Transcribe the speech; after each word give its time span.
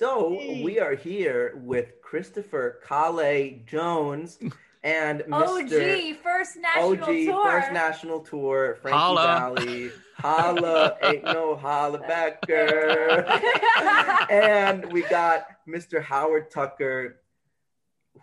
So 0.00 0.30
we 0.64 0.80
are 0.80 0.94
here 0.94 1.60
with 1.62 2.00
Christopher 2.00 2.80
Kale 2.88 3.60
Jones 3.66 4.38
and 4.82 5.20
Mr. 5.28 6.14
OG 6.14 6.22
first 6.22 6.56
national 6.56 6.96
Tour. 6.96 7.02
OG 7.02 7.26
tour. 7.26 7.44
First 7.44 7.72
National 7.72 8.20
Tour, 8.20 8.78
Frankie 8.80 8.96
Holla. 8.96 9.26
Valley. 9.26 9.90
Holla, 10.16 10.96
ain't 11.02 11.24
no 11.24 11.54
holla 11.54 11.98
backer. 11.98 13.26
and 14.30 14.90
we 14.90 15.02
got 15.02 15.48
Mr. 15.68 16.02
Howard 16.02 16.50
Tucker, 16.50 17.20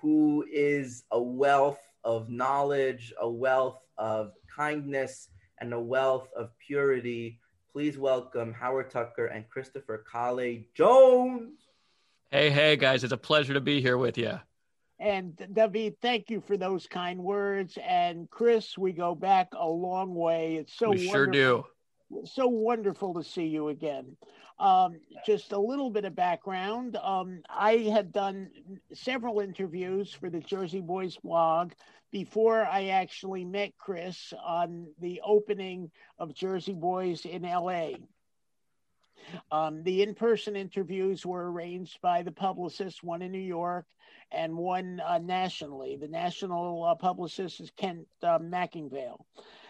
who 0.02 0.48
is 0.52 1.04
a 1.12 1.22
wealth 1.22 1.80
of 2.04 2.28
knowledge, 2.28 3.14
a 3.22 3.30
wealth 3.30 3.84
of 4.00 4.32
kindness, 4.48 5.30
and 5.60 5.72
a 5.76 5.80
wealth 5.80 6.28
of 6.36 6.50
purity. 6.58 7.40
Please 7.72 8.00
welcome 8.00 8.52
Howard 8.52 8.90
Tucker 8.90 9.28
and 9.28 9.48
Christopher 9.48 10.04
Kale 10.12 10.64
Jones. 10.74 11.67
Hey, 12.32 12.50
hey, 12.50 12.76
guys, 12.76 13.06
it's 13.06 13.14
a 13.14 13.18
pleasure 13.18 13.54
to 13.54 13.62
be 13.62 13.80
here 13.80 13.98
with 13.98 14.18
you. 14.18 14.40
And 15.00 15.40
David, 15.54 15.96
thank 16.02 16.30
you 16.30 16.42
for 16.42 16.58
those 16.58 16.86
kind 16.88 17.24
words. 17.24 17.78
And 17.82 18.30
Chris, 18.30 18.78
we 18.78 18.92
go 18.92 19.16
back 19.16 19.50
a 19.54 19.68
long 19.68 20.14
way. 20.14 20.56
It's 20.56 20.74
so 20.74 20.90
we 20.90 21.08
sure 21.08 21.28
do. 21.28 21.64
wonderful- 22.10 22.26
so 22.26 22.48
wonderful 22.48 23.14
to 23.14 23.24
see 23.24 23.46
you 23.46 23.70
again. 23.70 24.18
Um, 24.60 25.00
just 25.26 25.52
a 25.52 25.60
little 25.60 25.90
bit 25.90 26.04
of 26.04 26.16
background. 26.16 26.96
Um, 26.98 27.44
I 27.50 27.78
had 27.78 28.12
done 28.12 28.50
several 28.94 29.40
interviews 29.40 30.14
for 30.14 30.30
the 30.30 30.40
Jersey 30.40 30.82
Boys 30.82 31.18
blog 31.18 31.74
before 32.12 32.66
I 32.66 32.88
actually 32.88 33.46
met 33.46 33.78
Chris 33.78 34.34
on 34.44 34.88
the 35.00 35.22
opening 35.24 35.92
of 36.18 36.34
Jersey 36.34 36.74
Boys 36.74 37.26
in 37.26 37.44
LA. 37.44 37.92
Um, 39.52 39.84
the 39.84 40.02
in 40.02 40.16
person 40.16 40.56
interviews 40.56 41.26
were 41.26 41.52
arranged 41.52 42.00
by 42.02 42.22
the 42.22 42.32
publicist, 42.32 43.04
one 43.04 43.22
in 43.22 43.32
New 43.32 43.40
York 43.40 43.86
and 44.32 44.56
one 44.56 45.02
uh, 45.06 45.20
nationally. 45.20 45.96
The 45.96 46.08
national 46.08 46.84
uh, 46.84 46.96
publicist 46.96 47.60
is 47.60 47.72
Kent 47.78 48.08
uh, 48.24 48.40
Mackingvale. 48.40 49.20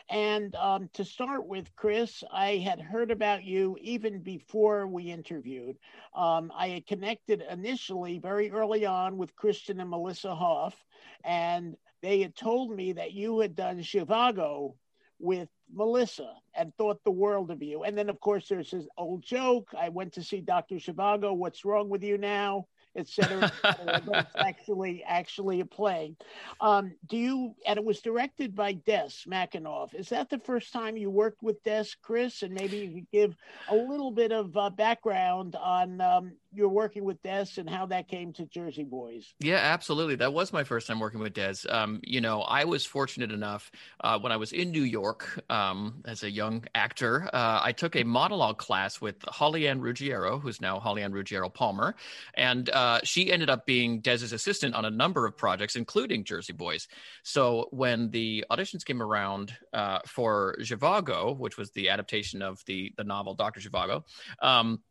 And 0.10 0.56
um, 0.56 0.90
to 0.94 1.04
start 1.04 1.46
with, 1.46 1.76
Chris, 1.76 2.24
I 2.32 2.58
had 2.58 2.80
heard 2.80 3.12
about 3.12 3.44
you 3.44 3.78
even 3.82 4.22
before 4.22 4.88
we 4.88 5.12
interviewed. 5.12 5.78
Um, 6.16 6.52
I 6.56 6.70
had 6.70 6.88
connected 6.88 7.44
initially 7.50 8.18
very 8.18 8.50
early 8.50 8.86
on 8.86 9.18
with 9.18 9.36
Christian 9.36 9.82
and 9.82 9.90
Melissa 9.90 10.34
Hoff, 10.34 10.82
and 11.26 11.76
they 12.02 12.22
had 12.22 12.36
told 12.36 12.72
me 12.72 12.94
that 12.94 13.12
you 13.12 13.40
had 13.40 13.54
done 13.54 13.80
Zhivago 13.80 14.76
with 15.20 15.50
Melissa 15.74 16.34
and 16.56 16.74
thought 16.76 17.04
the 17.04 17.12
world 17.12 17.52
of 17.52 17.62
you. 17.62 17.84
And 17.84 17.98
then, 17.98 18.10
of 18.10 18.20
course, 18.20 18.48
there's 18.48 18.72
this 18.72 18.88
old 18.98 19.24
joke. 19.24 19.70
I 19.78 19.90
went 19.90 20.14
to 20.14 20.24
see 20.24 20.42
Dr. 20.42 20.76
Zhivago. 20.76 21.36
What's 21.36 21.66
wrong 21.66 21.90
with 21.90 22.04
you 22.04 22.18
now? 22.18 22.68
Et 22.96 23.08
cetera. 23.08 23.44
et 23.64 23.78
cetera. 23.78 24.02
but 24.06 24.26
it's 24.26 24.36
actually 24.38 25.04
actually 25.04 25.60
a 25.60 25.66
play. 25.66 26.16
Um, 26.60 26.96
do 27.08 27.16
you? 27.16 27.56
And 27.66 27.78
it 27.78 27.86
was 27.86 28.02
directed 28.02 28.56
by 28.56 28.74
Des 28.74 29.12
McAnuff. 29.28 29.94
Is 29.94 30.10
that 30.10 30.30
the 30.30 30.40
first 30.40 30.74
time 30.74 30.98
you 30.98 31.12
worked 31.12 31.44
with 31.44 31.62
Des, 31.64 31.86
Chris? 32.02 32.42
And 32.42 32.54
maybe 32.54 32.78
you 32.78 32.94
could 32.96 33.12
give 33.12 33.36
a 33.70 33.76
little 33.76 34.12
bit 34.12 34.32
of 34.32 34.58
uh, 34.58 34.72
background 34.72 35.56
on 35.56 36.02
um, 36.02 36.32
your 36.58 36.70
working 36.70 37.04
with 37.04 37.22
Des 37.22 37.46
and 37.58 37.70
how 37.70 37.86
that 37.86 38.08
came 38.08 38.34
to 38.34 38.46
Jersey 38.46 38.84
Boys. 38.84 39.34
Yeah, 39.40 39.58
absolutely. 39.58 40.16
That 40.16 40.34
was 40.34 40.52
my 40.52 40.64
first 40.64 40.88
time 40.88 41.00
working 41.00 41.20
with 41.20 41.34
Des. 41.34 41.56
Um, 41.70 42.02
you 42.04 42.20
know, 42.20 42.42
I 42.42 42.66
was 42.66 42.86
fortunate 42.86 43.32
enough 43.32 43.72
uh, 44.02 44.20
when 44.20 44.32
I 44.32 44.38
was 44.38 44.52
in 44.52 44.72
New 44.72 44.84
York 44.84 45.44
um, 45.50 46.02
as 46.06 46.24
a 46.24 46.32
young 46.32 46.66
actor. 46.74 47.30
Uh, 47.32 47.62
I 47.64 47.72
took 47.72 47.96
a 47.96 48.04
monologue 48.04 48.58
class 48.58 49.00
with 49.00 49.16
Holly 49.28 49.68
Ann 49.68 49.80
Ruggiero, 49.80 50.40
who's 50.40 50.60
now 50.60 50.80
Holly 50.80 51.04
Ann 51.04 51.14
Ruggiero 51.14 51.50
Palmer, 51.50 51.96
and 52.34 52.70
uh, 52.70 53.00
she 53.04 53.32
ended 53.32 53.50
up 53.50 53.66
being 53.66 54.02
Des's 54.02 54.34
assistant 54.34 54.74
on 54.76 54.86
a 54.86 54.90
number 54.90 55.26
of 55.26 55.38
projects, 55.38 55.76
including 55.76 56.24
Jersey 56.24 56.54
Boys. 56.54 56.88
So 57.24 57.68
when 57.72 58.10
the 58.10 58.46
auditions 58.50 58.84
came 58.84 59.02
around 59.02 59.54
uh, 59.74 60.00
for 60.08 60.58
Zhivago, 60.62 61.38
which 61.38 61.58
was 61.58 61.72
the 61.72 61.90
adaptation 61.90 62.42
of 62.42 62.64
the 62.66 62.94
the 62.98 63.04
novel 63.04 63.36
Doctor 63.36 63.60
Zhivago. 63.60 64.04
Um, 64.42 64.82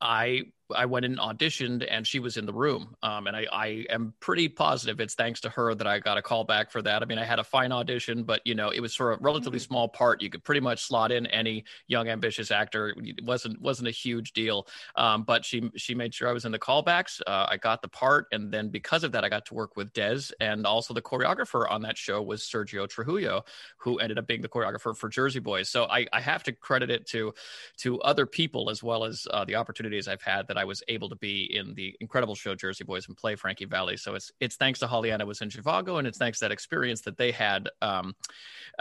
I 0.00 0.44
I 0.74 0.86
went 0.86 1.04
and 1.04 1.18
auditioned, 1.18 1.86
and 1.90 2.06
she 2.06 2.18
was 2.18 2.36
in 2.36 2.46
the 2.46 2.52
room. 2.52 2.96
Um, 3.02 3.26
and 3.26 3.36
I, 3.36 3.46
I 3.52 3.66
am 3.90 4.14
pretty 4.20 4.48
positive 4.48 5.00
it's 5.00 5.14
thanks 5.14 5.40
to 5.42 5.50
her 5.50 5.74
that 5.74 5.86
I 5.86 5.98
got 5.98 6.18
a 6.18 6.22
call 6.22 6.44
back 6.44 6.70
for 6.70 6.82
that. 6.82 7.02
I 7.02 7.06
mean, 7.06 7.18
I 7.18 7.24
had 7.24 7.38
a 7.38 7.44
fine 7.44 7.72
audition, 7.72 8.24
but 8.24 8.40
you 8.44 8.54
know, 8.54 8.70
it 8.70 8.80
was 8.80 8.94
for 8.94 9.12
a 9.12 9.18
relatively 9.20 9.58
small 9.58 9.88
part. 9.88 10.22
You 10.22 10.30
could 10.30 10.44
pretty 10.44 10.60
much 10.60 10.82
slot 10.82 11.12
in 11.12 11.26
any 11.26 11.64
young, 11.86 12.08
ambitious 12.08 12.50
actor. 12.50 12.94
It 12.96 13.24
wasn't 13.24 13.60
wasn't 13.60 13.88
a 13.88 13.92
huge 13.92 14.32
deal. 14.32 14.66
Um, 14.96 15.22
but 15.24 15.44
she 15.44 15.70
she 15.76 15.94
made 15.94 16.14
sure 16.14 16.28
I 16.28 16.32
was 16.32 16.44
in 16.44 16.52
the 16.52 16.58
callbacks. 16.58 17.20
Uh, 17.26 17.46
I 17.48 17.56
got 17.56 17.82
the 17.82 17.88
part, 17.88 18.26
and 18.32 18.52
then 18.52 18.68
because 18.68 19.04
of 19.04 19.12
that, 19.12 19.24
I 19.24 19.28
got 19.28 19.46
to 19.46 19.54
work 19.54 19.76
with 19.76 19.92
Des, 19.92 20.32
and 20.40 20.66
also 20.66 20.94
the 20.94 21.02
choreographer 21.02 21.70
on 21.70 21.82
that 21.82 21.98
show 21.98 22.22
was 22.22 22.42
Sergio 22.42 22.88
Trujillo, 22.88 23.44
who 23.78 23.98
ended 23.98 24.18
up 24.18 24.26
being 24.26 24.40
the 24.40 24.48
choreographer 24.48 24.96
for 24.96 25.08
Jersey 25.08 25.40
Boys. 25.40 25.68
So 25.68 25.84
I, 25.84 26.06
I 26.12 26.20
have 26.20 26.42
to 26.44 26.52
credit 26.52 26.90
it 26.90 27.06
to 27.08 27.34
to 27.78 28.00
other 28.00 28.26
people 28.26 28.70
as 28.70 28.82
well 28.82 29.04
as 29.04 29.26
uh, 29.30 29.44
the 29.44 29.56
opportunities 29.56 30.08
I've 30.08 30.22
had 30.22 30.48
that 30.48 30.56
I 30.56 30.63
was 30.64 30.82
able 30.88 31.08
to 31.08 31.16
be 31.16 31.44
in 31.54 31.74
the 31.74 31.94
incredible 32.00 32.34
show 32.34 32.54
Jersey 32.54 32.84
Boys 32.84 33.08
and 33.08 33.16
play 33.16 33.36
Frankie 33.36 33.64
Valli. 33.64 33.96
So 33.96 34.14
it's 34.14 34.32
it's 34.40 34.56
thanks 34.56 34.78
to 34.80 34.86
Holly 34.86 35.12
I 35.12 35.22
was 35.24 35.40
in 35.40 35.48
Zhivago, 35.48 35.98
and 35.98 36.06
it's 36.06 36.18
thanks 36.18 36.38
to 36.38 36.46
that 36.46 36.52
experience 36.52 37.02
that 37.02 37.16
they 37.16 37.30
had 37.30 37.68
um, 37.82 38.14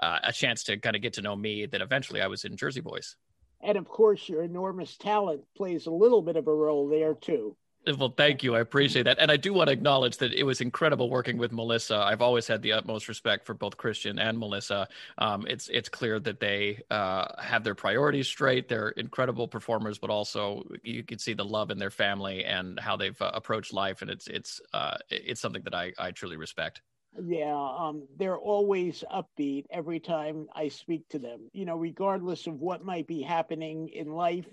uh, 0.02 0.20
a 0.24 0.34
chance 0.34 0.64
to 0.66 0.78
kind 0.78 0.96
of 0.96 1.02
get 1.02 1.14
to 1.14 1.22
know 1.22 1.36
me. 1.36 1.66
That 1.66 1.82
eventually 1.82 2.22
I 2.22 2.28
was 2.28 2.46
in 2.46 2.58
Jersey 2.58 2.82
Boys. 2.82 3.16
And 3.62 3.78
of 3.78 3.88
course, 3.88 4.28
your 4.28 4.44
enormous 4.44 4.98
talent 4.98 5.42
plays 5.56 5.86
a 5.86 5.92
little 5.92 6.22
bit 6.22 6.36
of 6.36 6.48
a 6.48 6.54
role 6.54 6.88
there 6.90 7.14
too. 7.14 7.56
Well, 7.86 8.14
thank 8.16 8.44
you. 8.44 8.56
I 8.56 8.62
appreciate 8.62 9.04
that. 9.04 9.20
And 9.20 9.30
I 9.30 9.36
do 9.36 9.54
want 9.54 9.68
to 9.68 9.74
acknowledge 9.74 10.18
that 10.18 10.34
it 10.34 10.44
was 10.44 10.62
incredible 10.62 11.10
working 11.10 11.38
with 11.38 11.52
Melissa. 11.52 11.98
I've 11.98 12.22
always 12.22 12.48
had 12.48 12.62
the 12.62 12.72
utmost 12.72 13.10
respect 13.10 13.46
for 13.46 13.54
both 13.54 13.76
Christian 13.76 14.20
and 14.20 14.40
Melissa. 14.40 14.88
Um, 15.18 15.46
it's 15.48 15.68
it's 15.68 15.90
clear 15.90 16.18
that 16.22 16.40
they 16.40 16.82
uh, 16.90 17.42
have 17.42 17.66
their 17.66 17.76
priorities 17.76 18.28
straight. 18.28 18.70
They're 18.70 18.90
incredible 18.90 19.50
performers, 19.50 19.98
but 19.98 20.10
also 20.10 20.64
you 20.84 21.04
can 21.04 21.20
see 21.20 21.34
the 21.34 21.44
love 21.44 21.72
in 21.72 21.78
their 21.78 21.90
family 21.92 22.46
and 22.46 22.80
how 22.80 22.96
they've 22.96 23.22
uh, 23.22 23.32
approached 23.34 23.74
life. 23.74 24.02
And 24.02 24.10
it's 24.10 24.28
it's 24.28 24.62
uh, 24.74 24.98
it's 25.10 25.42
something 25.42 25.64
that 25.64 25.76
I, 25.76 25.92
I 26.00 26.12
truly 26.12 26.38
respect. 26.38 26.82
Yeah, 27.22 27.54
um, 27.78 28.08
they're 28.18 28.38
always 28.38 29.04
upbeat 29.14 29.66
every 29.70 30.00
time 30.00 30.48
I 30.56 30.70
speak 30.70 31.08
to 31.10 31.20
them. 31.20 31.50
You 31.54 31.66
know, 31.66 31.78
regardless 31.78 32.48
of 32.48 32.60
what 32.60 32.84
might 32.84 33.08
be 33.08 33.22
happening 33.22 33.90
in 33.90 34.12
life, 34.12 34.48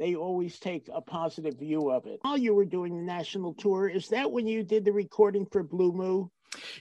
they 0.00 0.16
always 0.16 0.58
take 0.58 0.88
a 0.92 1.00
positive 1.02 1.58
view 1.58 1.90
of 1.90 2.06
it. 2.06 2.18
While 2.22 2.38
you 2.38 2.54
were 2.54 2.64
doing 2.64 2.96
the 2.96 3.02
national 3.02 3.52
tour, 3.54 3.86
is 3.86 4.08
that 4.08 4.32
when 4.32 4.46
you 4.46 4.64
did 4.64 4.84
the 4.84 4.92
recording 4.92 5.46
for 5.52 5.62
Blue 5.62 5.92
Moo? 5.92 6.28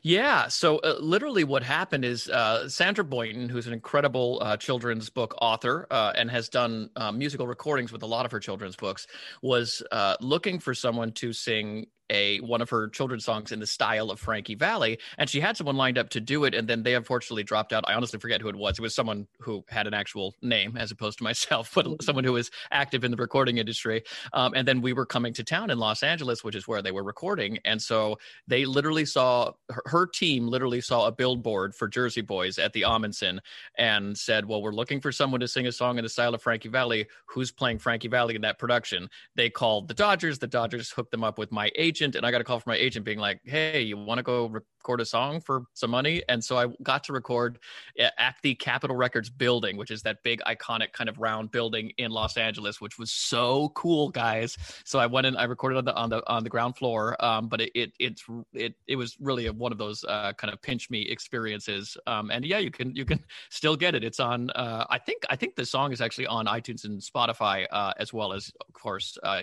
Yeah. 0.02 0.48
So, 0.48 0.78
uh, 0.78 0.96
literally, 1.00 1.44
what 1.44 1.62
happened 1.62 2.06
is 2.06 2.30
uh, 2.30 2.70
Sandra 2.70 3.04
Boynton, 3.04 3.50
who's 3.50 3.68
an 3.68 3.74
incredible 3.74 4.40
uh, 4.42 4.58
children's 4.58 5.10
book 5.10 5.36
author 5.42 5.86
uh, 5.92 6.14
and 6.16 6.32
has 6.32 6.50
done 6.50 6.90
uh, 6.96 7.12
musical 7.12 7.46
recordings 7.46 7.92
with 7.92 8.02
a 8.02 8.08
lot 8.08 8.26
of 8.26 8.32
her 8.32 8.40
children's 8.40 8.78
books, 8.78 9.06
was 9.44 9.84
uh, 9.92 10.16
looking 10.22 10.58
for 10.58 10.74
someone 10.74 11.12
to 11.12 11.34
sing 11.34 11.88
a 12.10 12.38
one 12.40 12.62
of 12.62 12.70
her 12.70 12.88
children's 12.90 13.26
songs 13.26 13.52
in 13.52 13.60
the 13.60 13.68
style 13.68 14.12
of 14.12 14.20
Frankie 14.20 14.56
Valli, 14.56 15.00
and 15.18 15.30
she 15.30 15.40
had 15.40 15.58
someone 15.58 15.76
lined 15.76 15.98
up 15.98 16.10
to 16.10 16.20
do 16.20 16.44
it, 16.44 16.54
and 16.54 16.68
then 16.68 16.84
they 16.84 16.96
unfortunately 16.96 17.44
dropped 17.44 17.74
out. 17.74 17.84
I 17.88 17.94
honestly 17.94 18.20
forget 18.20 18.42
who 18.42 18.50
it 18.50 18.56
was. 18.56 18.80
It 18.80 18.82
was 18.82 18.96
someone 18.96 19.28
who 19.40 19.64
had 19.70 19.88
an 19.88 19.94
actual 19.94 20.36
name 20.42 20.78
as 20.78 20.92
opposed 20.92 21.18
to 21.20 21.24
myself, 21.30 21.72
but 21.74 22.02
someone 22.02 22.24
who 22.24 22.34
was 22.34 22.52
active 22.72 23.04
in 23.04 23.12
the 23.12 23.18
recording 23.18 23.58
industry. 23.58 24.04
Um, 24.34 24.54
and 24.56 24.68
then 24.68 24.82
we 24.82 24.94
were 24.94 25.06
coming 25.06 25.34
to 25.34 25.44
town 25.44 25.70
in 25.70 25.78
Los 25.78 26.04
Angeles, 26.04 26.44
which 26.44 26.56
is 26.56 26.68
where 26.68 26.82
they 26.82 26.92
were 26.92 27.04
recording, 27.04 27.60
and 27.66 27.82
so 27.82 28.18
they 28.48 28.66
literally 28.66 29.06
saw 29.06 29.52
her, 29.70 29.84
her 29.86 30.06
team 30.08 30.48
literally 30.48 30.82
saw 30.82 31.08
a 31.08 31.12
billboard 31.12 31.76
for 31.76 31.88
Jersey 31.88 32.22
Boys 32.22 32.58
at 32.58 32.74
the 32.74 32.82
Ahmanson 32.82 33.40
and 33.78 34.18
said, 34.18 34.46
"Well, 34.46 34.62
we're 34.62 34.72
looking 34.72 35.02
for 35.02 35.12
someone 35.12 35.40
to 35.42 35.48
sing 35.48 35.68
a 35.68 35.72
song 35.72 35.98
in 35.98 36.04
the 36.04 36.10
style 36.10 36.34
of 36.34 36.42
Frankie 36.42 36.70
Valli. 36.70 37.08
Who's 37.28 37.52
playing 37.52 37.80
Frankie 37.80 38.08
Valli 38.08 38.36
in 38.36 38.42
that 38.42 38.60
production?" 38.60 39.10
They 39.36 39.50
called 39.50 39.88
the 39.88 39.94
Dodgers. 39.94 40.40
The 40.40 40.48
Dodgers 40.48 40.90
hooked 40.92 41.12
them 41.12 41.24
up 41.24 41.38
with 41.38 41.52
my 41.52 41.72
agent 41.76 41.99
agent, 42.00 42.16
and 42.16 42.26
I 42.26 42.32
got 42.32 42.42
a 42.42 42.44
call 42.44 42.60
from 42.60 42.72
my 42.72 42.78
agent 42.78 43.06
being 43.06 43.20
like, 43.20 43.42
"Hey, 43.44 43.82
you 43.82 43.98
want 43.98 44.20
to 44.20 44.24
go 44.24 44.48
record 44.48 45.02
a 45.02 45.06
song 45.06 45.42
for 45.42 45.64
some 45.74 45.92
money?" 45.92 46.24
And 46.30 46.44
so 46.44 46.58
I 46.58 46.68
got 46.84 47.04
to 47.06 47.14
record 47.14 47.60
at 47.98 48.36
the 48.42 48.56
Capitol 48.56 48.96
Records 48.96 49.30
building, 49.30 49.78
which 49.78 49.92
is 49.92 50.02
that 50.04 50.24
big 50.24 50.42
iconic 50.48 50.94
kind 50.94 51.10
of 51.10 51.18
round 51.20 51.52
building 51.52 51.92
in 51.98 52.12
Los 52.12 52.38
Angeles, 52.38 52.80
which 52.80 52.98
was 52.98 53.12
so 53.12 53.70
cool, 53.76 54.10
guys. 54.10 54.58
So 54.86 55.00
I 55.00 55.08
went 55.08 55.28
in, 55.28 55.36
I 55.36 55.44
recorded 55.44 55.78
on 55.78 55.86
the 55.86 55.96
on 55.96 56.10
the 56.10 56.30
on 56.32 56.44
the 56.44 56.50
ground 56.50 56.78
floor, 56.78 57.16
um, 57.24 57.48
but 57.48 57.62
it 57.62 57.72
it 57.76 57.92
it's 58.00 58.24
it 58.54 58.76
it 58.88 58.96
was 58.96 59.18
really 59.20 59.48
a, 59.48 59.54
one 59.54 59.72
of 59.72 59.78
those 59.78 60.04
uh, 60.06 60.34
kind 60.34 60.54
of 60.54 60.62
pinch 60.62 60.90
me 60.90 61.02
experiences. 61.02 61.98
Um, 62.08 62.32
and 62.32 62.46
yeah, 62.46 62.60
you 62.60 62.72
can 62.72 62.96
you 62.96 63.06
can 63.06 63.20
still 63.50 63.76
get 63.76 63.96
it. 63.96 64.04
It's 64.04 64.20
on. 64.20 64.50
Uh, 64.52 64.86
I 64.90 64.98
think 64.98 65.24
I 65.30 65.36
think 65.36 65.56
the 65.56 65.66
song 65.66 65.92
is 65.92 66.02
actually 66.02 66.28
on 66.28 66.46
iTunes 66.46 66.86
and 66.86 67.02
Spotify 67.02 67.66
uh, 67.72 67.94
as 67.98 68.14
well 68.14 68.32
as, 68.34 68.52
of 68.68 68.74
course, 68.74 69.18
uh, 69.24 69.42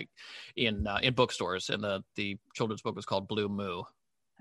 in 0.56 0.86
uh, 0.86 0.98
in 1.02 1.14
bookstores. 1.14 1.70
And 1.70 1.82
the 1.82 2.02
the 2.14 2.38
children's 2.56 2.82
book 2.82 2.96
was 2.96 3.06
called 3.06 3.28
Blue 3.28 3.48
Moo. 3.48 3.82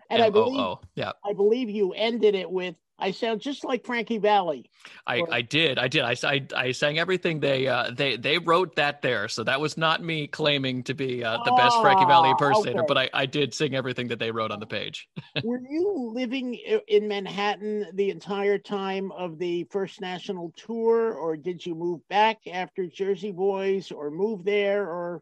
And 0.09 0.21
I 0.21 0.29
believe, 0.29 0.77
yeah, 0.95 1.11
I 1.23 1.33
believe 1.33 1.69
you 1.69 1.93
ended 1.93 2.35
it 2.35 2.49
with 2.49 2.75
I 2.97 3.11
sound 3.11 3.41
just 3.41 3.65
like 3.65 3.85
Frankie 3.85 4.17
Valli. 4.19 4.69
I, 5.05 5.21
I 5.29 5.41
did. 5.41 5.77
I 5.77 5.87
did. 5.87 6.03
I, 6.03 6.15
I, 6.23 6.47
I 6.55 6.71
sang 6.71 6.97
everything 6.97 7.39
they 7.39 7.67
uh, 7.67 7.91
they 7.91 8.15
they 8.15 8.37
wrote 8.37 8.75
that 8.77 9.01
there. 9.01 9.27
So 9.27 9.43
that 9.43 9.59
was 9.59 9.77
not 9.77 10.01
me 10.01 10.27
claiming 10.27 10.83
to 10.83 10.93
be 10.93 11.23
uh, 11.23 11.37
the 11.43 11.51
best 11.51 11.81
Frankie 11.81 12.05
Valli 12.05 12.29
Ah, 12.29 12.31
impersonator, 12.31 12.79
okay. 12.79 12.87
but 12.87 12.97
I, 12.97 13.09
I 13.13 13.25
did 13.25 13.53
sing 13.53 13.75
everything 13.75 14.07
that 14.09 14.19
they 14.19 14.31
wrote 14.31 14.51
on 14.51 14.59
the 14.59 14.65
page. 14.65 15.09
Were 15.43 15.59
you 15.59 16.11
living 16.13 16.53
in 16.87 17.07
Manhattan 17.07 17.87
the 17.93 18.09
entire 18.11 18.57
time 18.57 19.11
of 19.11 19.37
the 19.39 19.65
first 19.71 19.99
national 19.99 20.53
tour, 20.55 21.13
or 21.13 21.35
did 21.35 21.65
you 21.65 21.75
move 21.75 22.07
back 22.07 22.39
after 22.51 22.87
Jersey 22.87 23.31
Boys, 23.31 23.91
or 23.91 24.09
move 24.09 24.45
there, 24.45 24.83
or 24.83 25.21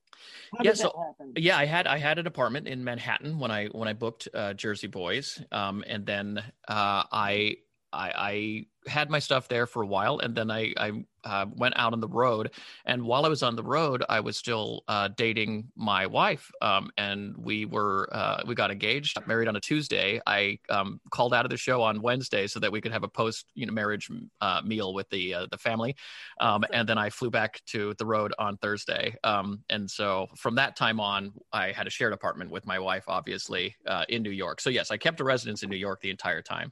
Yeah, 0.62 0.74
so- 0.74 0.94
happen? 1.18 1.34
Yeah, 1.36 1.58
I 1.58 1.66
had 1.66 1.88
I 1.88 1.98
had 1.98 2.20
an 2.20 2.28
apartment 2.28 2.68
in 2.68 2.84
Manhattan 2.84 3.40
when 3.40 3.50
I 3.50 3.66
when 3.68 3.88
I 3.88 3.94
booked 3.94 4.28
uh, 4.36 4.54
Jersey 4.54 4.88
Boys, 4.88 5.42
um, 5.52 5.84
and 5.88 6.06
then 6.06 6.38
uh, 6.68 7.04
I, 7.12 7.56
I 7.94 8.12
I 8.16 8.66
had 8.90 9.10
my 9.10 9.19
stuff 9.19 9.48
there 9.48 9.66
for 9.66 9.84
a 9.84 9.88
while, 9.88 10.19
and 10.19 10.36
then 10.36 10.51
I 10.51 10.74
I 10.78 10.92
uh, 11.24 11.45
went 11.56 11.74
out 11.78 11.94
on 11.94 12.01
the 12.01 12.07
road, 12.07 12.51
and 12.86 13.04
while 13.04 13.25
I 13.25 13.30
was 13.30 13.44
on 13.44 13.56
the 13.56 13.63
road, 13.63 14.04
I 14.10 14.19
was 14.19 14.38
still 14.38 14.84
uh, 14.88 15.10
dating 15.16 15.72
my 15.75 16.06
wife, 16.06 16.51
um, 16.62 16.92
and 16.98 17.36
we 17.38 17.66
were 17.66 18.10
uh, 18.12 18.44
we 18.45 18.56
got 18.56 18.72
engaged, 18.72 19.16
got 19.16 19.28
married 19.28 19.48
on 19.48 19.56
a 19.56 19.60
Tuesday. 19.60 20.19
I 20.28 20.60
um, 20.69 21.00
called 21.12 21.34
out 21.34 21.45
of 21.45 21.51
the 21.51 21.57
show 21.57 21.81
on 21.81 22.01
Wednesday 22.01 22.48
so 22.48 22.60
that 22.60 22.72
we 22.72 22.81
could 22.81 22.92
have 22.92 23.04
a 23.04 23.07
post 23.07 23.45
you 23.56 23.66
know 23.66 23.74
marriage 23.74 24.10
uh, 24.42 24.62
meal 24.66 24.94
with 24.94 25.10
the 25.10 25.34
uh, 25.34 25.48
the 25.51 25.57
family, 25.57 25.96
um, 26.42 26.66
and 26.74 26.88
then 26.88 26.98
I 26.98 27.10
flew 27.10 27.30
back 27.30 27.62
to 27.68 27.94
the 27.98 28.06
road 28.06 28.34
on 28.38 28.57
Thursday. 28.57 29.16
Um, 29.24 29.63
and 29.69 29.89
so 29.89 30.28
from 30.36 30.56
that 30.56 30.75
time 30.75 31.00
on, 31.00 31.34
I 31.51 31.72
had 31.72 31.88
a 31.88 31.89
shared 31.89 32.13
apartment 32.13 32.51
with 32.51 32.66
my 32.66 32.80
wife, 32.80 33.06
obviously, 33.07 33.75
uh, 33.88 34.06
in 34.10 34.24
New 34.24 34.31
York. 34.31 34.60
So 34.60 34.69
yes, 34.69 34.92
I 34.92 34.98
kept 34.98 35.19
a 35.22 35.24
residence 35.24 35.63
in 35.63 35.69
New 35.69 35.78
York 35.78 36.01
the 36.01 36.10
entire 36.10 36.42
time. 36.42 36.72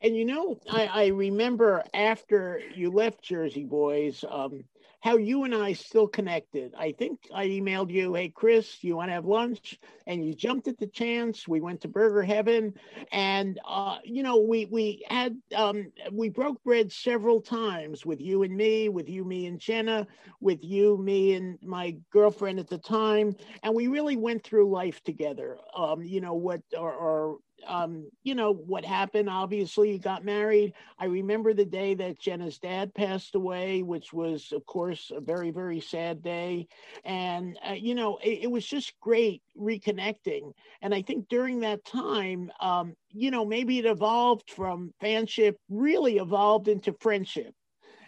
And 0.00 0.16
you 0.16 0.24
know, 0.24 0.58
I, 0.70 0.86
I 0.86 1.06
remember 1.08 1.84
after 1.94 2.60
you 2.74 2.90
left 2.90 3.22
Jersey 3.22 3.64
Boys, 3.64 4.24
um, 4.28 4.64
how 5.00 5.16
you 5.16 5.44
and 5.44 5.54
I 5.54 5.72
still 5.74 6.08
connected. 6.08 6.74
I 6.76 6.92
think 6.92 7.20
I 7.32 7.46
emailed 7.46 7.90
you, 7.90 8.14
"Hey 8.14 8.28
Chris, 8.28 8.82
you 8.82 8.96
want 8.96 9.08
to 9.10 9.12
have 9.14 9.26
lunch?" 9.26 9.78
And 10.06 10.24
you 10.24 10.34
jumped 10.34 10.66
at 10.68 10.78
the 10.78 10.86
chance. 10.86 11.46
We 11.46 11.60
went 11.60 11.80
to 11.82 11.88
Burger 11.88 12.22
Heaven, 12.22 12.74
and 13.12 13.58
uh, 13.66 13.98
you 14.04 14.22
know, 14.22 14.38
we 14.38 14.66
we 14.66 15.04
had 15.08 15.36
um, 15.54 15.92
we 16.12 16.28
broke 16.28 16.62
bread 16.64 16.90
several 16.92 17.40
times 17.40 18.04
with 18.04 18.20
you 18.20 18.42
and 18.42 18.56
me, 18.56 18.88
with 18.88 19.08
you, 19.08 19.24
me 19.24 19.46
and 19.46 19.58
Jenna, 19.60 20.06
with 20.40 20.64
you, 20.64 20.96
me 20.98 21.34
and 21.34 21.58
my 21.62 21.96
girlfriend 22.12 22.58
at 22.58 22.68
the 22.68 22.78
time, 22.78 23.36
and 23.62 23.74
we 23.74 23.86
really 23.88 24.16
went 24.16 24.42
through 24.42 24.70
life 24.70 25.02
together. 25.04 25.58
Um, 25.76 26.02
you 26.02 26.20
know 26.20 26.34
what, 26.34 26.62
or, 26.76 26.92
or 26.92 27.38
um, 27.66 28.10
you 28.22 28.34
know 28.34 28.52
what 28.52 28.84
happened. 28.84 29.28
Obviously, 29.28 29.92
you 29.92 29.98
got 29.98 30.24
married. 30.24 30.72
I 30.98 31.06
remember 31.06 31.52
the 31.52 31.64
day 31.64 31.94
that 31.94 32.18
Jenna's 32.18 32.58
dad 32.58 32.94
passed 32.94 33.34
away, 33.34 33.82
which 33.82 34.12
was, 34.12 34.52
of 34.52 34.64
course, 34.66 35.10
a 35.14 35.20
very, 35.20 35.50
very 35.50 35.80
sad 35.80 36.22
day. 36.22 36.68
And 37.04 37.58
uh, 37.68 37.72
you 37.72 37.94
know, 37.94 38.18
it, 38.22 38.40
it 38.44 38.50
was 38.50 38.66
just 38.66 38.98
great 39.00 39.42
reconnecting. 39.58 40.52
And 40.82 40.94
I 40.94 41.02
think 41.02 41.28
during 41.28 41.60
that 41.60 41.84
time, 41.84 42.50
um, 42.60 42.94
you 43.10 43.30
know, 43.30 43.44
maybe 43.44 43.78
it 43.78 43.86
evolved 43.86 44.50
from 44.50 44.92
fanship, 45.02 45.54
really 45.68 46.18
evolved 46.18 46.68
into 46.68 46.92
friendship. 47.00 47.54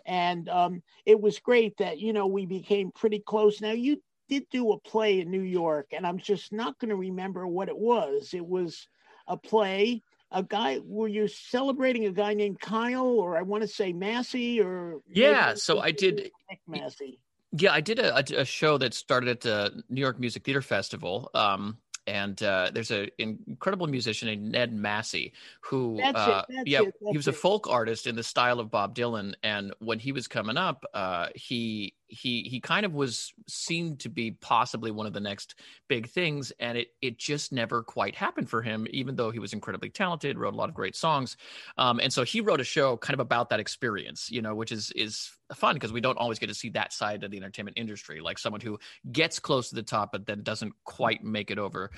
And 0.07 0.49
um, 0.49 0.83
it 1.05 1.21
was 1.21 1.39
great 1.39 1.77
that 1.79 1.99
you 1.99 2.13
know 2.13 2.27
we 2.27 2.47
became 2.47 2.91
pretty 2.93 3.21
close. 3.21 3.61
Now 3.61 3.73
you 3.73 4.01
did 4.29 4.45
do 4.51 4.73
a 4.73 4.81
play 4.81 5.21
in 5.21 5.31
New 5.31 5.43
York, 5.43 5.89
and 5.93 6.07
I'm 6.07 6.19
just 6.19 6.53
not 6.53 6.79
going 6.79 6.89
to 6.89 6.97
remember 6.97 7.47
what 7.47 7.69
it 7.69 7.77
was. 7.77 8.33
It 8.33 8.47
was 8.47 8.87
a 9.27 9.37
play. 9.37 10.03
A 10.33 10.45
guy, 10.45 10.79
were 10.85 11.09
you 11.09 11.27
celebrating 11.27 12.07
a 12.07 12.13
guy 12.13 12.35
named 12.35 12.61
Kyle, 12.61 13.07
or 13.07 13.37
I 13.37 13.43
want 13.43 13.63
to 13.63 13.69
say 13.69 13.93
Massey, 13.93 14.61
or 14.61 15.01
Yeah, 15.09 15.55
so 15.55 15.81
I 15.81 15.91
did- 15.91 16.31
Nick 16.49 16.61
Massey. 16.69 17.19
Yeah, 17.53 17.73
I 17.73 17.81
did 17.81 17.99
a, 17.99 18.41
a, 18.41 18.45
show 18.45 18.79
that 18.79 18.95
started 18.95 19.29
at 19.29 19.41
the 19.41 19.83
New 19.89 20.01
York 20.01 20.21
Music 20.21 20.45
Theater 20.45 20.63
Festival. 20.63 21.31
Um, 21.35 21.79
and 22.07 22.43
uh, 22.43 22.71
there's 22.73 22.91
an 22.91 23.09
incredible 23.19 23.87
musician 23.87 24.29
named 24.29 24.53
Ned 24.53 24.73
Massey 24.73 25.33
who, 25.61 25.99
it, 25.99 26.15
uh, 26.15 26.45
that's 26.49 26.69
yeah, 26.69 26.83
it, 26.83 26.95
he 27.11 27.17
was 27.17 27.27
that's 27.27 27.37
a 27.37 27.41
folk 27.41 27.69
artist 27.69 28.07
in 28.07 28.17
the 28.17 28.23
style 28.23 28.61
of 28.61 28.71
Bob 28.71 28.95
Dylan. 28.95 29.35
And 29.43 29.73
when 29.79 29.99
he 29.99 30.13
was 30.13 30.29
coming 30.29 30.57
up, 30.57 30.85
uh, 30.95 31.29
he 31.35 31.95
he 32.11 32.43
he 32.43 32.61
kind 32.61 32.85
of 32.85 32.93
was 32.93 33.33
seemed 33.47 34.01
to 34.01 34.09
be 34.09 34.33
possibly 34.33 34.91
one 34.91 35.07
of 35.07 35.13
the 35.13 35.21
next 35.21 35.55
big 35.89 36.09
things, 36.09 36.53
and 36.59 36.77
it 36.77 36.89
it 37.01 37.19
just 37.19 37.53
never 37.53 37.83
quite 37.83 38.15
happened 38.15 38.51
for 38.51 38.63
him, 38.63 38.87
even 38.91 39.17
though 39.17 39.31
he 39.31 39.39
was 39.39 39.53
incredibly 39.53 39.89
talented, 39.89 40.39
wrote 40.39 40.55
a 40.55 40.57
lot 40.57 40.69
of 40.69 40.75
great 40.75 40.97
songs. 40.97 41.37
Um, 41.79 42.01
and 42.01 42.13
so 42.13 42.25
he 42.25 42.41
wrote 42.41 42.61
a 42.61 42.65
show 42.65 42.97
kind 42.97 43.15
of 43.15 43.21
about 43.21 43.51
that 43.51 43.61
experience, 43.61 44.31
you 44.31 44.43
know, 44.43 44.55
which 44.55 44.73
is 44.73 44.91
is 44.93 45.31
fun 45.55 45.75
because 45.75 45.93
we 45.93 46.01
don't 46.01 46.19
always 46.19 46.39
get 46.39 46.49
to 46.49 46.55
see 46.55 46.71
that 46.71 46.93
side 46.93 47.23
of 47.25 47.31
the 47.31 47.37
entertainment 47.37 47.79
industry, 47.79 48.21
like 48.21 48.39
someone 48.39 48.61
who 48.61 48.79
gets 49.13 49.39
close 49.39 49.69
to 49.69 49.75
the 49.75 49.83
top 49.83 50.13
but 50.13 50.27
then 50.27 50.43
doesn't 50.43 50.73
quite 50.85 51.23
make 51.23 51.51
it 51.51 51.59
over 51.59 51.91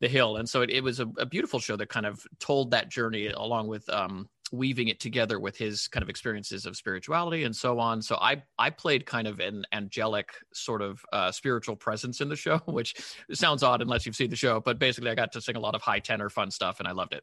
the 0.00 0.08
hill. 0.08 0.36
And 0.36 0.48
so 0.48 0.62
it, 0.62 0.70
it 0.70 0.82
was 0.82 1.00
a, 1.00 1.06
a 1.18 1.26
beautiful 1.26 1.60
show 1.60 1.76
that 1.76 1.88
kind 1.88 2.06
of 2.06 2.26
told 2.38 2.70
that 2.72 2.90
journey 2.90 3.28
along 3.28 3.68
with 3.68 3.88
um, 3.88 4.28
weaving 4.54 4.88
it 4.88 5.00
together 5.00 5.38
with 5.38 5.56
his 5.56 5.88
kind 5.88 6.02
of 6.02 6.08
experiences 6.08 6.66
of 6.66 6.76
spirituality 6.76 7.44
and 7.44 7.54
so 7.54 7.78
on. 7.78 8.02
So 8.02 8.16
I 8.16 8.42
I 8.58 8.70
played 8.70 9.06
kind 9.06 9.26
of 9.26 9.40
an 9.40 9.64
angelic 9.72 10.30
sort 10.52 10.82
of 10.82 11.04
uh, 11.12 11.32
spiritual 11.32 11.76
presence 11.76 12.20
in 12.20 12.28
the 12.28 12.36
show, 12.36 12.58
which 12.66 12.94
sounds 13.32 13.62
odd 13.62 13.82
unless 13.82 14.06
you've 14.06 14.16
seen 14.16 14.30
the 14.30 14.36
show. 14.36 14.60
But 14.60 14.78
basically, 14.78 15.10
I 15.10 15.14
got 15.14 15.32
to 15.32 15.40
sing 15.40 15.56
a 15.56 15.60
lot 15.60 15.74
of 15.74 15.82
high 15.82 16.00
tenor 16.00 16.30
fun 16.30 16.50
stuff, 16.50 16.78
and 16.78 16.88
I 16.88 16.92
loved 16.92 17.12
it. 17.12 17.22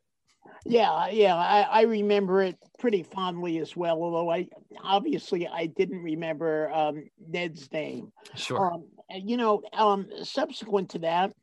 Yeah, 0.66 1.08
yeah, 1.10 1.36
I, 1.36 1.62
I 1.62 1.82
remember 1.84 2.42
it 2.44 2.58
pretty 2.78 3.02
fondly 3.02 3.58
as 3.58 3.76
well. 3.76 4.02
Although 4.02 4.30
I 4.30 4.48
obviously 4.84 5.48
I 5.48 5.66
didn't 5.66 6.04
remember 6.04 6.72
um, 6.72 7.06
Ned's 7.28 7.72
name. 7.72 8.12
Sure. 8.36 8.74
Um, 8.74 8.86
you 9.10 9.38
know, 9.38 9.62
um, 9.74 10.08
subsequent 10.24 10.90
to 10.92 11.00
that, 11.00 11.34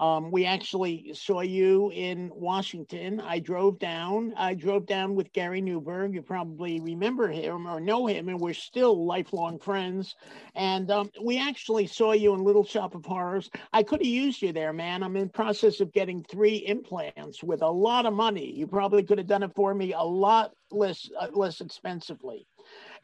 um, 0.00 0.30
we 0.30 0.46
actually 0.46 1.12
saw 1.12 1.42
you 1.42 1.92
in 1.92 2.30
Washington. 2.34 3.20
I 3.20 3.38
drove 3.38 3.78
down. 3.78 4.32
I 4.34 4.54
drove 4.54 4.86
down 4.86 5.14
with 5.14 5.30
Gary 5.34 5.60
Newberg. 5.60 6.14
You 6.14 6.22
probably 6.22 6.80
remember 6.80 7.28
him 7.28 7.68
or 7.68 7.80
know 7.80 8.06
him, 8.06 8.30
and 8.30 8.40
we're 8.40 8.54
still 8.54 9.04
lifelong 9.04 9.58
friends. 9.58 10.16
And 10.54 10.90
um, 10.90 11.10
we 11.22 11.38
actually 11.38 11.86
saw 11.86 12.12
you 12.12 12.32
in 12.32 12.42
Little 12.42 12.64
Shop 12.64 12.94
of 12.94 13.04
Horrors. 13.04 13.50
I 13.74 13.82
could 13.82 14.00
have 14.00 14.06
used 14.06 14.40
you 14.40 14.54
there, 14.54 14.72
man. 14.72 15.02
I'm 15.02 15.16
in 15.16 15.28
process 15.28 15.80
of 15.80 15.92
getting 15.92 16.24
three 16.24 16.56
implants 16.66 17.42
with 17.42 17.60
a 17.60 17.70
lot 17.70 18.06
of 18.06 18.14
money. 18.14 18.50
You 18.56 18.66
probably 18.66 19.02
could 19.02 19.18
have 19.18 19.26
done 19.26 19.42
it 19.42 19.52
for 19.54 19.74
me 19.74 19.92
a 19.92 20.00
lot 20.00 20.52
less 20.70 21.10
uh, 21.20 21.28
less 21.32 21.60
expensively. 21.60 22.46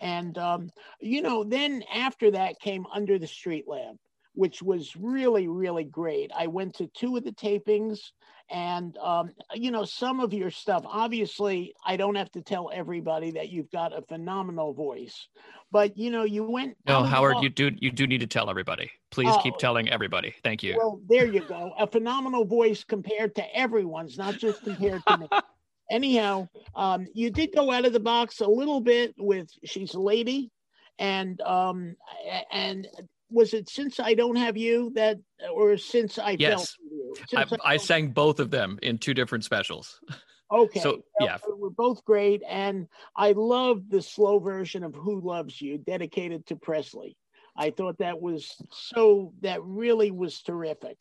And 0.00 0.38
um, 0.38 0.70
you 1.00 1.20
know, 1.20 1.44
then 1.44 1.82
after 1.94 2.30
that 2.30 2.58
came 2.58 2.86
Under 2.90 3.18
the 3.18 3.26
Street 3.26 3.68
Lamp, 3.68 4.00
which 4.36 4.62
was 4.62 4.94
really, 4.96 5.48
really 5.48 5.84
great. 5.84 6.30
I 6.36 6.46
went 6.46 6.74
to 6.74 6.86
two 6.88 7.16
of 7.16 7.24
the 7.24 7.32
tapings, 7.32 7.98
and 8.50 8.96
um, 8.98 9.30
you 9.54 9.70
know, 9.70 9.84
some 9.84 10.20
of 10.20 10.34
your 10.34 10.50
stuff. 10.50 10.84
Obviously, 10.86 11.74
I 11.84 11.96
don't 11.96 12.14
have 12.16 12.30
to 12.32 12.42
tell 12.42 12.70
everybody 12.72 13.30
that 13.32 13.48
you've 13.48 13.70
got 13.70 13.96
a 13.96 14.02
phenomenal 14.02 14.74
voice, 14.74 15.28
but 15.72 15.96
you 15.96 16.10
know, 16.10 16.24
you 16.24 16.44
went. 16.44 16.76
No, 16.86 16.96
out 16.96 16.98
of 16.98 17.04
the 17.04 17.10
Howard, 17.10 17.36
you 17.42 17.48
do 17.48 17.72
you 17.80 17.90
do 17.90 18.06
need 18.06 18.20
to 18.20 18.26
tell 18.26 18.50
everybody. 18.50 18.90
Please 19.10 19.34
keep 19.42 19.54
Oh. 19.54 19.58
telling 19.58 19.88
everybody. 19.88 20.34
Thank 20.44 20.62
you. 20.62 20.76
Well, 20.76 21.00
there 21.08 21.26
you 21.26 21.40
go. 21.40 21.72
A 21.78 21.86
phenomenal 21.86 22.44
voice 22.44 22.84
compared 22.84 23.34
to 23.36 23.56
everyone's, 23.56 24.18
not 24.18 24.36
just 24.36 24.62
compared 24.62 25.02
to 25.06 25.16
me. 25.16 25.28
Anyhow, 25.90 26.48
um, 26.74 27.06
you 27.14 27.30
did 27.30 27.54
go 27.54 27.70
out 27.70 27.86
of 27.86 27.94
the 27.94 28.00
box 28.00 28.40
a 28.40 28.46
little 28.46 28.82
bit 28.82 29.14
with 29.16 29.48
"She's 29.64 29.94
a 29.94 30.00
Lady," 30.00 30.50
and 30.98 31.40
um, 31.40 31.96
and 32.52 32.86
was 33.30 33.54
it 33.54 33.68
since 33.68 33.99
I 34.00 34.14
don't 34.14 34.37
have 34.37 34.56
you 34.56 34.90
that, 34.95 35.18
or 35.52 35.76
since 35.76 36.18
I 36.18 36.37
felt 36.37 36.40
Yes. 36.40 36.76
you? 36.80 37.14
I, 37.37 37.45
Since 37.45 37.61
I 37.64 37.76
sang 37.76 38.09
both 38.09 38.40
of 38.40 38.50
them 38.50 38.78
in 38.83 38.99
two 38.99 39.14
different 39.14 39.45
specials. 39.45 40.00
Okay. 40.52 40.80
So, 40.80 41.02
yeah. 41.21 41.38
We're 41.49 41.71
both 41.71 42.04
great. 42.04 42.42
And 42.49 42.87
I 43.16 43.33
love 43.33 43.88
the 43.88 44.00
slow 44.00 44.38
version 44.38 44.85
of 44.85 44.95
Who 44.95 45.21
Loves 45.21 45.61
You, 45.61 45.78
dedicated 45.78 46.47
to 46.47 46.56
Presley. 46.56 47.16
I 47.56 47.71
thought 47.71 47.99
that 47.99 48.21
was 48.21 48.54
so, 48.71 49.33
that 49.40 49.62
really 49.64 50.11
was 50.11 50.42
terrific. 50.42 50.99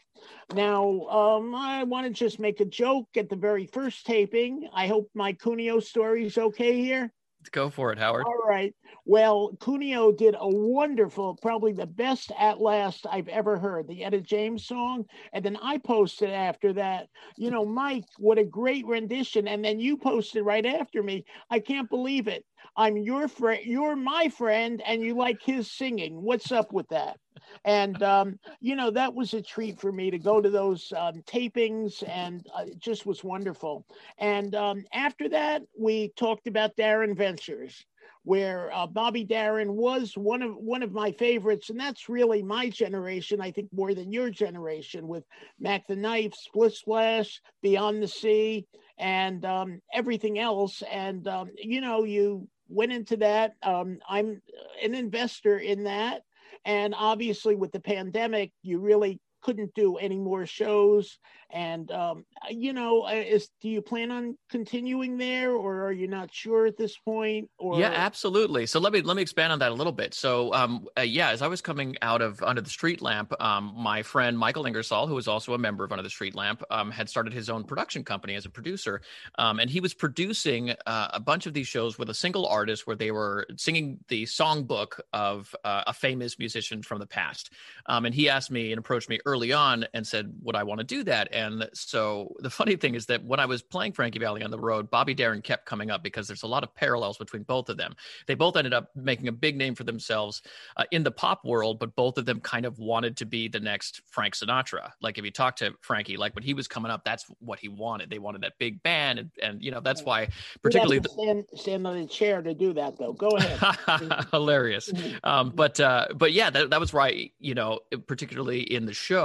Now, 0.54 1.02
um, 1.02 1.54
I 1.54 1.84
want 1.84 2.08
to 2.08 2.14
just 2.14 2.40
make 2.40 2.60
a 2.60 2.66
joke 2.66 3.10
at 3.18 3.30
the 3.30 3.36
very 3.36 3.68
first 3.68 4.06
taping. 4.06 4.68
I 4.74 4.88
hope 4.88 5.10
my 5.14 5.34
Cuneo 5.34 5.80
story 5.80 6.26
is 6.26 6.38
okay 6.38 6.82
here. 6.82 7.12
Go 7.50 7.70
for 7.70 7.92
it, 7.92 8.00
Howard. 8.00 8.26
All 8.26 8.48
right. 8.48 8.74
Well, 9.06 9.56
Cuneo 9.60 10.12
did 10.12 10.36
a 10.38 10.48
wonderful, 10.48 11.38
probably 11.42 11.74
the 11.74 11.86
best 11.86 12.32
At 12.38 12.60
Last 12.60 13.06
I've 13.10 13.28
ever 13.28 13.58
heard, 13.58 13.88
the 13.88 14.04
Etta 14.04 14.22
James 14.22 14.66
song. 14.66 15.06
And 15.34 15.46
then 15.46 15.58
I 15.62 15.78
posted 15.78 16.32
after 16.32 16.74
that, 16.74 17.08
you 17.38 17.52
know, 17.52 17.66
Mike, 17.66 18.06
what 18.18 18.40
a 18.40 18.44
great 18.44 18.86
rendition. 18.86 19.48
And 19.48 19.64
then 19.64 19.80
you 19.80 19.98
posted 19.98 20.44
right 20.44 20.66
after 20.66 21.04
me. 21.04 21.26
I 21.50 21.60
can't 21.60 21.90
believe 21.90 22.28
it. 22.28 22.46
I'm 22.78 22.98
your 22.98 23.28
friend, 23.28 23.62
you're 23.64 23.96
my 23.96 24.30
friend, 24.30 24.82
and 24.86 25.02
you 25.02 25.16
like 25.16 25.42
his 25.42 25.72
singing. 25.72 26.22
What's 26.22 26.52
up 26.52 26.74
with 26.74 26.88
that? 26.90 27.18
And, 27.64 28.02
um, 28.04 28.40
you 28.60 28.76
know, 28.76 28.92
that 28.92 29.14
was 29.14 29.34
a 29.34 29.42
treat 29.42 29.80
for 29.80 29.92
me 29.92 30.12
to 30.12 30.20
go 30.20 30.42
to 30.42 30.50
those 30.50 30.92
um, 30.96 31.22
tapings, 31.28 32.04
and 32.08 32.46
uh, 32.58 32.64
it 32.68 32.80
just 32.80 33.06
was 33.06 33.24
wonderful. 33.24 33.86
And 34.18 34.56
um, 34.56 34.84
after 34.94 35.30
that, 35.30 35.62
we 35.78 36.12
talked 36.18 36.48
about 36.48 36.76
Darin 36.76 37.16
Ventures 37.16 37.86
where 38.24 38.74
uh, 38.74 38.88
Bobby 38.88 39.24
Darin 39.24 39.74
was 39.76 40.14
one 40.18 40.42
of 40.42 40.56
one 40.58 40.82
of 40.82 40.92
my 40.92 41.12
favorites, 41.12 41.70
and 41.70 41.80
that's 41.80 42.10
really 42.10 42.42
my 42.42 42.70
generation. 42.70 43.40
I 43.40 43.52
think 43.52 43.70
more 43.72 43.94
than 43.94 44.12
your 44.12 44.32
generation 44.32 45.08
with 45.08 45.24
Mack 45.60 45.88
the 45.88 45.96
Knife, 45.96 46.34
Splish 46.34 46.80
Splash, 46.80 47.40
Beyond 47.62 48.02
the 48.02 48.08
Sea, 48.08 48.66
and 48.98 49.46
um, 49.46 49.80
everything 49.94 50.40
else. 50.40 50.82
And 50.92 51.28
um, 51.28 51.52
you 51.56 51.82
know, 51.82 52.04
you 52.04 52.48
went 52.68 52.92
into 52.92 53.18
that. 53.18 53.56
Um, 53.64 54.00
I'm 54.08 54.42
an 54.84 54.96
investor 54.96 55.58
in 55.58 55.84
that. 55.84 56.24
And 56.66 56.96
obviously, 56.98 57.56
with 57.56 57.72
the 57.72 57.80
pandemic, 57.80 58.52
you 58.64 58.80
really 58.80 59.20
couldn't 59.46 59.76
do 59.76 59.98
any 59.98 60.18
more 60.18 60.48
shows. 60.48 61.20
And 61.52 61.92
um, 61.92 62.26
you 62.50 62.74
know, 62.74 63.08
is 63.08 63.50
do 63.62 63.70
you 63.70 63.82
plan 63.82 64.12
on 64.12 64.36
continuing 64.50 65.18
there, 65.18 65.52
or 65.52 65.86
are 65.86 65.92
you 65.92 66.08
not 66.08 66.34
sure 66.34 66.66
at 66.66 66.76
this 66.76 66.98
point? 66.98 67.50
Or 67.60 67.80
yeah, 67.80 67.92
absolutely. 67.94 68.66
So 68.66 68.80
let 68.80 68.92
me 68.92 69.02
let 69.02 69.16
me 69.16 69.22
expand 69.22 69.54
on 69.54 69.60
that 69.60 69.72
a 69.72 69.76
little 69.76 69.94
bit. 69.94 70.16
So 70.16 70.52
um, 70.54 70.88
uh, 70.98 71.02
yeah, 71.02 71.30
as 71.30 71.44
I 71.44 71.48
was 71.48 71.62
coming 71.62 71.96
out 72.02 72.24
of 72.24 72.42
Under 72.42 72.62
the 72.62 72.70
Street 72.70 73.02
Lamp, 73.02 73.32
um, 73.40 73.74
my 73.78 74.02
friend 74.02 74.38
Michael 74.38 74.66
Ingersoll, 74.66 75.06
who 75.06 75.14
was 75.14 75.28
also 75.28 75.54
a 75.54 75.58
member 75.58 75.84
of 75.84 75.92
Under 75.92 76.04
the 76.04 76.10
Street 76.10 76.34
Lamp, 76.34 76.64
um, 76.72 76.90
had 76.90 77.08
started 77.08 77.32
his 77.32 77.48
own 77.48 77.64
production 77.64 78.04
company 78.04 78.34
as 78.34 78.46
a 78.46 78.50
producer, 78.50 79.02
um, 79.38 79.60
and 79.60 79.70
he 79.70 79.80
was 79.80 79.94
producing 79.94 80.72
uh, 80.88 81.10
a 81.14 81.20
bunch 81.20 81.46
of 81.46 81.54
these 81.54 81.68
shows 81.68 82.00
with 82.00 82.10
a 82.10 82.14
single 82.14 82.48
artist 82.48 82.88
where 82.88 82.96
they 82.96 83.12
were 83.12 83.46
singing 83.56 84.00
the 84.08 84.24
songbook 84.24 85.00
of 85.14 85.56
uh, 85.64 85.84
a 85.86 85.94
famous 85.94 86.40
musician 86.40 86.82
from 86.82 87.00
the 87.00 87.06
past. 87.06 87.52
Um, 87.86 88.06
and 88.06 88.16
he 88.16 88.30
asked 88.30 88.50
me 88.50 88.72
and 88.72 88.80
approached 88.80 89.10
me 89.10 89.20
early 89.26 89.35
on 89.44 89.86
and 89.94 90.06
said, 90.06 90.34
"Would 90.44 90.56
I 90.56 90.64
want 90.64 90.80
to 90.80 90.84
do 90.84 91.04
that?" 91.04 91.30
And 91.32 91.68
so 91.74 92.34
the 92.40 92.50
funny 92.50 92.76
thing 92.76 92.96
is 92.96 93.06
that 93.08 93.24
when 93.24 93.40
I 93.40 93.46
was 93.46 93.62
playing 93.62 93.94
Frankie 93.94 94.20
Valli 94.20 94.44
on 94.44 94.52
the 94.52 94.60
road, 94.60 94.90
Bobby 94.90 95.14
Darin 95.14 95.42
kept 95.42 95.66
coming 95.66 95.92
up 95.92 96.04
because 96.04 96.28
there's 96.28 96.44
a 96.44 96.48
lot 96.48 96.64
of 96.64 96.74
parallels 96.76 97.18
between 97.18 97.44
both 97.44 97.70
of 97.70 97.78
them. 97.78 97.96
They 98.28 98.36
both 98.36 98.56
ended 98.56 98.74
up 98.74 98.90
making 98.96 99.28
a 99.28 99.32
big 99.32 99.58
name 99.58 99.76
for 99.76 99.84
themselves 99.84 100.42
uh, 100.78 100.84
in 100.92 101.04
the 101.04 101.12
pop 101.12 101.44
world, 101.46 101.80
but 101.80 101.96
both 101.96 102.18
of 102.18 102.26
them 102.26 102.40
kind 102.40 102.66
of 102.66 102.80
wanted 102.80 103.18
to 103.18 103.26
be 103.26 103.48
the 103.48 103.60
next 103.60 104.02
Frank 104.08 104.36
Sinatra. 104.36 104.92
Like 105.02 105.18
if 105.18 105.26
you 105.26 105.32
talk 105.32 105.56
to 105.58 105.74
Frankie, 105.82 106.18
like 106.18 106.36
when 106.36 106.44
he 106.44 106.54
was 106.54 106.68
coming 106.68 106.92
up, 106.92 107.04
that's 107.04 107.26
what 107.40 107.60
he 107.60 107.68
wanted. 107.68 108.10
They 108.10 108.20
wanted 108.20 108.42
that 108.42 108.54
big 108.60 108.82
band, 108.84 109.20
and, 109.20 109.32
and 109.42 109.64
you 109.64 109.72
know 109.72 109.80
that's 109.80 110.04
why 110.04 110.30
particularly 110.62 111.00
the- 111.00 111.10
stand, 111.10 111.46
stand 111.56 111.88
on 111.88 111.98
a 111.98 112.08
chair 112.08 112.42
to 112.42 112.54
do 112.54 112.74
that 112.74 112.98
though. 112.98 113.14
Go 113.14 113.30
ahead. 113.30 114.26
Hilarious, 114.32 114.92
mm-hmm. 114.92 115.18
um, 115.24 115.52
but 115.56 115.80
uh, 115.80 116.08
but 116.16 116.32
yeah, 116.32 116.50
that, 116.50 116.70
that 116.70 116.80
was 116.80 116.94
right. 116.94 117.32
You 117.40 117.56
know, 117.56 117.80
particularly 118.08 118.62
in 118.62 118.86
the 118.86 118.94
show 118.94 119.25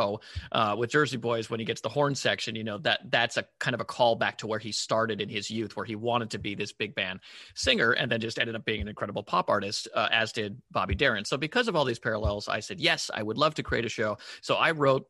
uh, 0.52 0.76
with 0.78 0.90
Jersey 0.90 1.16
Boys 1.16 1.48
when 1.48 1.60
he 1.60 1.66
gets 1.66 1.80
the 1.80 1.88
horn 1.88 2.00
horn 2.00 2.14
section, 2.14 2.56
you 2.56 2.64
know, 2.64 2.78
that 2.78 3.00
that's 3.10 3.36
a 3.36 3.44
kind 3.58 3.74
of 3.74 3.80
a 3.80 3.84
callback 3.84 4.36
to 4.36 4.46
where 4.46 4.58
he 4.58 4.72
started 4.72 5.20
in 5.20 5.28
his 5.28 5.50
youth, 5.50 5.76
where 5.76 5.84
he 5.84 5.94
wanted 5.94 6.30
to 6.30 6.38
be 6.38 6.54
this 6.54 6.72
big 6.72 6.94
band 6.94 7.20
singer 7.54 7.92
and 7.92 8.10
then 8.10 8.20
just 8.20 8.38
ended 8.38 8.56
up 8.56 8.64
being 8.64 8.80
an 8.80 8.88
incredible 8.88 9.22
pop 9.22 9.50
artist, 9.50 9.86
uh, 9.94 10.08
as 10.10 10.32
did 10.32 10.60
Bobby 10.70 10.94
Darin. 10.94 11.24
So 11.24 11.36
because 11.36 11.68
of 11.68 11.76
all 11.76 11.84
these 11.84 11.98
parallels, 11.98 12.48
I 12.48 12.60
said, 12.60 12.80
yes, 12.80 13.10
I 13.14 13.22
would 13.22 13.36
love 13.36 13.54
to 13.54 13.62
create 13.62 13.84
a 13.84 13.88
show. 13.88 14.16
So 14.40 14.54
I 14.54 14.70
wrote 14.70 15.06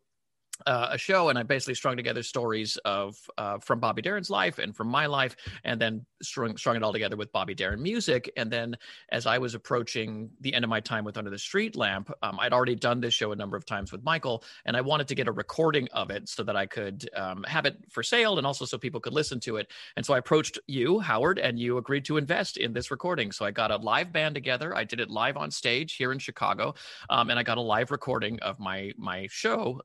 uh, 0.66 0.88
a 0.90 0.98
show, 0.98 1.28
and 1.28 1.38
I 1.38 1.42
basically 1.42 1.74
strung 1.74 1.96
together 1.96 2.22
stories 2.22 2.76
of 2.84 3.18
uh, 3.38 3.58
from 3.58 3.80
Bobby 3.80 4.02
Darin's 4.02 4.30
life 4.30 4.58
and 4.58 4.74
from 4.74 4.88
my 4.88 5.06
life, 5.06 5.36
and 5.64 5.80
then 5.80 6.04
strung 6.22 6.56
strung 6.56 6.76
it 6.76 6.82
all 6.82 6.92
together 6.92 7.16
with 7.16 7.32
Bobby 7.32 7.54
Darin 7.54 7.82
music. 7.82 8.30
And 8.36 8.50
then, 8.50 8.76
as 9.10 9.26
I 9.26 9.38
was 9.38 9.54
approaching 9.54 10.30
the 10.40 10.54
end 10.54 10.64
of 10.64 10.68
my 10.68 10.80
time 10.80 11.04
with 11.04 11.16
Under 11.16 11.30
the 11.30 11.38
Street 11.38 11.76
Lamp, 11.76 12.10
um, 12.22 12.38
I'd 12.40 12.52
already 12.52 12.74
done 12.74 13.00
this 13.00 13.14
show 13.14 13.32
a 13.32 13.36
number 13.36 13.56
of 13.56 13.64
times 13.64 13.92
with 13.92 14.02
Michael, 14.02 14.44
and 14.64 14.76
I 14.76 14.80
wanted 14.80 15.08
to 15.08 15.14
get 15.14 15.28
a 15.28 15.32
recording 15.32 15.88
of 15.92 16.10
it 16.10 16.28
so 16.28 16.42
that 16.42 16.56
I 16.56 16.66
could 16.66 17.08
um, 17.16 17.44
have 17.44 17.66
it 17.66 17.76
for 17.88 18.02
sale, 18.02 18.38
and 18.38 18.46
also 18.46 18.64
so 18.64 18.78
people 18.78 19.00
could 19.00 19.12
listen 19.12 19.40
to 19.40 19.56
it. 19.56 19.70
And 19.96 20.04
so 20.04 20.14
I 20.14 20.18
approached 20.18 20.58
you, 20.66 21.00
Howard, 21.00 21.38
and 21.38 21.58
you 21.58 21.78
agreed 21.78 22.04
to 22.06 22.16
invest 22.16 22.56
in 22.56 22.72
this 22.72 22.90
recording. 22.90 23.32
So 23.32 23.44
I 23.44 23.50
got 23.50 23.70
a 23.70 23.76
live 23.76 24.12
band 24.12 24.34
together. 24.34 24.76
I 24.76 24.84
did 24.84 25.00
it 25.00 25.10
live 25.10 25.36
on 25.36 25.50
stage 25.50 25.94
here 25.94 26.12
in 26.12 26.18
Chicago, 26.18 26.74
um, 27.08 27.30
and 27.30 27.38
I 27.38 27.42
got 27.42 27.58
a 27.58 27.62
live 27.62 27.90
recording 27.90 28.38
of 28.40 28.58
my 28.58 28.92
my 28.96 29.26
show. 29.30 29.80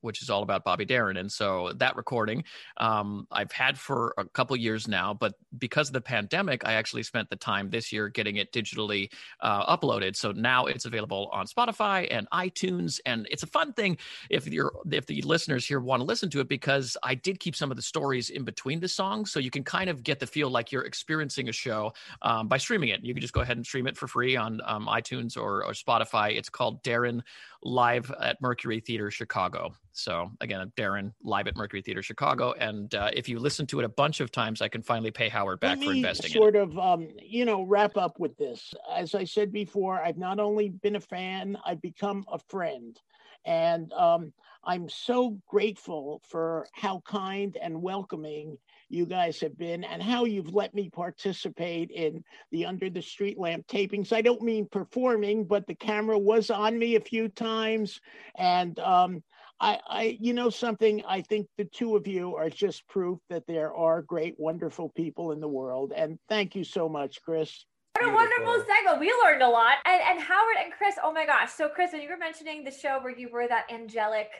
Which 0.00 0.22
is 0.22 0.30
all 0.30 0.42
about 0.42 0.64
Bobby 0.64 0.84
Darin. 0.84 1.16
And 1.16 1.30
so 1.30 1.72
that 1.76 1.96
recording 1.96 2.44
um, 2.76 3.26
I've 3.30 3.52
had 3.52 3.78
for 3.78 4.14
a 4.18 4.24
couple 4.24 4.56
years 4.56 4.88
now, 4.88 5.14
but 5.14 5.34
because 5.58 5.88
of 5.88 5.92
the 5.92 6.00
pandemic, 6.00 6.66
I 6.66 6.74
actually 6.74 7.02
spent 7.02 7.30
the 7.30 7.36
time 7.36 7.70
this 7.70 7.92
year 7.92 8.08
getting 8.08 8.36
it 8.36 8.52
digitally 8.52 9.10
uh, 9.40 9.76
uploaded. 9.76 10.16
So 10.16 10.32
now 10.32 10.66
it's 10.66 10.84
available 10.84 11.28
on 11.32 11.46
Spotify 11.46 12.08
and 12.10 12.28
iTunes, 12.30 13.00
and 13.04 13.26
it's 13.30 13.42
a 13.42 13.46
fun 13.46 13.72
thing 13.72 13.98
if 14.28 14.46
you're 14.46 14.72
if 14.90 15.06
the 15.06 15.22
listeners 15.22 15.66
here 15.66 15.80
want 15.80 16.00
to 16.00 16.04
listen 16.04 16.30
to 16.30 16.40
it 16.40 16.48
because 16.48 16.96
I 17.02 17.14
did 17.14 17.40
keep 17.40 17.56
some 17.56 17.70
of 17.70 17.76
the 17.76 17.82
stories 17.82 18.30
in 18.30 18.44
between 18.44 18.80
the 18.80 18.88
songs, 18.88 19.30
so 19.32 19.40
you 19.40 19.50
can 19.50 19.64
kind 19.64 19.90
of 19.90 20.02
get 20.02 20.20
the 20.20 20.26
feel 20.26 20.50
like 20.50 20.72
you're 20.72 20.84
experiencing 20.84 21.48
a 21.48 21.52
show 21.52 21.92
um, 22.22 22.48
by 22.48 22.58
streaming 22.58 22.90
it. 22.90 23.04
You 23.04 23.14
can 23.14 23.20
just 23.20 23.32
go 23.32 23.40
ahead 23.40 23.56
and 23.56 23.66
stream 23.66 23.86
it 23.86 23.96
for 23.96 24.06
free 24.06 24.36
on 24.36 24.60
um, 24.64 24.86
iTunes 24.86 25.36
or, 25.36 25.64
or 25.64 25.72
Spotify. 25.72 26.36
It's 26.36 26.48
called 26.48 26.82
Darin 26.82 27.22
live 27.62 28.10
at 28.20 28.40
Mercury 28.40 28.80
Theater 28.80 29.10
Chicago. 29.10 29.74
So 29.92 30.30
again, 30.40 30.72
Darin 30.76 31.12
live 31.22 31.46
at 31.46 31.56
Mercury 31.56 31.82
Theater 31.82 32.02
Chicago, 32.02 32.52
and 32.52 32.94
uh, 32.94 33.10
if 33.12 33.28
you 33.28 33.38
listen 33.38 33.66
to 33.68 33.80
it 33.80 33.84
a 33.84 33.88
bunch 33.88 34.20
of 34.20 34.30
times, 34.30 34.62
I 34.62 34.68
can 34.68 34.82
finally 34.82 35.10
pay 35.10 35.28
Howard 35.28 35.60
back 35.60 35.78
Let 35.78 35.86
for 35.86 35.92
investing. 35.92 36.30
Sort 36.30 36.56
of, 36.56 36.78
um, 36.78 37.08
you 37.20 37.44
know, 37.44 37.62
wrap 37.62 37.96
up 37.96 38.18
with 38.18 38.36
this. 38.36 38.72
As 38.94 39.14
I 39.14 39.24
said 39.24 39.52
before, 39.52 40.02
I've 40.02 40.18
not 40.18 40.38
only 40.38 40.70
been 40.70 40.96
a 40.96 41.00
fan, 41.00 41.58
I've 41.66 41.82
become 41.82 42.24
a 42.32 42.38
friend, 42.38 42.98
and 43.44 43.92
um, 43.92 44.32
I'm 44.64 44.88
so 44.88 45.38
grateful 45.46 46.22
for 46.28 46.66
how 46.72 47.02
kind 47.06 47.56
and 47.60 47.82
welcoming 47.82 48.58
you 48.90 49.06
guys 49.06 49.40
have 49.40 49.56
been 49.56 49.84
and 49.84 50.02
how 50.02 50.24
you've 50.24 50.52
let 50.52 50.74
me 50.74 50.90
participate 50.90 51.90
in 51.90 52.24
the 52.50 52.66
Under 52.66 52.90
the 52.90 53.02
Street 53.02 53.38
Lamp 53.38 53.66
tapings. 53.66 54.12
I 54.12 54.20
don't 54.20 54.42
mean 54.42 54.66
performing, 54.70 55.44
but 55.44 55.66
the 55.66 55.74
camera 55.74 56.18
was 56.18 56.50
on 56.50 56.78
me 56.78 56.96
a 56.96 57.00
few 57.00 57.28
times. 57.28 58.00
And 58.36 58.78
um, 58.80 59.22
I, 59.60 59.78
I, 59.88 60.18
you 60.20 60.32
know, 60.32 60.50
something, 60.50 61.02
I 61.06 61.20
think 61.20 61.46
the 61.56 61.64
two 61.64 61.96
of 61.96 62.06
you 62.06 62.34
are 62.36 62.50
just 62.50 62.86
proof 62.88 63.18
that 63.28 63.46
there 63.46 63.74
are 63.74 64.02
great, 64.02 64.34
wonderful 64.38 64.88
people 64.90 65.32
in 65.32 65.40
the 65.40 65.48
world. 65.48 65.92
And 65.94 66.18
thank 66.28 66.54
you 66.54 66.64
so 66.64 66.88
much, 66.88 67.22
Chris. 67.22 67.64
What 67.98 68.08
a 68.08 68.14
wonderful 68.14 68.64
segment. 68.66 69.00
We 69.00 69.12
learned 69.24 69.42
a 69.42 69.48
lot. 69.48 69.74
And, 69.84 70.00
and 70.02 70.20
Howard 70.20 70.56
and 70.64 70.72
Chris, 70.72 70.94
oh 71.02 71.12
my 71.12 71.26
gosh. 71.26 71.52
So, 71.52 71.68
Chris, 71.68 71.92
when 71.92 72.00
you 72.00 72.08
were 72.08 72.16
mentioning 72.16 72.64
the 72.64 72.70
show 72.70 72.98
where 73.02 73.16
you 73.16 73.28
were 73.30 73.46
that 73.46 73.70
angelic 73.70 74.30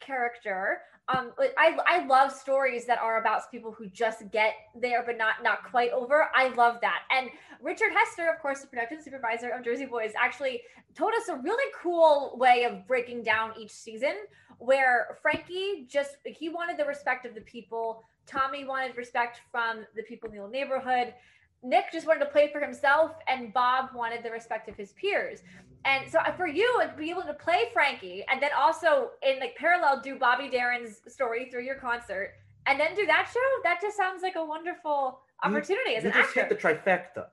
character, 0.00 0.80
um 1.08 1.32
I 1.56 1.76
I 1.86 2.06
love 2.06 2.32
stories 2.32 2.86
that 2.86 2.98
are 2.98 3.20
about 3.20 3.50
people 3.50 3.72
who 3.72 3.86
just 3.86 4.30
get 4.30 4.54
there 4.74 5.02
but 5.06 5.16
not 5.16 5.36
not 5.42 5.64
quite 5.70 5.90
over. 5.92 6.28
I 6.34 6.48
love 6.48 6.80
that. 6.82 7.02
And 7.10 7.30
Richard 7.62 7.92
Hester, 7.92 8.30
of 8.30 8.40
course, 8.40 8.60
the 8.60 8.66
production 8.66 9.02
supervisor 9.02 9.50
of 9.50 9.64
Jersey 9.64 9.86
Boys, 9.86 10.12
actually 10.20 10.62
told 10.94 11.12
us 11.14 11.28
a 11.28 11.36
really 11.36 11.72
cool 11.82 12.36
way 12.36 12.64
of 12.64 12.86
breaking 12.86 13.22
down 13.22 13.52
each 13.58 13.70
season 13.70 14.14
where 14.58 15.18
Frankie 15.22 15.86
just 15.88 16.16
he 16.24 16.48
wanted 16.48 16.76
the 16.76 16.84
respect 16.84 17.24
of 17.24 17.34
the 17.34 17.40
people, 17.42 18.04
Tommy 18.26 18.64
wanted 18.64 18.96
respect 18.96 19.40
from 19.50 19.86
the 19.96 20.02
people 20.02 20.28
in 20.28 20.36
the 20.36 20.42
old 20.42 20.52
neighborhood. 20.52 21.14
Nick 21.62 21.92
just 21.92 22.06
wanted 22.06 22.20
to 22.20 22.30
play 22.30 22.50
for 22.52 22.60
himself, 22.60 23.12
and 23.26 23.52
Bob 23.52 23.90
wanted 23.94 24.22
the 24.22 24.30
respect 24.30 24.68
of 24.68 24.76
his 24.76 24.92
peers. 24.92 25.40
And 25.84 26.10
so 26.10 26.18
uh, 26.18 26.32
for 26.32 26.46
you, 26.46 26.80
to 26.82 26.92
be 26.96 27.10
able 27.10 27.22
to 27.22 27.34
play 27.34 27.64
Frankie, 27.72 28.24
and 28.30 28.42
then 28.42 28.50
also 28.56 29.10
in 29.22 29.38
like 29.40 29.56
parallel 29.56 30.00
do 30.00 30.16
Bobby 30.16 30.48
Darin's 30.48 31.00
story 31.06 31.48
through 31.50 31.64
your 31.64 31.76
concert, 31.76 32.34
and 32.66 32.78
then 32.78 32.94
do 32.94 33.06
that 33.06 33.28
show, 33.32 33.40
that 33.64 33.80
just 33.80 33.96
sounds 33.96 34.22
like 34.22 34.36
a 34.36 34.44
wonderful 34.44 35.20
opportunity 35.42 35.92
you, 35.92 35.96
as 35.96 36.04
you 36.04 36.10
an 36.10 36.16
just 36.16 36.36
actor. 36.36 36.40
hit 36.40 36.48
the 36.48 36.56
trifecta. 36.56 37.26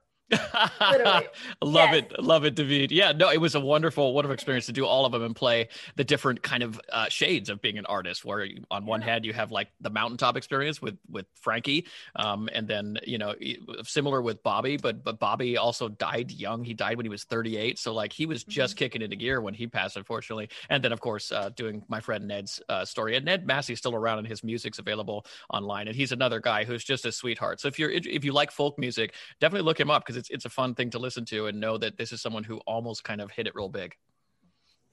Literally. 0.90 1.28
love 1.62 1.92
Yes. 1.92 2.04
it, 2.10 2.12
love 2.22 2.44
it, 2.44 2.54
David. 2.54 2.90
Yeah, 2.92 3.12
no, 3.12 3.30
it 3.30 3.40
was 3.40 3.54
a 3.54 3.60
wonderful, 3.60 4.12
wonderful 4.14 4.34
experience 4.34 4.66
to 4.66 4.72
do 4.72 4.84
all 4.86 5.04
of 5.06 5.12
them 5.12 5.22
and 5.22 5.36
play 5.36 5.68
the 5.96 6.04
different 6.04 6.42
kind 6.42 6.62
of 6.62 6.80
uh, 6.92 7.08
shades 7.08 7.48
of 7.48 7.60
being 7.60 7.78
an 7.78 7.86
artist. 7.86 8.24
Where 8.24 8.44
you, 8.44 8.62
on 8.70 8.86
one 8.86 9.00
hand 9.02 9.24
you 9.24 9.32
have 9.32 9.52
like 9.52 9.68
the 9.80 9.90
mountaintop 9.90 10.36
experience 10.36 10.82
with 10.82 10.98
with 11.10 11.26
Frankie, 11.40 11.86
um, 12.16 12.48
and 12.52 12.66
then 12.66 12.98
you 13.06 13.18
know 13.18 13.34
similar 13.84 14.20
with 14.22 14.42
Bobby, 14.42 14.76
but 14.76 15.04
but 15.04 15.18
Bobby 15.18 15.56
also 15.56 15.88
died 15.88 16.30
young. 16.32 16.64
He 16.64 16.74
died 16.74 16.96
when 16.96 17.06
he 17.06 17.10
was 17.10 17.24
38, 17.24 17.78
so 17.78 17.94
like 17.94 18.12
he 18.12 18.26
was 18.26 18.44
just 18.44 18.74
Mm-hmm. 18.74 18.78
kicking 18.78 19.02
into 19.02 19.16
gear 19.16 19.40
when 19.40 19.54
he 19.54 19.66
passed, 19.66 19.96
unfortunately. 19.96 20.48
And 20.70 20.82
then 20.82 20.92
of 20.92 21.00
course 21.00 21.30
uh, 21.30 21.50
doing 21.50 21.82
my 21.88 22.00
friend 22.00 22.26
Ned's 22.26 22.60
uh, 22.68 22.84
story, 22.84 23.16
and 23.16 23.24
Ned 23.24 23.46
Massey's 23.46 23.78
still 23.78 23.94
around, 23.94 24.18
and 24.18 24.26
his 24.26 24.42
music's 24.42 24.78
available 24.78 25.24
online, 25.50 25.86
and 25.88 25.96
he's 25.96 26.12
another 26.12 26.40
guy 26.40 26.64
who's 26.64 26.82
just 26.84 27.04
a 27.06 27.12
sweetheart. 27.12 27.60
So 27.60 27.68
if 27.68 27.78
you're 27.78 27.90
if 27.90 28.24
you 28.24 28.32
like 28.32 28.50
folk 28.50 28.78
music, 28.78 29.14
definitely 29.40 29.64
look 29.66 29.78
him 29.78 29.90
up 29.90 30.02
because 30.04 30.15
it's 30.16 30.30
it's 30.30 30.44
a 30.44 30.50
fun 30.50 30.74
thing 30.74 30.90
to 30.90 30.98
listen 30.98 31.24
to 31.26 31.46
and 31.46 31.60
know 31.60 31.78
that 31.78 31.96
this 31.96 32.12
is 32.12 32.20
someone 32.20 32.44
who 32.44 32.58
almost 32.66 33.04
kind 33.04 33.20
of 33.20 33.30
hit 33.30 33.46
it 33.46 33.54
real 33.54 33.68
big. 33.68 33.94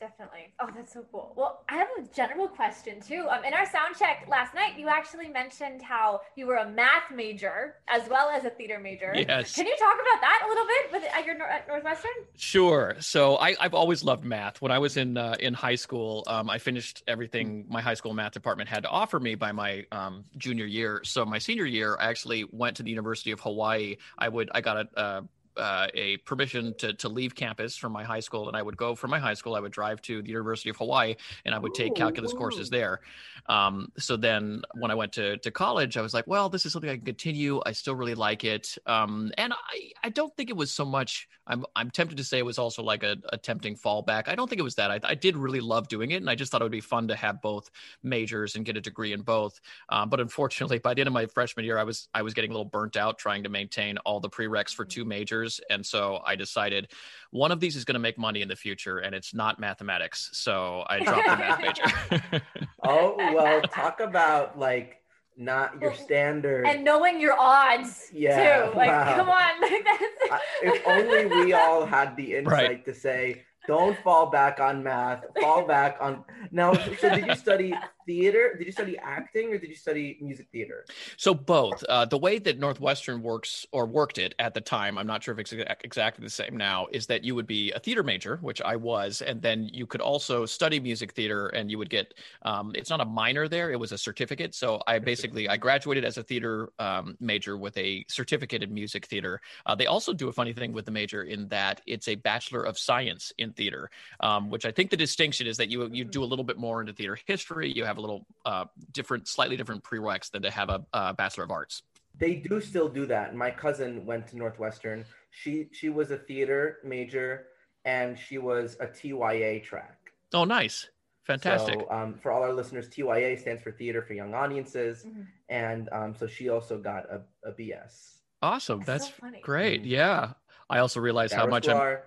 Definitely. 0.03 0.53
Oh, 0.59 0.67
that's 0.75 0.91
so 0.91 1.05
cool. 1.13 1.31
Well, 1.37 1.63
I 1.69 1.77
have 1.77 1.87
a 1.97 2.01
general 2.13 2.49
question 2.49 2.99
too. 2.99 3.25
Um, 3.29 3.45
in 3.45 3.53
our 3.53 3.65
sound 3.65 3.95
check 3.97 4.25
last 4.27 4.53
night, 4.53 4.77
you 4.77 4.89
actually 4.89 5.29
mentioned 5.29 5.81
how 5.81 6.19
you 6.35 6.45
were 6.45 6.57
a 6.57 6.69
math 6.69 7.09
major 7.09 7.75
as 7.87 8.09
well 8.09 8.29
as 8.29 8.43
a 8.43 8.49
theater 8.49 8.79
major. 8.79 9.13
Yes. 9.15 9.55
Can 9.55 9.65
you 9.65 9.75
talk 9.79 9.95
about 9.95 10.19
that 10.19 10.41
a 10.45 10.47
little 10.49 10.65
bit 10.65 10.91
with 10.91 11.03
at 11.17 11.25
your 11.25 11.41
at 11.43 11.69
Northwestern? 11.69 12.11
Sure. 12.35 12.97
So 12.99 13.37
I, 13.37 13.55
I've 13.61 13.73
always 13.73 14.03
loved 14.03 14.25
math. 14.25 14.61
When 14.61 14.73
I 14.73 14.77
was 14.77 14.97
in 14.97 15.15
uh, 15.15 15.37
in 15.39 15.53
high 15.53 15.75
school, 15.75 16.25
um, 16.27 16.49
I 16.49 16.57
finished 16.57 17.01
everything 17.07 17.65
my 17.69 17.79
high 17.79 17.93
school 17.93 18.13
math 18.13 18.33
department 18.33 18.67
had 18.67 18.83
to 18.83 18.89
offer 18.89 19.21
me 19.21 19.35
by 19.35 19.53
my 19.53 19.85
um, 19.93 20.25
junior 20.35 20.65
year. 20.65 20.99
So 21.05 21.23
my 21.23 21.39
senior 21.39 21.65
year, 21.65 21.95
I 21.97 22.09
actually 22.09 22.43
went 22.51 22.75
to 22.75 22.83
the 22.83 22.89
University 22.89 23.31
of 23.31 23.39
Hawaii. 23.39 23.95
I 24.17 24.27
would 24.27 24.49
I 24.53 24.59
got 24.59 24.75
a. 24.75 24.99
Uh, 24.99 25.21
uh, 25.57 25.87
a 25.93 26.17
permission 26.17 26.73
to, 26.79 26.93
to 26.93 27.09
leave 27.09 27.35
campus 27.35 27.75
from 27.75 27.91
my 27.91 28.03
high 28.03 28.19
school, 28.19 28.47
and 28.47 28.57
I 28.57 28.61
would 28.61 28.77
go 28.77 28.95
from 28.95 29.11
my 29.11 29.19
high 29.19 29.33
school. 29.33 29.55
I 29.55 29.59
would 29.59 29.71
drive 29.71 30.01
to 30.03 30.21
the 30.21 30.29
University 30.29 30.69
of 30.69 30.77
Hawaii, 30.77 31.15
and 31.45 31.53
I 31.53 31.59
would 31.59 31.73
take 31.73 31.91
Ooh, 31.91 31.95
calculus 31.95 32.33
courses 32.33 32.69
there. 32.69 33.01
Um, 33.47 33.91
so 33.97 34.17
then, 34.17 34.61
when 34.75 34.91
I 34.91 34.95
went 34.95 35.13
to 35.13 35.37
to 35.37 35.51
college, 35.51 35.97
I 35.97 36.01
was 36.01 36.13
like, 36.13 36.25
well, 36.27 36.49
this 36.49 36.65
is 36.65 36.73
something 36.73 36.89
I 36.89 36.95
can 36.95 37.05
continue. 37.05 37.61
I 37.65 37.71
still 37.71 37.95
really 37.95 38.15
like 38.15 38.43
it, 38.43 38.77
um, 38.85 39.31
and 39.37 39.53
I 39.53 39.91
I 40.03 40.09
don't 40.09 40.35
think 40.35 40.49
it 40.49 40.57
was 40.57 40.71
so 40.71 40.85
much. 40.85 41.27
I'm 41.45 41.65
I'm 41.75 41.91
tempted 41.91 42.17
to 42.17 42.23
say 42.23 42.39
it 42.39 42.45
was 42.45 42.57
also 42.57 42.83
like 42.83 43.03
a, 43.03 43.17
a 43.29 43.37
tempting 43.37 43.75
fallback. 43.75 44.27
I 44.27 44.35
don't 44.35 44.49
think 44.49 44.59
it 44.59 44.63
was 44.63 44.75
that. 44.75 44.91
I, 44.91 44.99
I 45.03 45.15
did 45.15 45.35
really 45.35 45.59
love 45.59 45.87
doing 45.87 46.11
it, 46.11 46.17
and 46.17 46.29
I 46.29 46.35
just 46.35 46.51
thought 46.51 46.61
it 46.61 46.65
would 46.65 46.71
be 46.71 46.81
fun 46.81 47.07
to 47.09 47.15
have 47.15 47.41
both 47.41 47.69
majors 48.01 48.55
and 48.55 48.65
get 48.65 48.77
a 48.77 48.81
degree 48.81 49.13
in 49.13 49.21
both. 49.21 49.59
Um, 49.89 50.09
but 50.09 50.19
unfortunately, 50.19 50.79
by 50.79 50.93
the 50.93 51.01
end 51.01 51.07
of 51.07 51.13
my 51.13 51.25
freshman 51.25 51.65
year, 51.65 51.77
I 51.77 51.83
was 51.83 52.07
I 52.13 52.21
was 52.21 52.33
getting 52.33 52.51
a 52.51 52.53
little 52.53 52.65
burnt 52.65 52.97
out 52.97 53.17
trying 53.17 53.43
to 53.43 53.49
maintain 53.49 53.97
all 53.99 54.19
the 54.19 54.29
prereqs 54.29 54.73
for 54.73 54.85
two 54.85 55.05
majors, 55.05 55.42
and 55.69 55.85
so 55.85 56.19
I 56.25 56.35
decided 56.35 56.91
one 57.31 57.51
of 57.51 57.59
these 57.59 57.75
is 57.75 57.85
going 57.85 57.93
to 57.95 57.99
make 57.99 58.17
money 58.17 58.41
in 58.41 58.47
the 58.47 58.55
future, 58.55 58.99
and 58.99 59.13
it's 59.15 59.33
not 59.33 59.59
mathematics. 59.59 60.29
So 60.33 60.83
I 60.87 60.99
dropped 61.03 61.25
the 61.25 61.37
math 61.37 61.61
major. 61.61 62.41
Oh 62.85 63.15
well, 63.17 63.61
talk 63.61 63.99
about 64.01 64.59
like 64.59 64.97
not 65.37 65.81
your 65.81 65.93
standard. 65.95 66.65
And 66.67 66.83
knowing 66.83 67.19
your 67.19 67.35
odds 67.39 68.09
Yeah, 68.13 68.67
too. 68.67 68.77
Like, 68.77 68.89
wow. 68.89 69.15
come 69.15 69.29
on. 69.29 69.51
Like, 69.61 69.83
that's... 69.83 70.31
I- 70.31 70.39
if 70.63 70.87
only 70.87 71.25
we 71.25 71.53
all 71.53 71.85
had 71.85 72.15
the 72.15 72.35
insight 72.35 72.51
Right. 72.69 72.85
to 72.85 72.93
say, 72.93 73.43
don't 73.67 73.97
fall 74.03 74.27
back 74.27 74.59
on 74.59 74.83
math, 74.83 75.23
fall 75.39 75.65
back 75.65 75.97
on. 75.99 76.23
Now, 76.51 76.73
so 76.73 77.09
did 77.09 77.25
you 77.25 77.35
study 77.47 77.73
theater? 78.05 78.55
Did 78.57 78.65
you 78.65 78.71
study 78.71 78.97
acting 78.97 79.53
or 79.53 79.57
did 79.57 79.69
you 79.69 79.75
study 79.75 80.17
music 80.21 80.47
theater? 80.51 80.85
So 81.17 81.33
both. 81.33 81.83
Uh, 81.87 82.05
the 82.05 82.17
way 82.17 82.39
that 82.39 82.59
Northwestern 82.59 83.21
works 83.21 83.65
or 83.71 83.85
worked 83.85 84.17
it 84.17 84.35
at 84.39 84.53
the 84.53 84.61
time, 84.61 84.97
I'm 84.97 85.07
not 85.07 85.23
sure 85.23 85.33
if 85.33 85.39
it's 85.39 85.53
exactly 85.83 86.23
the 86.23 86.29
same 86.29 86.57
now, 86.57 86.87
is 86.91 87.07
that 87.07 87.23
you 87.23 87.35
would 87.35 87.47
be 87.47 87.71
a 87.71 87.79
theater 87.79 88.03
major, 88.03 88.37
which 88.41 88.61
I 88.61 88.75
was, 88.75 89.21
and 89.21 89.41
then 89.41 89.69
you 89.71 89.85
could 89.85 90.01
also 90.01 90.45
study 90.45 90.79
music 90.79 91.13
theater, 91.13 91.47
and 91.47 91.71
you 91.71 91.77
would 91.77 91.89
get. 91.89 92.13
Um, 92.43 92.73
it's 92.75 92.89
not 92.89 93.01
a 93.01 93.05
minor 93.05 93.47
there; 93.47 93.71
it 93.71 93.79
was 93.79 93.91
a 93.91 93.97
certificate. 93.97 94.53
So 94.55 94.81
I 94.87 94.99
basically 94.99 95.47
I 95.47 95.57
graduated 95.57 96.03
as 96.03 96.17
a 96.17 96.23
theater 96.23 96.71
um, 96.79 97.17
major 97.19 97.57
with 97.57 97.77
a 97.77 98.05
certificate 98.09 98.63
in 98.63 98.73
music 98.73 99.05
theater. 99.05 99.41
Uh, 99.65 99.75
they 99.75 99.87
also 99.87 100.13
do 100.13 100.27
a 100.27 100.33
funny 100.33 100.53
thing 100.53 100.73
with 100.73 100.85
the 100.85 100.91
major 100.91 101.23
in 101.23 101.47
that 101.49 101.81
it's 101.85 102.07
a 102.07 102.15
bachelor 102.15 102.63
of 102.63 102.77
science 102.77 103.31
in 103.37 103.52
theater, 103.55 103.89
um, 104.19 104.49
which 104.49 104.65
I 104.65 104.71
think 104.71 104.89
the 104.89 104.97
distinction 104.97 105.47
is 105.47 105.57
that 105.57 105.69
you 105.69 105.87
you 105.91 106.03
do 106.03 106.23
a 106.23 106.25
little 106.25 106.45
bit 106.45 106.57
more 106.57 106.81
into 106.81 106.93
theater 106.93 107.17
history. 107.25 107.71
You 107.71 107.85
have 107.85 107.97
a 107.97 108.01
little 108.01 108.25
uh, 108.45 108.65
different, 108.91 109.27
slightly 109.27 109.57
different 109.57 109.83
prereqs 109.83 110.29
than 110.31 110.41
to 110.43 110.51
have 110.51 110.69
a, 110.69 110.85
a 110.93 111.13
bachelor 111.13 111.43
of 111.45 111.51
arts. 111.51 111.83
They 112.17 112.35
do 112.35 112.61
still 112.61 112.89
do 112.89 113.05
that. 113.07 113.35
My 113.35 113.49
cousin 113.49 114.05
went 114.05 114.27
to 114.27 114.37
Northwestern. 114.37 115.05
She 115.31 115.67
she 115.71 115.89
was 115.89 116.11
a 116.11 116.17
theater 116.17 116.77
major 116.83 117.47
and 117.85 118.17
she 118.17 118.37
was 118.37 118.77
a 118.79 118.87
TYA 118.87 119.59
track. 119.63 119.97
Oh, 120.33 120.45
nice, 120.45 120.87
fantastic. 121.23 121.79
So, 121.81 121.89
um, 121.91 122.13
for 122.21 122.31
all 122.31 122.41
our 122.43 122.53
listeners, 122.53 122.87
TYA 122.87 123.37
stands 123.39 123.61
for 123.61 123.71
Theater 123.71 124.01
for 124.01 124.13
Young 124.13 124.33
Audiences, 124.33 125.03
Mhm. 125.05 125.25
and 125.49 125.89
um, 125.91 126.15
so 126.15 126.25
she 126.27 126.49
also 126.49 126.77
got 126.77 127.03
a, 127.11 127.21
a 127.47 127.51
BS. 127.51 128.19
awesome, 128.41 128.79
That's 128.79 128.87
that's 128.87 129.07
so 129.07 129.13
funny. 129.21 129.41
great. 129.41 129.83
Mhm. 129.83 129.87
Yeah, 129.89 130.33
I 130.69 130.79
also 130.79 130.99
realized 130.99 131.33
how 131.33 131.45
Farrah 131.45 131.49
much 131.49 131.67
I'm. 131.67 131.97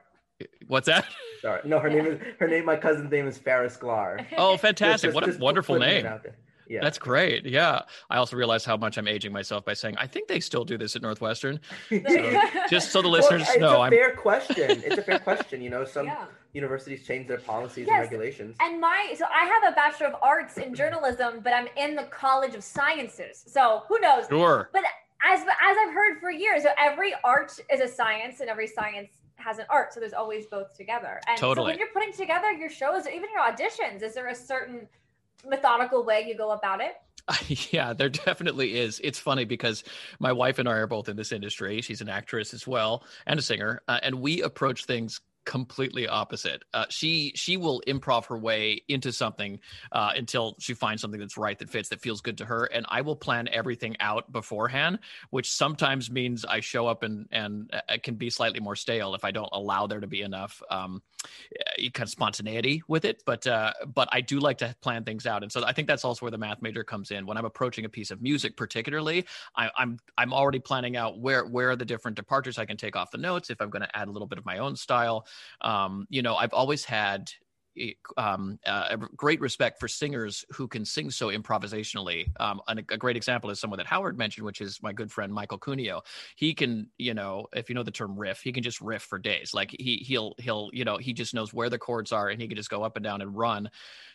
What's 0.67 0.87
that? 0.87 1.05
Sorry, 1.47 1.61
no, 1.65 1.79
her 1.79 1.89
name 1.89 2.07
is 2.07 2.21
her 2.41 2.49
name. 2.49 2.65
My 2.65 2.75
cousin's 2.77 3.09
name 3.09 3.29
is 3.29 3.39
Ferris 3.39 3.77
Sklar. 3.77 4.27
Oh, 4.37 4.57
fantastic! 4.57 5.13
just- 5.13 5.15
what 5.15 5.29
a 5.29 5.39
wonderful 5.39 5.79
name. 5.79 6.05
Yeah, 6.69 6.81
That's 6.83 6.99
great. 6.99 7.47
Yeah, 7.47 7.83
I 8.11 8.17
also 8.17 8.35
realized 8.37 8.67
how 8.67 8.77
much 8.77 8.99
I'm 8.99 9.07
aging 9.07 9.33
myself 9.33 9.65
by 9.65 9.73
saying 9.75 9.95
I 9.99 10.09
think 10.09 10.27
they 10.27 10.41
still 10.41 10.65
do 10.65 10.77
this 10.77 10.97
at 10.97 11.03
Northwestern. 11.03 11.61
Just 12.69 12.91
so 12.91 13.01
the 13.01 13.09
Well, 13.09 13.19
listeners 13.21 13.43
it's 13.43 13.59
know, 13.59 13.77
a 13.77 13.81
I'm 13.83 13.93
fair 13.93 14.17
question. 14.17 14.83
It's 14.85 14.99
a 14.99 15.03
fair 15.03 15.19
question. 15.31 15.63
You 15.63 15.71
know, 15.71 15.85
some 15.85 16.07
yeah. 16.07 16.25
universities 16.55 17.07
change 17.07 17.29
their 17.29 17.39
policies 17.39 17.87
Yes. 17.87 17.93
and 17.95 18.11
regulations. 18.11 18.57
And 18.61 18.81
my 18.81 19.15
so 19.17 19.27
I 19.27 19.45
have 19.45 19.73
a 19.73 19.77
bachelor 19.77 20.09
of 20.09 20.15
arts 20.21 20.59
in 20.59 20.75
journalism, 20.75 21.39
but 21.45 21.53
I'm 21.53 21.69
in 21.77 21.95
the 21.95 22.05
College 22.05 22.57
of 22.57 22.65
Sciences. 22.65 23.45
So 23.47 23.85
who 23.89 24.01
knows? 24.01 24.27
sure. 24.29 24.69
But 24.73 24.83
as 25.25 25.43
as 25.43 25.77
I've 25.87 25.95
heard 25.95 26.19
for 26.19 26.33
years, 26.33 26.65
so 26.65 26.71
every 26.81 27.15
art 27.23 27.53
is 27.73 27.81
a 27.81 27.87
science, 27.87 28.41
and 28.41 28.51
every 28.51 28.67
science 28.67 29.11
has 29.37 29.59
an 29.59 29.67
art. 29.71 29.93
So 29.93 30.01
there's 30.01 30.13
always 30.13 30.47
both 30.47 30.73
together. 30.75 31.21
And 31.29 31.39
so 31.39 31.63
when 31.63 31.79
you're 31.79 31.89
putting 31.93 32.13
together 32.13 32.51
your 32.53 32.71
shows, 32.71 33.07
or 33.07 33.11
even 33.11 33.29
your 33.33 33.43
auditions, 33.43 34.03
is 34.03 34.15
there 34.15 34.29
a 34.29 34.35
certain 34.35 34.89
methodical 35.47 36.05
way 36.05 36.25
you 36.27 36.37
go 36.37 36.51
about 36.51 36.81
it? 36.81 36.95
yeah, 37.73 37.93
there 37.93 38.09
definitely 38.09 38.79
is. 38.79 39.01
It's 39.03 39.19
funny 39.19 39.45
because 39.45 39.85
my 40.21 40.33
wife 40.33 40.59
and 40.59 40.69
I 40.69 40.73
are 40.73 40.87
both 40.87 41.09
in 41.09 41.17
this 41.17 41.33
industry. 41.33 41.81
She's 41.81 42.01
an 42.01 42.09
actress 42.09 42.55
as 42.55 42.67
well 42.67 43.05
and 43.27 43.39
a 43.39 43.43
singer, 43.43 43.83
uh, 43.89 43.99
and 44.03 44.21
we 44.21 44.43
approach 44.43 44.85
things 44.85 45.21
completely 45.47 46.07
opposite. 46.07 46.63
Uh, 46.75 46.85
she 46.91 47.33
she 47.35 47.57
will 47.57 47.81
improv 47.87 48.27
her 48.27 48.37
way 48.37 48.83
into 48.89 49.13
something 49.13 49.59
uh, 49.93 50.11
until 50.15 50.57
she 50.59 50.75
finds 50.75 51.01
something 51.01 51.21
that's 51.21 51.39
right 51.39 51.59
that 51.59 51.71
fits 51.71 51.89
that 51.89 52.01
feels 52.01 52.21
good 52.21 52.37
to 52.39 52.45
her, 52.45 52.65
and 52.65 52.85
I 52.89 53.01
will 53.01 53.17
plan 53.17 53.49
everything 53.51 53.97
out 54.01 54.31
beforehand, 54.31 54.99
which 55.31 55.51
sometimes 55.51 56.11
means 56.11 56.45
I 56.45 56.61
show 56.61 56.87
up 56.87 57.03
and 57.03 57.27
and 57.31 57.71
uh, 57.73 57.97
can 58.03 58.17
be 58.17 58.29
slightly 58.29 58.61
more 58.61 58.77
stale 58.77 59.15
if 59.15 59.25
I 59.25 59.31
don't 59.31 59.49
allow 59.53 59.87
there 59.87 60.01
to 60.01 60.07
be 60.07 60.21
enough 60.21 60.63
um, 60.69 61.01
uh, 61.25 61.89
kind 61.95 62.07
of 62.07 62.11
spontaneity 62.11 62.83
with 62.89 63.05
it. 63.05 63.23
But 63.25 63.47
uh, 63.47 63.73
but 63.95 64.09
I 64.13 64.21
do 64.21 64.41
like 64.41 64.59
to 64.59 64.75
plan 64.83 65.05
things 65.05 65.27
out, 65.27 65.43
and 65.43 65.51
so 65.51 65.65
I 65.65 65.73
think 65.73 65.89
that's 65.89 66.05
also 66.05 66.27
where 66.27 66.33
the 66.33 66.39
math 66.39 66.61
major 66.61 66.85
comes 66.85 67.13
in. 67.13 67.25
When 67.25 67.39
I'm 67.39 67.45
approaching 67.45 67.85
a 67.85 67.89
piece 67.89 68.11
of 68.11 68.21
music, 68.21 68.57
particularly, 68.57 69.25
I, 69.57 69.71
I'm 69.79 69.99
I'm 70.19 70.35
already 70.35 70.59
planning 70.59 70.97
out 70.97 71.21
where 71.21 71.47
where 71.47 71.71
are 71.71 71.77
the 71.77 71.85
different 71.85 72.17
departures 72.17 72.59
I 72.59 72.65
can 72.67 72.77
take 72.77 72.97
off 72.97 73.13
the 73.13 73.19
notes 73.19 73.49
if 73.49 73.61
I'm 73.61 73.71
going 73.71 73.83
to 73.83 73.97
add 73.97 74.09
a 74.09 74.11
little 74.11 74.27
bit 74.27 74.39
of 74.39 74.45
my 74.45 74.59
own 74.59 74.75
style. 74.75 75.27
Um, 75.61 76.07
you 76.11 76.23
know, 76.23 76.37
I've 76.37 76.53
always 76.53 76.85
had 76.85 77.31
um, 78.17 78.59
uh, 78.67 78.97
great 79.17 79.41
respect 79.41 79.79
for 79.79 79.89
singers 79.89 80.45
who 80.53 80.67
can 80.69 80.85
sing 80.85 81.11
so 81.11 81.29
improvisationally. 81.29 82.29
Um, 82.41 82.61
and 82.69 82.81
a, 82.81 82.95
a 82.95 82.97
great 82.97 83.17
example 83.17 83.51
is 83.51 83.61
someone 83.61 83.79
that 83.79 83.87
Howard 83.87 84.17
mentioned, 84.17 84.47
which 84.47 84.61
is 84.61 84.83
my 84.83 84.93
good 84.93 85.11
friend 85.11 85.33
Michael 85.33 85.59
Cuneo. 85.59 86.03
He 86.37 86.55
can, 86.55 86.89
you 86.99 87.15
know, 87.15 87.47
if 87.55 87.69
you 87.69 87.75
know 87.75 87.83
the 87.83 87.91
term 87.91 88.19
riff, 88.19 88.41
he 88.41 88.53
can 88.53 88.63
just 88.63 88.81
riff 88.81 89.03
for 89.03 89.19
days. 89.19 89.53
Like 89.55 89.75
he 89.79 89.97
he'll 89.97 90.35
he'll 90.39 90.71
you 90.73 90.85
know 90.85 90.97
he 90.97 91.13
just 91.13 91.35
knows 91.35 91.53
where 91.53 91.71
the 91.71 91.79
chords 91.79 92.13
are 92.13 92.29
and 92.29 92.41
he 92.41 92.49
can 92.49 92.57
just 92.57 92.71
go 92.71 92.83
up 92.83 92.97
and 92.97 93.05
down 93.05 93.21
and 93.21 93.37
run. 93.37 93.71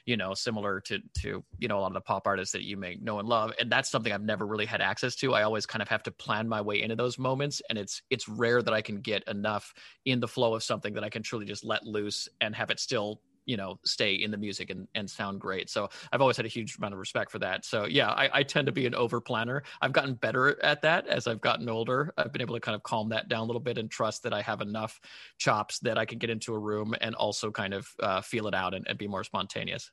You 0.05 0.17
know, 0.17 0.33
similar 0.33 0.81
to 0.81 0.99
to 1.21 1.43
you 1.59 1.67
know 1.67 1.77
a 1.77 1.81
lot 1.81 1.87
of 1.87 1.93
the 1.93 2.01
pop 2.01 2.25
artists 2.25 2.53
that 2.53 2.63
you 2.63 2.77
may 2.77 2.97
know 3.01 3.19
and 3.19 3.27
love. 3.27 3.53
And 3.59 3.71
that's 3.71 3.89
something 3.89 4.11
I've 4.11 4.23
never 4.23 4.47
really 4.47 4.65
had 4.65 4.81
access 4.81 5.15
to. 5.17 5.33
I 5.33 5.43
always 5.43 5.65
kind 5.65 5.81
of 5.81 5.87
have 5.89 6.03
to 6.03 6.11
plan 6.11 6.47
my 6.49 6.61
way 6.61 6.81
into 6.81 6.95
those 6.95 7.19
moments, 7.19 7.61
and 7.69 7.77
it's 7.77 8.01
it's 8.09 8.27
rare 8.27 8.61
that 8.61 8.73
I 8.73 8.81
can 8.81 9.01
get 9.01 9.23
enough 9.27 9.73
in 10.05 10.19
the 10.19 10.27
flow 10.27 10.55
of 10.55 10.63
something 10.63 10.93
that 10.95 11.03
I 11.03 11.09
can 11.09 11.23
truly 11.23 11.45
just 11.45 11.63
let 11.63 11.85
loose 11.85 12.27
and 12.39 12.55
have 12.55 12.71
it 12.71 12.79
still 12.79 13.21
you 13.45 13.57
know 13.57 13.79
stay 13.85 14.13
in 14.13 14.31
the 14.31 14.37
music 14.37 14.69
and, 14.69 14.87
and 14.95 15.09
sound 15.09 15.39
great. 15.39 15.69
So 15.69 15.89
i've 16.11 16.21
always 16.21 16.37
had 16.37 16.45
a 16.45 16.49
huge 16.49 16.77
amount 16.77 16.93
of 16.93 16.99
respect 16.99 17.31
for 17.31 17.39
that. 17.39 17.65
So 17.65 17.85
yeah 17.85 18.11
I, 18.11 18.29
I 18.33 18.43
tend 18.43 18.65
to 18.67 18.71
be 18.71 18.85
an 18.85 18.95
over 18.95 19.21
planner 19.21 19.63
i've 19.81 19.93
gotten 19.93 20.15
better 20.15 20.63
at 20.63 20.81
that 20.83 21.07
as 21.07 21.27
i've 21.27 21.41
gotten 21.41 21.69
older. 21.69 22.13
I've 22.17 22.31
been 22.31 22.41
able 22.41 22.55
to 22.55 22.61
kind 22.61 22.75
of 22.75 22.83
calm 22.83 23.09
that 23.09 23.29
down 23.29 23.41
a 23.41 23.45
little 23.45 23.61
bit 23.61 23.77
and 23.77 23.89
trust 23.89 24.23
that 24.23 24.33
i 24.33 24.41
have 24.41 24.61
enough 24.61 24.99
chops 25.37 25.79
that 25.79 25.97
i 25.97 26.05
can 26.05 26.17
get 26.17 26.29
into 26.29 26.53
a 26.53 26.59
room 26.59 26.95
and 27.01 27.15
also 27.15 27.51
kind 27.51 27.73
of 27.73 27.87
uh, 28.01 28.21
feel 28.21 28.47
it 28.47 28.53
out 28.53 28.73
and, 28.73 28.87
and 28.87 28.97
be 28.97 29.07
more 29.07 29.23
spontaneous. 29.23 29.91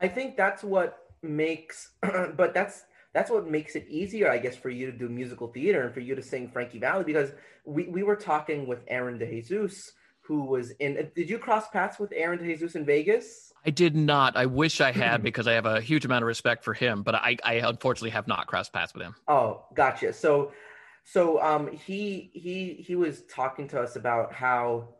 I 0.00 0.08
think 0.08 0.36
that's 0.36 0.62
what 0.62 0.98
makes, 1.22 1.90
but 2.02 2.54
that's 2.54 2.84
that's 3.14 3.30
what 3.30 3.48
makes 3.48 3.74
it 3.74 3.86
easier, 3.88 4.30
I 4.30 4.38
guess, 4.38 4.54
for 4.54 4.68
you 4.68 4.90
to 4.90 4.96
do 4.96 5.08
musical 5.08 5.48
theater 5.48 5.82
and 5.82 5.94
for 5.94 6.00
you 6.00 6.14
to 6.14 6.22
sing 6.22 6.48
Frankie 6.48 6.78
Valli 6.78 7.04
because 7.04 7.32
we, 7.64 7.84
we 7.84 8.02
were 8.02 8.14
talking 8.14 8.66
with 8.66 8.84
Aaron 8.86 9.18
DeJesus, 9.18 9.92
who 10.28 10.44
was 10.44 10.72
in. 10.72 11.10
Did 11.16 11.30
you 11.30 11.38
cross 11.38 11.68
paths 11.70 11.98
with 11.98 12.12
Aaron 12.14 12.38
DeJesus 12.38 12.76
in 12.76 12.84
Vegas? 12.84 13.54
I 13.64 13.70
did 13.70 13.96
not. 13.96 14.36
I 14.36 14.44
wish 14.44 14.82
I 14.82 14.92
had 14.92 15.22
because 15.22 15.48
I 15.48 15.52
have 15.54 15.64
a 15.64 15.80
huge 15.80 16.04
amount 16.04 16.22
of 16.22 16.26
respect 16.26 16.62
for 16.62 16.74
him, 16.74 17.02
but 17.02 17.14
I, 17.14 17.38
I 17.42 17.54
unfortunately 17.54 18.10
have 18.10 18.28
not 18.28 18.46
crossed 18.46 18.74
paths 18.74 18.92
with 18.92 19.02
him. 19.02 19.14
Oh, 19.26 19.64
gotcha. 19.74 20.12
So, 20.12 20.52
so 21.04 21.42
um, 21.42 21.72
he 21.72 22.30
he 22.34 22.74
he 22.74 22.94
was 22.94 23.22
talking 23.22 23.66
to 23.68 23.80
us 23.80 23.96
about 23.96 24.34
how, 24.34 24.90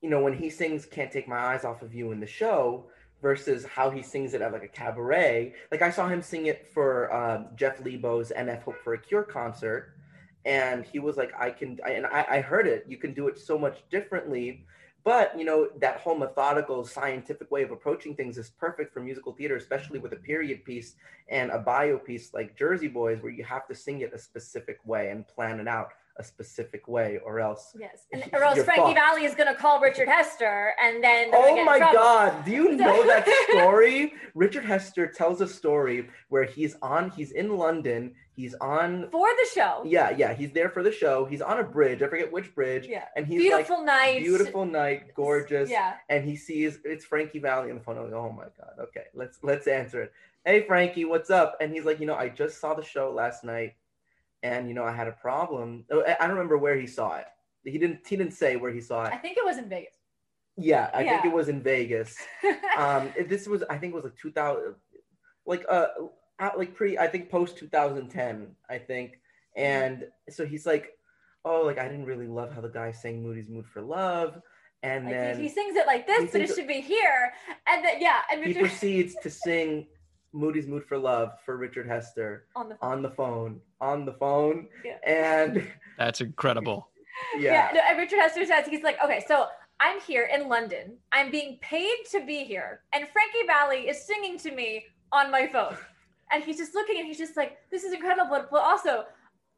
you 0.00 0.08
know, 0.08 0.22
when 0.22 0.34
he 0.38 0.50
sings 0.50 0.86
"Can't 0.86 1.10
Take 1.10 1.26
My 1.26 1.38
Eyes 1.38 1.64
Off 1.64 1.82
of 1.82 1.92
You" 1.92 2.12
in 2.12 2.20
the 2.20 2.28
show 2.28 2.86
versus 3.20 3.66
how 3.66 3.90
he 3.90 4.02
sings 4.02 4.34
it 4.34 4.40
at 4.40 4.52
like 4.52 4.62
a 4.62 4.68
cabaret. 4.68 5.52
Like 5.72 5.82
I 5.82 5.90
saw 5.90 6.08
him 6.08 6.22
sing 6.22 6.46
it 6.46 6.68
for 6.72 7.12
uh, 7.12 7.42
Jeff 7.56 7.80
Leibow's 7.80 8.30
NF 8.30 8.62
Hope 8.62 8.76
for 8.84 8.94
a 8.94 8.98
Cure 8.98 9.24
concert, 9.24 9.96
and 10.44 10.84
he 10.84 10.98
was 10.98 11.16
like, 11.16 11.32
"I 11.38 11.50
can," 11.50 11.78
I, 11.84 11.90
and 11.90 12.06
I, 12.06 12.26
I 12.30 12.40
heard 12.40 12.66
it. 12.66 12.84
You 12.88 12.96
can 12.96 13.14
do 13.14 13.28
it 13.28 13.38
so 13.38 13.58
much 13.58 13.82
differently 13.90 14.64
but 15.04 15.36
you 15.38 15.44
know 15.44 15.68
that 15.80 15.98
whole 16.00 16.16
methodical 16.16 16.84
scientific 16.84 17.50
way 17.50 17.62
of 17.62 17.70
approaching 17.70 18.14
things 18.14 18.36
is 18.38 18.50
perfect 18.50 18.92
for 18.92 19.00
musical 19.00 19.32
theater 19.32 19.56
especially 19.56 19.98
with 19.98 20.12
a 20.12 20.16
period 20.16 20.64
piece 20.64 20.96
and 21.28 21.50
a 21.50 21.58
bio 21.58 21.98
piece 21.98 22.32
like 22.34 22.56
jersey 22.56 22.88
boys 22.88 23.22
where 23.22 23.32
you 23.32 23.44
have 23.44 23.66
to 23.66 23.74
sing 23.74 24.00
it 24.00 24.12
a 24.14 24.18
specific 24.18 24.78
way 24.84 25.10
and 25.10 25.26
plan 25.26 25.60
it 25.60 25.68
out 25.68 25.90
a 26.18 26.24
specific 26.24 26.86
way 26.86 27.18
or 27.24 27.40
else 27.40 27.74
yes 27.78 28.06
and, 28.12 28.24
or 28.32 28.42
else 28.42 28.62
frankie 28.62 28.82
fucked. 28.82 28.98
valli 28.98 29.24
is 29.24 29.34
going 29.34 29.46
to 29.46 29.54
call 29.54 29.80
richard 29.80 30.08
hester 30.08 30.74
and 30.82 31.02
then 31.02 31.30
oh 31.32 31.64
my 31.64 31.78
god 31.78 32.44
do 32.44 32.50
you 32.50 32.76
know 32.76 33.06
that 33.06 33.26
story 33.48 34.12
richard 34.34 34.64
hester 34.64 35.06
tells 35.06 35.40
a 35.40 35.48
story 35.48 36.08
where 36.28 36.44
he's 36.44 36.76
on 36.82 37.10
he's 37.10 37.30
in 37.32 37.56
london 37.56 38.12
he's 38.40 38.54
on 38.60 39.08
for 39.10 39.28
the 39.28 39.46
show 39.54 39.82
yeah 39.84 40.10
yeah 40.10 40.32
he's 40.32 40.52
there 40.52 40.68
for 40.68 40.82
the 40.82 40.92
show 40.92 41.24
he's 41.24 41.42
on 41.42 41.58
a 41.58 41.64
bridge 41.64 42.02
i 42.02 42.08
forget 42.08 42.30
which 42.32 42.54
bridge 42.54 42.86
yeah 42.86 43.04
and 43.16 43.26
he's 43.26 43.40
beautiful 43.40 43.76
like, 43.78 43.86
night 43.86 44.18
beautiful 44.20 44.64
night 44.64 45.14
gorgeous 45.14 45.68
yeah 45.70 45.94
and 46.08 46.24
he 46.24 46.36
sees 46.36 46.78
it's 46.84 47.04
frankie 47.04 47.38
valli 47.38 47.70
on 47.70 47.76
the 47.76 47.82
phone 47.82 47.96
I'm 47.98 48.04
like, 48.04 48.12
oh 48.14 48.32
my 48.32 48.44
god 48.58 48.74
okay 48.80 49.04
let's 49.14 49.38
let's 49.42 49.66
answer 49.66 50.02
it 50.02 50.12
hey 50.44 50.66
frankie 50.66 51.04
what's 51.04 51.30
up 51.30 51.56
and 51.60 51.72
he's 51.72 51.84
like 51.84 52.00
you 52.00 52.06
know 52.06 52.16
i 52.16 52.28
just 52.28 52.60
saw 52.60 52.74
the 52.74 52.84
show 52.84 53.12
last 53.12 53.44
night 53.44 53.74
and 54.42 54.68
you 54.68 54.74
know 54.74 54.84
I 54.84 54.92
had 54.92 55.08
a 55.08 55.12
problem. 55.12 55.84
Oh, 55.90 56.02
I 56.06 56.26
don't 56.26 56.30
remember 56.30 56.58
where 56.58 56.78
he 56.78 56.86
saw 56.86 57.16
it. 57.16 57.26
He 57.64 57.78
didn't. 57.78 58.06
He 58.06 58.16
didn't 58.16 58.32
say 58.32 58.56
where 58.56 58.72
he 58.72 58.80
saw 58.80 59.04
it. 59.04 59.12
I 59.12 59.16
think 59.16 59.36
it 59.36 59.44
was 59.44 59.58
in 59.58 59.68
Vegas. 59.68 59.94
Yeah, 60.56 60.90
I 60.92 61.02
yeah. 61.02 61.10
think 61.10 61.32
it 61.32 61.36
was 61.36 61.48
in 61.48 61.62
Vegas. 61.62 62.16
um, 62.78 63.12
this 63.28 63.46
was 63.46 63.62
I 63.68 63.76
think 63.76 63.92
it 63.92 63.96
was 63.96 64.04
like 64.04 64.16
2000, 64.16 64.74
like 65.46 65.64
uh, 65.68 65.86
like 66.56 66.74
pre 66.74 66.98
I 66.98 67.06
think 67.06 67.30
post 67.30 67.58
2010 67.58 68.48
I 68.68 68.78
think, 68.78 69.12
mm-hmm. 69.12 69.62
and 69.62 70.04
so 70.28 70.46
he's 70.46 70.66
like, 70.66 70.98
oh, 71.44 71.62
like 71.62 71.78
I 71.78 71.88
didn't 71.88 72.06
really 72.06 72.28
love 72.28 72.52
how 72.52 72.60
the 72.60 72.68
guy 72.68 72.92
sang 72.92 73.22
Moody's 73.22 73.48
Mood 73.48 73.66
for 73.66 73.82
Love. 73.82 74.40
And 74.82 75.04
like 75.04 75.14
then 75.14 75.40
he 75.40 75.48
sings 75.48 75.76
it 75.76 75.86
like 75.86 76.06
this, 76.06 76.32
but 76.32 76.40
it 76.40 76.54
should 76.54 76.68
be 76.68 76.80
here. 76.80 77.32
And 77.68 77.84
then 77.84 78.00
yeah, 78.00 78.20
and 78.32 78.40
Richard... 78.40 78.56
he 78.56 78.60
proceeds 78.60 79.14
to 79.22 79.30
sing 79.30 79.86
Moody's 80.32 80.66
Mood 80.66 80.84
for 80.84 80.98
Love 80.98 81.32
for 81.44 81.56
Richard 81.56 81.86
Hester 81.86 82.46
on 82.56 82.68
the 82.68 82.76
phone. 82.76 82.92
on 82.92 83.02
the 83.02 83.10
phone, 83.10 83.60
on 83.80 84.04
the 84.04 84.12
phone. 84.12 84.68
Yeah. 84.84 84.96
And 85.06 85.66
that's 85.98 86.20
incredible. 86.20 86.88
Yeah. 87.36 87.52
yeah 87.52 87.70
no, 87.74 87.80
and 87.88 87.98
Richard 87.98 88.18
Hester 88.18 88.46
says 88.46 88.66
he's 88.66 88.82
like, 88.82 88.96
okay, 89.04 89.22
so 89.26 89.46
I'm 89.80 90.00
here 90.00 90.28
in 90.32 90.48
London. 90.48 90.96
I'm 91.12 91.30
being 91.30 91.58
paid 91.60 91.96
to 92.12 92.24
be 92.24 92.44
here. 92.44 92.82
And 92.92 93.06
Frankie 93.08 93.46
Valli 93.46 93.88
is 93.88 94.06
singing 94.06 94.38
to 94.38 94.52
me 94.52 94.84
on 95.12 95.30
my 95.30 95.46
phone. 95.46 95.76
And 96.32 96.44
he's 96.44 96.58
just 96.58 96.74
looking 96.74 96.98
and 96.98 97.06
he's 97.06 97.18
just 97.18 97.36
like, 97.36 97.58
this 97.70 97.84
is 97.84 97.92
incredible. 97.92 98.46
But, 98.50 98.62
also, 98.62 99.04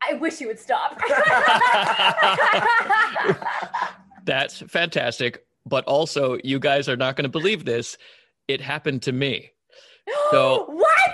I 0.09 0.15
wish 0.15 0.41
you 0.41 0.49
would 0.49 0.59
stop. 0.59 1.01
That's 4.25 4.61
fantastic. 4.61 5.45
But 5.67 5.85
also, 5.85 6.39
you 6.43 6.59
guys 6.59 6.89
are 6.89 6.97
not 6.97 7.17
going 7.17 7.25
to 7.25 7.29
believe 7.29 7.65
this. 7.65 7.97
It 8.49 8.61
happened 8.61 9.03
to 9.03 9.13
me. 9.13 9.51
So 10.33 10.65
what? 10.69 11.11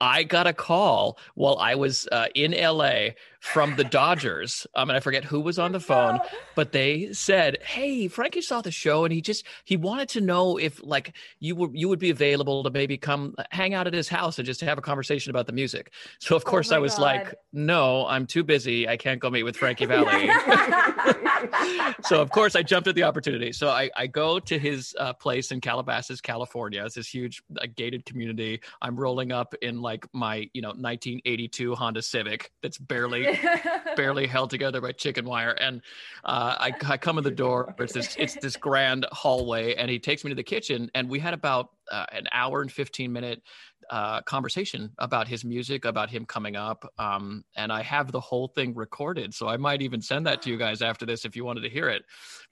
I 0.00 0.22
got 0.22 0.46
a 0.46 0.54
call 0.54 1.18
while 1.34 1.58
I 1.58 1.74
was 1.74 2.08
uh, 2.10 2.28
in 2.34 2.52
LA 2.52 3.10
from 3.40 3.74
the 3.76 3.84
Dodgers. 3.84 4.66
Um, 4.74 4.90
and 4.90 4.96
I 4.96 5.00
forget 5.00 5.24
who 5.24 5.40
was 5.40 5.58
on 5.58 5.72
the 5.72 5.80
phone, 5.80 6.20
but 6.54 6.72
they 6.72 7.12
said, 7.12 7.58
"Hey, 7.62 8.06
Frankie 8.06 8.42
saw 8.42 8.60
the 8.60 8.70
show, 8.70 9.04
and 9.04 9.12
he 9.12 9.20
just 9.20 9.44
he 9.64 9.76
wanted 9.76 10.08
to 10.10 10.20
know 10.20 10.58
if 10.58 10.80
like 10.84 11.16
you 11.40 11.56
were 11.56 11.68
you 11.72 11.88
would 11.88 11.98
be 11.98 12.10
available 12.10 12.62
to 12.62 12.70
maybe 12.70 12.96
come 12.98 13.34
hang 13.50 13.74
out 13.74 13.86
at 13.86 13.94
his 13.94 14.08
house 14.08 14.38
and 14.38 14.46
just 14.46 14.60
have 14.60 14.78
a 14.78 14.82
conversation 14.82 15.30
about 15.30 15.46
the 15.46 15.52
music." 15.52 15.92
So 16.18 16.36
of 16.36 16.42
oh 16.46 16.50
course 16.50 16.70
oh 16.70 16.76
I 16.76 16.78
was 16.78 16.94
God. 16.94 17.02
like, 17.02 17.34
"No, 17.52 18.06
I'm 18.06 18.26
too 18.26 18.44
busy. 18.44 18.86
I 18.86 18.96
can't 18.96 19.20
go 19.20 19.30
meet 19.30 19.42
with 19.42 19.56
Frankie 19.56 19.86
Valli." 19.90 20.30
so 22.04 22.20
of 22.20 22.30
course 22.30 22.54
I 22.54 22.62
jumped 22.62 22.88
at 22.88 22.94
the 22.94 23.04
opportunity. 23.04 23.52
So 23.52 23.68
I, 23.68 23.90
I 23.96 24.06
go 24.06 24.38
to 24.38 24.58
his 24.58 24.94
uh, 24.98 25.14
place 25.14 25.50
in 25.50 25.60
Calabasas, 25.60 26.20
California. 26.20 26.84
It's 26.84 26.94
this 26.94 27.08
huge 27.08 27.42
uh, 27.58 27.66
gated 27.74 28.04
community. 28.04 28.60
I'm 28.82 28.96
rolling 28.96 29.32
up 29.32 29.54
in 29.62 29.80
like 29.80 30.06
my 30.12 30.48
you 30.52 30.60
know 30.60 30.68
1982 30.68 31.74
Honda 31.74 32.02
Civic 32.02 32.52
that's 32.62 32.76
barely 32.76 33.29
barely 33.96 34.26
held 34.26 34.50
together 34.50 34.80
by 34.80 34.92
chicken 34.92 35.24
wire. 35.24 35.50
And 35.52 35.82
uh, 36.24 36.56
I, 36.58 36.72
I 36.88 36.96
come 36.96 37.18
in 37.18 37.24
the 37.24 37.30
door. 37.30 37.74
It's 37.78 37.92
this 37.92 38.16
it's 38.18 38.34
this 38.34 38.56
grand 38.56 39.06
hallway, 39.12 39.74
and 39.74 39.90
he 39.90 39.98
takes 39.98 40.24
me 40.24 40.30
to 40.30 40.34
the 40.34 40.42
kitchen, 40.42 40.90
and 40.94 41.08
we 41.08 41.18
had 41.18 41.34
about 41.34 41.70
uh, 41.90 42.06
an 42.12 42.26
hour 42.32 42.62
and 42.62 42.70
15 42.70 43.12
minute 43.12 43.42
uh, 43.90 44.22
conversation 44.22 44.92
about 44.98 45.26
his 45.26 45.44
music, 45.44 45.84
about 45.84 46.08
him 46.10 46.24
coming 46.24 46.54
up. 46.54 46.90
Um, 46.98 47.44
and 47.56 47.72
I 47.72 47.82
have 47.82 48.12
the 48.12 48.20
whole 48.20 48.48
thing 48.48 48.74
recorded. 48.74 49.34
So 49.34 49.48
I 49.48 49.56
might 49.56 49.82
even 49.82 50.00
send 50.00 50.26
that 50.26 50.42
to 50.42 50.50
you 50.50 50.56
guys 50.56 50.80
after 50.80 51.04
this 51.04 51.24
if 51.24 51.34
you 51.34 51.44
wanted 51.44 51.62
to 51.62 51.68
hear 51.68 51.88
it. 51.88 52.04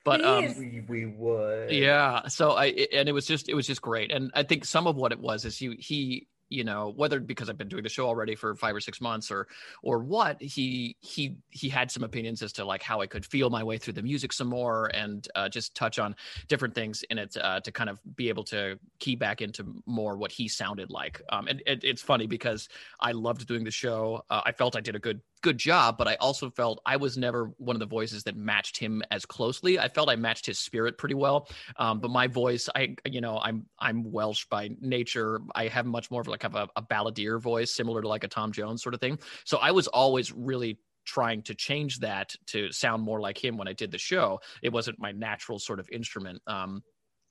But 0.05 0.25
um, 0.25 0.47
we, 0.59 0.83
we 0.89 1.07
would. 1.07 1.71
Yeah. 1.71 2.27
So 2.27 2.53
I, 2.53 2.67
and 2.93 3.09
it 3.09 3.13
was 3.13 3.25
just, 3.25 3.49
it 3.49 3.55
was 3.55 3.69
just 3.69 3.81
great. 3.81 4.11
And 4.11 4.33
I 4.35 4.43
think 4.43 4.65
some 4.65 4.89
of 4.89 4.97
what 4.97 5.13
it 5.13 5.21
was 5.21 5.45
is 5.45 5.57
he, 5.57 5.77
he, 5.79 6.27
you 6.51 6.65
know 6.65 6.93
whether 6.97 7.21
because 7.21 7.49
i've 7.49 7.59
been 7.59 7.69
doing 7.69 7.83
the 7.83 7.89
show 7.89 8.07
already 8.07 8.35
for 8.35 8.55
five 8.55 8.75
or 8.75 8.81
six 8.81 9.01
months 9.01 9.31
or 9.31 9.47
or 9.83 9.99
what 9.99 10.41
he 10.41 10.97
he 11.01 11.37
he 11.51 11.69
had 11.69 11.91
some 11.91 12.03
opinions 12.03 12.43
as 12.43 12.53
to 12.53 12.65
like 12.65 12.83
how 12.83 13.01
i 13.01 13.07
could 13.07 13.25
feel 13.25 13.51
my 13.51 13.63
way 13.63 13.79
through 13.79 13.93
the 13.93 14.03
music 14.03 14.33
some 14.33 14.49
more 14.49 14.91
and 14.95 15.29
uh, 15.35 15.49
just 15.49 15.75
touch 15.75 15.99
on 15.99 16.15
different 16.49 16.75
things 16.75 17.03
in 17.11 17.19
it 17.19 17.37
uh, 17.41 17.61
to 17.61 17.71
kind 17.71 17.91
of 17.91 17.99
be 18.17 18.29
able 18.29 18.45
to 18.45 18.79
key 18.99 19.15
back 19.15 19.43
into 19.43 19.65
more 19.87 20.17
what 20.17 20.33
he 20.33 20.49
sounded 20.49 20.91
like. 20.91 21.21
Um, 21.31 21.49
and 21.49 21.63
it, 21.67 21.85
it's 21.85 22.03
funny 22.03 22.27
because 22.27 22.69
i 23.01 23.13
loved 23.13 23.47
doing 23.47 23.65
the 23.65 23.71
show. 23.71 24.23
Uh, 24.31 24.43
i 24.45 24.53
felt 24.53 24.77
i 24.77 24.81
did 24.81 24.97
a 24.97 24.99
good 24.99 25.21
good 25.39 25.59
job, 25.59 25.99
but 25.99 26.09
I 26.09 26.17
also 26.17 26.51
felt 26.51 26.81
I 26.85 26.97
was 26.97 27.17
never 27.17 27.53
one 27.59 27.77
of 27.77 27.81
the 27.81 27.87
voices 27.87 28.25
that 28.25 28.37
matched 28.37 28.77
him 28.77 29.03
as 29.11 29.25
closely. 29.25 29.79
I 29.79 29.89
felt 29.89 30.09
I 30.09 30.17
matched 30.17 30.47
his 30.47 30.59
spirit 30.59 30.99
pretty 30.99 31.15
well, 31.15 31.49
um, 31.77 32.01
but 32.01 32.11
my 32.11 32.27
voice, 32.27 32.69
I 32.75 32.97
you 33.05 33.21
know, 33.21 33.39
I'm 33.39 33.67
I'm 33.79 34.11
Welsh 34.11 34.47
by 34.49 34.71
nature. 34.81 35.41
I 35.55 35.69
have 35.69 35.87
much 35.87 36.11
more 36.11 36.21
of 36.21 36.29
like 36.29 36.45
a, 36.45 36.69
a 36.77 36.83
balladeer 36.83 37.41
voice, 37.41 37.75
similar 37.75 38.03
to 38.03 38.09
like 38.09 38.25
a 38.25 38.29
Tom 38.29 38.53
Jones 38.53 38.83
sort 38.83 38.95
of 38.95 39.01
thing. 39.01 39.19
So 39.45 39.59
I 39.59 39.71
was 39.71 39.87
always 39.89 40.33
really 40.33 40.79
trying 41.05 41.41
to 41.43 41.55
change 41.55 42.01
that 42.01 42.35
to 42.47 42.71
sound 42.71 43.03
more 43.03 43.19
like 43.19 43.43
him 43.43 43.57
when 43.57 43.67
I 43.67 43.73
did 43.73 43.91
the 43.91 43.99
show. 43.99 44.41
It 44.63 44.73
wasn't 44.73 44.99
my 44.99 45.11
natural 45.13 45.59
sort 45.59 45.81
of 45.81 45.89
instrument. 45.91 46.43
Um, 46.47 46.83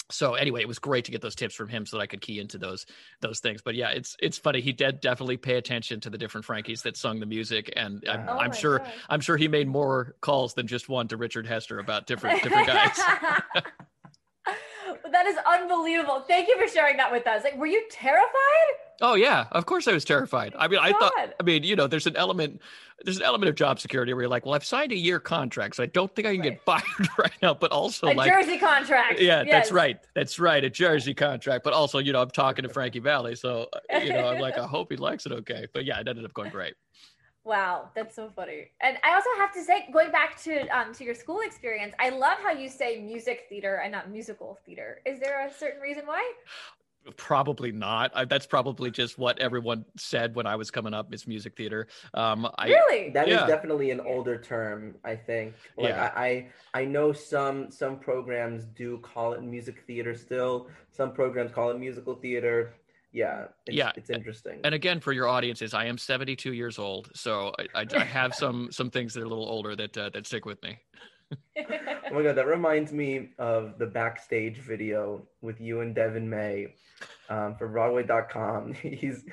so 0.09 0.35
anyway, 0.35 0.61
it 0.61 0.67
was 0.67 0.79
great 0.79 1.05
to 1.05 1.11
get 1.11 1.21
those 1.21 1.35
tips 1.35 1.53
from 1.53 1.67
him 1.67 1.85
so 1.85 1.97
that 1.97 2.03
I 2.03 2.07
could 2.07 2.21
key 2.21 2.39
into 2.39 2.57
those 2.57 2.85
those 3.21 3.39
things. 3.39 3.61
But 3.61 3.75
yeah, 3.75 3.89
it's 3.89 4.15
it's 4.21 4.37
funny. 4.37 4.61
He 4.61 4.71
did 4.71 5.01
definitely 5.01 5.37
pay 5.37 5.55
attention 5.55 5.99
to 6.01 6.09
the 6.09 6.17
different 6.17 6.45
Frankies 6.45 6.81
that 6.83 6.95
sung 6.95 7.19
the 7.19 7.25
music, 7.25 7.73
and 7.75 8.03
I'm, 8.09 8.25
oh 8.29 8.37
I'm 8.37 8.53
sure 8.53 8.79
God. 8.79 8.91
I'm 9.09 9.19
sure 9.19 9.37
he 9.37 9.47
made 9.47 9.67
more 9.67 10.15
calls 10.21 10.53
than 10.53 10.67
just 10.67 10.87
one 10.87 11.07
to 11.09 11.17
Richard 11.17 11.45
Hester 11.45 11.79
about 11.79 12.07
different 12.07 12.41
different 12.41 12.67
guys. 12.67 12.97
that 15.11 15.25
is 15.25 15.37
unbelievable. 15.45 16.23
Thank 16.27 16.47
you 16.47 16.57
for 16.57 16.67
sharing 16.71 16.97
that 16.97 17.11
with 17.11 17.27
us. 17.27 17.43
Like, 17.43 17.57
were 17.57 17.67
you 17.67 17.83
terrified? 17.91 18.86
Oh 19.01 19.15
yeah, 19.15 19.45
of 19.51 19.65
course 19.65 19.87
I 19.87 19.93
was 19.93 20.03
terrified. 20.03 20.55
I 20.57 20.67
mean, 20.67 20.79
I 20.79 20.91
thought. 20.91 21.13
I 21.39 21.43
mean, 21.43 21.63
you 21.63 21.75
know, 21.75 21.87
there's 21.87 22.07
an 22.07 22.15
element, 22.15 22.61
there's 23.03 23.17
an 23.17 23.23
element 23.23 23.49
of 23.49 23.55
job 23.55 23.79
security 23.79 24.13
where 24.13 24.23
you're 24.23 24.29
like, 24.29 24.45
well, 24.45 24.55
I've 24.55 24.65
signed 24.65 24.91
a 24.91 24.95
year 24.95 25.19
contract, 25.19 25.75
so 25.75 25.83
I 25.83 25.85
don't 25.85 26.13
think 26.15 26.27
I 26.27 26.33
can 26.33 26.41
right. 26.41 26.51
get 26.51 26.61
fired 26.63 27.09
right 27.17 27.33
now. 27.41 27.53
But 27.53 27.71
also, 27.71 28.07
like 28.07 28.15
a 28.15 28.17
like 28.17 28.31
Jersey 28.31 28.57
contract. 28.57 29.19
Yeah, 29.19 29.43
yes. 29.43 29.51
that's 29.51 29.71
right. 29.71 29.99
That's 30.15 30.39
right, 30.39 30.63
a 30.63 30.69
Jersey 30.69 31.13
contract. 31.13 31.63
But 31.63 31.73
also, 31.73 31.99
you 31.99 32.11
know, 32.11 32.21
I'm 32.21 32.31
talking 32.31 32.63
to 32.63 32.69
Frankie 32.69 32.99
Valli, 32.99 33.35
so 33.35 33.67
uh, 33.93 33.97
you 33.97 34.13
know, 34.13 34.27
I'm 34.29 34.39
like, 34.39 34.57
I 34.57 34.65
hope 34.65 34.91
he 34.91 34.97
likes 34.97 35.25
it 35.25 35.31
okay. 35.31 35.67
But 35.73 35.85
yeah, 35.85 35.99
it 35.99 36.07
ended 36.07 36.25
up 36.25 36.33
going 36.33 36.49
great. 36.49 36.73
Wow, 37.47 37.91
that's 37.95 38.13
so 38.13 38.29
funny. 38.35 38.71
And 38.81 38.97
I 39.05 39.13
also 39.13 39.29
have 39.37 39.53
to 39.53 39.63
say, 39.63 39.87
going 39.93 40.11
back 40.11 40.41
to 40.43 40.67
um 40.67 40.93
to 40.95 41.05
your 41.05 41.15
school 41.15 41.39
experience, 41.45 41.93
I 41.97 42.09
love 42.09 42.39
how 42.43 42.51
you 42.51 42.67
say 42.67 42.99
music 42.99 43.45
theater 43.47 43.75
and 43.75 43.91
not 43.91 44.09
musical 44.09 44.59
theater. 44.65 44.99
Is 45.05 45.21
there 45.21 45.47
a 45.47 45.53
certain 45.53 45.79
reason 45.79 46.05
why? 46.05 46.29
Probably 47.15 47.71
not. 47.71 48.11
I, 48.13 48.25
that's 48.25 48.45
probably 48.45 48.91
just 48.91 49.17
what 49.17 49.39
everyone 49.39 49.85
said 49.97 50.35
when 50.35 50.45
I 50.45 50.55
was 50.55 50.69
coming 50.71 50.93
up 50.93 51.13
is 51.13 51.27
music 51.27 51.55
theater. 51.55 51.87
Um, 52.13 52.49
I, 52.57 52.67
really? 52.67 53.09
That 53.11 53.27
yeah. 53.27 53.43
is 53.43 53.47
definitely 53.47 53.91
an 53.91 54.01
older 54.01 54.37
term, 54.37 54.95
I 55.03 55.15
think. 55.15 55.53
Like 55.77 55.89
yeah. 55.89 56.11
I, 56.15 56.25
I, 56.73 56.81
I 56.81 56.85
know 56.85 57.13
some 57.13 57.71
some 57.71 57.97
programs 57.99 58.65
do 58.65 58.97
call 58.99 59.33
it 59.33 59.43
music 59.43 59.83
theater 59.87 60.15
still. 60.15 60.67
Some 60.91 61.13
programs 61.13 61.51
call 61.51 61.69
it 61.71 61.79
musical 61.79 62.15
theater 62.15 62.73
yeah, 63.13 63.45
it's, 63.65 63.75
Yeah. 63.75 63.91
it's 63.95 64.09
interesting. 64.09 64.59
And 64.63 64.75
again, 64.75 64.99
for 64.99 65.13
your 65.13 65.27
audiences, 65.27 65.73
I 65.73 65.85
am 65.85 65.97
72 65.97 66.53
years 66.53 66.77
old, 66.77 67.09
so 67.15 67.53
I, 67.57 67.81
I, 67.81 67.85
I 67.95 68.03
have 68.03 68.35
some 68.35 68.69
some 68.71 68.89
things 68.91 69.13
that 69.13 69.21
are 69.21 69.25
a 69.25 69.29
little 69.29 69.47
older 69.47 69.75
that 69.75 69.97
uh, 69.97 70.09
that 70.09 70.27
stick 70.27 70.45
with 70.45 70.61
me. 70.61 70.77
Oh 72.09 72.13
my 72.13 72.23
god, 72.23 72.35
that 72.35 72.47
reminds 72.47 72.93
me 72.93 73.31
of 73.37 73.77
the 73.77 73.85
backstage 73.85 74.59
video 74.59 75.27
with 75.41 75.59
you 75.59 75.81
and 75.81 75.93
Deven 75.93 76.23
May 76.23 76.73
um, 77.29 77.55
for 77.55 77.67
Broadway.com. 77.67 78.73
He's 78.81 79.25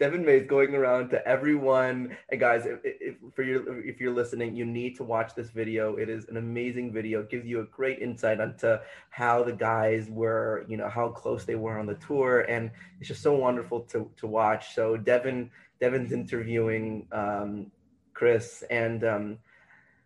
Deven 0.00 0.24
May 0.24 0.36
is 0.38 0.46
going 0.46 0.74
around 0.74 1.10
to 1.10 1.26
everyone. 1.26 2.16
And 2.30 2.40
guys, 2.40 2.66
if, 2.66 2.78
if 2.84 3.16
for 3.34 3.42
your 3.42 3.84
if 3.84 4.00
you're 4.00 4.14
listening, 4.14 4.54
you 4.54 4.64
need 4.64 4.96
to 4.96 5.04
watch 5.04 5.34
this 5.34 5.50
video. 5.50 5.96
It 5.96 6.08
is 6.08 6.28
an 6.28 6.36
amazing 6.36 6.92
video. 6.92 7.20
It 7.20 7.30
gives 7.30 7.46
you 7.46 7.60
a 7.60 7.64
great 7.64 7.98
insight 7.98 8.38
into 8.38 8.80
how 9.10 9.42
the 9.42 9.52
guys 9.52 10.08
were, 10.08 10.64
you 10.68 10.76
know, 10.76 10.88
how 10.88 11.08
close 11.08 11.44
they 11.44 11.56
were 11.56 11.78
on 11.78 11.86
the 11.86 11.94
tour, 11.94 12.42
and 12.42 12.70
it's 13.00 13.08
just 13.08 13.22
so 13.22 13.34
wonderful 13.34 13.80
to 13.80 14.08
to 14.18 14.26
watch. 14.26 14.74
So 14.74 14.96
Deven 14.96 15.50
Deven's 15.80 16.12
interviewing 16.12 17.08
um, 17.12 17.72
Chris 18.14 18.62
and. 18.70 19.04
Um, 19.04 19.38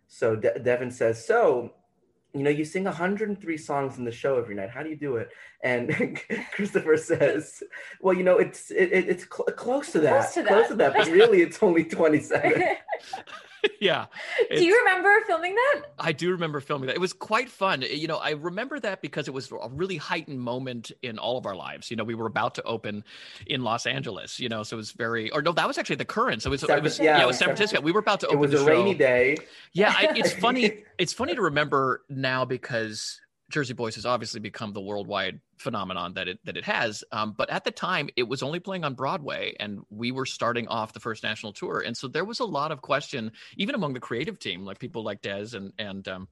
so 0.07 0.35
De- 0.35 0.59
Deven 0.59 0.91
says, 0.91 1.25
so, 1.25 1.73
you 2.33 2.43
know, 2.43 2.49
you 2.49 2.65
sing 2.65 2.83
103 2.83 3.57
songs 3.57 3.97
in 3.97 4.03
the 4.05 4.11
show 4.11 4.37
every 4.37 4.55
night. 4.55 4.69
How 4.69 4.83
do 4.83 4.89
you 4.89 4.95
do 4.95 5.15
it? 5.17 5.29
And 5.63 6.19
Christopher 6.53 6.97
says, 6.97 7.63
well, 8.01 8.13
you 8.13 8.23
know, 8.23 8.37
it's 8.37 8.69
it, 8.71 8.91
it- 8.91 9.09
it's 9.09 9.23
cl- 9.23 9.45
close 9.55 9.91
to 9.93 9.99
that, 10.01 10.21
Close 10.21 10.33
to 10.35 10.43
that. 10.43 10.67
to 10.69 10.75
that, 10.75 10.93
but 10.95 11.07
really 11.07 11.41
it's 11.41 11.61
only 11.63 11.83
27. 11.83 12.63
yeah, 13.81 14.05
Do 14.53 14.63
you 14.63 14.77
remember 14.79 15.09
filming 15.27 15.55
that? 15.55 15.81
I 15.99 16.11
do 16.11 16.31
remember 16.31 16.59
filming 16.59 16.87
that. 16.87 16.95
It 16.95 16.99
was 17.01 17.13
quite 17.13 17.49
fun. 17.49 17.83
Eh, 17.83 17.87
you 17.87 18.07
know, 18.07 18.17
I 18.17 18.31
remember 18.31 18.79
that 18.79 19.01
because 19.01 19.27
it 19.27 19.33
was 19.33 19.51
a 19.51 19.69
really 19.69 19.97
heightened 19.97 20.39
moment 20.41 20.91
in 21.01 21.17
all 21.19 21.37
of 21.37 21.45
our 21.45 21.55
lives. 21.55 21.89
You 21.91 21.97
know, 21.97 22.03
we 22.03 22.15
were 22.15 22.27
about 22.27 22.55
to 22.55 22.63
open 22.63 23.03
in 23.45 23.61
Los 23.63 23.85
Angeles. 23.85 24.39
You 24.39 24.49
know, 24.49 24.63
so 24.63 24.75
it 24.75 24.77
was 24.77 24.91
very. 24.91 25.29
Or 25.31 25.41
no, 25.41 25.51
that 25.53 25.67
was 25.67 25.77
actually 25.77 25.97
the 25.97 26.05
Curran. 26.05 26.39
So 26.39 26.49
it 26.49 26.51
was. 26.51 26.61
San 26.61 26.77
it 26.77 26.83
was 26.83 26.99
yeah, 26.99 27.17
yeah, 27.17 27.23
it 27.23 27.27
was 27.27 27.37
San 27.37 27.47
Francisco. 27.47 27.81
We 27.81 27.91
were 27.91 27.99
about 27.99 28.19
to 28.21 28.27
it 28.27 28.29
open 28.29 28.37
It 28.37 28.41
was 28.41 28.51
the 28.51 28.57
a 28.57 28.59
show. 28.61 28.67
rainy 28.67 28.93
day. 28.93 29.37
Yeah, 29.73 29.93
I, 29.95 30.13
it's 30.15 30.33
funny. 30.39 30.83
It's 30.97 31.13
funny 31.13 31.35
to 31.35 31.41
remember 31.41 32.03
now 32.09 32.45
because 32.45 33.19
Jersey 33.49 33.73
Boys 33.73 33.95
has 33.95 34.05
obviously 34.05 34.39
become 34.39 34.73
the 34.73 34.81
worldwide 34.81 35.39
phenomenon 35.57 36.13
that 36.13 36.27
it 36.27 36.39
that 36.45 36.57
it 36.57 36.65
has. 36.65 37.03
Um, 37.11 37.33
but 37.37 37.49
at 37.49 37.63
the 37.63 37.71
time, 37.71 38.09
it 38.15 38.27
was 38.27 38.43
only 38.43 38.59
playing 38.59 38.83
on 38.83 38.93
Broadway, 38.93 39.55
and 39.59 39.81
we 39.89 40.11
were 40.11 40.25
starting 40.25 40.67
off 40.67 40.93
the 40.93 40.99
first 40.99 41.23
national 41.23 41.53
tour, 41.53 41.83
and 41.85 41.95
so 41.95 42.07
there 42.07 42.25
was 42.25 42.39
a 42.39 42.45
lot 42.45 42.71
of 42.71 42.81
question, 42.81 43.31
even 43.57 43.75
among 43.75 43.93
the 43.93 43.99
creative 43.99 44.39
team, 44.39 44.65
like 44.65 44.79
people 44.79 45.03
like 45.03 45.21
Des 45.21 45.55
and 45.55 45.73
and 45.77 46.07
um, 46.07 46.27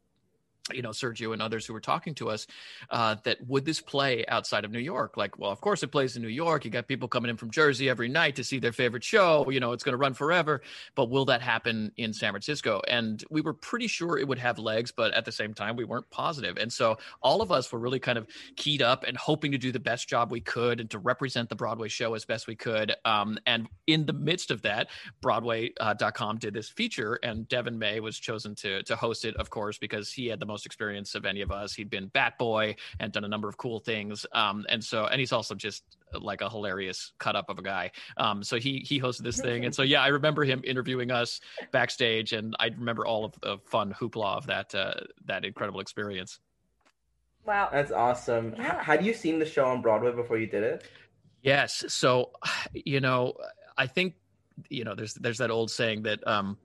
you 0.73 0.82
know 0.82 0.89
Sergio 0.89 1.34
and 1.34 1.41
others 1.41 1.65
who 1.65 1.73
were 1.73 1.82
talking 1.82 2.15
to 2.15 2.30
us, 2.30 2.47
uh, 2.89 3.15
that 3.23 3.38
would 3.47 3.65
this 3.65 3.82
play 3.82 4.25
outside 4.28 4.65
of 4.65 4.71
New 4.71 4.80
York? 4.80 5.17
Like, 5.17 5.38
well, 5.38 5.51
of 5.51 5.62
course 5.62 5.84
it 5.84 5.88
plays 5.88 6.15
in 6.15 6.21
New 6.21 6.28
York. 6.28 6.65
You 6.65 6.71
got 6.71 6.88
people 6.88 7.08
coming 7.08 7.30
in 7.30 7.38
from 7.38 7.51
Jersey 7.51 7.89
every 7.89 8.10
night 8.10 8.36
to 8.38 8.43
see 8.43 8.60
their 8.60 8.71
favorite 8.71 9.04
show. 9.04 9.49
You 9.49 9.60
know, 9.60 9.73
it's 9.73 9.84
going 9.84 9.93
to 9.93 9.97
run 9.97 10.13
forever. 10.13 10.62
But 10.95 11.10
will 11.10 11.25
that 11.25 11.41
happen 11.41 11.91
in 11.97 12.13
San 12.13 12.32
Francisco? 12.32 12.82
And 12.88 13.23
we 13.30 13.41
were 13.41 13.54
pretty 13.54 13.88
sure 13.88 14.17
it 14.17 14.28
would 14.28 14.39
have 14.39 14.58
legs, 14.58 14.91
but 14.91 15.13
at 15.13 15.25
the 15.25 15.32
same 15.32 15.54
time, 15.54 15.75
we 15.75 15.84
weren't 15.84 16.10
positive. 16.10 16.58
And 16.58 16.71
so 16.71 16.97
all 17.21 17.41
of 17.41 17.51
us 17.51 17.71
were 17.71 17.80
really 17.80 17.99
kind 17.99 18.17
of 18.17 18.28
keyed 18.56 18.82
up 18.82 19.04
and 19.04 19.15
hoping 19.17 19.51
to 19.51 19.58
do 19.58 19.71
the 19.71 19.80
best 19.80 20.08
job 20.08 20.32
we 20.32 20.41
could 20.41 20.80
and 20.80 20.89
to 20.89 20.99
represent 20.99 21.49
the 21.49 21.56
Broadway 21.56 21.88
show 21.88 22.13
as 22.13 22.25
best 22.25 22.47
we 22.47 22.56
could. 22.56 22.93
Um, 23.06 23.38
and 23.45 23.67
in 23.88 24.06
the 24.06 24.13
midst 24.13 24.51
of 24.51 24.62
that, 24.63 24.88
Broadway.com 25.21 26.38
did 26.38 26.54
this 26.54 26.69
feature, 26.69 27.19
and 27.23 27.47
Deven 27.47 27.78
May 27.78 27.99
was 27.99 28.17
chosen 28.17 28.56
to 28.56 28.84
to 28.84 28.95
host 28.95 29.25
it, 29.25 29.36
of 29.38 29.49
course, 29.49 29.78
because 29.78 30.12
he 30.12 30.28
had 30.28 30.39
the 30.39 30.45
most 30.45 30.55
experience 30.63 31.15
of 31.15 31.26
any 31.26 31.41
of 31.41 31.52
us. 31.52 31.74
He'd 31.74 31.89
been 31.89 32.06
Bat 32.10 32.38
Boy 32.38 32.76
and 33.00 33.12
done 33.12 33.24
a 33.24 33.28
number 33.28 33.50
of 33.50 33.58
cool 33.58 33.80
things. 33.80 34.28
Um, 34.32 34.63
and 34.70 34.84
so, 34.84 35.08
and 35.08 35.20
he's 35.20 35.32
also 35.32 35.56
just 35.56 35.84
like 36.13 36.41
a 36.41 36.50
hilarious 36.52 37.13
cut 37.18 37.36
up 37.36 37.50
of 37.50 37.58
a 37.58 37.63
guy. 37.63 37.89
Um, 38.18 38.44
so 38.44 38.58
he 38.58 38.86
he 38.88 39.02
hosted 39.02 39.24
this 39.24 39.41
thing, 39.41 39.65
and 39.65 39.74
so 39.74 39.82
yeah, 39.82 40.04
I 40.04 40.10
remember 40.10 40.44
him 40.44 40.62
interviewing 40.63 41.10
us 41.10 41.41
backstage, 41.72 42.34
and 42.34 42.56
I 42.60 42.68
remember 42.68 43.08
all 43.08 43.26
of 43.26 43.34
the 43.41 43.58
fun 43.65 43.96
hoopla 44.00 44.38
of 44.38 44.46
that 44.46 44.76
uh, 44.76 44.94
that 45.26 45.44
incredible 45.44 45.80
experience. 45.80 46.39
Wow. 47.46 47.70
That's 47.72 47.91
awesome. 47.91 48.56
Yeah. 48.58 48.84
Had 48.84 49.06
you 49.06 49.13
seen 49.13 49.39
the 49.39 49.46
show 49.46 49.65
on 49.65 49.82
Broadway 49.82 50.12
before 50.12 50.38
you 50.38 50.48
did 50.48 50.63
it? 50.63 50.84
Yes. 51.44 51.86
So, 51.89 52.32
you 52.74 53.00
know, 53.00 53.36
I 53.78 53.86
think, 53.88 54.15
you 54.70 54.84
know, 54.84 54.96
there's 54.96 55.13
there's 55.13 55.38
that 55.38 55.52
old 55.52 55.70
saying 55.70 56.04
that 56.04 56.28
um, 56.28 56.58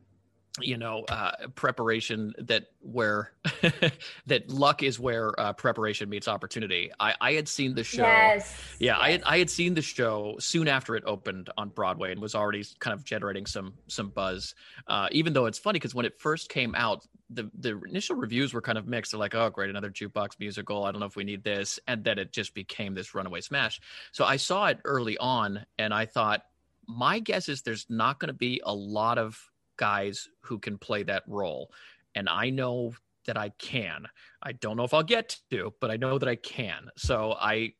you 0.60 0.76
know, 0.76 1.04
uh 1.08 1.32
preparation 1.54 2.34
that 2.38 2.66
where 2.80 3.32
that 4.26 4.48
luck 4.48 4.82
is 4.82 4.98
where 4.98 5.38
uh 5.38 5.52
preparation 5.52 6.08
meets 6.08 6.26
opportunity. 6.28 6.90
I 6.98 7.14
I 7.20 7.32
had 7.34 7.48
seen 7.48 7.74
the 7.74 7.84
show. 7.84 8.02
Yes. 8.02 8.58
Yeah, 8.78 8.98
I 8.98 9.12
had. 9.12 9.22
I 9.24 9.38
had 9.38 9.50
seen 9.50 9.74
the 9.74 9.82
show 9.82 10.36
soon 10.40 10.68
after 10.68 10.96
it 10.96 11.04
opened 11.06 11.50
on 11.56 11.68
Broadway 11.68 12.12
and 12.12 12.20
was 12.20 12.34
already 12.34 12.64
kind 12.78 12.94
of 12.94 13.04
generating 13.04 13.46
some 13.46 13.74
some 13.88 14.08
buzz. 14.08 14.54
Uh, 14.86 15.08
even 15.12 15.32
though 15.32 15.46
it's 15.46 15.58
funny 15.58 15.78
because 15.78 15.94
when 15.94 16.06
it 16.06 16.18
first 16.18 16.48
came 16.48 16.74
out, 16.74 17.06
the 17.30 17.50
the 17.54 17.80
initial 17.88 18.16
reviews 18.16 18.52
were 18.52 18.62
kind 18.62 18.78
of 18.78 18.86
mixed. 18.86 19.12
They're 19.12 19.20
like, 19.20 19.34
"Oh, 19.34 19.50
great, 19.50 19.70
another 19.70 19.90
jukebox 19.90 20.38
musical. 20.40 20.84
I 20.84 20.90
don't 20.92 21.00
know 21.00 21.06
if 21.06 21.16
we 21.16 21.24
need 21.24 21.44
this," 21.44 21.78
and 21.86 22.02
then 22.02 22.18
it 22.18 22.32
just 22.32 22.54
became 22.54 22.94
this 22.94 23.14
runaway 23.14 23.40
smash. 23.40 23.80
So 24.12 24.24
I 24.24 24.36
saw 24.36 24.66
it 24.66 24.80
early 24.84 25.16
on, 25.18 25.64
and 25.78 25.94
I 25.94 26.06
thought, 26.06 26.42
my 26.86 27.18
guess 27.20 27.48
is 27.48 27.62
there's 27.62 27.86
not 27.88 28.18
going 28.18 28.28
to 28.28 28.34
be 28.34 28.60
a 28.64 28.74
lot 28.74 29.18
of 29.18 29.49
guys 29.80 30.28
who 30.42 30.58
can 30.58 30.76
play 30.76 31.02
that 31.04 31.24
role, 31.26 31.72
and 32.14 32.28
I 32.28 32.50
know 32.50 32.92
that 33.26 33.38
I 33.38 33.48
can. 33.58 34.06
I 34.42 34.52
don't 34.52 34.76
know 34.76 34.84
if 34.84 34.94
I'll 34.94 35.02
get 35.02 35.38
to, 35.50 35.72
but 35.80 35.90
I 35.90 35.96
know 35.96 36.18
that 36.18 36.28
I 36.28 36.36
can. 36.36 36.90
So 36.96 37.34
I 37.40 37.72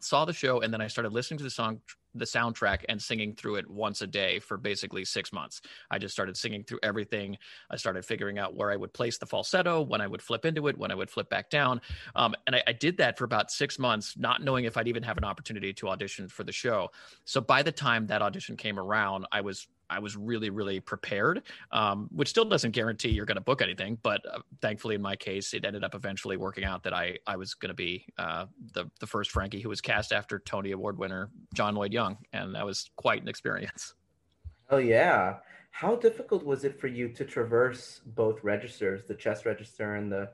saw 0.00 0.24
the 0.24 0.32
show 0.32 0.60
and 0.60 0.72
then 0.72 0.80
I 0.80 0.86
started 0.86 1.12
listening 1.12 1.38
to 1.38 1.44
the 1.44 1.50
song 1.50 1.80
the 2.14 2.24
soundtrack 2.24 2.84
and 2.88 3.00
singing 3.00 3.34
through 3.34 3.56
it 3.56 3.68
once 3.70 4.02
a 4.02 4.06
day 4.06 4.38
for 4.38 4.58
basically 4.58 5.04
6 5.04 5.32
months. 5.32 5.62
I 5.90 5.98
just 5.98 6.12
started 6.12 6.36
singing 6.36 6.62
through 6.62 6.80
everything. 6.82 7.38
I 7.70 7.76
started 7.76 8.04
figuring 8.04 8.38
out 8.38 8.54
where 8.54 8.70
I 8.70 8.76
would 8.76 8.92
place 8.92 9.18
the 9.18 9.26
falsetto, 9.26 9.80
when 9.80 10.00
I 10.00 10.06
would 10.06 10.20
flip 10.20 10.44
into 10.44 10.68
it, 10.68 10.76
when 10.76 10.90
I 10.90 10.94
would 10.94 11.10
flip 11.10 11.30
back 11.30 11.48
down. 11.48 11.80
Um, 12.14 12.34
and 12.46 12.56
I, 12.56 12.62
I 12.66 12.72
did 12.72 12.98
that 12.98 13.16
for 13.16 13.24
about 13.24 13.50
6 13.50 13.78
months 13.78 14.14
not 14.16 14.42
knowing 14.42 14.66
if 14.66 14.76
I'd 14.76 14.88
even 14.88 15.02
have 15.02 15.16
an 15.16 15.24
opportunity 15.24 15.72
to 15.72 15.88
audition 15.88 16.28
for 16.28 16.44
the 16.44 16.52
show. 16.52 16.90
So 17.24 17.40
by 17.40 17.62
the 17.62 17.72
time 17.72 18.06
that 18.08 18.22
audition 18.22 18.56
came 18.56 18.78
around, 18.78 19.26
I 19.32 19.40
was 19.40 19.66
I 19.92 19.98
was 19.98 20.16
really, 20.16 20.50
really 20.50 20.80
prepared, 20.80 21.42
um, 21.70 22.08
which 22.12 22.28
still 22.28 22.44
doesn't 22.44 22.70
guarantee 22.70 23.10
you're 23.10 23.26
going 23.26 23.36
to 23.36 23.42
book 23.42 23.60
anything. 23.60 23.98
But 24.02 24.22
uh, 24.32 24.40
thankfully, 24.60 24.94
in 24.94 25.02
my 25.02 25.16
case, 25.16 25.52
it 25.52 25.64
ended 25.64 25.84
up 25.84 25.94
eventually 25.94 26.36
working 26.36 26.64
out 26.64 26.82
that 26.84 26.94
I 26.94 27.18
I 27.26 27.36
was 27.36 27.54
going 27.54 27.68
to 27.68 27.74
be 27.74 28.06
uh, 28.18 28.46
the 28.72 28.90
the 29.00 29.06
first 29.06 29.30
Frankie 29.30 29.60
who 29.60 29.68
was 29.68 29.80
cast 29.80 30.12
after 30.12 30.38
Tony 30.38 30.72
Award 30.72 30.98
winner 30.98 31.30
John 31.54 31.74
Lloyd 31.74 31.92
Young, 31.92 32.16
and 32.32 32.54
that 32.54 32.64
was 32.64 32.90
quite 32.96 33.22
an 33.22 33.28
experience. 33.28 33.94
Oh 34.70 34.78
yeah. 34.78 35.36
How 35.70 35.96
difficult 35.96 36.44
was 36.44 36.64
it 36.64 36.78
for 36.78 36.86
you 36.86 37.08
to 37.10 37.24
traverse 37.24 38.00
both 38.04 38.44
registers, 38.44 39.04
the 39.08 39.14
chest 39.14 39.46
register 39.46 39.96
and 39.96 40.12
the 40.12 40.28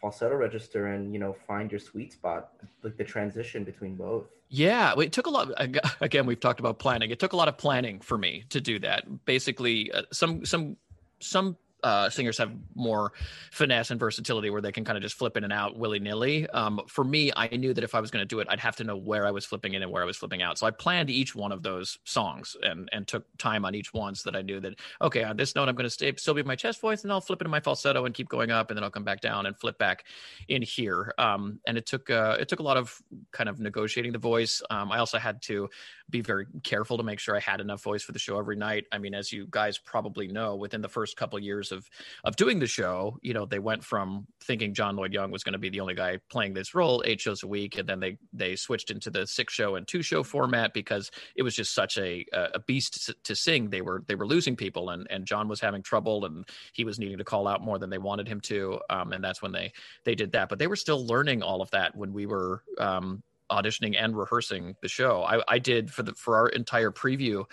falsetto 0.00 0.34
register, 0.34 0.88
and 0.88 1.12
you 1.12 1.18
know 1.18 1.34
find 1.46 1.70
your 1.70 1.80
sweet 1.80 2.12
spot, 2.12 2.52
like 2.82 2.96
the 2.96 3.04
transition 3.04 3.64
between 3.64 3.96
both? 3.96 4.26
Yeah, 4.48 4.98
it 4.98 5.12
took 5.12 5.26
a 5.26 5.30
lot. 5.30 5.50
ag- 5.60 5.80
Again, 6.00 6.26
we've 6.26 6.40
talked 6.40 6.60
about 6.60 6.78
planning. 6.78 7.10
It 7.10 7.18
took 7.18 7.32
a 7.32 7.36
lot 7.36 7.48
of 7.48 7.58
planning 7.58 8.00
for 8.00 8.16
me 8.16 8.44
to 8.50 8.60
do 8.60 8.78
that. 8.80 9.24
Basically, 9.24 9.92
uh, 9.92 10.02
some 10.12 10.44
some 10.44 10.76
some 11.20 11.56
uh, 11.82 12.10
singers 12.10 12.38
have 12.38 12.52
more 12.74 13.12
finesse 13.52 13.90
and 13.90 14.00
versatility 14.00 14.50
where 14.50 14.60
they 14.60 14.72
can 14.72 14.84
kind 14.84 14.96
of 14.96 15.02
just 15.02 15.16
flip 15.16 15.36
in 15.36 15.44
and 15.44 15.52
out 15.52 15.78
willy 15.78 15.98
nilly. 15.98 16.48
Um, 16.50 16.80
for 16.88 17.04
me, 17.04 17.30
I 17.36 17.48
knew 17.48 17.72
that 17.74 17.84
if 17.84 17.94
I 17.94 18.00
was 18.00 18.10
going 18.10 18.22
to 18.22 18.26
do 18.26 18.40
it, 18.40 18.48
I'd 18.50 18.60
have 18.60 18.76
to 18.76 18.84
know 18.84 18.96
where 18.96 19.26
I 19.26 19.30
was 19.30 19.44
flipping 19.44 19.74
in 19.74 19.82
and 19.82 19.90
where 19.90 20.02
I 20.02 20.06
was 20.06 20.16
flipping 20.16 20.42
out. 20.42 20.58
So 20.58 20.66
I 20.66 20.70
planned 20.70 21.10
each 21.10 21.34
one 21.34 21.52
of 21.52 21.62
those 21.62 21.98
songs 22.04 22.56
and 22.62 22.88
and 22.92 23.06
took 23.06 23.24
time 23.38 23.64
on 23.64 23.74
each 23.74 23.92
one 23.94 24.14
so 24.14 24.30
that 24.30 24.36
I 24.36 24.42
knew 24.42 24.60
that 24.60 24.74
okay, 25.02 25.24
on 25.24 25.36
this 25.36 25.54
note, 25.54 25.68
I'm 25.68 25.74
going 25.74 25.84
to 25.84 25.90
stay 25.90 26.12
still 26.16 26.34
be 26.34 26.42
my 26.42 26.56
chest 26.56 26.80
voice, 26.80 27.02
and 27.04 27.12
I'll 27.12 27.20
flip 27.20 27.40
into 27.40 27.50
my 27.50 27.60
falsetto 27.60 28.04
and 28.04 28.14
keep 28.14 28.28
going 28.28 28.50
up, 28.50 28.70
and 28.70 28.76
then 28.76 28.84
I'll 28.84 28.90
come 28.90 29.04
back 29.04 29.20
down 29.20 29.46
and 29.46 29.56
flip 29.56 29.78
back 29.78 30.04
in 30.48 30.62
here. 30.62 31.14
Um, 31.18 31.60
and 31.66 31.78
it 31.78 31.86
took 31.86 32.10
uh, 32.10 32.36
it 32.40 32.48
took 32.48 32.60
a 32.60 32.62
lot 32.62 32.76
of 32.76 33.00
kind 33.32 33.48
of 33.48 33.60
negotiating 33.60 34.12
the 34.12 34.18
voice. 34.18 34.62
Um, 34.70 34.90
I 34.90 34.98
also 34.98 35.18
had 35.18 35.40
to 35.42 35.68
be 36.10 36.20
very 36.20 36.46
careful 36.62 36.96
to 36.96 37.02
make 37.02 37.18
sure 37.18 37.36
I 37.36 37.40
had 37.40 37.60
enough 37.60 37.82
voice 37.82 38.02
for 38.02 38.12
the 38.12 38.18
show 38.18 38.38
every 38.38 38.56
night. 38.56 38.86
I 38.92 38.98
mean, 38.98 39.14
as 39.14 39.32
you 39.32 39.46
guys 39.50 39.78
probably 39.78 40.28
know, 40.28 40.56
within 40.56 40.80
the 40.80 40.88
first 40.88 41.16
couple 41.16 41.38
years 41.38 41.72
of 41.72 41.88
of 42.24 42.36
doing 42.36 42.58
the 42.58 42.66
show, 42.66 43.18
you 43.22 43.34
know, 43.34 43.44
they 43.44 43.58
went 43.58 43.84
from 43.84 44.26
thinking 44.42 44.74
John 44.74 44.96
Lloyd 44.96 45.12
Young 45.12 45.30
was 45.30 45.44
going 45.44 45.52
to 45.52 45.58
be 45.58 45.68
the 45.68 45.80
only 45.80 45.94
guy 45.94 46.18
playing 46.30 46.54
this 46.54 46.74
role 46.74 47.02
eight 47.06 47.20
shows 47.20 47.42
a 47.42 47.46
week, 47.46 47.78
and 47.78 47.88
then 47.88 48.00
they 48.00 48.16
they 48.32 48.56
switched 48.56 48.90
into 48.90 49.10
the 49.10 49.26
six 49.26 49.52
show 49.52 49.76
and 49.76 49.86
two 49.86 50.02
show 50.02 50.22
format 50.22 50.72
because 50.72 51.10
it 51.36 51.42
was 51.42 51.54
just 51.54 51.74
such 51.74 51.98
a 51.98 52.24
a 52.32 52.58
beast 52.60 53.12
to 53.24 53.34
sing. 53.34 53.70
They 53.70 53.82
were 53.82 54.04
they 54.06 54.14
were 54.14 54.26
losing 54.26 54.56
people, 54.56 54.90
and 54.90 55.06
and 55.10 55.26
John 55.26 55.48
was 55.48 55.60
having 55.60 55.82
trouble, 55.82 56.24
and 56.24 56.48
he 56.72 56.84
was 56.84 56.98
needing 56.98 57.18
to 57.18 57.24
call 57.24 57.46
out 57.46 57.62
more 57.62 57.78
than 57.78 57.90
they 57.90 57.98
wanted 57.98 58.28
him 58.28 58.40
to, 58.42 58.80
um, 58.90 59.12
and 59.12 59.22
that's 59.22 59.42
when 59.42 59.52
they 59.52 59.72
they 60.04 60.14
did 60.14 60.32
that. 60.32 60.48
But 60.48 60.58
they 60.58 60.66
were 60.66 60.76
still 60.76 61.06
learning 61.06 61.42
all 61.42 61.60
of 61.60 61.70
that 61.72 61.94
when 61.94 62.12
we 62.12 62.26
were 62.26 62.62
um, 62.78 63.22
auditioning 63.50 63.96
and 63.98 64.16
rehearsing 64.16 64.76
the 64.82 64.88
show. 64.88 65.22
I, 65.22 65.42
I 65.48 65.58
did 65.58 65.90
for 65.90 66.02
the 66.02 66.14
for 66.14 66.36
our 66.36 66.48
entire 66.48 66.90
preview 66.90 67.44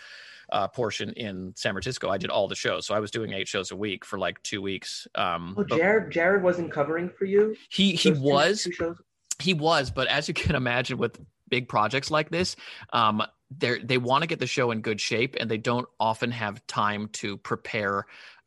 uh, 0.52 0.68
portion 0.68 1.10
in 1.14 1.54
San 1.56 1.74
Francisco. 1.74 2.10
I 2.10 2.18
did 2.18 2.30
all 2.30 2.48
the 2.48 2.56
shows, 2.56 2.86
so 2.86 2.94
I 2.94 3.00
was 3.00 3.12
doing 3.12 3.34
eight 3.34 3.48
shows 3.48 3.72
a 3.72 3.76
week 3.76 4.06
for 4.06 4.20
like 4.20 4.42
two 4.44 4.62
weeks. 4.62 5.08
Um, 5.16 5.56
Oh, 5.58 5.64
Jared, 5.64 6.12
Jared 6.12 6.44
wasn't 6.44 6.72
covering 6.72 7.10
for 7.10 7.26
you. 7.26 7.56
he 7.70 7.94
he 7.94 8.12
Those 8.12 8.20
was 8.20 8.68
two 8.78 8.96
he 9.40 9.54
was, 9.54 9.90
but 9.92 10.08
as 10.08 10.28
you 10.28 10.34
can 10.34 10.56
imagine 10.56 10.98
with 10.98 11.20
big 11.50 11.68
projects 11.68 12.10
like 12.10 12.30
this, 12.30 12.56
um, 12.94 13.24
they 13.56 13.80
they 13.80 13.98
want 13.98 14.24
to 14.24 14.28
get 14.28 14.40
the 14.40 14.48
show 14.48 14.72
in 14.72 14.82
good 14.82 15.00
shape, 15.00 15.36
and 15.40 15.50
they 15.50 15.58
don't 15.58 15.88
often 16.00 16.32
have 16.32 16.66
time 16.68 17.10
to 17.14 17.38
prepare 17.38 18.06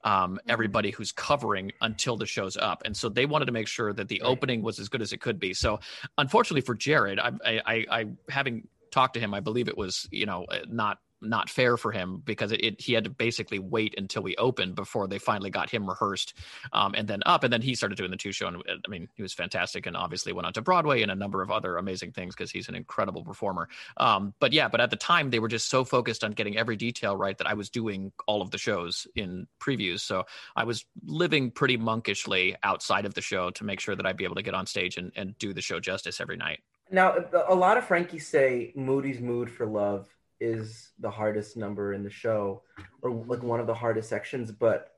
um, 0.08 0.30
Mm-hmm. 0.38 0.50
everybody 0.54 0.90
who's 0.96 1.12
covering 1.12 1.66
until 1.88 2.16
the 2.16 2.26
show's 2.26 2.56
up. 2.56 2.82
And 2.86 2.94
so 3.00 3.08
they 3.08 3.26
wanted 3.26 3.46
to 3.50 3.52
make 3.52 3.68
sure 3.68 3.90
that 3.98 4.08
the 4.08 4.20
Right. 4.22 4.30
opening 4.32 4.62
was 4.62 4.78
as 4.82 4.88
good 4.92 5.02
as 5.02 5.12
it 5.12 5.20
could 5.20 5.38
be. 5.46 5.52
So 5.54 5.80
unfortunately 6.16 6.62
for 6.68 6.74
Jared, 6.74 7.18
I, 7.18 7.30
I, 7.44 7.54
I, 7.74 7.76
I 7.98 8.00
having 8.38 8.56
talked 8.90 9.14
to 9.14 9.20
him, 9.20 9.34
I 9.34 9.40
believe 9.40 9.68
it 9.68 9.76
was, 9.76 10.08
you 10.10 10.26
know, 10.30 10.40
uh, 10.44 10.60
not 10.68 10.98
not 11.20 11.50
fair 11.50 11.76
for 11.76 11.92
him 11.92 12.22
because 12.24 12.52
it, 12.52 12.64
it 12.64 12.80
he 12.80 12.92
had 12.92 13.04
to 13.04 13.10
basically 13.10 13.58
wait 13.58 13.94
until 13.98 14.22
we 14.22 14.36
opened 14.36 14.74
before 14.74 15.06
they 15.06 15.18
finally 15.18 15.50
got 15.50 15.70
him 15.70 15.88
rehearsed 15.88 16.34
um, 16.72 16.94
and 16.96 17.08
then 17.08 17.22
up 17.26 17.44
and 17.44 17.52
then 17.52 17.62
he 17.62 17.74
started 17.74 17.96
doing 17.96 18.10
the 18.10 18.16
two 18.16 18.32
show 18.32 18.46
and 18.46 18.62
i 18.66 18.88
mean 18.88 19.08
he 19.14 19.22
was 19.22 19.32
fantastic 19.32 19.86
and 19.86 19.96
obviously 19.96 20.32
went 20.32 20.46
on 20.46 20.52
to 20.52 20.62
broadway 20.62 21.02
and 21.02 21.10
a 21.10 21.14
number 21.14 21.42
of 21.42 21.50
other 21.50 21.76
amazing 21.76 22.12
things 22.12 22.34
because 22.34 22.50
he's 22.50 22.68
an 22.68 22.74
incredible 22.74 23.24
performer. 23.24 23.68
Um, 23.96 24.34
but 24.38 24.52
yeah 24.52 24.68
but 24.68 24.80
at 24.80 24.90
the 24.90 24.96
time 24.96 25.30
they 25.30 25.38
were 25.38 25.48
just 25.48 25.68
so 25.68 25.84
focused 25.84 26.24
on 26.24 26.32
getting 26.32 26.56
every 26.56 26.76
detail 26.76 27.16
right 27.16 27.36
that 27.38 27.46
i 27.46 27.54
was 27.54 27.70
doing 27.70 28.12
all 28.26 28.42
of 28.42 28.50
the 28.50 28.58
shows 28.58 29.06
in 29.14 29.46
previews. 29.60 30.00
So 30.00 30.24
i 30.56 30.64
was 30.64 30.84
living 31.04 31.50
pretty 31.50 31.76
monkishly 31.76 32.56
outside 32.62 33.06
of 33.06 33.14
the 33.14 33.22
show 33.22 33.50
to 33.50 33.64
make 33.64 33.80
sure 33.80 33.96
that 33.96 34.06
i'd 34.06 34.16
be 34.16 34.24
able 34.24 34.36
to 34.36 34.42
get 34.42 34.54
on 34.54 34.66
stage 34.66 34.96
and, 34.96 35.12
and 35.16 35.38
do 35.38 35.52
the 35.52 35.62
show 35.62 35.80
justice 35.80 36.20
every 36.20 36.36
night. 36.36 36.60
Now, 36.90 37.16
a 37.48 37.54
lot 37.54 37.76
of 37.76 37.84
Frankies 37.84 38.26
say 38.26 38.72
Moody's 38.74 39.20
Mood 39.20 39.50
for 39.50 39.66
Love 39.66 40.08
is 40.40 40.90
the 40.98 41.10
hardest 41.10 41.56
number 41.56 41.92
in 41.92 42.02
the 42.02 42.10
show, 42.10 42.62
or 43.02 43.10
like 43.10 43.42
one 43.42 43.60
of 43.60 43.66
the 43.66 43.74
hardest 43.74 44.08
sections. 44.08 44.52
But 44.52 44.92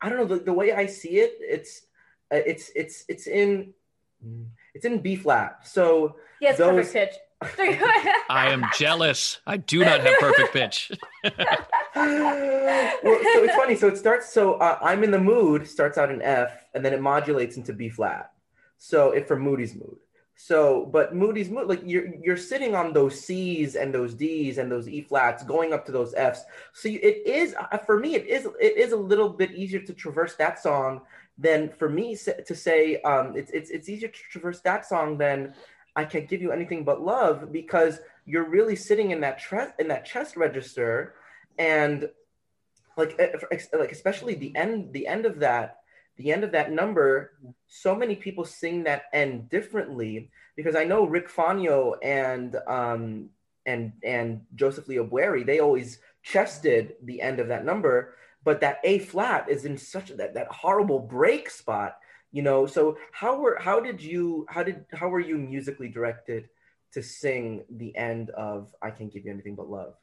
I 0.00 0.08
don't 0.08 0.18
know 0.18 0.36
the, 0.36 0.44
the 0.44 0.52
way 0.52 0.72
I 0.72 0.86
see 0.86 1.18
it. 1.18 1.34
It's 1.40 1.82
uh, 2.32 2.36
it's 2.46 2.70
it's 2.74 3.04
it's 3.08 3.26
in 3.26 3.74
it's 4.74 4.84
in 4.84 4.98
B 5.00 5.16
flat. 5.16 5.66
So 5.66 6.16
Yes, 6.40 6.58
Those- 6.58 6.86
perfect 6.86 6.92
pitch. 6.94 7.20
i 8.30 8.48
am 8.50 8.64
jealous 8.78 9.40
i 9.46 9.58
do 9.58 9.84
not 9.84 10.00
have 10.00 10.14
perfect 10.18 10.54
pitch 10.54 10.90
well, 11.96 13.18
so 13.22 13.44
it's 13.44 13.54
funny. 13.54 13.74
So 13.74 13.88
it 13.88 13.96
starts. 13.98 14.32
So 14.32 14.54
uh, 14.54 14.78
I'm 14.82 15.04
in 15.04 15.10
the 15.10 15.18
mood 15.18 15.66
starts 15.66 15.98
out 15.98 16.10
in 16.10 16.22
F, 16.22 16.64
and 16.74 16.84
then 16.84 16.92
it 16.92 17.00
modulates 17.00 17.56
into 17.56 17.72
B 17.72 17.88
flat. 17.88 18.32
So 18.78 19.12
it 19.12 19.26
for 19.26 19.36
Moody's 19.38 19.74
mood. 19.74 19.96
So, 20.38 20.84
but 20.92 21.14
Moody's 21.14 21.48
mood, 21.48 21.66
like 21.66 21.80
you're 21.84 22.14
you're 22.22 22.36
sitting 22.36 22.74
on 22.74 22.92
those 22.92 23.18
C's 23.18 23.74
and 23.74 23.92
those 23.92 24.12
D's 24.12 24.58
and 24.58 24.70
those 24.70 24.86
E 24.86 25.00
flats, 25.00 25.42
going 25.42 25.72
up 25.72 25.86
to 25.86 25.92
those 25.92 26.12
Fs. 26.14 26.44
So 26.74 26.90
you, 26.90 27.00
it 27.02 27.26
is 27.26 27.54
uh, 27.54 27.78
for 27.78 27.98
me. 27.98 28.14
It 28.14 28.26
is 28.26 28.46
it 28.60 28.76
is 28.76 28.92
a 28.92 28.96
little 28.96 29.30
bit 29.30 29.52
easier 29.52 29.80
to 29.80 29.94
traverse 29.94 30.36
that 30.36 30.58
song 30.62 31.00
than 31.38 31.70
for 31.70 31.88
me 31.88 32.14
to 32.16 32.54
say. 32.54 33.00
Um, 33.00 33.34
it's 33.34 33.50
it's 33.50 33.70
it's 33.70 33.88
easier 33.88 34.08
to 34.08 34.20
traverse 34.30 34.60
that 34.60 34.84
song 34.84 35.16
than 35.16 35.54
I 35.96 36.04
can't 36.04 36.28
give 36.28 36.42
you 36.42 36.52
anything 36.52 36.84
but 36.84 37.00
love 37.00 37.50
because 37.50 38.00
you're 38.26 38.48
really 38.48 38.76
sitting 38.76 39.12
in 39.12 39.20
that 39.20 39.38
tre- 39.38 39.72
in 39.78 39.88
that 39.88 40.04
chest 40.04 40.36
register 40.36 41.14
and 41.58 42.10
like 42.98 43.16
eh, 43.18 43.32
like 43.72 43.92
especially 43.92 44.34
the 44.34 44.54
end 44.54 44.92
the 44.92 45.06
end 45.06 45.24
of 45.24 45.38
that 45.40 45.75
the 46.16 46.32
end 46.32 46.44
of 46.44 46.52
that 46.52 46.72
number 46.72 47.32
so 47.66 47.94
many 47.94 48.14
people 48.14 48.44
sing 48.44 48.84
that 48.84 49.04
end 49.12 49.48
differently 49.48 50.30
because 50.56 50.76
i 50.76 50.84
know 50.84 51.04
rick 51.04 51.28
Faugno 51.28 51.94
and 52.02 52.56
um 52.66 53.30
and 53.66 53.92
and 54.02 54.42
joseph 54.54 54.88
leo 54.88 55.06
Bwarie, 55.06 55.46
they 55.46 55.60
always 55.60 55.98
chested 56.22 56.94
the 57.02 57.20
end 57.20 57.40
of 57.40 57.48
that 57.48 57.64
number 57.64 58.14
but 58.44 58.60
that 58.60 58.78
a 58.84 59.00
flat 59.00 59.48
is 59.48 59.64
in 59.64 59.76
such 59.76 60.08
that 60.08 60.34
that 60.34 60.48
horrible 60.48 60.98
break 60.98 61.50
spot 61.50 61.98
you 62.32 62.42
know? 62.42 62.66
So 62.66 62.98
how 63.12 63.40
were 63.40 63.56
how 63.58 63.80
did 63.80 64.02
you 64.02 64.46
how 64.50 64.62
did 64.62 64.84
how 64.92 65.08
were 65.08 65.20
you 65.20 65.38
musically 65.38 65.88
directed 65.88 66.50
to 66.92 67.02
sing 67.02 67.64
the 67.70 67.96
end 67.96 68.30
of 68.30 68.74
i 68.82 68.90
can't 68.90 69.12
give 69.12 69.24
you 69.24 69.32
anything 69.32 69.54
but 69.54 69.68
love 69.68 69.94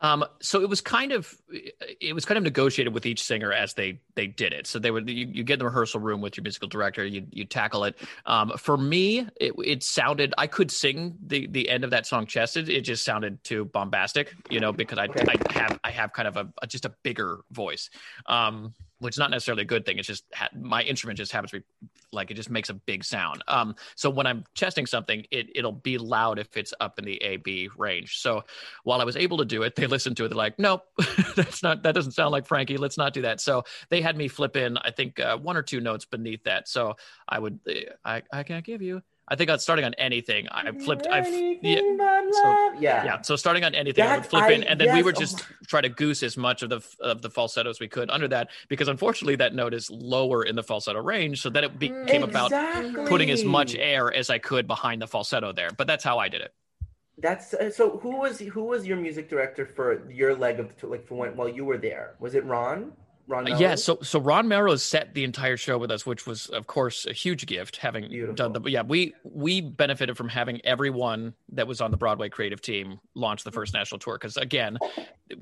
Um, 0.00 0.24
so 0.40 0.60
it 0.60 0.68
was 0.68 0.80
kind 0.80 1.12
of 1.12 1.34
it 1.50 2.14
was 2.14 2.24
kind 2.24 2.38
of 2.38 2.44
negotiated 2.44 2.94
with 2.94 3.06
each 3.06 3.22
singer 3.22 3.52
as 3.52 3.74
they 3.74 4.00
they 4.14 4.26
did 4.26 4.52
it. 4.52 4.66
So 4.66 4.78
they 4.78 4.90
would 4.90 5.08
you, 5.08 5.26
you 5.26 5.44
get 5.44 5.54
in 5.54 5.58
the 5.60 5.64
rehearsal 5.64 6.00
room 6.00 6.20
with 6.20 6.36
your 6.36 6.42
musical 6.42 6.68
director, 6.68 7.04
you 7.04 7.26
you 7.30 7.44
tackle 7.44 7.84
it. 7.84 7.96
Um, 8.26 8.52
for 8.56 8.76
me, 8.76 9.28
it, 9.40 9.52
it 9.64 9.82
sounded 9.82 10.34
I 10.38 10.46
could 10.46 10.70
sing 10.70 11.18
the 11.24 11.46
the 11.48 11.68
end 11.68 11.84
of 11.84 11.90
that 11.90 12.06
song 12.06 12.26
chested. 12.26 12.68
It 12.68 12.82
just 12.82 13.04
sounded 13.04 13.42
too 13.42 13.64
bombastic, 13.66 14.34
you 14.50 14.60
know, 14.60 14.72
because 14.72 14.98
I 14.98 15.08
Okay. 15.08 15.24
I 15.26 15.52
have 15.52 15.78
I 15.84 15.90
have 15.90 16.12
kind 16.12 16.28
of 16.28 16.36
a, 16.36 16.52
a 16.62 16.66
just 16.66 16.84
a 16.84 16.94
bigger 17.02 17.40
voice. 17.50 17.90
Um, 18.26 18.74
which 19.00 19.14
is 19.14 19.18
not 19.18 19.30
necessarily 19.30 19.62
a 19.62 19.66
good 19.66 19.84
thing. 19.84 19.98
It's 19.98 20.06
just 20.06 20.24
ha- 20.34 20.48
my 20.54 20.82
instrument 20.82 21.18
just 21.18 21.32
happens 21.32 21.52
to 21.52 21.60
be 21.60 21.64
like 22.12 22.30
it 22.30 22.34
just 22.34 22.50
makes 22.50 22.68
a 22.68 22.74
big 22.74 23.04
sound. 23.04 23.42
Um, 23.48 23.76
so 23.96 24.10
when 24.10 24.26
I'm 24.26 24.44
testing 24.54 24.86
something, 24.86 25.24
it 25.30 25.48
it'll 25.54 25.72
be 25.72 25.98
loud 25.98 26.38
if 26.38 26.56
it's 26.56 26.74
up 26.80 26.98
in 26.98 27.04
the 27.04 27.16
A 27.22 27.36
B 27.36 27.68
range. 27.76 28.18
So 28.18 28.44
while 28.84 29.00
I 29.00 29.04
was 29.04 29.16
able 29.16 29.38
to 29.38 29.44
do 29.44 29.62
it, 29.62 29.76
they 29.76 29.86
listened 29.88 30.16
to 30.18 30.24
it. 30.24 30.28
They're 30.28 30.36
like, 30.36 30.58
nope, 30.58 30.82
that's 31.36 31.62
not 31.62 31.82
that 31.82 31.94
doesn't 31.94 32.12
sound 32.12 32.32
like 32.32 32.46
Frankie. 32.46 32.76
Let's 32.76 32.98
not 32.98 33.12
do 33.12 33.22
that. 33.22 33.40
So 33.40 33.64
they 33.90 34.00
had 34.00 34.16
me 34.16 34.28
flip 34.28 34.56
in, 34.56 34.78
I 34.78 34.90
think, 34.90 35.20
uh, 35.20 35.36
one 35.36 35.56
or 35.56 35.62
two 35.62 35.80
notes 35.80 36.04
beneath 36.04 36.44
that. 36.44 36.68
So 36.68 36.94
I 37.28 37.38
would, 37.38 37.60
I 38.04 38.22
I 38.32 38.42
can't 38.42 38.64
give 38.64 38.82
you. 38.82 39.02
I 39.30 39.36
think 39.36 39.50
on 39.50 39.58
starting 39.58 39.84
on 39.84 39.94
anything, 39.94 40.48
I 40.50 40.72
flipped. 40.72 41.06
I 41.06 41.18
yeah, 41.62 41.80
so- 42.32 42.72
yeah 42.80 43.04
yeah. 43.04 43.20
So 43.22 43.36
starting 43.36 43.62
on 43.64 43.74
anything, 43.74 44.04
I 44.04 44.16
would 44.16 44.24
That- 44.24 44.30
flip 44.30 44.50
in, 44.50 44.64
and 44.64 44.80
then 44.80 44.88
we 44.88 44.96
yes, 44.96 45.04
would 45.04 45.16
oh 45.16 45.20
just 45.20 45.44
try 45.66 45.80
to 45.80 45.88
goose 45.88 46.22
as 46.22 46.36
much 46.36 46.62
of 46.62 46.70
the 46.70 46.80
of 47.00 47.20
the 47.20 47.30
falsetto 47.30 47.68
as 47.68 47.78
we 47.78 47.88
could 47.88 48.10
under 48.10 48.28
that, 48.28 48.48
because 48.68 48.88
unfortunately 48.88 49.36
that 49.36 49.54
note 49.54 49.74
is 49.74 49.90
lower 49.90 50.44
in 50.44 50.56
the 50.56 50.62
falsetto 50.62 51.02
range, 51.02 51.42
so 51.42 51.50
that 51.50 51.62
it 51.62 51.78
became 51.78 52.22
about 52.22 52.50
putting 53.06 53.30
as 53.30 53.44
much 53.44 53.74
air 53.74 54.12
as 54.12 54.30
I 54.30 54.38
could 54.38 54.66
behind 54.66 55.02
the 55.02 55.06
falsetto 55.06 55.52
there. 55.52 55.70
But 55.76 55.86
that's 55.86 56.04
how 56.04 56.18
I 56.18 56.28
did 56.28 56.40
it. 56.40 56.52
That's 57.20 57.52
uh, 57.52 57.70
so. 57.70 57.98
Who 57.98 58.16
was 58.18 58.38
who 58.38 58.64
was 58.64 58.86
your 58.86 58.96
music 58.96 59.28
director 59.28 59.66
for 59.66 60.08
your 60.10 60.34
leg 60.36 60.60
of 60.60 60.68
the 60.68 60.74
tour, 60.74 60.90
like 60.90 61.04
for 61.06 61.16
when 61.16 61.36
while 61.36 61.48
you 61.48 61.64
were 61.64 61.76
there? 61.76 62.14
Was 62.20 62.34
it 62.34 62.44
Ron? 62.44 62.92
Ron? 63.28 63.52
Uh, 63.52 63.58
Yeah, 63.58 63.74
so 63.74 63.98
so 64.02 64.18
Ron 64.18 64.48
Melrose 64.48 64.82
set 64.82 65.14
the 65.14 65.24
entire 65.24 65.56
show 65.56 65.78
with 65.78 65.90
us, 65.90 66.04
which 66.04 66.26
was 66.26 66.46
of 66.48 66.66
course 66.66 67.06
a 67.06 67.12
huge 67.12 67.46
gift 67.46 67.76
having 67.76 68.08
Beautiful. 68.08 68.34
done 68.34 68.52
the 68.52 68.62
yeah, 68.70 68.82
we 68.82 69.14
we 69.22 69.60
benefited 69.60 70.16
from 70.16 70.28
having 70.28 70.64
everyone 70.64 71.34
that 71.52 71.66
was 71.66 71.80
on 71.80 71.90
the 71.90 71.96
Broadway 71.96 72.28
creative 72.28 72.60
team 72.60 72.98
launch 73.14 73.44
the 73.44 73.52
first 73.52 73.74
national 73.74 73.98
tour 73.98 74.14
because 74.14 74.36
again, 74.36 74.78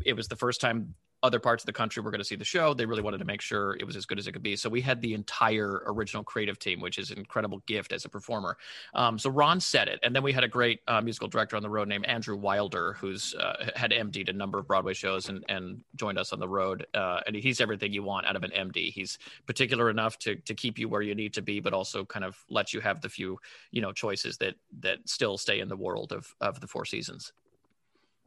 it 0.05 0.15
was 0.15 0.29
the 0.29 0.37
first 0.37 0.61
time 0.61 0.95
other 1.27 1.41
parts 1.41 1.63
of 1.63 1.67
the 1.67 1.73
country 1.73 2.03
were 2.03 2.11
going 2.11 2.21
to 2.21 2.25
see 2.25 2.37
the 2.37 2.45
show. 2.45 2.73
They 2.73 2.87
really 2.87 3.03
wanted 3.03 3.19
to 3.19 3.25
make 3.25 3.41
sure 3.41 3.77
it 3.81 3.85
was 3.85 3.97
as 3.97 4.07
good 4.07 4.19
as 4.19 4.27
it 4.27 4.33
could 4.33 4.43
be. 4.43 4.57
So 4.57 4.71
we 4.71 4.81
had 4.81 5.01
the 5.01 5.13
entire 5.13 5.83
original 5.87 6.23
creative 6.23 6.59
team, 6.59 6.81
which 6.81 6.99
is 6.99 7.11
an 7.11 7.19
incredible 7.19 7.63
gift 7.67 7.93
as 7.93 8.05
a 8.05 8.09
performer. 8.09 8.57
Um, 8.95 9.19
so 9.19 9.29
Ron 9.31 9.61
said 9.61 9.89
it, 9.89 9.99
and 10.03 10.15
then 10.15 10.23
we 10.23 10.33
had 10.33 10.45
a 10.45 10.49
great 10.49 10.81
uh, 10.89 11.01
musical 11.01 11.29
director 11.29 11.57
on 11.57 11.63
the 11.63 11.69
road 11.69 11.89
named 11.89 12.07
Andrew 12.07 12.37
Wilder, 12.37 12.95
who's 12.95 13.35
uh, 13.35 13.71
had 13.75 13.91
MD'd 13.91 14.29
a 14.29 14.33
number 14.33 14.59
of 14.59 14.67
Broadway 14.67 14.95
shows 14.95 15.29
and 15.29 15.45
and 15.49 15.81
joined 15.97 16.19
us 16.19 16.33
on 16.33 16.39
the 16.39 16.49
road. 16.49 16.87
Uh, 16.95 17.21
and 17.27 17.35
he's 17.35 17.61
everything 17.61 17.93
you 17.93 18.03
want 18.03 18.27
out 18.27 18.37
of 18.37 18.45
an 18.45 18.51
MD. 18.51 18.93
He's 18.93 19.19
particular 19.47 19.91
enough 19.91 20.19
to 20.21 20.37
to 20.37 20.55
keep 20.55 20.79
you 20.79 20.89
where 20.89 21.03
you 21.03 21.15
need 21.15 21.35
to 21.35 21.43
be, 21.43 21.61
but 21.61 21.73
also 21.73 22.05
kind 22.05 22.25
of 22.25 22.37
let 22.49 22.73
you 22.73 22.81
have 22.81 23.01
the 23.01 23.09
few 23.09 23.39
you 23.73 23.83
know 23.83 23.93
choices 23.93 24.37
that 24.39 24.55
that 24.81 24.99
still 25.09 25.37
stay 25.37 25.61
in 25.61 25.69
the 25.69 25.77
world 25.77 26.13
of 26.13 26.35
of 26.41 26.61
the 26.61 26.67
Four 26.67 26.85
Seasons. 26.85 27.33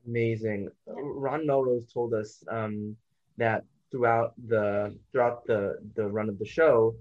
Amazing. 0.07 0.69
Ron 0.85 1.45
Melrose 1.45 1.91
told 1.91 2.13
us 2.13 2.43
um, 2.49 2.95
that 3.37 3.63
throughout 3.91 4.33
the 4.47 4.95
throughout 5.11 5.45
the 5.45 5.79
the 5.95 6.07
run 6.07 6.29
of 6.29 6.39
the 6.39 6.45
show, 6.45 6.95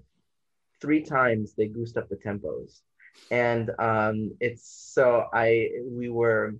three 0.81 1.01
times 1.01 1.53
they 1.53 1.67
goosed 1.67 1.97
up 1.97 2.09
the 2.09 2.15
tempos, 2.15 2.81
and 3.31 3.71
um, 3.79 4.31
it's 4.39 4.67
so 4.93 5.25
I 5.33 5.69
we 5.83 6.09
were 6.09 6.55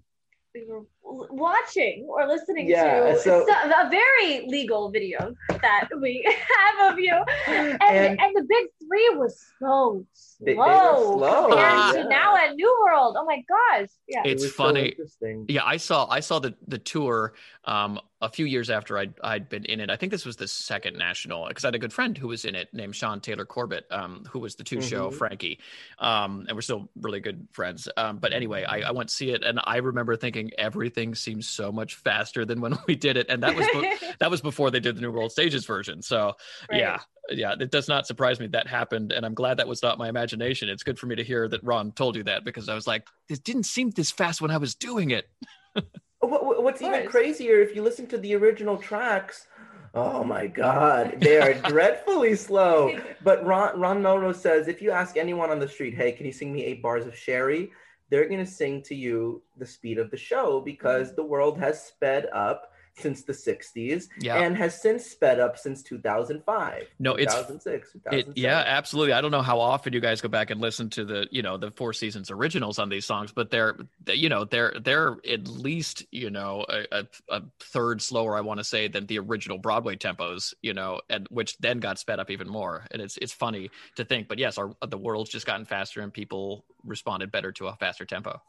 we 0.53 0.65
were 0.65 0.83
watching 1.09 2.05
or 2.09 2.27
listening 2.27 2.67
Yeah, 2.67 3.13
to 3.13 3.19
so- 3.19 3.45
so- 3.47 3.53
a 3.53 3.89
very 3.89 4.45
legal 4.47 4.91
video 4.91 5.33
that 5.61 5.89
we 6.01 6.23
have 6.77 6.93
of 6.93 6.99
you, 6.99 7.13
and 7.47 7.81
And- 7.81 8.19
and, 8.19 8.35
the 8.35 8.43
big 8.47 8.67
three 8.87 9.09
was 9.15 9.43
so 9.59 10.05
They- 10.39 10.53
they 10.53 10.55
slow, 10.55 11.17
were 11.17 11.17
slow, 11.27 11.47
compared 11.49 11.95
yeah. 11.95 12.03
now 12.09 12.35
at 12.35 12.55
New 12.55 12.77
World. 12.85 13.15
Oh 13.19 13.25
my 13.25 13.43
gosh! 13.47 13.89
Yeah, 14.07 14.21
It's 14.25 14.43
was 14.43 14.55
so 14.55 14.63
funny. 14.63 14.89
interesting. 14.89 15.45
Yeah, 15.49 15.65
I 15.65 15.77
saw 15.77 16.07
I 16.09 16.19
saw 16.21 16.39
the 16.39 16.55
the 16.67 16.77
tour 16.77 17.33
um, 17.65 17.99
a 18.21 18.29
few 18.29 18.45
years 18.45 18.69
after 18.69 18.97
I'd 18.97 19.13
I'd 19.23 19.49
been 19.49 19.65
in 19.65 19.79
it. 19.79 19.89
I 19.89 19.95
think 19.95 20.11
this 20.11 20.25
was 20.25 20.35
the 20.37 20.47
second 20.47 20.97
national 20.97 21.47
because 21.47 21.63
I 21.65 21.67
had 21.67 21.75
a 21.75 21.79
good 21.79 21.93
friend 21.93 22.17
who 22.17 22.27
was 22.29 22.45
in 22.45 22.55
it 22.55 22.69
named 22.73 22.95
Sean 22.95 23.19
Taylor 23.19 23.45
Corbett, 23.45 23.85
um, 23.91 24.23
who 24.29 24.39
was 24.39 24.55
the 24.55 24.63
2 24.63 24.81
show 24.81 25.09
Mhm. 25.09 25.13
Frankie, 25.13 25.59
um, 25.99 26.45
and 26.47 26.55
we're 26.55 26.61
still 26.61 26.89
really 27.01 27.19
good 27.19 27.47
friends. 27.51 27.87
Um, 27.97 28.17
but 28.17 28.31
anyway, 28.33 28.63
I, 28.63 28.79
I 28.89 28.91
went 28.91 29.09
to 29.09 29.15
see 29.15 29.31
it, 29.31 29.43
and 29.43 29.59
I 29.63 29.77
remember 29.77 30.15
thinking 30.15 30.51
everything 30.57 30.98
seems 31.15 31.47
so 31.47 31.71
much 31.71 31.95
faster 31.95 32.45
than 32.45 32.61
when 32.61 32.75
we 32.87 32.95
did 32.95 33.17
it, 33.17 33.27
and 33.29 33.41
that 33.43 33.55
was 33.55 33.67
be- 33.73 33.95
that 34.19 34.29
was 34.31 34.41
before 34.41 34.69
they 34.71 34.79
did 34.79 34.95
the 34.97 35.01
New 35.01 35.11
World 35.11 35.31
Stages 35.31 35.65
version. 35.65 36.01
So 36.01 36.33
Right. 36.69 36.79
yeah, 36.81 36.99
yeah, 37.29 37.53
it 37.59 37.71
does 37.71 37.87
not 37.87 38.07
surprise 38.07 38.39
me 38.39 38.47
that 38.47 38.67
happened, 38.67 39.11
and 39.11 39.25
I'm 39.25 39.33
glad 39.33 39.57
that 39.57 39.67
was 39.67 39.81
not 39.83 39.97
my 39.97 40.09
imagination. 40.09 40.69
It's 40.69 40.83
good 40.83 40.97
for 40.99 41.07
me 41.07 41.15
to 41.15 41.23
hear 41.23 41.47
that 41.47 41.63
Ron 41.63 41.91
told 41.91 42.15
you 42.15 42.23
that 42.23 42.43
because 42.43 42.69
I 42.69 42.75
was 42.75 42.87
like, 42.87 43.05
this 43.27 43.39
didn't 43.39 43.63
seem 43.63 43.91
this 43.91 44.11
fast 44.11 44.41
when 44.41 44.51
I 44.51 44.57
was 44.57 44.75
doing 44.75 45.11
it. 45.11 45.29
What, 46.21 46.45
what- 46.45 46.63
what's 46.63 46.81
even 46.81 47.07
crazier 47.07 47.61
if 47.61 47.73
you 47.75 47.81
listen 47.81 48.05
to 48.07 48.17
the 48.17 48.35
original 48.35 48.75
tracks? 48.77 49.47
Oh 49.95 50.23
my 50.23 50.47
God, 50.47 51.15
they 51.21 51.37
are 51.39 51.53
dreadfully 51.69 52.35
slow. 52.35 52.95
But 53.23 53.43
Ron 53.45 53.79
Ron 53.79 54.03
Melrose 54.03 54.39
says 54.41 54.67
if 54.67 54.81
you 54.81 54.91
ask 54.91 55.15
anyone 55.17 55.49
on 55.49 55.59
the 55.59 55.67
street, 55.67 55.95
"Hey, 55.95 56.11
can 56.11 56.25
you 56.25 56.31
sing 56.33 56.51
me 56.51 56.63
eight 56.65 56.83
bars 56.83 57.05
of 57.07 57.15
Sherry?" 57.17 57.71
They're 58.09 58.27
going 58.27 58.43
to 58.43 58.51
sing 58.51 58.81
to 58.83 58.95
you 58.95 59.41
the 59.57 59.65
speed 59.65 59.97
of 59.97 60.11
the 60.11 60.17
show 60.17 60.61
because 60.61 61.11
mm. 61.11 61.15
the 61.15 61.23
world 61.23 61.57
has 61.57 61.83
sped 61.83 62.27
up 62.33 62.71
since 62.99 63.23
the 63.23 63.33
60s 63.33 64.07
Yeah. 64.19 64.37
and 64.41 64.55
has 64.57 64.81
since 64.81 65.05
sped 65.05 65.39
up 65.39 65.57
since 65.57 65.81
2005 65.83 66.87
No, 66.99 67.17
it's- 67.17 67.33
2006 67.33 67.95
It, 68.11 68.37
yeah, 68.37 68.63
absolutely. 68.65 69.13
I 69.13 69.21
don't 69.21 69.31
know 69.31 69.41
how 69.41 69.59
often 69.59 69.93
you 69.93 69.99
guys 69.99 70.21
go 70.21 70.29
back 70.29 70.49
and 70.49 70.59
listen 70.61 70.89
to 70.91 71.05
the, 71.05 71.27
you 71.31 71.41
know, 71.41 71.57
the 71.57 71.71
Four 71.71 71.93
Seasons 71.93 72.29
originals 72.31 72.79
on 72.79 72.89
these 72.89 73.05
songs, 73.05 73.31
but 73.31 73.49
they're, 73.49 73.77
you 74.07 74.29
know, 74.29 74.45
they're 74.45 74.73
they're 74.81 75.17
at 75.29 75.47
least, 75.47 76.05
you 76.11 76.29
know, 76.29 76.65
a, 76.69 76.85
a, 76.91 77.07
a 77.29 77.41
third 77.59 78.01
slower, 78.01 78.35
I 78.37 78.41
want 78.41 78.59
to 78.59 78.63
say, 78.63 78.87
than 78.87 79.05
the 79.05 79.19
original 79.19 79.57
Broadway 79.57 79.95
tempos, 79.95 80.53
you 80.61 80.73
know, 80.73 81.01
and 81.09 81.27
which 81.29 81.57
then 81.59 81.79
got 81.79 81.99
sped 81.99 82.19
up 82.19 82.29
even 82.29 82.49
more. 82.49 82.85
And 82.91 83.01
it's 83.01 83.17
it's 83.17 83.33
funny 83.33 83.69
to 83.95 84.05
think, 84.05 84.27
but 84.27 84.39
yes, 84.39 84.57
our 84.57 84.71
the 84.87 84.97
world's 84.97 85.29
just 85.29 85.45
gotten 85.45 85.65
faster 85.65 86.01
and 86.01 86.13
people 86.13 86.65
responded 86.83 87.31
better 87.31 87.51
to 87.53 87.67
a 87.67 87.75
faster 87.75 88.05
tempo. 88.05 88.41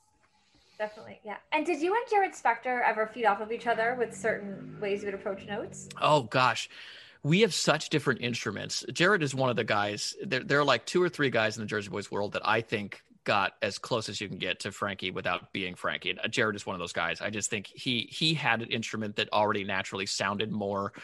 Definitely, 0.80 1.20
yeah. 1.22 1.36
And 1.52 1.66
did 1.66 1.82
you 1.82 1.94
and 1.94 2.02
Jared 2.08 2.32
Spector 2.32 2.80
ever 2.88 3.06
feed 3.06 3.26
off 3.26 3.42
of 3.42 3.52
each 3.52 3.66
other 3.66 3.94
with 3.98 4.16
certain 4.16 4.78
ways 4.80 5.02
you 5.02 5.08
would 5.08 5.14
approach 5.14 5.46
notes? 5.46 5.90
Oh 6.00 6.22
gosh. 6.22 6.70
We 7.22 7.42
have 7.42 7.52
such 7.52 7.90
different 7.90 8.22
instruments. 8.22 8.82
Jared 8.90 9.22
is 9.22 9.34
one 9.34 9.50
of 9.50 9.56
the 9.56 9.64
guys. 9.64 10.14
There, 10.22 10.42
there 10.42 10.58
are 10.58 10.64
like 10.64 10.86
two 10.86 11.02
or 11.02 11.10
three 11.10 11.28
guys 11.28 11.58
in 11.58 11.62
the 11.62 11.66
Jersey 11.66 11.90
Boys 11.90 12.10
world 12.10 12.32
that 12.32 12.48
I 12.48 12.62
think 12.62 13.02
got 13.24 13.52
as 13.60 13.76
close 13.76 14.08
as 14.08 14.22
you 14.22 14.28
can 14.28 14.38
get 14.38 14.60
to 14.60 14.72
Frankie 14.72 15.10
without 15.10 15.52
being 15.52 15.74
Frankie. 15.74 16.12
And 16.12 16.20
uh, 16.20 16.28
Jared 16.28 16.56
is 16.56 16.64
one 16.64 16.74
of 16.74 16.80
those 16.80 16.94
guys. 16.94 17.20
I 17.20 17.28
just 17.28 17.50
think 17.50 17.66
he 17.66 18.08
he 18.10 18.32
had 18.32 18.62
an 18.62 18.68
instrument 18.68 19.16
that 19.16 19.30
already 19.34 19.64
naturally 19.64 20.06
sounded 20.06 20.50
more 20.50 20.94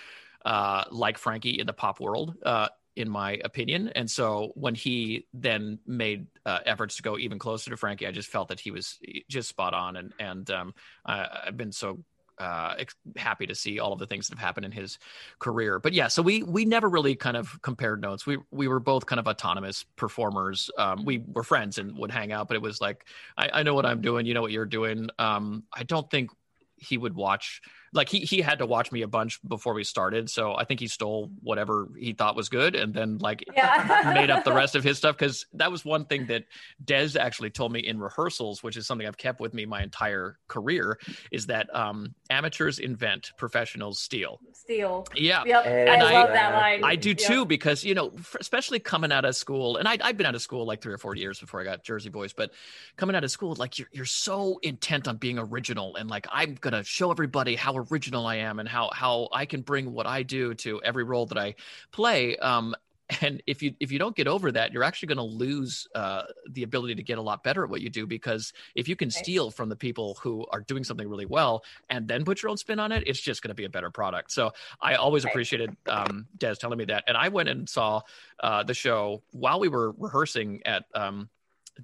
uh, 0.47 0.85
like 0.91 1.19
Frankie 1.19 1.61
in 1.61 1.67
the 1.67 1.75
pop 1.75 2.01
world, 2.01 2.35
uh, 2.47 2.69
in 2.97 3.09
my 3.09 3.39
opinion. 3.45 3.89
And 3.95 4.11
so 4.11 4.53
when 4.55 4.75
he 4.75 5.27
then 5.35 5.79
made 5.87 6.27
uh, 6.45 6.61
efforts 6.65 6.97
to 6.97 7.03
go 7.03 7.19
even 7.19 7.39
closer 7.39 7.71
to 7.71 7.77
Frankie, 7.77 8.07
I 8.07 8.11
just 8.11 8.29
felt 8.29 8.49
that 8.49 8.59
he 8.59 8.71
was 8.71 8.99
just 9.29 9.49
spot 9.49 9.75
on. 9.75 9.97
And 9.97 10.13
and 10.19 10.51
um, 10.51 10.75
I, 11.05 11.27
I've 11.47 11.57
been 11.57 11.73
so 11.73 12.03
uh, 12.39 12.75
happy 13.17 13.47
to 13.47 13.55
see 13.55 13.79
all 13.79 13.93
of 13.93 13.99
the 13.99 14.07
things 14.07 14.29
that 14.29 14.39
have 14.39 14.45
happened 14.45 14.67
in 14.67 14.73
his 14.73 14.99
career. 15.39 15.79
But 15.79 15.93
yeah, 15.93 16.09
so 16.09 16.23
we 16.23 16.43
we 16.43 16.65
never 16.65 16.89
really 16.89 17.15
kind 17.15 17.37
of 17.37 17.61
compared 17.63 18.01
notes. 18.01 18.27
We 18.27 18.39
we 18.51 18.69
were 18.69 18.81
both 18.81 19.07
kind 19.07 19.21
of 19.21 19.27
autonomous 19.27 19.85
performers. 19.97 20.71
Um, 20.79 21.05
we 21.05 21.23
were 21.33 21.45
friends 21.45 21.79
and 21.79 21.97
would 21.99 22.11
hang 22.11 22.33
out, 22.33 22.49
but 22.49 22.57
it 22.57 22.63
was 22.63 22.81
like 22.81 23.07
I, 23.37 23.51
I 23.55 23.63
know 23.63 23.75
what 23.75 23.87
I'm 23.87 24.01
doing, 24.01 24.27
you 24.27 24.35
know 24.35 24.43
what 24.43 24.53
you're 24.53 24.67
doing. 24.67 25.09
Um, 25.19 25.65
I 25.73 25.83
don't 25.83 26.11
think 26.11 26.31
he 26.77 26.99
would 26.99 27.15
watch 27.15 27.63
like 27.97 28.09
he 28.09 28.21
he 28.21 28.41
had 28.41 28.59
to 28.61 28.67
watch 28.67 28.93
me 28.93 29.03
a 29.03 29.09
bunch 29.09 29.41
before 29.49 29.75
we 29.75 29.83
started 29.83 30.29
so 30.31 30.55
i 30.57 30.65
think 30.65 30.79
he 30.81 30.87
stole 30.87 31.31
whatever 31.43 31.89
he 31.99 32.13
thought 32.13 32.37
was 32.37 32.49
good 32.49 32.75
and 32.77 32.95
then 32.95 33.19
like 33.19 33.43
Yeah. 33.57 34.13
made 34.15 34.31
up 34.31 34.45
the 34.45 34.53
rest 34.53 34.75
of 34.77 34.85
his 34.85 34.99
stuff 35.03 35.17
because 35.17 35.47
that 35.55 35.71
was 35.73 35.85
one 35.85 36.05
thing 36.05 36.27
that 36.27 36.45
Des 36.85 37.19
actually 37.19 37.51
told 37.51 37.73
me 37.73 37.81
in 37.81 37.99
rehearsals, 37.99 38.63
which 38.63 38.77
is 38.77 38.87
something 38.87 39.07
I've 39.07 39.17
kept 39.17 39.41
with 39.41 39.55
me 39.55 39.65
my 39.67 39.83
entire 39.83 40.39
career, 40.49 40.99
is 41.33 41.47
that 41.47 41.75
um, 41.75 42.15
amateurs 42.31 42.79
invent, 42.79 43.33
professionals 43.39 43.99
steal. 44.01 44.39
Steel. 44.53 45.07
Yeah. 45.15 45.43
Yep. 45.47 45.67
And 45.67 46.03
I 46.03 46.11
I- 46.11 46.13
love 46.13 46.29
that 46.29 46.55
line. 46.55 46.85
I 46.85 46.97
do 46.97 47.11
Yep. 47.11 47.19
too 47.19 47.45
because 47.47 47.83
you 47.85 47.95
know, 47.95 48.13
especially 48.39 48.79
coming 48.79 49.11
out 49.13 49.25
of 49.25 49.35
school, 49.35 49.77
and 49.79 49.89
I, 49.89 49.97
I've 50.03 50.17
been 50.17 50.27
out 50.27 50.35
of 50.35 50.43
school 50.43 50.67
like 50.67 50.83
three 50.83 50.93
or 50.93 50.99
four 50.99 51.15
years 51.15 51.39
before 51.41 51.61
I 51.61 51.65
got 51.65 51.83
Jersey 51.85 52.11
Boys. 52.11 52.33
But 52.33 52.53
coming 52.97 53.17
out 53.17 53.25
of 53.25 53.31
school, 53.31 53.55
like 53.59 53.79
you're 53.79 53.89
you're 53.93 54.05
so 54.05 54.59
intent 54.63 55.09
on 55.09 55.17
being 55.17 55.39
original, 55.39 55.97
and 55.97 56.11
like 56.11 56.27
I'm 56.31 56.55
gonna 56.55 56.85
show 56.85 57.11
everybody 57.11 57.57
how 57.57 57.77
original 57.91 58.27
I 58.27 58.37
am 58.37 58.59
and 58.59 58.69
how 58.69 58.91
how 58.93 59.29
I 59.33 59.47
can 59.47 59.63
bring 59.63 59.93
what 59.93 60.07
I 60.07 60.23
do 60.23 60.55
to 60.55 60.83
every 60.83 61.05
role 61.05 61.27
that 61.27 61.39
I 61.39 61.55
play. 61.93 62.37
Um, 62.37 62.75
and 63.21 63.43
if 63.47 63.63
you 63.63 63.75
if 63.79 63.93
you 63.93 63.99
don't 63.99 64.17
get 64.17 64.27
over 64.27 64.51
that, 64.53 64.73
you're 64.73 64.83
actually 64.83 65.09
going 65.09 65.19
to 65.19 65.23
lose 65.23 65.87
uh, 65.95 66.23
the 66.51 66.63
ability 66.63 66.97
to 66.97 67.03
get 67.03 67.19
a 67.19 67.23
lot 67.23 67.45
better 67.45 67.63
at 67.65 67.71
what 67.71 67.81
you 67.81 67.89
do 67.89 68.07
because 68.07 68.53
if 68.75 68.89
you 68.89 68.97
can 68.97 69.11
steal 69.11 69.51
from 69.51 69.69
the 69.69 69.77
people 69.77 70.19
who 70.21 70.45
are 70.51 70.61
doing 70.61 70.83
something 70.83 71.09
really 71.09 71.27
well 71.27 71.63
and 71.89 72.09
then 72.09 72.25
put 72.25 72.43
your 72.43 72.51
own 72.51 72.57
spin 72.57 72.81
on 72.81 72.93
it, 72.93 73.05
it's 73.07 73.21
just 73.21 73.43
going 73.43 73.51
to 73.51 73.55
be 73.55 73.65
a 73.65 73.71
better 73.71 73.91
product. 73.91 74.33
So 74.33 74.53
I 74.81 74.97
always 74.97 75.25
appreciated 75.25 75.77
um, 75.87 76.27
Des 76.37 76.57
telling 76.57 76.79
me 76.79 76.85
that, 76.87 77.05
and 77.07 77.17
I 77.17 77.29
went 77.29 77.49
and 77.49 77.69
saw 77.69 78.03
uh, 78.41 78.65
the 78.65 78.75
show 78.75 79.23
while 79.31 79.61
we 79.61 79.69
were 79.69 79.93
rehearsing 79.93 80.63
at. 80.65 80.85
Um, 80.95 81.29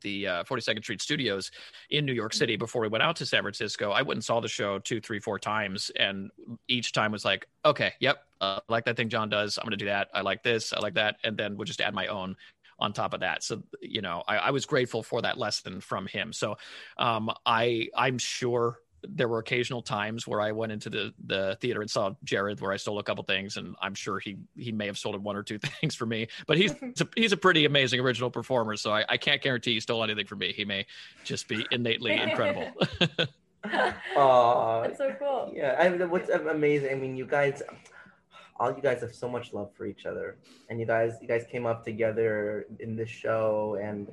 the 0.00 0.26
uh, 0.26 0.44
42nd 0.44 0.82
Street 0.82 1.02
Studios 1.02 1.50
in 1.90 2.04
New 2.04 2.12
York 2.12 2.32
City 2.32 2.56
before 2.56 2.82
we 2.82 2.88
went 2.88 3.02
out 3.02 3.16
to 3.16 3.26
San 3.26 3.42
Francisco. 3.42 3.90
I 3.90 4.02
went 4.02 4.16
and 4.16 4.24
saw 4.24 4.40
the 4.40 4.48
show 4.48 4.78
two, 4.78 5.00
three, 5.00 5.20
four 5.20 5.38
times, 5.38 5.90
and 5.96 6.30
each 6.68 6.92
time 6.92 7.12
was 7.12 7.24
like, 7.24 7.46
okay, 7.64 7.92
yep, 8.00 8.24
uh, 8.40 8.60
I 8.68 8.72
like 8.72 8.84
that 8.86 8.96
thing 8.96 9.08
John 9.08 9.28
does. 9.28 9.58
I'm 9.58 9.64
going 9.64 9.72
to 9.72 9.76
do 9.76 9.86
that. 9.86 10.08
I 10.14 10.22
like 10.22 10.42
this. 10.42 10.72
I 10.72 10.80
like 10.80 10.94
that, 10.94 11.16
and 11.24 11.36
then 11.36 11.56
we'll 11.56 11.66
just 11.66 11.80
add 11.80 11.94
my 11.94 12.06
own 12.06 12.36
on 12.78 12.92
top 12.92 13.14
of 13.14 13.20
that. 13.20 13.42
So 13.44 13.62
you 13.80 14.02
know, 14.02 14.22
I, 14.26 14.36
I 14.36 14.50
was 14.50 14.66
grateful 14.66 15.02
for 15.02 15.22
that 15.22 15.38
lesson 15.38 15.80
from 15.80 16.06
him. 16.06 16.32
So 16.32 16.56
um, 16.98 17.30
I 17.46 17.88
I'm 17.96 18.18
sure 18.18 18.78
there 19.08 19.28
were 19.28 19.38
occasional 19.38 19.82
times 19.82 20.26
where 20.26 20.40
I 20.40 20.52
went 20.52 20.72
into 20.72 20.90
the 20.90 21.12
the 21.26 21.56
theater 21.60 21.80
and 21.80 21.90
saw 21.90 22.12
Jared, 22.24 22.60
where 22.60 22.72
I 22.72 22.76
stole 22.76 22.98
a 22.98 23.02
couple 23.02 23.24
things, 23.24 23.56
and 23.56 23.74
I'm 23.80 23.94
sure 23.94 24.18
he 24.18 24.36
he 24.56 24.72
may 24.72 24.86
have 24.86 24.98
stolen 24.98 25.22
one 25.22 25.36
or 25.36 25.42
two 25.42 25.58
things 25.80 25.94
for 25.94 26.06
me. 26.06 26.28
But 26.46 26.58
he's 26.58 26.72
a, 27.00 27.08
he's 27.16 27.32
a 27.32 27.36
pretty 27.36 27.64
amazing 27.64 28.00
original 28.00 28.30
performer, 28.30 28.76
so 28.76 28.92
I, 28.92 29.04
I 29.08 29.16
can't 29.16 29.42
guarantee 29.42 29.74
he 29.74 29.80
stole 29.80 30.02
anything 30.04 30.26
from 30.26 30.38
me. 30.38 30.52
He 30.52 30.64
may 30.64 30.86
just 31.24 31.48
be 31.48 31.66
innately 31.70 32.12
incredible. 32.12 32.70
Aw, 34.16 34.82
That's 34.82 34.98
so 34.98 35.14
cool. 35.18 35.52
yeah 35.54 35.76
I 35.78 35.88
mean, 35.88 36.10
what's 36.10 36.28
amazing 36.28 36.90
i 36.90 36.94
mean 36.96 37.14
you 37.16 37.26
guys 37.26 37.62
all 38.58 38.74
you 38.74 38.82
guys 38.82 39.00
have 39.02 39.14
so 39.14 39.28
much 39.28 39.52
love 39.52 39.70
for 39.76 39.86
each 39.86 40.04
other 40.04 40.36
and 40.68 40.80
you 40.80 40.86
guys 40.86 41.12
you 41.22 41.28
guys 41.28 41.44
came 41.48 41.64
up 41.64 41.84
together 41.84 42.66
in 42.80 42.96
this 42.96 43.08
show 43.08 43.78
and 43.80 44.08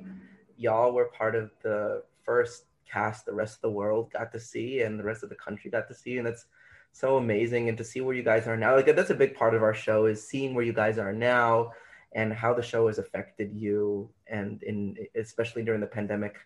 y'all 0.56 0.92
were 0.92 1.06
part 1.06 1.34
of 1.34 1.50
the 1.62 2.04
first 2.22 2.66
cast 2.90 3.26
the 3.26 3.32
rest 3.32 3.56
of 3.56 3.62
the 3.62 3.70
world 3.70 4.12
got 4.12 4.32
to 4.32 4.40
see 4.40 4.80
and 4.82 4.98
the 4.98 5.04
rest 5.04 5.22
of 5.22 5.28
the 5.28 5.34
country 5.34 5.70
got 5.70 5.88
to 5.88 5.94
see 5.94 6.18
and 6.18 6.26
that's 6.26 6.46
so 6.92 7.16
amazing 7.16 7.68
and 7.68 7.78
to 7.78 7.84
see 7.84 8.00
where 8.00 8.14
you 8.14 8.22
guys 8.22 8.46
are 8.46 8.56
now. 8.56 8.74
Like 8.74 8.94
that's 8.94 9.10
a 9.10 9.14
big 9.14 9.34
part 9.34 9.54
of 9.54 9.62
our 9.62 9.74
show 9.74 10.06
is 10.06 10.26
seeing 10.26 10.54
where 10.54 10.64
you 10.64 10.72
guys 10.72 10.98
are 10.98 11.12
now 11.12 11.72
and 12.12 12.32
how 12.32 12.52
the 12.52 12.62
show 12.62 12.88
has 12.88 12.98
affected 12.98 13.54
you 13.54 14.10
and 14.26 14.62
in 14.64 14.96
especially 15.14 15.62
during 15.62 15.80
the 15.80 15.86
pandemic 15.86 16.36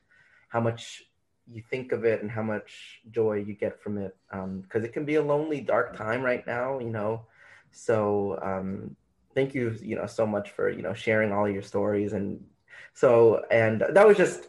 how 0.48 0.60
much 0.60 1.04
you 1.50 1.62
think 1.70 1.92
of 1.92 2.04
it 2.04 2.22
and 2.22 2.30
how 2.30 2.42
much 2.42 3.00
joy 3.10 3.34
you 3.34 3.54
get 3.54 3.80
from 3.82 3.98
it. 3.98 4.16
Because 4.62 4.84
it 4.84 4.92
can 4.92 5.04
be 5.04 5.14
a 5.14 5.22
lonely 5.22 5.60
dark 5.60 5.96
time 5.96 6.22
right 6.22 6.46
now 6.46 6.78
you 6.78 6.90
know? 6.90 7.26
So 7.72 8.38
um, 8.42 8.96
thank 9.34 9.54
you 9.54 9.76
you 9.82 9.96
know 9.96 10.06
so 10.06 10.26
much 10.26 10.50
for 10.50 10.68
you 10.68 10.82
know 10.82 10.94
sharing 10.94 11.32
all 11.32 11.48
your 11.48 11.62
stories 11.62 12.12
and 12.12 12.44
so 12.92 13.44
and 13.50 13.84
that 13.90 14.06
was 14.06 14.16
just 14.16 14.46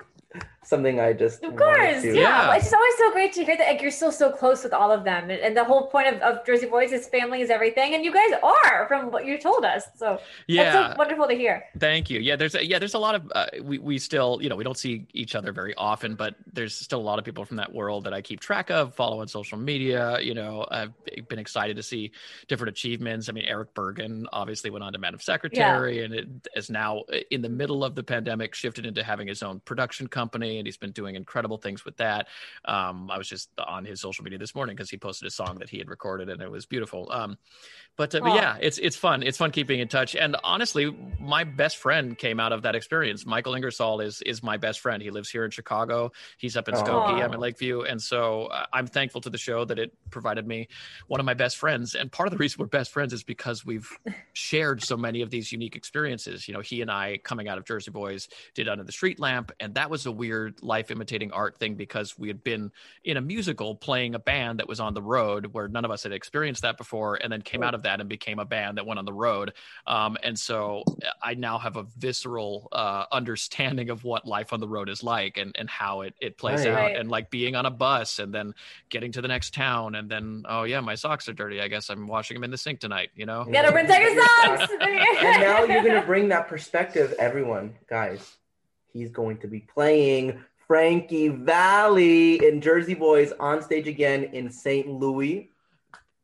something 0.66 1.00
i 1.00 1.14
just 1.14 1.44
Of 1.44 1.56
course, 1.56 2.02
to- 2.02 2.16
yeah. 2.16 2.26
Yeah. 2.26 2.56
It's 2.56 2.74
always 2.74 2.98
so 2.98 3.12
great 3.12 3.34
to 3.34 3.46
hear 3.46 3.58
that 3.58 3.68
like, 3.68 3.82
you're 3.82 3.92
still 3.92 4.12
so 4.12 4.32
close 4.32 4.64
with 4.64 4.74
all 4.74 4.92
of 4.92 5.04
them, 5.04 5.30
and, 5.30 5.40
and 5.42 5.56
the 5.56 5.64
whole 5.64 5.88
point 5.88 6.08
of, 6.08 6.22
of 6.22 6.46
Jersey 6.46 6.68
Boys 6.68 6.92
is 6.92 7.08
family 7.08 7.42
is 7.42 7.50
everything, 7.50 7.94
and 7.94 8.04
you 8.04 8.12
guys 8.14 8.32
are 8.44 8.88
from 8.88 9.12
what 9.12 9.26
you 9.26 9.38
told 9.38 9.64
us. 9.66 9.84
So 9.96 10.20
yeah, 10.48 10.64
that's 10.64 10.94
so 10.94 10.98
wonderful 10.98 11.28
to 11.28 11.34
hear. 11.36 11.66
Thank 11.80 12.10
you. 12.10 12.20
Yeah, 12.20 12.36
there's 12.36 12.56
a, 12.56 12.66
yeah, 12.66 12.80
there's 12.80 12.94
a 12.94 13.00
lot 13.00 13.16
of 13.16 13.32
uh, 13.36 13.46
we 13.64 13.78
we 13.80 13.98
still 14.00 14.40
you 14.42 14.50
know 14.50 14.56
we 14.56 14.64
don't 14.64 14.78
see 14.78 15.06
each 15.14 15.36
other 15.36 15.52
very 15.52 15.74
often, 15.76 16.16
but 16.16 16.36
there's 16.52 16.74
still 16.76 17.00
a 17.00 17.08
lot 17.12 17.20
of 17.20 17.26
people 17.26 17.46
from 17.46 17.58
that 17.58 17.74
world 17.74 18.04
that 18.06 18.14
I 18.14 18.22
keep 18.22 18.40
track 18.40 18.70
of, 18.72 18.94
follow 18.96 19.22
on 19.22 19.28
social 19.28 19.58
media. 19.58 20.20
You 20.20 20.34
know, 20.34 20.66
I've 20.72 20.94
been 21.28 21.40
excited 21.40 21.76
to 21.78 21.84
see 21.84 22.12
different 22.48 22.70
achievements. 22.70 23.30
I 23.30 23.34
mean, 23.34 23.46
Erich 23.46 23.74
Bergen 23.74 24.28
obviously 24.34 24.70
went 24.70 24.84
on 24.84 24.94
to 24.94 25.00
Madam 25.00 25.20
Secretary, 25.20 26.04
and 26.04 26.14
it 26.14 26.28
is 26.56 26.70
now 26.70 27.00
uh, 27.14 27.18
in 27.32 27.42
the 27.42 27.50
middle 27.50 27.84
of 27.84 27.96
the 27.96 28.04
pandemic 28.04 28.56
shifted 28.56 28.86
into 28.86 29.04
having 29.04 29.28
his 29.28 29.44
own 29.44 29.60
production 29.62 30.08
company, 30.08 30.55
and 30.58 30.68
he's 30.68 30.78
been 30.78 30.92
doing 30.92 31.16
incredible 31.16 31.58
things 31.58 31.84
with 31.84 31.98
that. 31.98 32.28
Um, 32.66 33.10
I 33.12 33.18
was 33.18 33.28
just 33.28 33.50
on 33.60 33.86
his 33.86 34.02
social 34.02 34.24
media 34.24 34.40
this 34.40 34.56
morning 34.56 34.76
because 34.76 34.90
he 34.90 34.98
posted 34.98 35.28
a 35.28 35.32
song 35.32 35.58
that 35.60 35.70
he 35.70 35.78
had 35.78 35.90
recorded, 35.90 36.30
and 36.30 36.42
it 36.42 36.50
was 36.50 36.66
beautiful. 36.66 37.12
Um, 37.12 37.38
but, 37.98 38.14
uh, 38.14 38.20
but 38.22 38.36
yeah, 38.36 38.58
it's 38.62 38.78
it's 38.78 38.96
fun. 38.96 39.24
It's 39.24 39.38
fun 39.38 39.52
keeping 39.52 39.80
in 39.80 39.88
touch. 39.88 40.16
And 40.16 40.36
honestly, 40.44 40.96
my 41.20 41.44
best 41.44 41.78
friend 41.78 42.18
came 42.18 42.40
out 42.40 42.52
of 42.52 42.62
that 42.64 42.76
experience. 42.76 43.26
Michael 43.26 43.56
Ingersoll 43.56 44.02
is 44.02 44.22
is 44.22 44.44
my 44.44 44.58
best 44.58 44.80
friend. 44.80 45.02
He 45.02 45.12
lives 45.12 45.30
here 45.30 45.46
in 45.46 45.52
Chicago. 45.52 46.12
He's 46.38 46.56
up 46.56 46.68
in. 46.68 46.76
Skokie. 46.76 47.24
I'm 47.24 47.34
in 47.34 47.40
Lakeview, 47.40 47.82
and 47.82 48.02
so 48.02 48.46
uh, 48.46 48.66
I'm 48.74 48.88
thankful 48.88 49.22
to 49.22 49.30
the 49.30 49.38
show 49.38 49.66
that 49.66 49.80
it 49.80 49.94
provided 50.12 50.46
me 50.46 50.68
one 51.08 51.20
of 51.20 51.26
my 51.26 51.34
best 51.34 51.58
friends. 51.58 51.96
And 51.96 52.12
part 52.12 52.28
of 52.28 52.32
the 52.32 52.38
reason 52.38 52.58
we're 52.60 52.68
best 52.68 52.92
friends 52.92 53.14
is 53.14 53.24
because 53.24 53.66
we've 53.66 53.90
shared 54.34 54.84
so 54.84 54.98
many 54.98 55.22
of 55.22 55.30
these 55.30 55.52
unique 55.52 55.76
experiences. 55.76 56.48
You 56.48 56.54
know, 56.54 56.60
he 56.62 56.82
and 56.82 56.92
I 56.92 57.18
coming 57.24 57.48
out 57.48 57.58
of 57.58 57.66
Jersey 57.66 57.92
Boys 57.92 58.28
did 58.54 58.68
Under 58.68 58.84
the 58.84 58.92
Street 58.92 59.20
Lamp, 59.20 59.52
and 59.60 59.74
that 59.76 59.90
was 59.90 60.06
a 60.06 60.12
weird 60.12 60.45
life 60.62 60.92
imitating 60.92 61.32
art 61.32 61.58
thing 61.58 61.76
because 61.76 62.18
we 62.18 62.28
had 62.28 62.44
been 62.44 62.72
in 63.04 63.18
a 63.18 63.22
musical 63.22 63.76
playing 63.76 64.16
a 64.16 64.20
band 64.20 64.60
that 64.60 64.68
was 64.68 64.80
on 64.80 64.94
the 64.94 65.02
road 65.02 65.48
where 65.48 65.68
none 65.68 65.86
of 65.86 65.92
us 65.92 66.04
had 66.04 66.12
experienced 66.12 66.62
that 66.64 66.78
before, 66.78 67.16
and 67.16 67.32
then 67.32 67.42
came 67.42 67.64
out 67.64 67.74
of 67.74 67.84
that 67.84 68.00
and 68.00 68.10
became 68.10 68.40
a 68.40 68.46
band 68.46 68.78
that 68.78 68.86
went 68.86 69.00
on 69.00 69.06
the 69.06 69.14
road. 69.14 69.54
Um, 69.88 70.18
and 70.24 70.38
so 70.38 70.84
I 71.22 71.34
now 71.36 71.58
have 71.58 71.76
a 71.76 71.84
visceral 71.98 72.68
uh, 72.72 73.06
understanding 73.12 73.90
of 73.90 74.04
what 74.04 74.26
life 74.26 74.54
on 74.54 74.60
the 74.60 74.68
road 74.68 74.90
is 74.90 75.04
like 75.04 75.38
and, 75.38 75.56
and 75.58 75.70
how 75.70 76.02
it, 76.02 76.14
it 76.22 76.38
plays 76.38 76.66
Right. 76.66 76.94
out, 76.94 77.00
and 77.00 77.10
like 77.10 77.30
being 77.30 77.56
on 77.56 77.66
a 77.66 77.72
bus 77.72 78.20
and 78.20 78.34
then 78.34 78.54
getting 78.90 79.12
to 79.14 79.22
the 79.22 79.28
next 79.28 79.54
town, 79.54 79.96
and 79.96 80.10
then 80.10 80.44
oh 80.48 80.64
yeah, 80.64 80.80
my 80.80 80.96
socks 80.96 81.28
are 81.30 81.34
dirty. 81.34 81.62
I 81.62 81.68
guess 81.68 81.90
I'm 81.90 82.08
washing 82.08 82.36
them 82.36 82.44
in 82.44 82.52
the 82.52 82.58
sink 82.58 82.80
tonight. 82.80 83.10
You 83.16 83.26
know. 83.26 83.46
You 83.46 83.52
gotta 83.54 83.72
protect 83.72 84.02
your 84.04 84.24
socks. 84.24 84.72
and 84.82 85.42
now 85.42 85.64
you're 85.64 85.84
gonna 85.84 86.06
bring 86.06 86.30
that 86.30 86.48
perspective 86.48 87.14
everyone 87.20 87.76
guys 87.90 88.38
he's 88.96 89.12
going 89.12 89.38
to 89.38 89.48
be 89.48 89.60
playing 89.60 90.42
Frankie 90.68 91.28
Valli 91.28 92.36
in 92.46 92.62
Jersey 92.62 92.96
Boys 92.96 93.32
on 93.40 93.62
stage 93.62 93.88
again 93.88 94.24
in 94.24 94.50
St. 94.50 94.88
Louis. 94.88 95.52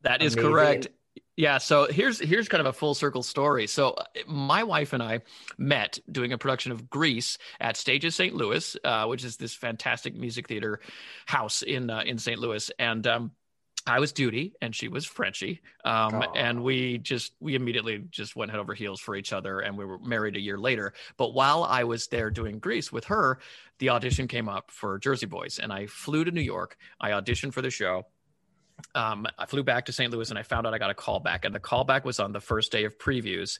That 0.00 0.22
is 0.22 0.34
Amazing. 0.34 0.50
correct. 0.50 0.88
Yeah, 1.36 1.58
so 1.58 1.86
here's 1.86 2.18
here's 2.18 2.48
kind 2.48 2.60
of 2.60 2.66
a 2.66 2.72
full 2.72 2.94
circle 2.94 3.22
story. 3.22 3.66
So 3.66 3.96
my 4.26 4.64
wife 4.64 4.92
and 4.92 5.02
I 5.02 5.20
met 5.56 5.98
doing 6.10 6.32
a 6.32 6.38
production 6.38 6.72
of 6.72 6.90
Grease 6.90 7.38
at 7.58 7.76
Stages 7.76 8.14
St. 8.14 8.34
Louis, 8.34 8.76
uh, 8.84 9.06
which 9.06 9.24
is 9.24 9.36
this 9.36 9.54
fantastic 9.54 10.14
music 10.14 10.48
theater 10.48 10.80
house 11.26 11.62
in 11.62 11.88
uh, 11.88 12.02
in 12.04 12.18
St. 12.18 12.38
Louis, 12.38 12.70
and 12.78 13.06
um, 13.06 13.30
I 13.86 13.98
was 13.98 14.12
Doody 14.12 14.52
and 14.60 14.74
she 14.74 14.88
was 14.88 15.04
Frenchie, 15.04 15.60
um, 15.84 16.24
and 16.36 16.62
we 16.62 16.98
just 16.98 17.34
we 17.40 17.54
immediately 17.54 18.04
just 18.10 18.36
went 18.36 18.50
head 18.50 18.60
over 18.60 18.74
heels 18.74 19.00
for 19.00 19.16
each 19.16 19.32
other, 19.32 19.60
and 19.60 19.76
we 19.76 19.84
were 19.84 19.98
married 19.98 20.36
a 20.36 20.40
year 20.40 20.58
later. 20.58 20.94
But 21.16 21.34
while 21.34 21.64
I 21.64 21.84
was 21.84 22.06
there 22.06 22.30
doing 22.30 22.58
Grease 22.58 22.92
with 22.92 23.04
her, 23.06 23.38
the 23.78 23.90
audition 23.90 24.28
came 24.28 24.48
up 24.48 24.70
for 24.70 24.98
Jersey 24.98 25.26
Boys, 25.26 25.58
and 25.58 25.72
I 25.72 25.86
flew 25.86 26.24
to 26.24 26.30
New 26.30 26.42
York. 26.42 26.76
I 27.00 27.10
auditioned 27.10 27.52
for 27.54 27.62
the 27.62 27.70
show 27.70 28.06
um, 28.94 29.26
I 29.38 29.46
flew 29.46 29.62
back 29.62 29.86
to 29.86 29.92
St. 29.92 30.10
Louis 30.12 30.28
and 30.30 30.38
I 30.38 30.42
found 30.42 30.66
out 30.66 30.74
I 30.74 30.78
got 30.78 30.90
a 30.90 30.94
call 30.94 31.20
back, 31.20 31.44
and 31.44 31.54
the 31.54 31.60
callback 31.60 32.04
was 32.04 32.20
on 32.20 32.32
the 32.32 32.40
first 32.40 32.72
day 32.72 32.84
of 32.84 32.98
previews 32.98 33.58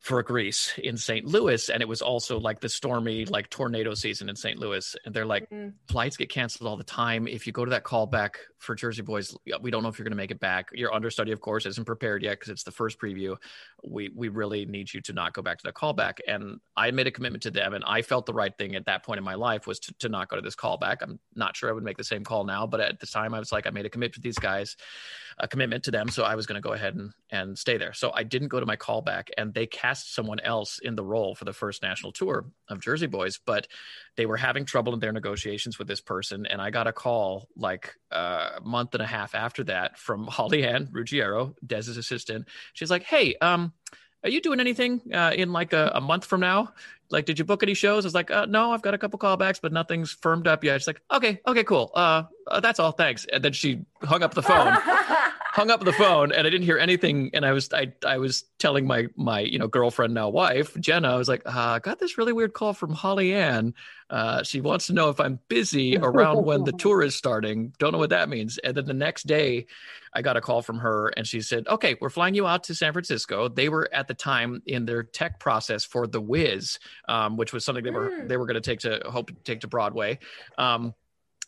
for 0.00 0.22
Grease 0.22 0.72
in 0.78 0.96
St. 0.96 1.26
Louis, 1.26 1.68
and 1.68 1.82
it 1.82 1.88
was 1.88 2.00
also 2.02 2.38
like 2.38 2.60
the 2.60 2.68
stormy, 2.68 3.24
like 3.24 3.50
tornado 3.50 3.92
season 3.94 4.28
in 4.28 4.36
St. 4.36 4.58
Louis, 4.58 4.94
and 5.04 5.14
they're 5.14 5.26
like, 5.26 5.48
Mm. 5.50 5.72
flights 5.88 6.16
get 6.16 6.28
canceled 6.28 6.68
all 6.68 6.76
the 6.76 6.84
time. 6.84 7.26
If 7.26 7.46
you 7.46 7.52
go 7.52 7.64
to 7.64 7.70
that 7.70 7.84
callback 7.84 8.34
for 8.58 8.74
Jersey 8.74 9.02
Boys, 9.02 9.36
we 9.60 9.70
don't 9.70 9.82
know 9.82 9.88
if 9.88 9.98
you're 9.98 10.04
going 10.04 10.12
to 10.12 10.16
make 10.16 10.30
it 10.30 10.40
back. 10.40 10.70
Your 10.72 10.94
understudy, 10.94 11.32
of 11.32 11.40
course, 11.40 11.66
isn't 11.66 11.84
prepared 11.84 12.22
yet 12.22 12.32
because 12.38 12.50
it's 12.50 12.62
the 12.64 12.70
first 12.70 13.00
preview. 13.00 13.36
We 13.84 14.10
we 14.14 14.28
really 14.28 14.64
need 14.66 14.92
you 14.92 15.00
to 15.02 15.12
not 15.12 15.32
go 15.32 15.42
back 15.42 15.58
to 15.58 15.64
the 15.64 15.72
callback. 15.72 16.18
And 16.26 16.60
I 16.76 16.90
made 16.90 17.06
a 17.06 17.10
commitment 17.10 17.42
to 17.44 17.50
them, 17.50 17.74
and 17.74 17.84
I 17.86 18.02
felt 18.02 18.26
the 18.26 18.34
right 18.34 18.56
thing 18.56 18.74
at 18.76 18.86
that 18.86 19.04
point 19.04 19.18
in 19.18 19.24
my 19.24 19.34
life 19.34 19.66
was 19.66 19.78
to, 19.80 19.94
to 20.00 20.08
not 20.08 20.28
go 20.28 20.36
to 20.36 20.42
this 20.42 20.56
callback. 20.56 20.96
I'm 21.02 21.18
not 21.34 21.56
sure 21.56 21.68
I 21.68 21.72
would 21.72 21.84
make 21.84 21.96
the 21.96 22.04
same 22.04 22.22
call 22.24 22.44
now, 22.44 22.66
but 22.66 22.80
at 22.80 23.00
the 23.00 23.06
time 23.06 23.34
I 23.34 23.38
was 23.38 23.50
like, 23.52 23.66
I 23.66 23.70
made 23.70 23.86
a 23.86 23.90
commitment 23.90 24.14
to 24.14 24.20
these 24.20 24.38
guys, 24.38 24.76
a 25.38 25.48
commitment 25.48 25.84
to 25.84 25.90
them, 25.90 26.08
so 26.08 26.22
I 26.24 26.34
was 26.34 26.46
going 26.46 26.60
to 26.60 26.66
go 26.66 26.74
ahead 26.74 26.94
and 26.94 27.12
and 27.30 27.58
stay 27.58 27.76
there. 27.76 27.92
So 27.92 28.12
I 28.14 28.22
didn't 28.22 28.48
go 28.48 28.60
to 28.60 28.66
my 28.66 28.76
callback, 28.76 29.28
and 29.36 29.52
they 29.54 29.66
cast 29.66 29.95
someone 30.04 30.40
else 30.40 30.78
in 30.78 30.94
the 30.94 31.04
role 31.04 31.34
for 31.34 31.44
the 31.44 31.52
first 31.52 31.82
national 31.82 32.12
tour 32.12 32.46
of 32.68 32.80
Jersey 32.80 33.06
Boys, 33.06 33.38
but 33.44 33.66
they 34.16 34.26
were 34.26 34.36
having 34.36 34.64
trouble 34.64 34.94
in 34.94 35.00
their 35.00 35.12
negotiations 35.12 35.78
with 35.78 35.88
this 35.88 36.00
person, 36.00 36.46
and 36.46 36.60
I 36.60 36.70
got 36.70 36.86
a 36.86 36.92
call 36.92 37.48
like 37.56 37.94
uh, 38.10 38.50
a 38.56 38.60
month 38.60 38.94
and 38.94 39.02
a 39.02 39.06
half 39.06 39.34
after 39.34 39.64
that 39.64 39.98
from 39.98 40.26
Holly 40.28 40.64
Ann 40.64 40.88
Ruggiero, 40.92 41.54
Des's 41.66 41.96
assistant. 41.96 42.48
She's 42.72 42.90
like, 42.90 43.02
"Hey, 43.02 43.34
um, 43.40 43.72
are 44.24 44.30
you 44.30 44.40
doing 44.40 44.60
anything 44.60 45.00
uh, 45.12 45.32
in 45.34 45.52
like 45.52 45.72
a, 45.72 45.92
a 45.94 46.00
month 46.00 46.24
from 46.24 46.40
now? 46.40 46.72
Like, 47.10 47.26
did 47.26 47.38
you 47.38 47.44
book 47.44 47.62
any 47.62 47.74
shows?" 47.74 48.04
I 48.04 48.08
was 48.08 48.14
like, 48.14 48.30
uh, 48.30 48.46
"No, 48.46 48.72
I've 48.72 48.82
got 48.82 48.94
a 48.94 48.98
couple 48.98 49.18
callbacks, 49.18 49.60
but 49.60 49.72
nothing's 49.72 50.10
firmed 50.10 50.46
up 50.48 50.64
yet." 50.64 50.80
She's 50.80 50.86
like, 50.88 51.00
"Okay, 51.12 51.40
okay, 51.46 51.64
cool. 51.64 51.92
Uh, 51.94 52.24
uh, 52.46 52.60
that's 52.60 52.80
all. 52.80 52.92
Thanks." 52.92 53.26
And 53.32 53.44
then 53.44 53.52
she 53.52 53.84
hung 54.02 54.22
up 54.22 54.34
the 54.34 54.42
phone 54.42 54.76
hung 55.56 55.70
up 55.70 55.82
the 55.82 55.92
phone 55.92 56.32
and 56.32 56.46
I 56.46 56.50
didn't 56.50 56.66
hear 56.66 56.76
anything. 56.76 57.30
And 57.32 57.46
I 57.46 57.52
was 57.52 57.72
I 57.72 57.90
I 58.06 58.18
was 58.18 58.44
telling 58.58 58.86
my 58.86 59.06
my 59.16 59.40
you 59.40 59.58
know 59.58 59.66
girlfriend 59.66 60.12
now 60.12 60.28
wife 60.28 60.78
Jenna 60.78 61.14
I 61.14 61.16
was 61.16 61.28
like 61.28 61.40
uh, 61.46 61.50
I 61.76 61.78
got 61.78 61.98
this 61.98 62.18
really 62.18 62.34
weird 62.34 62.52
call 62.52 62.74
from 62.74 62.92
Holly 62.92 63.32
Ann. 63.32 63.72
Uh, 64.10 64.42
she 64.42 64.60
wants 64.60 64.86
to 64.88 64.92
know 64.92 65.08
if 65.08 65.18
I'm 65.18 65.40
busy 65.48 65.96
around 65.96 66.44
when 66.44 66.64
the 66.64 66.72
tour 66.72 67.02
is 67.02 67.16
starting. 67.16 67.72
Don't 67.78 67.92
know 67.92 67.98
what 67.98 68.10
that 68.10 68.28
means. 68.28 68.58
And 68.58 68.76
then 68.76 68.84
the 68.84 68.92
next 68.94 69.26
day, 69.26 69.66
I 70.14 70.20
got 70.20 70.36
a 70.36 70.42
call 70.42 70.60
from 70.60 70.78
her 70.78 71.08
and 71.16 71.26
she 71.26 71.40
said, 71.40 71.66
"Okay, 71.68 71.96
we're 72.02 72.10
flying 72.10 72.34
you 72.34 72.46
out 72.46 72.64
to 72.64 72.74
San 72.74 72.92
Francisco." 72.92 73.48
They 73.48 73.70
were 73.70 73.88
at 73.94 74.08
the 74.08 74.14
time 74.14 74.62
in 74.66 74.84
their 74.84 75.02
tech 75.02 75.40
process 75.40 75.86
for 75.86 76.06
The 76.06 76.20
Wiz, 76.20 76.78
um, 77.08 77.38
which 77.38 77.54
was 77.54 77.64
something 77.64 77.82
they 77.82 77.90
were 77.90 78.10
Mm. 78.10 78.28
they 78.28 78.36
were 78.36 78.46
going 78.46 78.60
to 78.62 78.68
take 78.70 78.80
to 78.80 79.02
hope 79.10 79.28
to 79.28 79.34
take 79.42 79.60
to 79.60 79.68
Broadway. 79.68 80.18
Um, 80.58 80.94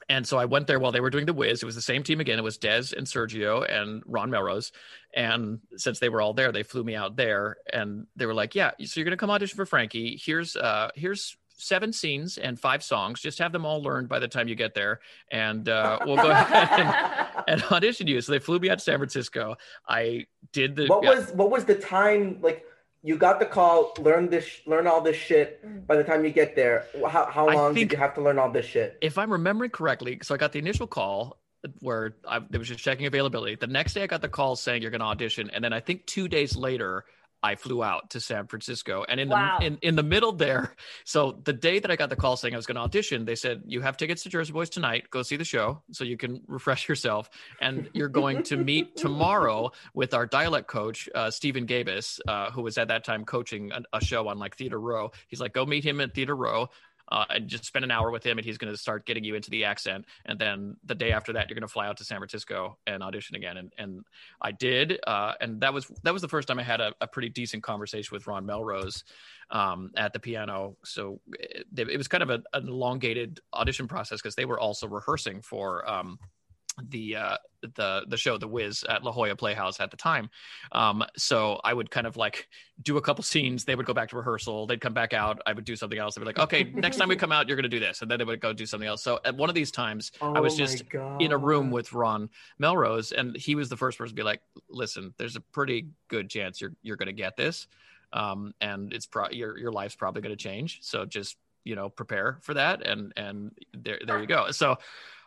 and 0.08 0.26
so 0.26 0.38
I 0.38 0.46
went 0.46 0.66
there 0.66 0.78
while 0.78 0.92
they 0.92 1.00
were 1.00 1.10
doing 1.10 1.26
the 1.26 1.34
Wiz. 1.34 1.62
It 1.62 1.66
was 1.66 1.74
the 1.74 1.82
same 1.82 2.02
team 2.02 2.20
again. 2.20 2.38
It 2.38 2.42
was 2.42 2.56
Des 2.56 2.94
and 2.96 3.06
Sergio 3.06 3.64
and 3.70 4.02
Ron 4.06 4.30
Melrose. 4.30 4.72
And 5.14 5.60
since 5.76 5.98
they 5.98 6.08
were 6.08 6.22
all 6.22 6.32
there, 6.32 6.50
they 6.50 6.62
flew 6.62 6.82
me 6.82 6.94
out 6.94 7.16
there, 7.16 7.58
and 7.72 8.06
they 8.16 8.26
were 8.26 8.34
like, 8.34 8.54
"Yeah, 8.54 8.70
so 8.84 9.00
you're 9.00 9.04
gonna 9.04 9.16
come 9.16 9.30
audition 9.30 9.56
for 9.56 9.66
Frankie. 9.66 10.20
Here's 10.22 10.56
uh, 10.56 10.90
here's 10.94 11.36
seven 11.58 11.92
scenes 11.92 12.38
and 12.38 12.58
five 12.58 12.82
songs. 12.82 13.20
Just 13.20 13.38
have 13.40 13.52
them 13.52 13.66
all 13.66 13.82
learned 13.82 14.08
by 14.08 14.18
the 14.18 14.28
time 14.28 14.48
you 14.48 14.54
get 14.54 14.74
there, 14.74 15.00
and 15.30 15.68
uh, 15.68 15.98
we'll 16.06 16.16
go 16.16 16.30
ahead 16.30 16.80
and, 16.80 17.44
and 17.48 17.62
audition 17.72 18.06
you." 18.06 18.20
So 18.20 18.32
they 18.32 18.38
flew 18.38 18.58
me 18.58 18.70
out 18.70 18.78
to 18.78 18.84
San 18.84 18.98
Francisco. 18.98 19.56
I 19.88 20.26
did 20.52 20.76
the 20.76 20.86
What 20.86 21.04
yeah, 21.04 21.14
was 21.14 21.30
what 21.32 21.50
was 21.50 21.64
the 21.64 21.74
time 21.74 22.38
like? 22.40 22.64
You 23.02 23.16
got 23.16 23.38
the 23.38 23.46
call, 23.46 23.92
learn 24.00 24.28
this, 24.28 24.60
learn 24.66 24.86
all 24.86 25.00
this 25.00 25.16
shit. 25.16 25.64
Mm. 25.64 25.86
By 25.86 25.96
the 25.96 26.04
time 26.04 26.24
you 26.24 26.30
get 26.30 26.56
there, 26.56 26.86
how, 27.08 27.26
how 27.26 27.46
long 27.48 27.74
think- 27.74 27.90
did 27.90 27.96
you 27.96 28.00
have 28.00 28.14
to 28.14 28.20
learn 28.20 28.38
all 28.38 28.50
this 28.50 28.66
shit? 28.66 28.98
if 29.00 29.18
I'm 29.18 29.30
remembering 29.30 29.70
correctly, 29.70 30.18
so 30.22 30.34
I 30.34 30.38
got 30.38 30.52
the 30.52 30.58
initial 30.58 30.86
call 30.86 31.38
where 31.80 32.16
I 32.26 32.38
it 32.52 32.58
was 32.58 32.68
just 32.68 32.80
checking 32.80 33.06
availability. 33.06 33.56
The 33.56 33.66
next 33.66 33.94
day, 33.94 34.02
I 34.02 34.06
got 34.06 34.22
the 34.22 34.28
call 34.28 34.56
saying 34.56 34.82
you're 34.82 34.90
going 34.90 35.00
to 35.00 35.06
audition, 35.06 35.50
and 35.50 35.62
then 35.62 35.72
I 35.72 35.80
think 35.80 36.06
two 36.06 36.28
days 36.28 36.56
later, 36.56 37.04
I 37.42 37.54
flew 37.54 37.82
out 37.84 38.10
to 38.10 38.20
San 38.20 38.46
Francisco. 38.46 39.04
And 39.08 39.20
in 39.20 39.28
Wow. 39.28 39.58
the 39.60 39.66
in, 39.66 39.78
in 39.82 39.96
the 39.96 40.02
middle 40.02 40.32
there, 40.32 40.74
so 41.04 41.40
the 41.44 41.52
day 41.52 41.78
that 41.78 41.90
I 41.90 41.96
got 41.96 42.10
the 42.10 42.16
call 42.16 42.36
saying 42.36 42.54
I 42.54 42.56
was 42.56 42.66
going 42.66 42.76
to 42.76 42.80
audition, 42.82 43.24
they 43.24 43.36
said 43.36 43.62
you 43.66 43.80
have 43.80 43.96
tickets 43.96 44.22
to 44.24 44.28
Jersey 44.28 44.52
Boys 44.52 44.70
tonight. 44.70 45.08
Go 45.10 45.22
see 45.22 45.36
the 45.36 45.44
show 45.44 45.82
so 45.92 46.04
you 46.04 46.16
can 46.16 46.42
refresh 46.48 46.88
yourself, 46.88 47.30
and 47.60 47.88
you're 47.92 48.08
going 48.08 48.42
to 48.44 48.56
meet 48.56 48.96
tomorrow 48.96 49.70
with 49.94 50.14
our 50.14 50.26
dialect 50.26 50.66
coach 50.68 51.08
uh, 51.14 51.30
Stephen 51.30 51.66
Gabis, 51.66 52.18
uh, 52.26 52.50
who 52.50 52.62
was 52.62 52.76
at 52.78 52.88
that 52.88 53.04
time 53.04 53.24
coaching 53.24 53.70
a, 53.72 53.82
a 53.96 54.04
show 54.04 54.28
on 54.28 54.38
like 54.38 54.56
Theater 54.56 54.80
Row. 54.80 55.10
He's 55.28 55.40
like, 55.40 55.52
go 55.52 55.64
meet 55.64 55.84
him 55.84 56.00
at 56.00 56.14
Theater 56.14 56.34
Row 56.36 56.68
uh, 57.10 57.24
and 57.30 57.48
just 57.48 57.64
spend 57.64 57.84
an 57.84 57.90
hour 57.90 58.10
with 58.10 58.24
him, 58.24 58.38
and 58.38 58.44
he's 58.44 58.58
going 58.58 58.72
to 58.72 58.76
start 58.76 59.06
getting 59.06 59.24
you 59.24 59.34
into 59.34 59.50
the 59.50 59.64
accent. 59.64 60.04
And 60.26 60.38
then 60.38 60.76
the 60.84 60.94
day 60.94 61.12
after 61.12 61.32
that, 61.32 61.48
you're 61.48 61.54
going 61.54 61.66
to 61.66 61.72
fly 61.72 61.86
out 61.86 61.96
to 61.98 62.04
San 62.04 62.18
Francisco 62.18 62.78
and 62.86 63.02
audition 63.02 63.36
again. 63.36 63.56
And 63.56 63.72
and 63.78 64.04
I 64.40 64.52
did, 64.52 64.98
uh, 65.06 65.34
and 65.40 65.60
that 65.60 65.72
was 65.72 65.90
that 66.02 66.12
was 66.12 66.22
the 66.22 66.28
first 66.28 66.48
time 66.48 66.58
I 66.58 66.64
had 66.64 66.80
a, 66.80 66.94
a 67.00 67.06
pretty 67.06 67.28
decent 67.28 67.62
conversation 67.62 68.14
with 68.14 68.26
Ron 68.26 68.46
Melrose 68.46 69.04
um, 69.50 69.90
at 69.96 70.12
the 70.12 70.20
piano. 70.20 70.76
So 70.84 71.20
it, 71.32 71.66
it 71.76 71.96
was 71.96 72.08
kind 72.08 72.22
of 72.22 72.30
a, 72.30 72.42
an 72.52 72.68
elongated 72.68 73.40
audition 73.54 73.88
process 73.88 74.20
because 74.20 74.34
they 74.34 74.44
were 74.44 74.60
also 74.60 74.86
rehearsing 74.86 75.42
for. 75.42 75.88
Um, 75.88 76.18
the 76.88 77.16
uh 77.16 77.36
the 77.76 78.04
the 78.06 78.16
show 78.16 78.38
the 78.38 78.46
Wiz 78.46 78.84
at 78.88 79.02
La 79.02 79.10
Jolla 79.12 79.34
Playhouse 79.34 79.80
at 79.80 79.90
the 79.90 79.96
time. 79.96 80.30
Um 80.72 81.04
so 81.16 81.60
I 81.64 81.74
would 81.74 81.90
kind 81.90 82.06
of 82.06 82.16
like 82.16 82.48
do 82.82 82.96
a 82.96 83.00
couple 83.00 83.24
scenes. 83.24 83.64
They 83.64 83.74
would 83.74 83.86
go 83.86 83.94
back 83.94 84.10
to 84.10 84.16
rehearsal. 84.16 84.66
They'd 84.66 84.80
come 84.80 84.94
back 84.94 85.12
out. 85.12 85.40
I 85.46 85.52
would 85.52 85.64
do 85.64 85.76
something 85.76 85.98
else. 85.98 86.14
They'd 86.14 86.20
be 86.20 86.26
like 86.26 86.38
okay 86.38 86.64
next 86.64 86.96
time 86.96 87.08
we 87.08 87.16
come 87.16 87.32
out 87.32 87.48
you're 87.48 87.56
gonna 87.56 87.68
do 87.68 87.80
this. 87.80 88.02
And 88.02 88.10
then 88.10 88.18
they 88.18 88.24
would 88.24 88.40
go 88.40 88.52
do 88.52 88.66
something 88.66 88.88
else. 88.88 89.02
So 89.02 89.18
at 89.24 89.36
one 89.36 89.48
of 89.48 89.54
these 89.54 89.70
times 89.70 90.12
I 90.22 90.40
was 90.40 90.54
Oh 90.54 90.58
just 90.58 90.84
in 91.18 91.32
a 91.32 91.38
room 91.38 91.70
with 91.70 91.92
Ron 91.92 92.30
Melrose 92.58 93.12
and 93.12 93.36
he 93.36 93.54
was 93.54 93.68
the 93.68 93.76
first 93.76 93.98
person 93.98 94.14
to 94.14 94.20
be 94.20 94.24
like 94.24 94.40
listen 94.68 95.14
there's 95.18 95.36
a 95.36 95.40
pretty 95.40 95.88
good 96.08 96.30
chance 96.30 96.60
you're 96.60 96.72
you're 96.82 96.96
gonna 96.96 97.12
get 97.12 97.36
this 97.36 97.66
um 98.12 98.54
and 98.60 98.92
it's 98.92 99.06
pro 99.06 99.28
your 99.30 99.58
your 99.58 99.72
life's 99.72 99.96
probably 99.96 100.22
gonna 100.22 100.36
change. 100.36 100.78
So 100.82 101.04
just 101.04 101.36
you 101.64 101.74
know 101.74 101.88
prepare 101.88 102.38
for 102.40 102.54
that 102.54 102.86
and 102.86 103.12
and 103.16 103.52
there 103.74 103.98
there 104.06 104.20
you 104.20 104.26
go. 104.26 104.50
So 104.52 104.78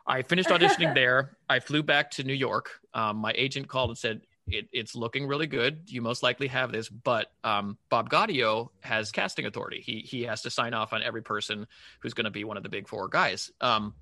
I 0.05 0.21
finished 0.21 0.49
auditioning 0.49 0.93
there. 0.93 1.37
I 1.49 1.59
flew 1.59 1.83
back 1.83 2.11
to 2.11 2.23
New 2.23 2.33
York. 2.33 2.71
Um, 2.93 3.17
my 3.17 3.33
agent 3.35 3.67
called 3.67 3.89
and 3.91 3.97
said, 3.97 4.21
it, 4.47 4.67
"It's 4.71 4.95
looking 4.95 5.27
really 5.27 5.47
good. 5.47 5.83
You 5.87 6.01
most 6.01 6.23
likely 6.23 6.47
have 6.47 6.71
this, 6.71 6.89
but 6.89 7.31
um, 7.43 7.77
Bob 7.89 8.09
Gaudio 8.09 8.69
has 8.81 9.11
casting 9.11 9.45
authority. 9.45 9.81
He 9.81 9.99
he 9.99 10.23
has 10.23 10.41
to 10.43 10.49
sign 10.49 10.73
off 10.73 10.93
on 10.93 11.03
every 11.03 11.21
person 11.21 11.67
who's 11.99 12.13
going 12.13 12.25
to 12.25 12.31
be 12.31 12.43
one 12.43 12.57
of 12.57 12.63
the 12.63 12.69
big 12.69 12.87
four 12.87 13.07
guys." 13.07 13.51
Um, 13.61 13.93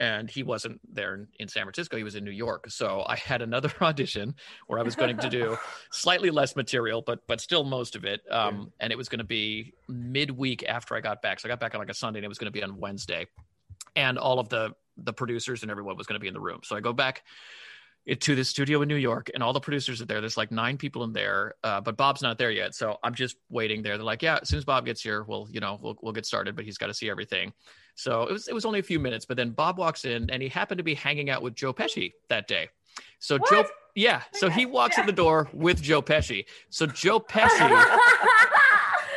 and 0.00 0.28
he 0.28 0.42
wasn't 0.42 0.80
there 0.92 1.14
in, 1.14 1.28
in 1.38 1.48
San 1.48 1.62
Francisco. 1.62 1.96
He 1.96 2.02
was 2.02 2.16
in 2.16 2.24
New 2.24 2.32
York. 2.32 2.68
So 2.70 3.04
I 3.06 3.14
had 3.14 3.40
another 3.40 3.72
audition 3.80 4.34
where 4.66 4.80
I 4.80 4.82
was 4.82 4.96
going 4.96 5.16
to 5.16 5.30
do 5.30 5.56
slightly 5.92 6.30
less 6.30 6.56
material, 6.56 7.02
but 7.02 7.20
but 7.28 7.40
still 7.40 7.62
most 7.62 7.94
of 7.94 8.04
it. 8.04 8.20
Um, 8.30 8.72
and 8.80 8.92
it 8.92 8.96
was 8.96 9.08
going 9.08 9.20
to 9.20 9.24
be 9.24 9.74
midweek 9.88 10.64
after 10.64 10.96
I 10.96 11.00
got 11.00 11.22
back. 11.22 11.38
So 11.38 11.48
I 11.48 11.50
got 11.50 11.60
back 11.60 11.74
on 11.74 11.78
like 11.78 11.90
a 11.90 11.94
Sunday, 11.94 12.18
and 12.18 12.24
it 12.24 12.28
was 12.28 12.38
going 12.38 12.52
to 12.52 12.58
be 12.58 12.62
on 12.62 12.78
Wednesday 12.78 13.26
and 13.96 14.18
all 14.18 14.38
of 14.38 14.48
the 14.48 14.74
the 14.96 15.12
producers 15.12 15.62
and 15.62 15.70
everyone 15.70 15.96
was 15.96 16.06
going 16.06 16.14
to 16.14 16.20
be 16.20 16.28
in 16.28 16.34
the 16.34 16.40
room. 16.40 16.60
So 16.62 16.76
I 16.76 16.80
go 16.80 16.92
back 16.92 17.22
to 18.18 18.34
the 18.34 18.44
studio 18.44 18.82
in 18.82 18.88
New 18.88 18.96
York, 18.96 19.30
and 19.32 19.42
all 19.42 19.52
the 19.52 19.60
producers 19.60 20.02
are 20.02 20.06
there. 20.06 20.20
There's 20.20 20.36
like 20.36 20.50
nine 20.50 20.76
people 20.76 21.04
in 21.04 21.12
there, 21.12 21.54
uh, 21.62 21.80
but 21.80 21.96
Bob's 21.96 22.20
not 22.20 22.36
there 22.36 22.50
yet. 22.50 22.74
So 22.74 22.98
I'm 23.04 23.14
just 23.14 23.36
waiting 23.48 23.82
there. 23.82 23.96
They're 23.96 24.04
like, 24.04 24.22
"Yeah, 24.22 24.38
as 24.42 24.48
soon 24.48 24.58
as 24.58 24.64
Bob 24.64 24.84
gets 24.84 25.00
here, 25.00 25.22
we'll 25.22 25.46
you 25.50 25.60
know 25.60 25.78
we'll 25.80 25.96
we'll 26.02 26.12
get 26.12 26.26
started." 26.26 26.56
But 26.56 26.64
he's 26.64 26.78
got 26.78 26.88
to 26.88 26.94
see 26.94 27.08
everything. 27.08 27.52
So 27.94 28.22
it 28.22 28.32
was 28.32 28.48
it 28.48 28.54
was 28.54 28.64
only 28.64 28.80
a 28.80 28.82
few 28.82 28.98
minutes, 28.98 29.24
but 29.24 29.36
then 29.36 29.50
Bob 29.50 29.78
walks 29.78 30.04
in, 30.04 30.30
and 30.30 30.42
he 30.42 30.48
happened 30.48 30.78
to 30.78 30.84
be 30.84 30.94
hanging 30.94 31.30
out 31.30 31.42
with 31.42 31.54
Joe 31.54 31.72
Pesci 31.72 32.12
that 32.28 32.48
day. 32.48 32.68
So 33.20 33.38
What? 33.38 33.50
Joe, 33.50 33.64
yeah. 33.94 34.22
So 34.32 34.50
he 34.50 34.66
walks 34.66 34.96
yeah. 34.96 35.02
in 35.02 35.06
the 35.06 35.12
door 35.12 35.48
with 35.52 35.80
Joe 35.80 36.02
Pesci. 36.02 36.46
So 36.70 36.86
Joe 36.86 37.20
Pesci 37.30 37.98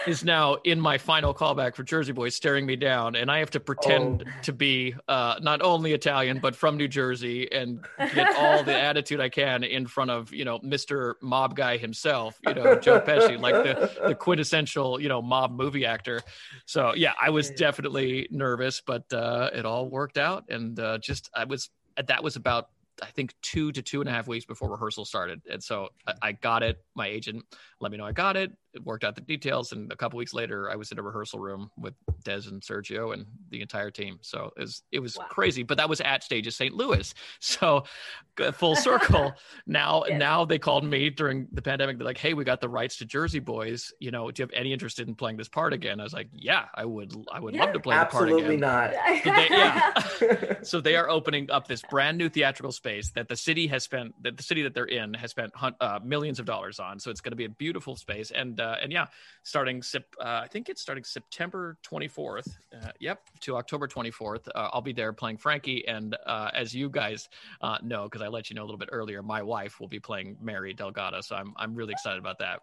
is 0.08 0.24
now 0.24 0.56
in 0.64 0.80
my 0.80 0.98
final 0.98 1.34
callback 1.34 1.76
for 1.76 1.84
Jersey 1.84 2.12
Boys, 2.12 2.36
staring 2.36 2.66
me 2.66 2.76
down, 2.76 3.16
and 3.16 3.30
I 3.32 3.40
have 3.40 3.52
to 3.52 3.60
pretend 3.60 4.24
Oh. 4.28 4.32
to 4.44 4.54
be 4.54 4.96
uh, 5.08 5.36
not 5.42 5.62
only 5.62 5.94
Italian 5.94 6.40
but 6.40 6.56
from 6.56 6.78
New 6.78 6.88
Jersey 6.88 7.52
and 7.52 7.86
get 8.14 8.36
all 8.38 8.64
the 8.64 8.76
attitude 8.90 9.20
I 9.20 9.30
can 9.30 9.64
in 9.64 9.88
front 9.88 10.12
of 10.12 10.34
you 10.34 10.46
know 10.46 10.60
Mr. 10.60 11.16
Mob 11.22 11.56
Guy 11.56 11.78
himself, 11.78 12.40
you 12.46 12.54
know 12.54 12.80
Joe 12.80 13.00
Pesci, 13.02 13.40
like 13.40 13.56
the 13.56 14.08
the 14.10 14.16
quintessential 14.26 15.00
you 15.00 15.10
know 15.10 15.22
mob 15.22 15.52
movie 15.52 15.86
actor. 15.86 16.22
So 16.66 16.94
yeah, 16.96 17.14
I 17.22 17.30
was 17.30 17.50
definitely 17.52 18.28
nervous, 18.32 18.82
but 18.86 19.12
uh, 19.14 19.50
it 19.54 19.66
all 19.66 19.90
worked 19.90 20.18
out, 20.18 20.46
and 20.50 20.80
uh, 20.80 20.98
just 21.00 21.30
I 21.36 21.46
was 21.46 21.70
that 22.08 22.24
was 22.24 22.36
about 22.36 22.70
I 23.02 23.08
think 23.08 23.34
two 23.42 23.72
to 23.74 23.82
two 23.82 24.00
and 24.00 24.10
a 24.10 24.14
half 24.14 24.26
weeks 24.28 24.46
before 24.46 24.70
rehearsal 24.70 25.04
started, 25.06 25.42
and 25.52 25.62
so 25.62 25.90
I, 26.08 26.14
I 26.22 26.32
got 26.32 26.64
it. 26.64 26.82
My 26.96 27.08
agent 27.08 27.44
let 27.82 27.92
me 27.92 27.98
know 27.98 28.06
I 28.06 28.14
got 28.14 28.38
it. 28.38 28.52
It 28.76 28.84
worked 28.86 29.04
out 29.04 29.16
the 29.16 29.22
details, 29.22 29.72
and 29.72 29.92
a 29.92 29.96
couple 29.96 30.18
weeks 30.18 30.34
later, 30.34 30.70
I 30.70 30.76
was 30.76 30.92
in 30.92 31.00
a 31.00 31.02
rehearsal 31.02 31.40
room 31.40 31.72
with 31.78 31.94
Des 32.24 32.42
and 32.48 32.62
Sergio 32.62 33.14
and 33.14 33.26
the 33.50 33.62
entire 33.62 33.90
team. 33.90 34.20
So 34.22 34.52
it 34.58 34.62
was 34.62 34.84
it 34.92 35.00
was 35.00 35.18
Wow. 35.18 35.26
crazy, 35.30 35.64
but 35.64 35.78
that 35.78 35.88
was 35.90 36.02
at 36.02 36.24
Stages 36.24 36.56
St. 36.56 36.74
Louis. 36.74 37.14
So 37.40 37.86
full 38.56 38.76
circle. 38.76 39.34
now 39.66 40.04
Yes. 40.08 40.20
now 40.20 40.44
they 40.44 40.60
called 40.60 40.84
me 40.84 41.10
during 41.10 41.48
the 41.54 41.62
pandemic. 41.62 41.98
They're 41.98 42.06
like, 42.06 42.18
"Hey, 42.18 42.34
we 42.34 42.44
got 42.44 42.60
the 42.60 42.68
rights 42.68 42.98
to 42.98 43.06
Jersey 43.06 43.40
Boys. 43.40 43.94
You 44.00 44.12
know, 44.12 44.30
do 44.30 44.42
you 44.42 44.44
have 44.44 44.52
any 44.54 44.74
interest 44.74 45.00
in 45.00 45.16
playing 45.16 45.38
this 45.38 45.48
part 45.48 45.72
again?" 45.72 46.00
I 46.02 46.04
was 46.04 46.14
like, 46.14 46.28
"Yeah, 46.34 46.66
I 46.76 46.84
would. 46.84 47.16
I 47.32 47.40
would 47.40 47.56
love 47.56 47.72
to 47.74 47.80
play 47.80 47.98
the 47.98 48.06
part 48.06 48.30
again." 48.30 48.40
Absolutely 48.40 48.56
again." 48.56 48.60
not. 48.60 48.94
So 49.24 49.32
they- 49.32 49.48
yeah. 49.50 50.54
so 50.64 50.82
they 50.82 50.96
are 50.98 51.10
opening 51.10 51.50
up 51.50 51.68
this 51.68 51.82
brand 51.90 52.18
new 52.18 52.28
theatrical 52.30 52.72
space 52.74 53.10
that 53.12 53.28
the 53.30 53.36
city 53.38 53.68
has 53.68 53.84
spent 53.84 54.14
that 54.24 54.36
the 54.38 54.44
city 54.44 54.64
that 54.64 54.74
they're 54.74 54.86
in 54.86 55.14
has 55.14 55.32
spent 55.32 55.54
uh, 55.80 56.00
millions 56.04 56.40
of 56.40 56.46
dollars 56.46 56.80
on 56.80 57.00
so 57.00 57.10
it's 57.12 57.22
going 57.22 57.32
to 57.32 57.36
be 57.38 57.46
a 57.46 57.50
beautiful 57.50 57.96
space 57.96 58.32
and 58.32 58.60
uh, 58.60 58.65
and 58.82 58.92
yeah 58.92 59.06
starting 59.44 59.82
Sep- 59.82 60.16
uh, 60.20 60.42
i 60.44 60.48
think 60.48 60.70
it's 60.70 60.82
starting 60.82 61.04
september 61.04 61.78
24th 61.86 62.48
uh, 62.82 62.92
yep 63.00 63.22
to 63.42 63.56
october 63.58 63.88
24th 63.88 64.48
uh, 64.56 64.70
i'll 64.74 64.82
be 64.82 64.94
there 64.94 65.14
playing 65.14 65.38
frankie 65.38 65.88
and 65.88 66.16
uh, 66.26 66.50
as 66.54 66.74
you 66.74 66.90
guys 66.90 67.30
uh, 67.62 67.78
know 67.84 68.04
because 68.04 68.22
i 68.22 68.28
let 68.28 68.50
you 68.50 68.56
know 68.56 68.64
a 68.64 68.68
little 68.68 68.78
bit 68.78 68.90
earlier 68.92 69.22
my 69.22 69.42
wife 69.42 69.80
will 69.80 69.88
be 69.88 70.00
playing 70.00 70.38
mary 70.42 70.74
delgado 70.74 71.22
so 71.22 71.36
i'm, 71.36 71.54
I'm 71.58 71.76
really 71.76 71.94
excited 71.94 72.20
about 72.20 72.40
that 72.40 72.60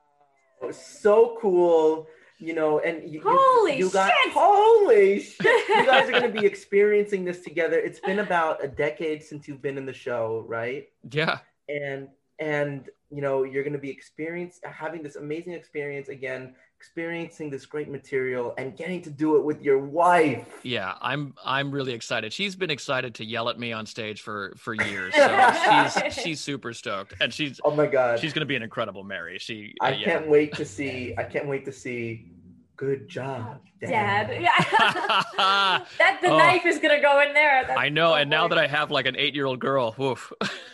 so 0.70 1.36
cool. 1.40 2.06
You 2.38 2.54
know, 2.54 2.80
and 2.80 3.04
you, 3.04 3.20
you- 3.20 3.22
Holy 3.24 3.78
you 3.78 3.88
got 3.90 4.12
shit! 4.24 4.32
holy 4.32 5.20
shit. 5.20 5.68
You 5.68 5.86
guys 5.86 6.08
are 6.08 6.12
going 6.12 6.32
to 6.32 6.40
be 6.40 6.44
experiencing 6.44 7.24
this 7.24 7.40
together. 7.40 7.78
It's 7.78 8.00
been 8.00 8.18
about 8.18 8.64
a 8.64 8.66
decade 8.66 9.22
since 9.22 9.46
you've 9.46 9.62
been 9.62 9.78
in 9.78 9.86
the 9.86 9.92
show, 9.92 10.44
right? 10.48 10.88
yeah 11.12 11.38
and 11.68 12.08
and 12.40 12.88
you 13.12 13.20
know 13.20 13.42
you're 13.44 13.62
going 13.62 13.72
to 13.74 13.78
be 13.78 13.90
experience 13.90 14.58
having 14.64 15.02
this 15.02 15.16
amazing 15.16 15.52
experience 15.52 16.08
again 16.08 16.54
experiencing 16.78 17.50
this 17.50 17.66
great 17.66 17.88
material 17.88 18.54
and 18.58 18.76
getting 18.76 19.00
to 19.02 19.10
do 19.10 19.36
it 19.36 19.44
with 19.44 19.62
your 19.62 19.78
wife 19.78 20.48
Yeah, 20.62 20.94
I'm 21.00 21.34
I'm 21.44 21.70
really 21.70 21.92
excited. 21.92 22.32
She's 22.32 22.56
been 22.56 22.70
excited 22.70 23.14
to 23.16 23.24
yell 23.24 23.48
at 23.48 23.58
me 23.58 23.72
on 23.72 23.86
stage 23.86 24.22
for 24.22 24.54
for 24.56 24.74
years. 24.74 25.14
So 25.14 25.52
she's 25.64 26.14
she's 26.22 26.40
super 26.40 26.72
stoked, 26.72 27.14
and 27.20 27.32
she's 27.32 27.60
oh 27.64 27.70
my 27.76 27.86
god 27.86 28.18
she's 28.18 28.32
gonna 28.32 28.46
be 28.46 28.56
an 28.56 28.62
incredible 28.62 29.04
Mary. 29.04 29.38
She 29.38 29.74
uh, 29.80 29.84
i 29.86 29.90
yeah. 29.92 30.04
can't 30.04 30.28
wait 30.28 30.54
to 30.54 30.64
see 30.64 31.14
i 31.18 31.22
can't 31.24 31.46
wait 31.46 31.64
to 31.66 31.72
see 31.72 32.32
good 32.76 33.08
job 33.08 33.60
Dad. 33.80 34.28
Dad. 34.28 34.42
Yeah. 34.42 35.84
that 35.98 36.18
the 36.22 36.28
Oh. 36.28 36.38
knife 36.38 36.66
is 36.66 36.78
gonna 36.78 37.00
go 37.00 37.20
in 37.20 37.32
there. 37.34 37.64
That's 37.66 37.78
I 37.78 37.88
know, 37.88 38.10
so 38.10 38.14
and 38.14 38.30
now 38.30 38.48
that. 38.48 38.58
I 38.58 38.66
have 38.66 38.90
like 38.90 39.06
an 39.06 39.16
eight 39.16 39.34
year 39.34 39.46
old 39.46 39.60
girl, 39.60 39.94
woof. 39.98 40.32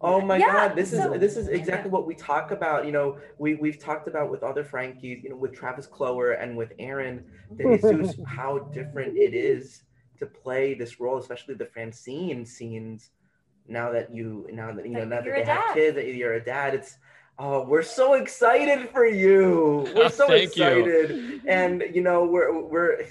Oh 0.00 0.20
my 0.20 0.36
Yeah, 0.36 0.52
God! 0.68 0.76
This 0.76 0.92
is 0.92 1.00
this 1.18 1.36
is 1.36 1.48
exactly 1.48 1.90
what 1.90 2.06
we 2.06 2.14
talk 2.14 2.50
about. 2.52 2.86
You 2.86 2.92
know, 2.92 3.18
we 3.38 3.56
we've 3.56 3.78
talked 3.80 4.06
about 4.06 4.30
with 4.30 4.42
other 4.44 4.62
Frankies. 4.64 5.22
You 5.24 5.30
know, 5.30 5.36
with 5.36 5.52
Travis 5.54 5.86
Cloer 5.86 6.32
and 6.32 6.56
with 6.56 6.72
Aaron 6.78 7.24
De 7.56 7.64
Jesus, 7.78 8.16
how 8.26 8.58
different 8.72 9.16
it 9.16 9.34
is 9.34 9.82
to 10.18 10.26
play 10.26 10.74
this 10.74 11.00
role, 11.00 11.18
especially 11.18 11.54
the 11.54 11.66
Francine 11.66 12.44
scenes. 12.46 13.10
Now 13.66 13.90
that 13.92 14.14
you, 14.14 14.46
now 14.52 14.72
that 14.72 14.86
you 14.86 14.92
know, 14.92 15.00
Like, 15.00 15.08
now 15.08 15.16
that 15.16 15.24
you're 15.26 15.34
they 15.34 15.42
a 15.42 15.46
have 15.46 15.64
dad. 15.66 15.74
kids, 15.74 15.96
that 15.96 16.06
you're 16.14 16.34
a 16.34 16.44
dad. 16.44 16.74
It's 16.74 16.96
oh, 17.38 17.64
we're 17.64 17.82
so 17.82 18.14
excited 18.14 18.88
for 18.90 19.04
you. 19.06 19.86
We're 19.96 20.08
so 20.10 20.26
Thank 20.28 20.56
you. 20.56 20.64
excited, 20.64 21.42
and 21.46 21.82
you 21.92 22.02
know, 22.02 22.24
we're 22.24 22.58
we're 22.62 23.04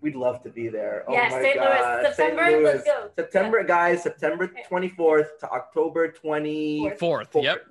we'd 0.00 0.16
love 0.16 0.42
to 0.42 0.50
be 0.50 0.68
there. 0.68 1.04
Oh 1.08 1.12
yeah, 1.12 1.28
my 1.30 1.42
St. 1.42 1.54
God, 1.56 1.64
Louis, 1.68 2.02
St. 2.04 2.16
September. 2.16 2.50
Louis. 2.50 2.64
Let's 2.64 2.84
go. 2.84 3.10
September, 3.16 3.64
guys, 3.64 4.02
September 4.02 4.50
24th 4.70 5.38
to 5.40 5.50
October 5.50 6.12
24th. 6.12 6.98
Fourth, 6.98 7.32
Fourth. 7.32 7.44
yep. 7.44 7.66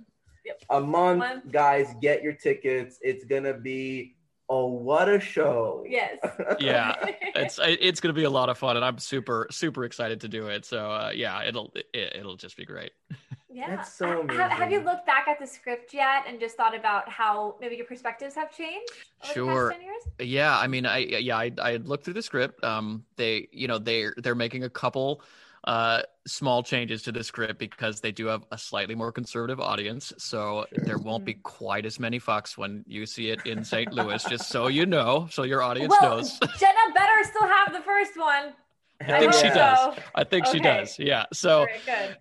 a 0.69 0.79
month. 0.79 1.19
Month. 1.19 1.51
Guys, 1.51 1.93
get 2.01 2.23
your 2.23 2.33
tickets. 2.33 2.99
It's 3.01 3.25
gonna 3.25 3.53
be 3.53 4.15
oh 4.49 4.67
what 4.67 5.09
a 5.09 5.19
show. 5.19 5.85
Yes. 5.87 6.17
Yeah, 6.59 6.95
It's 7.35 7.59
it's 7.61 7.99
gonna 7.99 8.13
be 8.13 8.23
a 8.23 8.29
lot 8.29 8.49
of 8.49 8.57
fun, 8.57 8.75
and 8.77 8.85
I'm 8.85 8.97
super 8.97 9.47
super 9.51 9.83
excited 9.85 10.21
to 10.21 10.27
do 10.27 10.47
it. 10.47 10.65
So 10.65 10.89
uh, 10.91 11.11
yeah, 11.13 11.43
it'll 11.43 11.71
it, 11.93 12.15
it'll 12.15 12.35
just 12.35 12.57
be 12.57 12.65
great. 12.65 12.91
Yeah. 13.49 13.75
That's 13.77 13.93
so 13.93 14.25
Ha- 14.29 14.49
Have, 14.49 14.51
have 14.51 14.71
you 14.71 14.81
looked 14.81 15.05
back 15.05 15.27
at 15.27 15.39
the 15.39 15.47
script 15.47 15.93
yet 15.93 16.23
and 16.27 16.39
just 16.39 16.57
thought 16.57 16.75
about 16.75 17.07
how 17.07 17.55
maybe 17.61 17.75
your 17.77 17.85
perspectives 17.85 18.35
have 18.35 18.51
changed 18.51 18.91
over 19.23 19.33
Sure. 19.33 19.45
the 19.45 19.69
past 19.69 19.79
10 19.79 19.81
years? 19.81 20.03
Yeah, 20.19 20.57
I 20.57 20.67
mean, 20.67 20.85
I 20.85 20.97
yeah, 20.97 21.37
I 21.37 21.51
I 21.61 21.71
had 21.71 21.87
looked 21.87 22.03
through 22.05 22.15
the 22.15 22.21
script. 22.21 22.63
Um, 22.63 23.05
they 23.15 23.47
you 23.51 23.67
know 23.67 23.77
they 23.77 24.07
they're 24.17 24.35
making 24.35 24.63
a 24.63 24.69
couple 24.69 25.21
uh 25.63 26.01
small 26.27 26.61
changes 26.61 27.01
to 27.03 27.11
the 27.11 27.23
script 27.23 27.57
because 27.57 27.99
they 27.99 28.11
do 28.11 28.27
have 28.27 28.43
a 28.51 28.57
slightly 28.57 28.95
more 28.95 29.11
conservative 29.11 29.59
audience 29.59 30.13
so 30.17 30.65
there 30.71 30.99
won't 30.99 31.25
be 31.25 31.33
quite 31.33 31.85
as 31.85 31.99
many 31.99 32.19
fucks 32.19 32.57
when 32.57 32.85
you 32.87 33.05
see 33.07 33.31
it 33.31 33.43
in 33.45 33.65
st 33.65 33.91
louis 33.97 34.23
just 34.25 34.47
so 34.49 34.67
you 34.67 34.85
know 34.85 35.27
so 35.31 35.43
your 35.43 35.63
audience 35.63 35.93
well, 35.99 36.17
knows 36.17 36.37
Jenna 36.59 36.79
better 36.93 37.23
still 37.23 37.47
have 37.47 37.73
the 37.73 37.81
first 37.81 38.17
one. 38.17 38.53
I 38.99 39.19
think 39.19 39.33
she 39.33 39.47
hope 39.47 39.53
does. 39.55 39.99
i 40.15 40.23
think 40.23 40.45
she 40.47 40.59
does. 40.59 40.97
Yeah. 40.97 41.25
So 41.33 41.67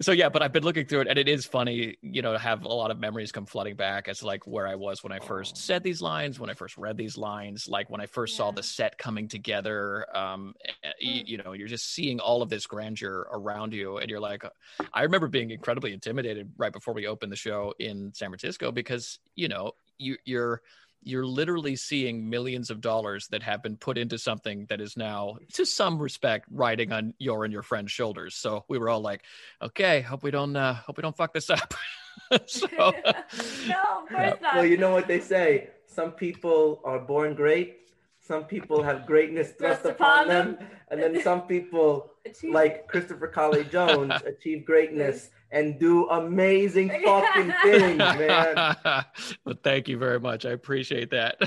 so 0.03 0.12
yeah 0.12 0.29
but 0.29 0.43
i've 0.43 0.53
been 0.53 0.62
looking 0.62 0.87
through 0.87 1.01
it 1.03 1.09
and 1.09 1.18
it 1.18 1.29
is 1.29 1.47
funny 1.47 1.97
you 2.03 2.20
know 2.22 2.33
to 2.33 2.39
have 2.39 2.64
a 2.64 2.68
lot 2.68 2.91
of 2.91 2.99
memories 2.99 3.33
come 3.33 3.47
flooding 3.47 3.77
back 3.77 4.09
as 4.09 4.22
like 4.22 4.47
where 4.47 4.66
i 4.66 4.74
was 4.74 5.03
when 5.03 5.12
i 5.12 5.18
first 5.18 5.57
said 5.57 5.83
these 5.83 6.03
lines 6.03 6.39
when 6.39 6.51
i 6.51 6.55
first 6.55 6.77
read 6.77 6.97
these 6.97 7.16
lines 7.16 7.66
like 7.68 7.89
when 7.89 8.01
i 8.01 8.07
first 8.07 8.37
saw 8.37 8.51
the 8.51 8.62
set 8.62 8.99
coming 8.99 9.27
together 9.29 10.07
um 10.16 10.55
y- 10.85 10.93
you, 11.01 11.22
Mm. 11.22 11.29
you 11.29 11.39
know 11.39 11.53
you're 11.53 11.68
just 11.68 11.93
seeing 11.95 12.20
all 12.20 12.43
of 12.43 12.49
this 12.51 12.66
grandeur 12.66 13.27
around 13.33 13.72
you 13.72 13.99
and 13.99 14.11
you're 14.11 14.20
like 14.20 14.45
i 14.93 15.03
remember 15.03 15.29
being 15.29 15.51
incredibly 15.51 15.93
intimidated 15.93 16.51
right 16.59 16.72
before 16.72 16.93
we 16.95 17.07
opened 17.07 17.33
the 17.33 17.37
show 17.37 17.72
in 17.79 18.12
san 18.14 18.29
francisco 18.29 18.70
because 18.70 19.18
you 19.35 19.49
know 19.49 19.72
you 19.99 20.16
you're 20.24 20.61
you're 21.03 21.26
literally 21.26 21.76
seeing 21.76 22.28
millions 22.28 22.70
of 22.70 22.80
dollars 22.80 23.28
that 23.28 23.42
have 23.42 23.62
been 23.62 23.76
put 23.76 23.97
into 23.99 24.18
something 24.18 24.66
that 24.68 24.80
is 24.80 24.97
now 24.97 25.36
to 25.53 25.64
some 25.64 25.99
respect 25.99 26.47
riding 26.51 26.92
on 26.92 27.14
your 27.18 27.44
and 27.44 27.53
your 27.53 27.62
friend's 27.62 27.92
shoulders 27.92 28.34
so 28.34 28.64
we 28.68 28.78
were 28.78 28.88
all 28.88 29.01
like 29.01 29.22
okay 29.62 30.01
hope 30.01 30.22
we 30.22 30.30
don't 30.30 30.57
uh 30.57 30.74
hope 30.74 30.97
we 30.97 31.03
don't 31.03 31.16
fuck 31.16 31.32
this 31.32 31.51
up 31.51 31.74
so 32.47 32.66
no, 32.76 32.92
of 32.92 34.11
Yeah. 34.11 34.34
not. 34.40 34.55
Well, 34.57 34.66
you 34.66 34.76
know 34.76 34.90
what 34.90 35.07
they 35.07 35.20
say. 35.20 35.68
Some 35.86 36.12
people 36.12 36.80
are 36.84 36.99
born 36.99 37.34
great. 37.34 37.78
Some 38.20 38.44
people 38.44 38.82
have 38.82 39.07
greatness 39.07 39.53
thrust 39.53 39.82
Thrust 39.82 40.01
upon 40.01 40.24
upon 40.24 40.28
them, 40.28 40.59
and 40.90 41.01
then 41.01 41.22
some 41.22 41.42
people, 41.42 42.11
Achieve- 42.31 42.53
like 42.53 42.87
Christopher 42.89 43.29
Colley 43.29 43.64
Jones, 43.64 44.12
achieve 44.27 44.64
greatness 44.64 45.31
and 45.51 45.79
do 45.79 46.09
amazing 46.09 46.89
fucking 47.05 47.53
things, 47.62 47.99
man. 47.99 48.77
well 49.45 49.57
thank 49.62 49.89
you 49.89 49.97
very 49.97 50.18
much 50.18 50.45
i 50.45 50.51
appreciate 50.51 51.11
that 51.11 51.41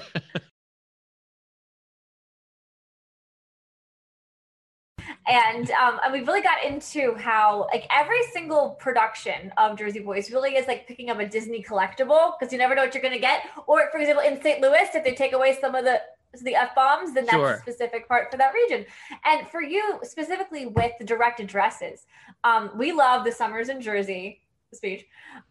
and 5.30 5.70
um, 5.72 6.00
and 6.04 6.12
we 6.12 6.22
really 6.22 6.42
got 6.42 6.64
into 6.64 7.14
how 7.16 7.68
like 7.72 7.86
every 7.92 8.22
single 8.34 8.72
production 8.80 9.52
of 9.58 9.78
Jersey 9.78 10.00
Boys 10.00 10.32
really 10.32 10.56
is 10.56 10.68
like 10.68 10.88
picking 10.88 11.10
up 11.12 11.20
a 11.20 11.28
Disney 11.28 11.64
collectible 11.64 12.34
because 12.38 12.52
you 12.52 12.58
never 12.58 12.74
know 12.74 12.84
what 12.84 12.94
you're 12.94 13.04
gonna 13.04 13.20
get. 13.20 13.44
Or 13.68 13.90
for 13.92 14.00
example, 14.00 14.24
in 14.24 14.42
St. 14.42 14.60
Louis, 14.60 14.88
if 14.94 15.04
they 15.04 15.14
take 15.14 15.34
away 15.34 15.58
some 15.62 15.76
of 15.76 15.86
the 15.86 16.02
the 16.44 16.56
f 16.56 16.76
bombs, 16.76 17.14
then 17.14 17.26
that's 17.26 17.36
Sure. 17.36 17.54
a 17.54 17.60
specific 17.60 18.08
part 18.08 18.32
for 18.32 18.38
that 18.38 18.54
region. 18.54 18.86
And 19.26 19.48
for 19.50 19.62
you 19.62 20.00
specifically 20.04 20.68
with 20.68 20.92
the 21.00 21.06
direct 21.06 21.40
addresses, 21.40 22.06
um, 22.44 22.72
we 22.78 22.92
love 22.92 23.26
the 23.26 23.32
summers 23.32 23.70
in 23.70 23.82
Jersey 23.82 24.42
speech, 24.72 25.06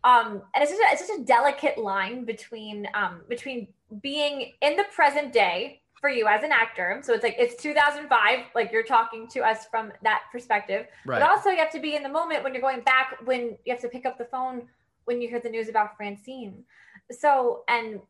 um, 0.04 0.42
and 0.54 0.62
it's 0.62 0.70
just 0.70 0.80
a, 0.80 0.92
it's 0.92 1.06
just 1.06 1.20
a 1.20 1.24
delicate 1.24 1.78
line 1.78 2.24
between 2.24 2.86
um, 2.94 3.22
between 3.28 3.68
being 4.02 4.52
in 4.60 4.76
the 4.76 4.84
present 4.94 5.32
day 5.32 5.82
for 6.00 6.08
you 6.08 6.28
as 6.28 6.44
an 6.44 6.52
actor. 6.52 7.00
So 7.02 7.12
it's 7.12 7.24
like 7.24 7.34
it's 7.38 7.60
2005, 7.60 8.38
like 8.54 8.70
you're 8.70 8.84
talking 8.84 9.26
to 9.28 9.40
us 9.40 9.66
from 9.66 9.92
that 10.02 10.22
perspective. 10.30 10.86
right 11.04 11.18
But 11.20 11.28
also 11.28 11.50
you 11.50 11.58
have 11.58 11.72
to 11.72 11.80
be 11.80 11.96
in 11.96 12.04
the 12.04 12.08
moment 12.08 12.44
when 12.44 12.54
you're 12.54 12.62
going 12.62 12.82
back 12.82 13.16
when 13.24 13.56
you 13.64 13.72
have 13.72 13.80
to 13.80 13.88
pick 13.88 14.06
up 14.06 14.16
the 14.16 14.26
phone 14.26 14.68
when 15.06 15.20
you 15.20 15.28
hear 15.28 15.40
the 15.40 15.48
news 15.48 15.68
about 15.68 15.96
Francine. 15.96 16.62
So 17.10 17.64
and 17.66 18.00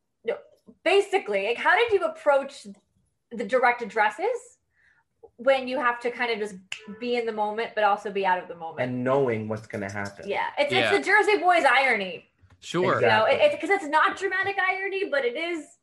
basically, 0.85 1.47
like 1.47 1.57
how 1.57 1.77
did 1.77 1.93
you 1.93 2.05
approach 2.05 2.67
the 3.33 3.45
direct 3.45 3.83
addresses 3.83 4.27
when 5.37 5.69
you 5.69 5.79
have 5.79 6.01
to 6.01 6.11
kind 6.11 6.31
of 6.33 6.39
just 6.39 6.57
be 7.01 7.17
in 7.17 7.25
the 7.27 7.33
moment 7.33 7.71
but 7.75 7.85
also 7.85 8.11
be 8.11 8.25
out 8.27 8.41
of 8.43 8.49
the 8.49 8.55
moment? 8.57 8.81
And 8.89 9.05
knowing 9.05 9.49
what's 9.49 9.67
gonna 9.67 9.91
happen. 9.91 10.29
yeah, 10.29 10.47
it's 10.59 10.73
Yeah. 10.73 10.93
it's 10.95 10.99
the 11.07 11.11
Jersey 11.13 11.39
Boys 11.39 11.65
irony. 11.65 12.29
sure 12.61 12.83
You 13.01 13.07
know, 13.07 13.25
Exactly. 13.25 13.35
it, 13.37 13.41
it's 13.53 13.55
because 13.55 13.71
it's 13.71 13.87
not 13.87 14.17
dramatic 14.19 14.57
irony, 14.59 15.05
but 15.11 15.25
it 15.25 15.37
is 15.37 15.78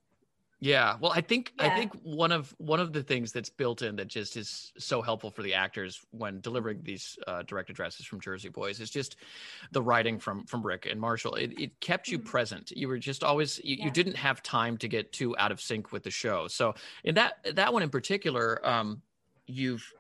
Yeah, 0.62 0.98
well, 1.02 1.12
I 1.12 1.20
think 1.22 1.54
I 1.60 1.70
think 1.70 1.94
one 2.02 2.32
of 2.32 2.56
one 2.58 2.80
of 2.80 2.94
the 2.94 3.04
things 3.04 3.34
that's 3.34 3.50
built 3.50 3.82
in 3.82 3.98
that 3.98 4.08
just 4.08 4.38
is 4.38 4.72
so 4.78 5.02
helpful 5.02 5.30
for 5.30 5.44
the 5.44 5.54
actors 5.54 6.04
when 6.12 6.40
delivering 6.40 6.82
these 6.82 7.18
uh, 7.28 7.44
direct 7.44 7.70
addresses 7.70 8.06
from 8.06 8.22
Jersey 8.22 8.48
Boys 8.50 8.80
is 8.80 8.90
just 8.90 9.18
the 9.72 9.82
writing 9.82 10.18
from 10.18 10.46
from 10.46 10.66
Rick 10.66 10.86
and 10.90 11.00
Marshall. 11.00 11.36
It, 11.36 11.60
it 11.60 11.80
kept 11.82 12.08
you 12.08 12.20
Mhm. 12.20 12.26
present. 12.26 12.72
You 12.72 12.88
were 12.88 12.98
just 13.00 13.24
always 13.24 13.60
you, 13.66 13.76
Yeah. 13.76 13.86
you 13.86 13.92
didn't 13.92 14.16
have 14.16 14.42
time 14.44 14.78
to 14.78 14.88
get 14.88 15.12
too 15.12 15.38
out 15.38 15.52
of 15.52 15.60
sync 15.60 15.92
with 15.92 16.04
the 16.04 16.12
show. 16.12 16.48
So 16.48 16.74
in 17.04 17.16
that 17.16 17.36
that 17.56 17.74
one 17.74 17.84
in 17.84 17.90
particular, 17.90 18.66
um, 18.66 19.04
you've 19.48 19.94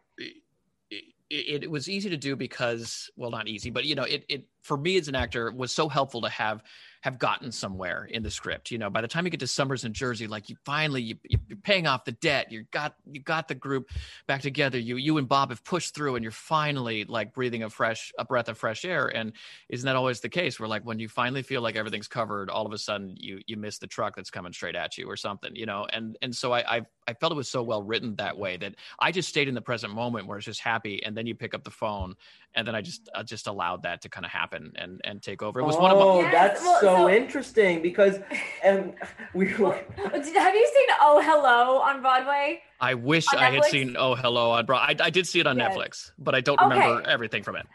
it, 1.29 1.63
it 1.63 1.71
was 1.71 1.89
easy 1.89 2.09
to 2.09 2.17
do 2.17 2.35
because 2.35 3.09
well 3.15 3.31
not 3.31 3.47
easy 3.47 3.71
but 3.71 3.85
you 3.85 3.95
know 3.95 4.03
it, 4.03 4.25
it 4.29 4.47
for 4.61 4.77
me 4.77 4.95
as 4.97 5.07
an 5.07 5.15
actor 5.15 5.51
was 5.51 5.71
so 5.73 5.89
helpful 5.89 6.21
to 6.21 6.29
have 6.29 6.63
have 7.05 7.19
gotten 7.19 7.51
somewhere 7.51 8.05
in 8.11 8.23
the 8.23 8.31
script 8.31 8.71
you 8.71 8.77
know 8.77 8.89
by 8.89 9.01
the 9.01 9.07
time 9.07 9.25
you 9.25 9.29
get 9.29 9.39
to 9.39 9.47
summers 9.47 9.85
in 9.85 9.93
jersey 9.93 10.27
like 10.27 10.49
you 10.49 10.55
finally 10.65 11.01
you, 11.01 11.15
you're 11.23 11.57
paying 11.63 11.85
off 11.87 12.03
the 12.03 12.11
debt 12.13 12.51
you 12.51 12.65
got 12.71 12.95
you 13.05 13.21
got 13.21 13.47
the 13.47 13.55
group 13.55 13.89
back 14.27 14.41
together 14.41 14.79
you 14.79 14.97
you 14.97 15.17
and 15.17 15.27
bob 15.27 15.49
have 15.49 15.63
pushed 15.63 15.93
through 15.93 16.15
and 16.15 16.23
you're 16.23 16.31
finally 16.31 17.03
like 17.05 17.33
breathing 17.33 17.63
a 17.63 17.69
fresh 17.69 18.11
a 18.17 18.25
breath 18.25 18.49
of 18.49 18.57
fresh 18.57 18.85
air. 18.85 19.07
And 19.07 19.33
isn't 19.69 19.85
that 19.85 19.95
always 19.95 20.19
the 20.19 20.29
case 20.29 20.59
where 20.59 20.67
like 20.67 20.83
when 20.83 20.99
you 20.99 21.07
finally 21.07 21.43
feel 21.43 21.61
like 21.61 21.75
everything's 21.75 22.07
covered 22.07 22.49
all 22.49 22.65
of 22.65 22.73
a 22.73 22.77
sudden 22.77 23.15
you 23.17 23.41
you 23.47 23.57
miss 23.57 23.77
the 23.77 23.87
truck 23.87 24.15
that's 24.15 24.29
coming 24.29 24.53
straight 24.53 24.75
at 24.75 24.97
you 24.97 25.09
or 25.09 25.15
something 25.15 25.55
you 25.55 25.65
know? 25.65 25.87
And 25.91 26.17
and 26.21 26.35
so 26.35 26.51
i 26.53 26.77
i, 26.77 26.81
I 27.07 27.13
felt 27.13 27.31
it 27.31 27.35
was 27.35 27.49
so 27.49 27.63
well 27.63 27.83
written 27.83 28.15
that 28.15 28.37
way 28.37 28.57
that 28.57 28.75
i 28.99 29.11
just 29.11 29.29
stayed 29.29 29.47
in 29.47 29.55
the 29.55 29.61
present 29.61 29.93
moment 29.93 30.27
where 30.27 30.37
it's 30.37 30.45
just 30.45 30.61
happy. 30.61 31.03
And 31.03 31.15
then 31.15 31.27
you 31.27 31.35
pick 31.35 31.53
up 31.53 31.63
the 31.63 31.71
phone 31.71 32.15
and 32.55 32.67
then 32.67 32.75
i 32.75 32.81
just 32.81 33.09
i 33.15 33.21
just 33.23 33.47
allowed 33.47 33.83
that 33.83 34.01
to 34.01 34.09
kind 34.09 34.25
of 34.25 34.31
happen 34.31 34.71
and 34.75 35.01
and 35.03 35.21
take 35.21 35.41
over 35.41 35.59
it 35.59 35.63
was 35.63 35.75
oh, 35.75 35.81
one 35.81 35.91
of 35.91 35.97
my 35.97 36.03
oh, 36.03 36.21
Yes, 36.21 36.31
that's 36.31 36.61
well, 36.61 36.79
so, 36.81 36.95
so- 36.95 37.09
interesting 37.09 37.81
because 37.81 38.19
and 38.63 38.93
we 39.33 39.53
Well, 39.59 39.71
have 39.71 40.15
you 40.15 40.71
seen 40.75 40.87
Oh 41.01 41.21
Hello 41.23 41.79
on 41.79 42.01
Broadway? 42.01 42.61
i 42.81 42.93
wish 42.93 43.27
i 43.33 43.49
had 43.51 43.63
seen 43.65 43.95
oh 43.97 44.15
hello 44.15 44.51
on 44.51 44.65
Bro- 44.65 44.77
I, 44.77 44.95
I 44.99 45.09
did 45.09 45.25
see 45.27 45.39
it 45.39 45.47
on 45.47 45.57
Yes. 45.57 45.75
netflix 45.75 46.11
but 46.17 46.35
i 46.35 46.41
don't 46.41 46.59
Okay. 46.59 46.69
remember 46.69 47.07
everything 47.09 47.43
from 47.43 47.55
it 47.55 47.65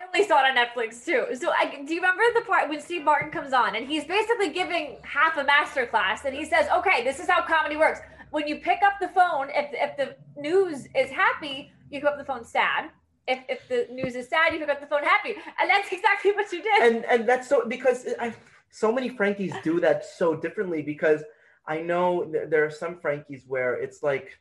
I 0.00 0.04
only 0.18 0.28
saw 0.28 0.44
it 0.44 0.50
on 0.50 0.56
Netflix 0.62 1.06
too. 1.06 1.34
So 1.34 1.50
I, 1.52 1.82
do 1.86 1.94
you 1.94 2.00
remember 2.02 2.22
the 2.34 2.42
part 2.44 2.68
when 2.68 2.82
Steve 2.82 3.02
Martin 3.02 3.30
comes 3.30 3.54
on 3.54 3.76
and 3.76 3.86
he's 3.88 4.04
basically 4.04 4.50
giving 4.50 4.98
half 5.04 5.38
a 5.38 5.44
master 5.44 5.86
class 5.86 6.26
and 6.26 6.34
he 6.36 6.44
says, 6.44 6.66
"Okay, 6.78 7.02
this 7.02 7.18
is 7.18 7.26
how 7.30 7.40
comedy 7.40 7.76
works. 7.76 8.00
When 8.30 8.46
you 8.46 8.56
pick 8.56 8.80
up 8.84 8.94
the 9.00 9.08
phone, 9.08 9.48
if 9.54 9.70
if 9.72 9.96
the 9.96 10.16
news 10.38 10.86
is 10.94 11.08
happy, 11.10 11.72
you 11.90 12.00
pick 12.00 12.04
up 12.10 12.18
the 12.18 12.26
phone 12.26 12.44
sad. 12.44 12.90
If 13.26 13.40
if 13.48 13.68
the 13.68 13.86
news 13.92 14.14
is 14.16 14.28
sad, 14.28 14.52
you 14.52 14.58
pick 14.58 14.68
up 14.68 14.80
the 14.80 14.86
phone 14.86 15.04
happy. 15.04 15.34
And 15.60 15.70
that's 15.70 15.92
exactly 15.92 16.32
what 16.32 16.50
you 16.52 16.62
did. 16.62 16.82
and 16.82 17.04
and 17.04 17.28
that's 17.28 17.48
so 17.48 17.66
because 17.66 18.06
I 18.20 18.34
so 18.70 18.90
many 18.90 19.10
Frankies 19.10 19.54
do 19.62 19.80
that 19.80 20.04
so 20.04 20.34
differently 20.34 20.82
because 20.82 21.22
I 21.66 21.80
know 21.80 22.24
th- 22.24 22.48
there 22.48 22.64
are 22.64 22.70
some 22.70 22.96
Frankies 22.98 23.44
where 23.46 23.74
it's 23.74 24.02
like 24.02 24.38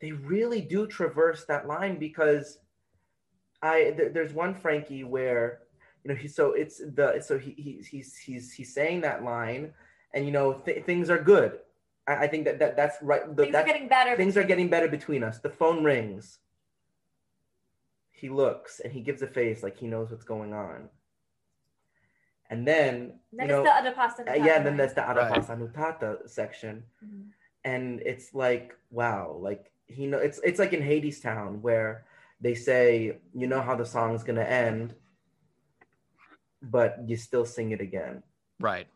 they 0.00 0.12
really 0.12 0.62
do 0.62 0.86
traverse 0.86 1.44
that 1.46 1.66
line 1.66 1.98
because 1.98 2.58
I 3.62 3.92
th- 3.96 4.12
there's 4.14 4.32
one 4.32 4.54
Frankie 4.54 5.04
where 5.04 5.60
you 6.02 6.08
know 6.10 6.14
he 6.14 6.28
so 6.28 6.52
it's 6.52 6.78
the 6.78 7.20
so 7.20 7.38
he, 7.38 7.50
he 7.58 7.84
he's 7.90 8.16
he's 8.16 8.52
he's 8.52 8.72
saying 8.72 9.02
that 9.02 9.22
line 9.22 9.74
and 10.14 10.24
you 10.24 10.32
know 10.32 10.54
th- 10.54 10.84
things 10.86 11.10
are 11.10 11.22
good. 11.22 11.58
I, 12.06 12.24
I 12.24 12.26
think 12.28 12.46
that, 12.46 12.58
that 12.60 12.76
that's 12.76 12.96
right. 13.02 13.36
The, 13.36 13.42
Things 13.42 13.52
that, 13.52 13.64
are 13.64 13.66
getting 13.66 13.88
better. 13.88 14.16
things 14.16 14.36
are 14.38 14.44
getting 14.44 14.68
better 14.70 14.88
between 14.88 15.22
us. 15.22 15.38
The 15.40 15.50
phone 15.50 15.84
rings. 15.84 16.38
He 18.20 18.28
looks 18.28 18.80
and 18.80 18.92
he 18.92 19.00
gives 19.00 19.22
a 19.22 19.26
face 19.26 19.62
like 19.62 19.78
he 19.78 19.86
knows 19.86 20.10
what's 20.10 20.24
going 20.24 20.52
on. 20.52 20.90
And 22.50 22.66
then, 22.66 23.20
Then 23.32 23.48
you 23.48 23.54
know, 23.54 23.62
the 23.62 23.70
Adapasta. 23.70 24.28
uh, 24.28 24.34
yeah, 24.44 24.62
then 24.62 24.76
there's 24.76 24.92
the 24.92 25.02
Right. 25.02 25.32
Adapasa 25.32 25.56
Nutata 25.56 26.28
section. 26.28 26.84
Mhm. 27.02 27.30
And 27.64 28.00
it's 28.00 28.34
like, 28.34 28.76
wow, 28.90 29.38
like 29.40 29.72
he 29.86 30.06
know 30.06 30.18
it's 30.18 30.38
it's 30.44 30.58
like 30.58 30.72
in 30.72 30.82
Hadestown 30.82 31.60
where 31.60 32.04
they 32.40 32.54
say, 32.54 33.18
you 33.34 33.46
know 33.46 33.62
how 33.62 33.76
the 33.76 33.86
song's 33.86 34.22
gonna 34.24 34.42
end, 34.44 34.94
but 36.62 36.98
you 37.06 37.16
still 37.16 37.46
sing 37.46 37.70
it 37.70 37.80
again. 37.80 38.22
Right. 38.58 38.88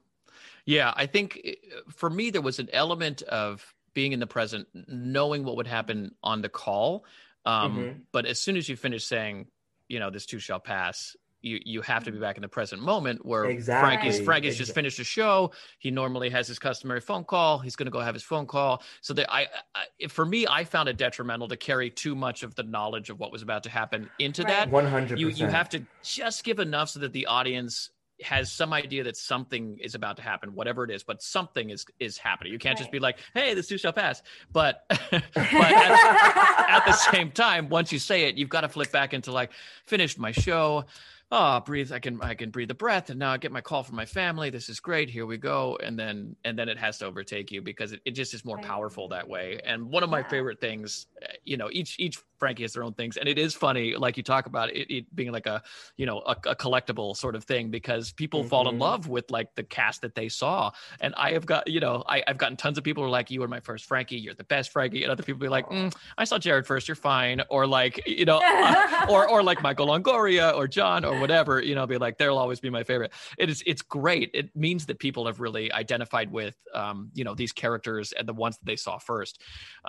Yeah, 0.66 0.92
I 0.96 1.06
think 1.06 1.40
uh, 1.46 1.90
for 1.90 2.10
me 2.10 2.30
there 2.30 2.42
was 2.42 2.58
an 2.58 2.68
element 2.72 3.22
of 3.22 3.74
being 3.94 4.12
in 4.12 4.20
the 4.20 4.26
present, 4.26 4.66
knowing 4.88 5.44
what 5.44 5.56
would 5.56 5.66
happen 5.66 6.14
on 6.22 6.42
the 6.42 6.48
call. 6.48 7.04
Um, 7.44 7.76
Mhm. 7.78 8.00
But 8.12 8.26
as 8.26 8.40
soon 8.40 8.56
as 8.56 8.68
you 8.68 8.76
finish 8.76 9.04
saying, 9.04 9.46
you 9.88 9.98
know, 10.00 10.10
this 10.10 10.26
too 10.26 10.38
shall 10.38 10.60
pass, 10.60 11.14
you 11.42 11.60
you 11.62 11.82
have 11.82 12.04
to 12.04 12.10
be 12.10 12.18
back 12.18 12.36
in 12.36 12.42
the 12.42 12.48
present 12.48 12.80
moment 12.80 13.22
where 13.22 13.44
Exactly. 13.44 13.86
Frankie's 13.98 14.24
Frankie's 14.24 14.56
just 14.56 14.72
finished 14.74 14.98
a 14.98 15.04
show. 15.04 15.52
He 15.78 15.90
normally 15.90 16.30
has 16.30 16.48
his 16.48 16.58
customary 16.58 17.02
phone 17.02 17.22
call. 17.24 17.58
He's 17.58 17.76
going 17.76 17.84
to 17.84 17.90
go 17.90 18.00
have 18.00 18.14
his 18.14 18.22
phone 18.22 18.46
call. 18.46 18.82
So 19.02 19.12
that 19.12 19.30
I, 19.30 19.48
I, 19.74 20.06
for 20.08 20.24
me, 20.24 20.46
I 20.48 20.64
found 20.64 20.88
it 20.88 20.96
detrimental 20.96 21.46
to 21.48 21.56
carry 21.58 21.90
too 21.90 22.14
much 22.14 22.44
of 22.44 22.54
the 22.54 22.62
knowledge 22.62 23.10
of 23.10 23.20
what 23.20 23.30
was 23.30 23.42
about 23.42 23.62
to 23.64 23.68
happen 23.70 24.08
into 24.18 24.42
Right. 24.42 24.48
that 24.48 24.70
One 24.70 24.86
hundred 24.86 25.18
you 25.20 25.28
you 25.28 25.46
have 25.48 25.68
to 25.70 25.84
just 26.02 26.44
give 26.44 26.60
enough 26.60 26.88
so 26.88 27.00
that 27.00 27.12
the 27.12 27.26
audience 27.26 27.90
has 28.22 28.52
some 28.52 28.72
idea 28.72 29.02
that 29.04 29.16
something 29.16 29.78
is 29.78 29.94
about 29.94 30.16
to 30.16 30.22
happen 30.22 30.54
whatever 30.54 30.84
it 30.84 30.90
is 30.90 31.02
but 31.02 31.20
something 31.22 31.70
is 31.70 31.84
is 31.98 32.16
happening. 32.16 32.52
You 32.52 32.58
can't 32.58 32.78
just 32.78 32.90
be 32.92 32.98
like 33.00 33.18
hey 33.34 33.54
this 33.54 33.66
too 33.66 33.78
shall 33.78 33.92
pass. 33.92 34.22
But 34.52 34.84
but 34.88 35.32
at, 35.34 36.68
at 36.68 36.84
the 36.86 36.92
same 36.92 37.30
time 37.32 37.68
once 37.68 37.92
you 37.92 37.98
say 37.98 38.24
it 38.28 38.36
you've 38.36 38.48
got 38.48 38.60
to 38.62 38.68
flip 38.68 38.92
back 38.92 39.14
into 39.14 39.32
like 39.32 39.52
finished 39.86 40.18
my 40.18 40.32
show. 40.32 40.84
Oh 41.32 41.58
breathe 41.60 41.90
i 41.90 41.98
can 41.98 42.20
i 42.22 42.34
can 42.34 42.50
breathe 42.50 42.70
a 42.70 42.74
breath 42.74 43.10
and 43.10 43.18
now 43.18 43.32
i 43.32 43.38
get 43.38 43.50
my 43.50 43.60
call 43.60 43.82
from 43.82 43.96
my 43.96 44.04
family. 44.06 44.50
This 44.50 44.68
is 44.68 44.78
great. 44.78 45.10
Here 45.10 45.26
we 45.26 45.36
go. 45.36 45.76
And 45.82 45.98
then 45.98 46.36
and 46.44 46.56
then 46.58 46.68
it 46.68 46.78
has 46.78 46.98
to 46.98 47.06
overtake 47.06 47.50
you 47.50 47.62
because 47.62 47.92
it, 47.92 48.00
it 48.04 48.12
just 48.12 48.34
is 48.34 48.44
more 48.44 48.56
Right. 48.56 48.64
powerful 48.64 49.08
that 49.08 49.28
way. 49.28 49.58
And 49.64 49.86
one 49.90 50.02
of 50.04 50.10
my 50.10 50.20
Yeah. 50.20 50.28
favorite 50.28 50.60
things 50.60 51.06
uh, 51.22 51.26
you 51.44 51.56
know 51.56 51.68
each 51.72 51.98
each 51.98 52.18
frankie 52.44 52.64
has 52.66 52.72
their 52.74 52.84
own 52.88 52.92
things. 53.00 53.16
And 53.16 53.26
it 53.32 53.38
is 53.38 53.54
funny 53.54 53.86
like 54.04 54.14
you 54.18 54.22
talk 54.22 54.44
about 54.52 54.68
it, 54.78 54.86
it 54.96 55.04
being 55.18 55.32
like 55.38 55.46
a 55.46 55.62
you 56.00 56.06
know 56.08 56.18
a, 56.32 56.36
a 56.54 56.56
collectible 56.64 57.16
sort 57.16 57.34
of 57.38 57.42
thing 57.44 57.64
because 57.70 58.12
people 58.12 58.40
fall 58.44 58.68
in 58.68 58.74
Mhm. 58.76 58.80
love 58.88 59.02
with 59.08 59.26
like 59.30 59.48
the 59.54 59.62
cast 59.78 60.02
that 60.02 60.14
they 60.14 60.28
saw. 60.28 60.58
And 61.00 61.14
i 61.26 61.28
have 61.36 61.46
got 61.52 61.62
you 61.74 61.80
know 61.84 61.94
I, 62.14 62.22
i've 62.28 62.38
gotten 62.42 62.56
tons 62.64 62.76
of 62.78 62.84
people 62.84 63.02
who 63.02 63.06
are 63.08 63.16
like 63.18 63.30
you 63.34 63.40
were 63.40 63.48
my 63.48 63.60
first 63.60 63.86
frankie 63.86 64.18
you're 64.24 64.34
the 64.44 64.50
best 64.56 64.68
frankie. 64.74 65.02
And 65.04 65.10
other 65.14 65.22
people 65.22 65.40
be 65.40 65.48
like 65.48 65.66
mm, 65.68 65.90
i 66.18 66.24
saw 66.24 66.36
jared 66.38 66.66
first 66.66 66.84
you're 66.88 66.94
fine. 67.16 67.38
Or 67.48 67.62
like 67.66 67.94
you 68.06 68.26
know 68.30 68.40
uh, 68.66 69.06
or 69.08 69.22
or 69.32 69.40
like 69.50 69.62
michael 69.62 69.86
longoria 69.92 70.46
or 70.54 70.64
john 70.68 71.00
or 71.04 71.14
whatever 71.22 71.52
you 71.68 71.74
know 71.74 71.86
be 71.86 71.98
like 72.06 72.18
they'll 72.18 72.38
always 72.44 72.60
be 72.60 72.70
my 72.78 72.84
favorite. 72.84 73.12
It 73.38 73.48
is 73.48 73.62
it's 73.66 73.82
great. 73.82 74.30
It 74.34 74.46
means 74.54 74.86
that 74.86 74.98
people 74.98 75.26
have 75.26 75.38
really 75.40 75.66
identified 75.72 76.28
with 76.40 76.56
um 76.74 77.10
you 77.18 77.24
know 77.26 77.34
these 77.34 77.52
characters 77.52 78.06
and 78.12 78.24
the 78.30 78.34
ones 78.46 78.54
that 78.58 78.66
they 78.66 78.76
saw 78.86 78.98
first. 78.98 79.34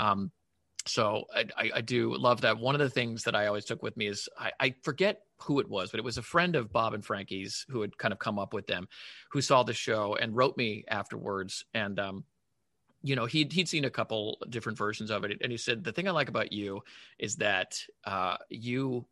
Um 0.06 0.32
so 0.88 1.26
I, 1.34 1.72
I, 1.76 1.82
do 1.82 2.16
love 2.16 2.42
that. 2.42 2.60
One 2.60 2.76
of 2.76 2.80
the 2.80 2.90
things 2.90 3.24
that 3.24 3.36
I 3.36 3.48
always 3.48 3.66
took 3.66 3.82
with 3.82 3.98
me 3.98 4.08
is 4.08 4.30
I, 4.38 4.52
I 4.60 4.76
forget 4.84 5.22
who 5.42 5.60
it 5.60 5.68
was, 5.68 5.92
but 5.92 6.00
it 6.00 6.04
was 6.04 6.18
a 6.18 6.22
friend 6.22 6.56
of 6.56 6.72
Bob 6.72 6.94
and 6.94 7.04
Frankie's 7.04 7.66
who 7.70 7.82
had 7.82 7.98
kind 7.98 8.12
of 8.12 8.20
come 8.20 8.38
up 8.38 8.54
with 8.54 8.68
them, 8.68 8.88
who 9.32 9.42
saw 9.42 9.64
the 9.64 9.74
show 9.74 10.16
and 10.16 10.36
wrote 10.36 10.58
me 10.58 10.84
afterwards. 10.88 11.66
And 11.74 12.00
um, 12.00 12.24
you 13.02 13.16
know, 13.16 13.26
he'd 13.26 13.52
he'd 13.52 13.68
seen 13.68 13.86
a 13.86 13.90
couple 13.90 14.38
different 14.50 14.78
versions 14.78 15.10
of 15.10 15.24
it, 15.24 15.38
and 15.42 15.52
he 15.52 15.58
said 15.58 15.84
the 15.84 15.92
thing 15.92 16.08
I 16.08 16.12
like 16.12 16.30
about 16.30 16.54
you 16.54 16.82
is 17.18 17.36
that 17.38 17.80
uh, 18.06 18.38
you 18.50 19.06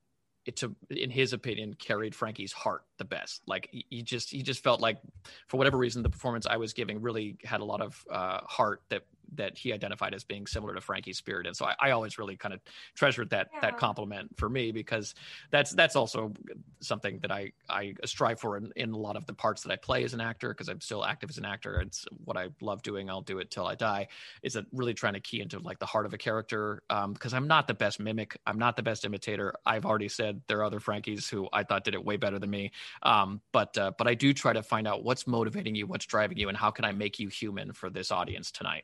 it 0.45 0.57
to 0.57 0.75
in 0.89 1.09
his 1.09 1.31
opinion 1.31 1.73
carried 1.75 2.13
frankie's 2.13 2.51
heart 2.51 2.83
the 2.97 3.05
best 3.05 3.41
like 3.47 3.69
he 3.71 4.01
just 4.01 4.29
he 4.29 4.41
just 4.41 4.61
felt 4.61 4.81
like 4.81 4.99
for 5.47 5.55
whatever 5.55 5.77
reason 5.77 6.03
the 6.03 6.09
performance 6.09 6.45
i 6.45 6.57
was 6.57 6.73
giving 6.73 7.01
really 7.01 7.37
had 7.45 7.61
a 7.61 7.63
lot 7.63 7.81
of 7.81 8.03
uh, 8.11 8.39
heart 8.41 8.81
that 8.89 9.03
that 9.37 9.57
he 9.57 9.73
identified 9.73 10.13
as 10.13 10.23
being 10.23 10.47
similar 10.47 10.73
to 10.73 10.81
frankie's 10.81 11.17
spirit. 11.17 11.47
And 11.47 11.55
so 11.55 11.65
i, 11.65 11.75
I 11.79 11.91
always 11.91 12.17
really 12.17 12.35
kind 12.37 12.53
of 12.53 12.61
treasured 12.95 13.29
that 13.31 13.49
Yeah. 13.53 13.61
that 13.61 13.77
compliment 13.77 14.29
for 14.37 14.49
me 14.49 14.71
because 14.71 15.15
that's 15.51 15.71
that's 15.71 15.95
also 15.95 16.33
something 16.81 17.19
that 17.19 17.31
i 17.31 17.51
i 17.69 17.93
strive 18.05 18.39
for 18.39 18.57
in, 18.57 18.71
in 18.75 18.91
a 18.91 18.97
lot 18.97 19.15
of 19.15 19.25
the 19.25 19.33
parts 19.33 19.61
that 19.63 19.71
i 19.71 19.75
play 19.75 20.03
as 20.03 20.13
an 20.13 20.21
actor 20.21 20.49
because 20.49 20.69
i'm 20.69 20.81
still 20.81 21.05
active 21.05 21.29
as 21.29 21.37
an 21.37 21.45
actor. 21.45 21.79
It's 21.81 22.05
what 22.25 22.37
i 22.37 22.49
love 22.61 22.81
doing. 22.83 23.09
I'll 23.09 23.21
do 23.21 23.39
it 23.39 23.51
till 23.51 23.65
i 23.67 23.75
die. 23.75 24.07
Is 24.43 24.53
that 24.53 24.65
really 24.71 24.93
trying 24.93 25.13
to 25.13 25.19
key 25.19 25.41
into 25.41 25.59
like 25.59 25.79
the 25.79 25.85
heart 25.85 26.05
of 26.05 26.13
a 26.13 26.17
character 26.17 26.83
um 26.89 27.13
because 27.13 27.33
i'm 27.33 27.47
not 27.47 27.67
the 27.67 27.73
best 27.73 27.99
mimic. 27.99 28.37
I'm 28.45 28.59
not 28.59 28.75
the 28.75 28.83
best 28.83 29.05
imitator. 29.05 29.53
I've 29.65 29.85
already 29.85 30.09
said 30.09 30.41
there 30.47 30.59
are 30.59 30.63
other 30.63 30.79
frankies 30.79 31.29
who 31.29 31.47
i 31.53 31.63
thought 31.63 31.83
did 31.83 31.93
it 31.93 32.03
way 32.03 32.17
better 32.17 32.39
than 32.39 32.49
me. 32.49 32.71
Um 33.03 33.41
but 33.51 33.77
uh, 33.77 33.91
but 33.97 34.07
i 34.07 34.13
do 34.13 34.33
try 34.33 34.53
to 34.53 34.63
find 34.63 34.87
out 34.87 35.03
what's 35.03 35.27
motivating 35.27 35.75
you 35.75 35.87
what's 35.87 36.05
driving 36.05 36.37
you 36.37 36.49
and 36.49 36.57
how 36.57 36.71
can 36.71 36.85
i 36.85 36.91
make 36.91 37.19
you 37.19 37.27
human 37.29 37.73
for 37.73 37.89
this 37.89 38.11
audience 38.11 38.51
tonight 38.51 38.83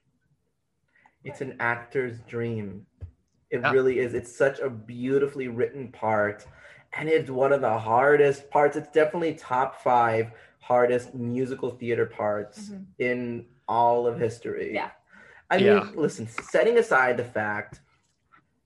it's 1.23 1.41
an 1.41 1.55
actor's 1.59 2.19
dream. 2.21 2.85
It 3.49 3.61
Yeah. 3.61 3.71
really 3.71 3.99
is. 3.99 4.13
It's 4.13 4.35
such 4.35 4.59
a 4.59 4.69
beautifully 4.69 5.47
written 5.47 5.91
part, 5.91 6.45
and 6.93 7.09
it's 7.09 7.29
one 7.29 7.51
of 7.51 7.61
the 7.61 7.77
hardest 7.77 8.49
parts. 8.49 8.75
It's 8.77 8.89
definitely 8.91 9.33
top 9.33 9.81
five 9.81 10.31
hardest 10.59 11.15
musical 11.15 11.71
theater 11.71 12.05
parts 12.05 12.69
Mhm. 12.69 12.85
in 12.99 13.45
all 13.67 14.05
of 14.07 14.19
history. 14.19 14.73
Yeah. 14.73 14.91
I 15.49 15.57
mean, 15.57 15.95
listen, 15.95 16.27
setting 16.27 16.77
aside 16.77 17.17
the 17.17 17.23
fact 17.23 17.81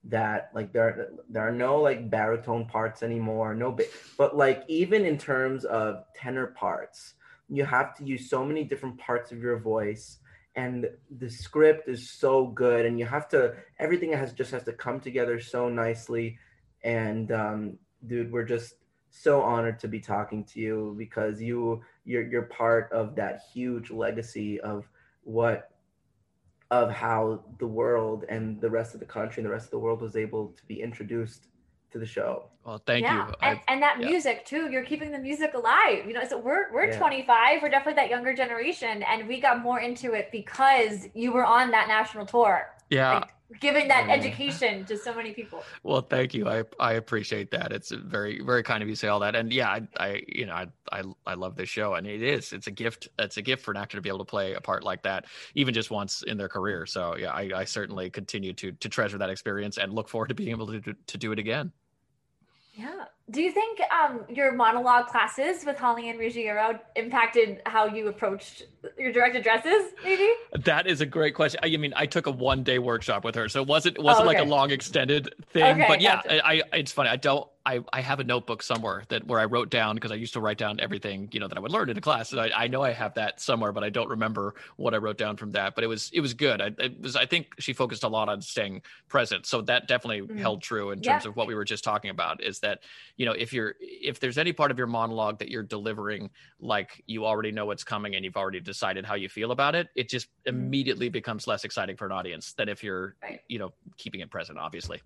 that 0.06 0.50
like 0.54 0.74
there 0.74 1.12
there 1.30 1.48
are 1.48 1.52
no 1.52 1.80
like 1.80 2.10
baritone 2.10 2.66
parts 2.66 3.04
anymore, 3.04 3.56
no 3.56 3.72
ba- 3.72 3.86
but 4.18 4.36
like 4.36 4.64
even 4.68 5.06
in 5.06 5.18
terms 5.18 5.64
of 5.64 6.04
tenor 6.14 6.48
parts, 6.48 7.14
you 7.48 7.64
have 7.64 7.96
to 7.96 8.04
use 8.04 8.30
so 8.30 8.44
many 8.44 8.66
different 8.66 8.98
parts 8.98 9.32
of 9.32 9.40
your 9.42 9.56
voice 9.58 10.20
and 10.56 10.88
the 11.18 11.30
script 11.30 11.90
is 11.90 12.10
so 12.10 12.48
good 12.48 12.86
and 12.86 13.00
you 13.00 13.06
have 13.06 13.28
to 13.28 13.56
everything 13.80 14.12
has 14.12 14.34
just 14.34 14.52
has 14.52 14.64
to 14.64 14.74
come 14.74 15.00
together 15.00 15.40
so 15.40 15.70
nicely. 15.70 16.38
And 16.84 17.32
um, 17.32 17.78
dude 18.06 18.32
we're 18.32 18.46
just 18.46 18.76
so 19.10 19.42
honored 19.42 19.80
to 19.80 19.88
be 19.88 20.00
talking 20.00 20.44
to 20.44 20.60
you 20.60 20.96
because 20.98 21.42
you 21.42 21.82
you're 22.04 22.28
you're 22.28 22.44
part 22.44 22.92
of 22.92 23.16
that 23.16 23.42
huge 23.54 23.92
legacy 23.92 24.60
of 24.62 24.88
what 25.24 25.70
of 26.72 26.92
how 26.92 27.44
the 27.60 27.68
world 27.68 28.26
and 28.30 28.60
the 28.60 28.70
rest 28.70 28.96
of 28.96 29.00
the 29.00 29.06
country 29.06 29.42
and 29.42 29.46
the 29.46 29.54
rest 29.54 29.66
of 29.66 29.72
the 29.72 29.80
world 29.80 30.02
was 30.02 30.16
able 30.16 30.48
to 30.50 30.66
be 30.66 30.82
introduced 30.82 31.48
to 31.94 32.00
the 32.00 32.06
show. 32.06 32.50
Well, 32.66 32.82
thank 32.86 33.04
yeah. 33.04 33.28
you. 33.28 33.34
And, 33.42 33.60
and 33.68 33.82
that 33.82 33.98
yeah. 34.00 34.08
music 34.08 34.46
too, 34.46 34.70
you're 34.70 34.84
keeping 34.84 35.12
the 35.12 35.20
music 35.20 35.54
alive. 35.54 36.06
You 36.06 36.14
know, 36.14 36.24
so 36.28 36.38
we're 36.38 36.72
we're 36.74 36.88
Yeah. 36.88 36.98
25, 36.98 37.62
we're 37.62 37.70
definitely 37.70 38.02
that 38.02 38.10
younger 38.10 38.34
generation, 38.34 39.04
and 39.04 39.28
we 39.28 39.40
got 39.40 39.62
more 39.62 39.80
into 39.80 40.14
it 40.14 40.30
because 40.32 41.08
you 41.14 41.32
were 41.32 41.46
on 41.46 41.72
that 41.72 41.88
national 41.88 42.26
tour, 42.26 42.74
yeah. 42.90 43.20
like, 43.20 43.30
giving 43.60 43.88
that 43.90 44.10
education 44.10 44.86
to 44.86 44.98
so 44.98 45.14
many 45.14 45.32
people. 45.34 45.64
Well, 45.84 46.02
thank 46.02 46.34
you. 46.34 46.48
I 46.48 46.64
I 46.80 46.94
appreciate 46.94 47.52
that. 47.52 47.72
It's 47.72 47.92
very 47.92 48.42
very 48.42 48.64
kind 48.64 48.82
of 48.82 48.90
you 48.90 48.96
to 48.96 49.00
say 49.00 49.10
all 49.10 49.20
that. 49.20 49.36
And 49.36 49.52
yeah, 49.54 49.70
I, 49.70 49.82
I 49.98 50.22
you 50.28 50.46
know 50.46 50.54
I, 50.54 50.68
I 50.92 51.04
I 51.28 51.34
love 51.34 51.56
this 51.56 51.70
show, 51.70 51.96
and 51.96 52.08
it 52.08 52.22
is 52.24 52.54
it's 52.54 52.68
a 52.68 52.72
gift. 52.72 53.10
It's 53.20 53.38
a 53.38 53.42
gift 53.42 53.64
for 53.64 53.72
an 53.72 53.78
actor 53.78 53.98
to 53.98 54.02
be 54.02 54.10
able 54.10 54.20
to 54.20 54.26
play 54.26 54.54
a 54.54 54.62
part 54.62 54.84
like 54.84 55.04
that, 55.04 55.26
even 55.54 55.74
just 55.74 55.92
once 55.92 56.24
in 56.24 56.38
their 56.38 56.50
career. 56.50 56.86
So 56.86 57.18
yeah, 57.18 57.32
I, 57.32 57.52
I 57.56 57.64
certainly 57.66 58.10
continue 58.10 58.54
to 58.54 58.72
to 58.72 58.90
treasure 58.90 59.18
that 59.18 59.30
experience 59.30 59.78
and 59.78 59.94
look 59.94 60.10
forward 60.10 60.30
to 60.30 60.36
being 60.36 60.52
able 60.52 60.68
to 60.68 60.80
do, 60.80 60.96
to 61.08 61.18
do 61.18 61.32
it 61.32 61.40
again. 61.40 61.72
Yeah. 62.74 63.06
Do 63.30 63.42
you 63.42 63.52
think 63.52 63.80
um, 63.92 64.26
your 64.30 64.52
monologue 64.52 65.08
classes 65.08 65.64
with 65.64 65.78
Holly 65.78 66.10
Ann 66.10 66.18
Ruggiero 66.18 66.80
impacted 66.96 67.62
how 67.68 67.86
you 67.86 68.08
approached 68.08 68.64
your 68.98 69.12
direct 69.12 69.36
addresses? 69.36 69.92
Maybe. 70.04 70.28
That 70.60 70.88
is 70.88 71.00
a 71.00 71.06
great 71.06 71.36
question. 71.36 71.60
I 71.62 71.78
mean, 71.78 71.94
I 71.96 72.08
took 72.08 72.26
a 72.26 72.32
one 72.32 72.64
day 72.64 72.80
workshop 72.80 73.24
with 73.24 73.36
her, 73.36 73.48
so 73.48 73.62
it 73.62 73.68
wasn't 73.68 73.98
it 73.98 74.04
wasn't 74.04 74.26
like 74.26 74.40
a 74.40 74.42
Oh, 74.42 74.46
long 74.46 74.72
extended 74.72 75.34
thing. 75.52 75.64
Okay, 75.64 75.86
but 75.88 76.02
yeah, 76.02 76.16
gotcha. 76.16 76.46
I, 76.46 76.62
I 76.74 76.78
it's 76.78 76.92
funny. 76.92 77.10
I 77.10 77.16
don't. 77.16 77.48
I, 77.66 77.80
I 77.94 78.02
have 78.02 78.20
a 78.20 78.26
notebook 78.26 78.62
somewhere 78.62 79.04
that 79.08 79.26
where 79.26 79.40
I 79.40 79.46
wrote 79.46 79.70
down 79.70 79.96
because 79.96 80.12
I 80.12 80.16
used 80.16 80.34
to 80.34 80.42
write 80.42 80.58
down 80.58 80.82
everything 80.82 81.30
you 81.32 81.40
know 81.40 81.48
that 81.48 81.58
I 81.58 81.62
would 81.62 81.72
learn 81.72 81.90
in 81.90 81.98
a 81.98 82.02
class. 82.02 82.34
And 82.34 82.42
I, 82.42 82.52
I 82.54 82.68
know 82.68 82.82
I 82.82 82.92
have 82.92 83.14
that 83.14 83.40
somewhere, 83.40 83.72
but 83.72 83.86
I 83.86 83.90
don't 83.90 84.10
remember 84.10 84.56
what 84.76 84.94
I 84.94 84.98
wrote 84.98 85.18
down 85.18 85.38
from 85.38 85.52
that. 85.52 85.74
But 85.74 85.86
it 85.86 85.88
was 85.88 86.10
it 86.12 86.20
was 86.20 86.34
good. 86.34 86.62
I 86.62 86.72
it 86.78 87.00
was 87.02 87.16
I 87.16 87.26
think 87.26 87.54
she 87.60 87.72
focused 87.72 88.04
a 88.04 88.10
lot 88.10 88.28
on 88.28 88.42
staying 88.42 88.82
present, 89.08 89.46
so 89.46 89.62
that 89.62 89.88
definitely 89.88 90.22
Mhm. 90.28 90.40
held 90.40 90.62
true 90.62 90.92
in 90.92 91.02
Yeah. 91.02 91.12
terms 91.14 91.26
of 91.26 91.38
what 91.38 91.48
we 91.48 91.56
were 91.56 91.64
just 91.64 91.86
talking 91.86 92.10
about. 92.10 92.44
Is 92.44 92.60
that 92.60 92.84
you 93.16 93.26
know 93.26 93.32
if 93.32 93.54
you're 93.54 93.76
if 93.80 94.20
there's 94.20 94.38
any 94.38 94.52
part 94.52 94.70
of 94.70 94.78
your 94.78 94.88
monologue 94.88 95.40
that 95.40 95.50
you're 95.50 95.64
delivering 95.64 96.32
like 96.60 97.02
you 97.08 97.26
already 97.26 97.52
know 97.52 97.66
what's 97.66 97.86
coming 97.86 98.16
and 98.16 98.26
you've 98.26 98.36
already 98.38 98.60
decided 98.60 99.06
how 99.06 99.16
you 99.16 99.30
feel 99.30 99.52
about 99.52 99.74
it, 99.74 99.88
it 99.96 100.10
just 100.10 100.28
Mhm. 100.28 100.50
immediately 100.50 101.08
becomes 101.08 101.48
less 101.48 101.64
exciting 101.64 101.96
for 101.96 102.06
an 102.08 102.12
audience 102.12 102.54
than 102.54 102.68
if 102.68 102.84
you're 102.84 103.16
Right. 103.24 103.42
you 103.48 103.58
know 103.58 103.74
keeping 103.98 104.20
it 104.20 104.30
present. 104.30 104.60
Obviously. 104.60 105.02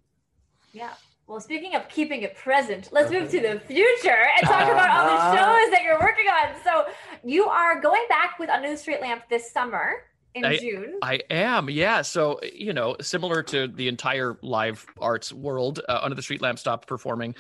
Yeah. 0.74 0.96
Well, 1.28 1.42
speaking 1.42 1.76
of 1.76 1.90
keeping 1.90 2.22
it 2.22 2.36
present, 2.36 2.88
let's 2.94 3.12
move 3.12 3.30
to 3.32 3.42
the 3.42 3.60
future 3.60 4.28
and 4.38 4.48
talk 4.48 4.64
ah. 4.64 4.72
about 4.72 4.90
all 4.90 5.06
the 5.08 5.38
shows 5.38 5.72
that 5.72 5.82
you're 5.84 6.00
working 6.00 6.28
on. 6.28 6.56
So, 6.64 6.86
you 7.22 7.50
are 7.50 7.82
going 7.82 8.06
back 8.08 8.40
with 8.40 8.50
Under 8.50 8.70
the 8.70 8.78
Street 8.78 9.02
Lamp 9.02 9.24
this 9.30 9.52
summer 9.52 10.04
in 10.34 10.46
I- 10.46 10.58
June. 10.58 11.00
I 11.02 11.20
am, 11.30 11.70
yeah. 11.70 12.02
So 12.02 12.40
you 12.42 12.74
know, 12.74 12.96
similar 13.02 13.44
to 13.44 13.68
the 13.68 13.88
entire 13.88 14.38
live 14.42 14.86
arts 15.00 15.32
world, 15.32 15.80
uh, 15.88 16.00
Under 16.02 16.16
the 16.16 16.22
Street 16.22 16.42
Lamp 16.42 16.60
stopped 16.60 16.88
performing 16.88 17.36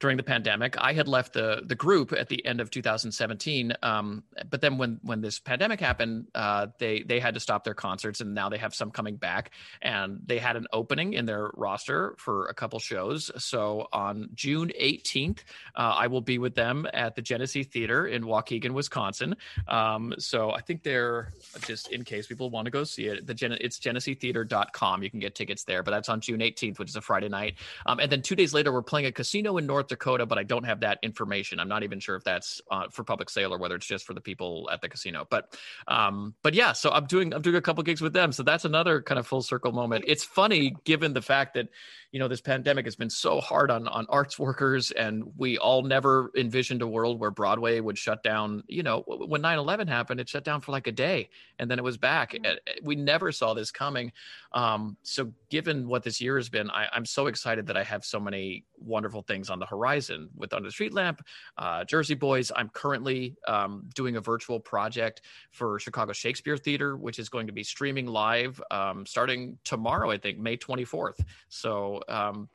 during 0.00 0.16
the 0.16 0.22
pandemic. 0.22 0.76
I 0.78 0.92
had 0.92 1.08
left 1.08 1.32
the 1.32 1.62
the 1.64 1.74
group 1.74 2.12
at 2.12 2.28
the 2.28 2.44
end 2.44 2.60
of 2.60 2.70
2017, 2.70 3.72
um, 3.82 4.22
but 4.50 4.60
then 4.60 4.78
when 4.78 4.98
when 5.02 5.20
this 5.20 5.38
pandemic 5.38 5.80
happened, 5.80 6.26
uh, 6.34 6.68
they 6.78 7.02
they 7.02 7.20
had 7.20 7.34
to 7.34 7.40
stop 7.40 7.64
their 7.64 7.74
concerts, 7.74 8.20
and 8.20 8.34
now 8.34 8.48
they 8.48 8.58
have 8.58 8.74
some 8.74 8.90
coming 8.90 9.16
back, 9.16 9.50
and 9.80 10.20
they 10.26 10.38
had 10.38 10.56
an 10.56 10.66
opening 10.72 11.12
in 11.14 11.26
their 11.26 11.50
roster 11.54 12.14
for 12.18 12.46
a 12.46 12.54
couple 12.54 12.78
shows. 12.78 13.30
So 13.38 13.88
on 13.92 14.30
June 14.34 14.72
18th, 14.80 15.40
uh, 15.76 15.94
I 15.96 16.06
will 16.08 16.20
be 16.20 16.38
with 16.38 16.54
them 16.54 16.86
at 16.92 17.14
the 17.14 17.22
Genesee 17.22 17.62
Theater 17.62 18.06
in 18.06 18.24
Waukegan, 18.24 18.72
Wisconsin. 18.72 19.36
Um, 19.68 20.14
so 20.18 20.50
I 20.50 20.60
think 20.60 20.82
they're 20.82 21.32
just 21.66 21.92
in 21.92 22.04
case 22.04 22.30
people 22.32 22.50
want 22.50 22.64
to 22.64 22.70
go 22.70 22.82
see 22.84 23.06
it. 23.06 23.26
The 23.26 23.34
Gen- 23.34 23.58
it's 23.60 23.78
geneseetheater.com. 23.78 25.02
You 25.02 25.10
can 25.10 25.20
get 25.20 25.34
tickets 25.34 25.64
there, 25.64 25.82
but 25.82 25.90
that's 25.90 26.08
on 26.08 26.20
June 26.20 26.40
18th, 26.40 26.78
which 26.78 26.88
is 26.88 26.96
a 26.96 27.00
Friday 27.00 27.28
night. 27.28 27.56
Um, 27.86 28.00
and 28.00 28.10
then 28.10 28.22
two 28.22 28.34
days 28.34 28.54
later, 28.54 28.72
we're 28.72 28.82
playing 28.82 29.06
a 29.06 29.12
casino 29.12 29.58
in 29.58 29.66
North 29.66 29.88
Dakota, 29.88 30.24
but 30.24 30.38
I 30.38 30.42
don't 30.42 30.64
have 30.64 30.80
that 30.80 30.98
information. 31.02 31.60
I'm 31.60 31.68
not 31.68 31.82
even 31.82 32.00
sure 32.00 32.16
if 32.16 32.24
that's 32.24 32.60
uh, 32.70 32.88
for 32.90 33.04
public 33.04 33.28
sale 33.28 33.52
or 33.52 33.58
whether 33.58 33.74
it's 33.74 33.86
just 33.86 34.06
for 34.06 34.14
the 34.14 34.20
people 34.20 34.68
at 34.72 34.80
the 34.80 34.88
casino. 34.88 35.26
But 35.28 35.56
um, 35.88 36.34
but 36.42 36.54
yeah, 36.54 36.72
so 36.72 36.90
I'm 36.90 37.06
doing 37.06 37.34
I'm 37.34 37.42
doing 37.42 37.56
a 37.56 37.62
couple 37.62 37.82
gigs 37.82 38.00
with 38.00 38.14
them. 38.14 38.32
So 38.32 38.42
that's 38.42 38.64
another 38.64 39.02
kind 39.02 39.18
of 39.18 39.26
full 39.26 39.42
circle 39.42 39.72
moment. 39.72 40.04
It's 40.06 40.24
funny 40.24 40.74
given 40.84 41.12
the 41.12 41.22
fact 41.22 41.54
that 41.54 41.68
you 42.12 42.18
know 42.18 42.28
this 42.28 42.40
pandemic 42.42 42.84
has 42.84 42.94
been 42.94 43.10
so 43.10 43.40
hard 43.40 43.70
on 43.70 43.88
on 43.88 44.06
arts 44.08 44.38
workers 44.38 44.90
and 44.92 45.24
we 45.36 45.58
all 45.58 45.82
never 45.82 46.30
envisioned 46.36 46.82
a 46.82 46.86
world 46.86 47.18
where 47.18 47.30
broadway 47.30 47.80
would 47.80 47.98
shut 47.98 48.22
down 48.22 48.62
you 48.68 48.82
know 48.82 49.02
when 49.06 49.42
9-11 49.42 49.88
happened 49.88 50.20
it 50.20 50.28
shut 50.28 50.44
down 50.44 50.60
for 50.60 50.72
like 50.72 50.86
a 50.86 50.92
day 50.92 51.28
and 51.58 51.70
then 51.70 51.78
it 51.78 51.82
was 51.84 51.96
back 51.96 52.32
Mhm. 52.32 52.46
Uh, 52.46 52.56
we 52.82 52.94
never 52.94 53.32
saw 53.32 53.54
this 53.54 53.70
coming 53.70 54.12
um, 54.52 54.96
so 55.02 55.32
given 55.50 55.88
what 55.88 56.02
this 56.02 56.20
year 56.20 56.36
has 56.36 56.48
been 56.48 56.70
I, 56.70 56.86
i'm 56.92 57.06
so 57.06 57.26
excited 57.26 57.66
that 57.66 57.76
i 57.76 57.82
have 57.82 58.04
so 58.04 58.20
many 58.20 58.64
wonderful 58.84 59.22
things 59.22 59.50
on 59.50 59.58
the 59.58 59.66
horizon 59.66 60.28
with 60.36 60.52
under 60.52 60.68
the 60.68 60.72
street 60.72 60.92
lamp 60.92 61.24
uh, 61.58 61.84
jersey 61.84 62.14
boys 62.14 62.50
i'm 62.56 62.68
currently 62.70 63.36
um, 63.48 63.88
doing 63.94 64.16
a 64.16 64.20
virtual 64.20 64.60
project 64.60 65.22
for 65.50 65.78
chicago 65.78 66.12
shakespeare 66.12 66.56
theater 66.56 66.96
which 66.96 67.18
is 67.18 67.28
going 67.28 67.46
to 67.46 67.52
be 67.52 67.62
streaming 67.62 68.06
live 68.06 68.60
um, 68.70 69.04
starting 69.06 69.58
tomorrow 69.64 70.10
i 70.10 70.18
think 70.18 70.38
may 70.38 70.56
24th 70.56 71.20
so 71.48 72.00
um, 72.08 72.48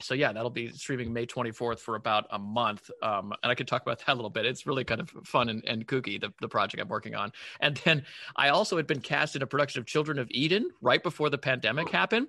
so 0.00 0.14
yeah, 0.14 0.32
that'll 0.32 0.50
be 0.50 0.70
streaming 0.70 1.12
May 1.12 1.26
24th 1.26 1.78
for 1.78 1.94
about 1.94 2.26
a 2.30 2.38
month. 2.38 2.90
Um, 3.02 3.32
and 3.42 3.50
I 3.50 3.54
could 3.54 3.68
talk 3.68 3.82
about 3.82 4.04
that 4.04 4.12
a 4.12 4.14
little 4.14 4.30
bit. 4.30 4.44
It's 4.44 4.66
really 4.66 4.84
kind 4.84 5.00
of 5.00 5.08
fun 5.24 5.48
and, 5.48 5.64
and 5.66 5.86
kooky, 5.86 6.20
the, 6.20 6.32
the 6.40 6.48
project 6.48 6.82
I'm 6.82 6.88
working 6.88 7.14
on. 7.14 7.32
And 7.60 7.76
then 7.84 8.04
I 8.36 8.48
also 8.48 8.76
had 8.76 8.86
been 8.86 9.00
cast 9.00 9.36
in 9.36 9.42
a 9.42 9.46
production 9.46 9.80
of 9.80 9.86
Children 9.86 10.18
of 10.18 10.28
Eden 10.30 10.70
right 10.82 11.02
before 11.02 11.30
the 11.30 11.38
pandemic 11.38 11.90
happened. 11.90 12.28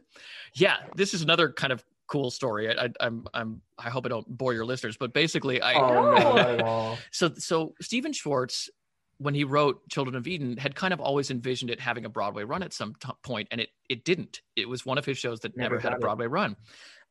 Yeah, 0.53 0.77
this 0.95 1.13
is 1.13 1.21
another 1.21 1.51
kind 1.51 1.73
of 1.73 1.83
cool 2.07 2.29
story. 2.31 2.69
I, 2.69 2.85
I, 2.85 2.89
I'm, 2.99 3.25
I'm, 3.33 3.61
I 3.77 3.89
hope 3.89 4.05
I 4.05 4.09
don't 4.09 4.27
bore 4.27 4.53
your 4.53 4.65
listeners, 4.65 4.97
but 4.97 5.13
basically 5.13 5.61
I, 5.61 5.73
Oh 5.73 5.93
no, 5.93 6.11
No. 6.13 6.35
not 6.35 6.37
at 6.49 6.61
all. 6.65 6.97
so 7.11 7.31
so 7.37 7.73
Stephen 7.81 8.13
Schwartz 8.13 8.69
when 9.17 9.33
he 9.33 9.45
wrote 9.45 9.87
Children 9.89 10.15
of 10.17 10.27
Eden 10.27 10.57
had 10.57 10.75
kind 10.75 10.93
of 10.93 10.99
always 10.99 11.31
envisioned 11.31 11.71
it 11.71 11.79
having 11.79 12.03
a 12.05 12.09
Broadway 12.09 12.43
run 12.43 12.61
at 12.61 12.73
some 12.73 12.93
t- 12.99 13.09
point 13.23 13.47
and 13.51 13.61
it 13.61 13.69
it 13.89 14.03
didn't. 14.03 14.41
It 14.55 14.67
was 14.67 14.85
one 14.85 14.97
of 14.97 15.05
his 15.05 15.17
shows 15.17 15.39
that 15.41 15.55
never, 15.55 15.75
Never 15.75 15.81
had 15.81 15.87
a 15.87 15.91
got 15.91 15.97
it. 15.97 16.01
Broadway 16.01 16.27
run. 16.27 16.55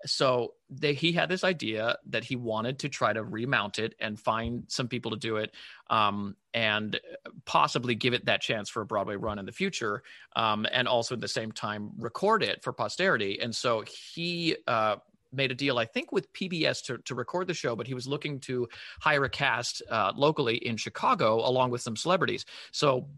So 0.07 0.55
they, 0.71 0.95
he 0.95 1.13
had 1.13 1.29
this 1.29 1.45
idea 1.45 1.99
that 2.11 2.25
he 2.25 2.37
wanted 2.37 2.79
to 2.81 2.89
try 2.89 3.13
to 3.13 3.23
remount 3.23 3.79
it 3.79 3.95
and 4.01 4.19
find 4.19 4.65
some 4.69 4.89
people 4.89 5.11
to 5.13 5.17
do 5.17 5.37
it 5.37 5.55
um, 5.91 6.37
and 6.53 6.99
possibly 7.45 7.95
give 7.95 8.15
it 8.15 8.27
that 8.27 8.41
chance 8.41 8.69
for 8.69 8.83
a 8.83 8.87
Broadway 8.87 9.17
run 9.17 9.39
in 9.39 9.47
the 9.47 9.53
future 9.53 10.03
um, 10.37 10.67
and 10.73 10.87
also 10.89 11.15
at 11.15 11.21
the 11.21 11.29
same 11.29 11.53
time 11.53 11.91
record 11.99 12.43
it 12.43 12.63
for 12.63 12.73
posterity. 12.73 13.41
And 13.41 13.55
so 13.55 13.85
he 14.15 14.57
uh, 14.67 14.97
made 15.35 15.51
a 15.51 15.55
deal, 15.55 15.79
I 15.79 15.85
think, 15.85 16.13
with 16.13 16.33
PBS 16.33 16.85
to, 16.85 16.99
to 16.99 17.15
record 17.15 17.47
the 17.47 17.55
show, 17.55 17.77
but 17.77 17.87
he 17.87 17.95
was 17.95 18.07
looking 18.07 18.41
to 18.41 18.69
hire 19.01 19.25
a 19.25 19.31
cast 19.31 19.83
uh, 19.91 20.13
locally 20.15 20.57
in 20.57 20.77
Chicago 20.77 21.37
along 21.47 21.71
with 21.71 21.81
some 21.81 21.97
celebrities. 21.97 22.45
So 22.73 23.09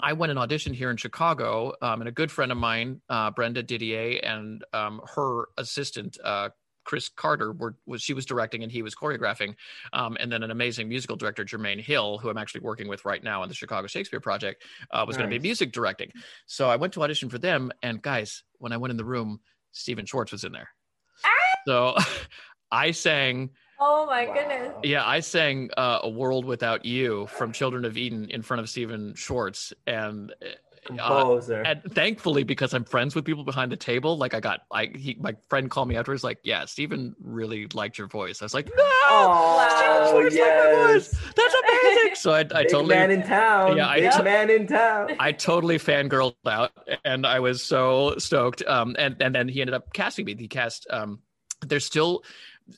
I 0.00 0.12
went 0.12 0.30
and 0.30 0.38
auditioned 0.38 0.74
here 0.74 0.90
in 0.90 0.96
Chicago, 0.96 1.72
um, 1.80 2.00
and 2.00 2.08
a 2.08 2.12
good 2.12 2.30
friend 2.30 2.50
of 2.52 2.58
mine, 2.58 3.00
uh, 3.08 3.30
Brenda 3.30 3.62
Didier, 3.62 4.20
and 4.22 4.64
um, 4.72 5.00
her 5.14 5.46
assistant, 5.56 6.18
uh, 6.22 6.50
Chris 6.84 7.08
Carter, 7.08 7.52
were 7.52 7.76
was 7.86 8.02
she 8.02 8.12
was 8.12 8.26
directing 8.26 8.62
and 8.62 8.70
he 8.70 8.82
was 8.82 8.94
choreographing, 8.94 9.54
um, 9.92 10.16
and 10.20 10.30
then 10.30 10.42
an 10.42 10.50
amazing 10.50 10.88
musical 10.88 11.16
director, 11.16 11.44
Jermaine 11.44 11.80
Hill, 11.80 12.18
who 12.18 12.28
I'm 12.28 12.36
actually 12.36 12.60
working 12.60 12.88
with 12.88 13.04
right 13.04 13.22
now 13.22 13.42
on 13.42 13.48
the 13.48 13.54
Chicago 13.54 13.86
Shakespeare 13.86 14.20
Project, 14.20 14.64
uh, 14.90 15.04
was 15.06 15.16
going 15.16 15.30
to 15.30 15.34
be 15.34 15.42
music 15.42 15.72
directing. 15.72 16.10
So 16.46 16.68
I 16.68 16.76
went 16.76 16.92
to 16.94 17.02
audition 17.02 17.30
for 17.30 17.38
them, 17.38 17.70
and 17.82 18.02
guys, 18.02 18.42
when 18.58 18.72
I 18.72 18.76
went 18.76 18.90
in 18.90 18.96
the 18.96 19.04
room, 19.04 19.40
Stephen 19.72 20.06
Schwartz 20.06 20.32
was 20.32 20.44
in 20.44 20.52
there. 20.52 20.68
So 21.66 21.96
I 22.72 22.90
sang 22.92 23.50
oh 23.80 24.06
my 24.06 24.26
Wow. 24.26 24.34
goodness. 24.34 24.74
yeah, 24.82 25.06
I 25.06 25.20
sang 25.20 25.70
uh, 25.76 26.00
"A 26.02 26.08
World 26.08 26.44
Without 26.44 26.84
You" 26.84 27.26
from 27.26 27.52
Children 27.52 27.84
of 27.84 27.96
Eden 27.96 28.30
in 28.30 28.42
front 28.42 28.60
of 28.60 28.68
Stephen 28.68 29.14
Schwartz, 29.14 29.72
and 29.86 30.32
uh, 30.42 30.46
Composer. 30.86 31.62
and 31.62 31.80
thankfully 31.94 32.42
because 32.44 32.74
I'm 32.74 32.84
friends 32.84 33.14
with 33.14 33.24
people 33.24 33.42
behind 33.42 33.72
the 33.72 33.76
table, 33.76 34.18
like 34.18 34.34
I 34.34 34.40
got, 34.40 34.60
I 34.70 34.90
he, 34.94 35.16
my 35.18 35.34
friend 35.48 35.70
called 35.70 35.88
me 35.88 35.96
afterwards, 35.96 36.22
like, 36.22 36.38
yeah, 36.44 36.66
Stephen 36.66 37.16
really 37.22 37.66
liked 37.72 37.96
your 37.96 38.06
voice. 38.06 38.42
I 38.42 38.44
was 38.44 38.52
like, 38.52 38.66
no, 38.66 38.72
oh, 38.84 40.10
Schwartz 40.10 40.36
liked 40.36 40.54
my 40.56 40.92
voice. 40.92 41.10
that's 41.34 41.54
amazing. 41.54 42.14
So 42.16 42.32
I, 42.32 42.40
I 42.40 42.42
Big 42.42 42.68
totally, 42.70 42.96
man 42.96 43.10
in 43.10 43.22
town. 43.22 43.76
Yeah, 43.78 43.88
I 43.88 44.00
Big 44.00 44.12
t- 44.12 44.22
man 44.22 44.50
in 44.50 44.66
town. 44.66 45.16
I 45.18 45.32
totally 45.32 45.78
fangirled 45.78 46.34
out, 46.46 46.72
and 47.04 47.26
I 47.26 47.40
was 47.40 47.62
so 47.62 48.16
stoked. 48.18 48.62
Um, 48.66 48.94
and 48.98 49.16
and 49.22 49.34
then 49.34 49.48
he 49.48 49.62
ended 49.62 49.74
up 49.74 49.90
casting 49.94 50.26
me. 50.26 50.34
He 50.38 50.48
cast 50.48 50.86
um 50.90 51.20
they're 51.68 51.80
still 51.80 52.22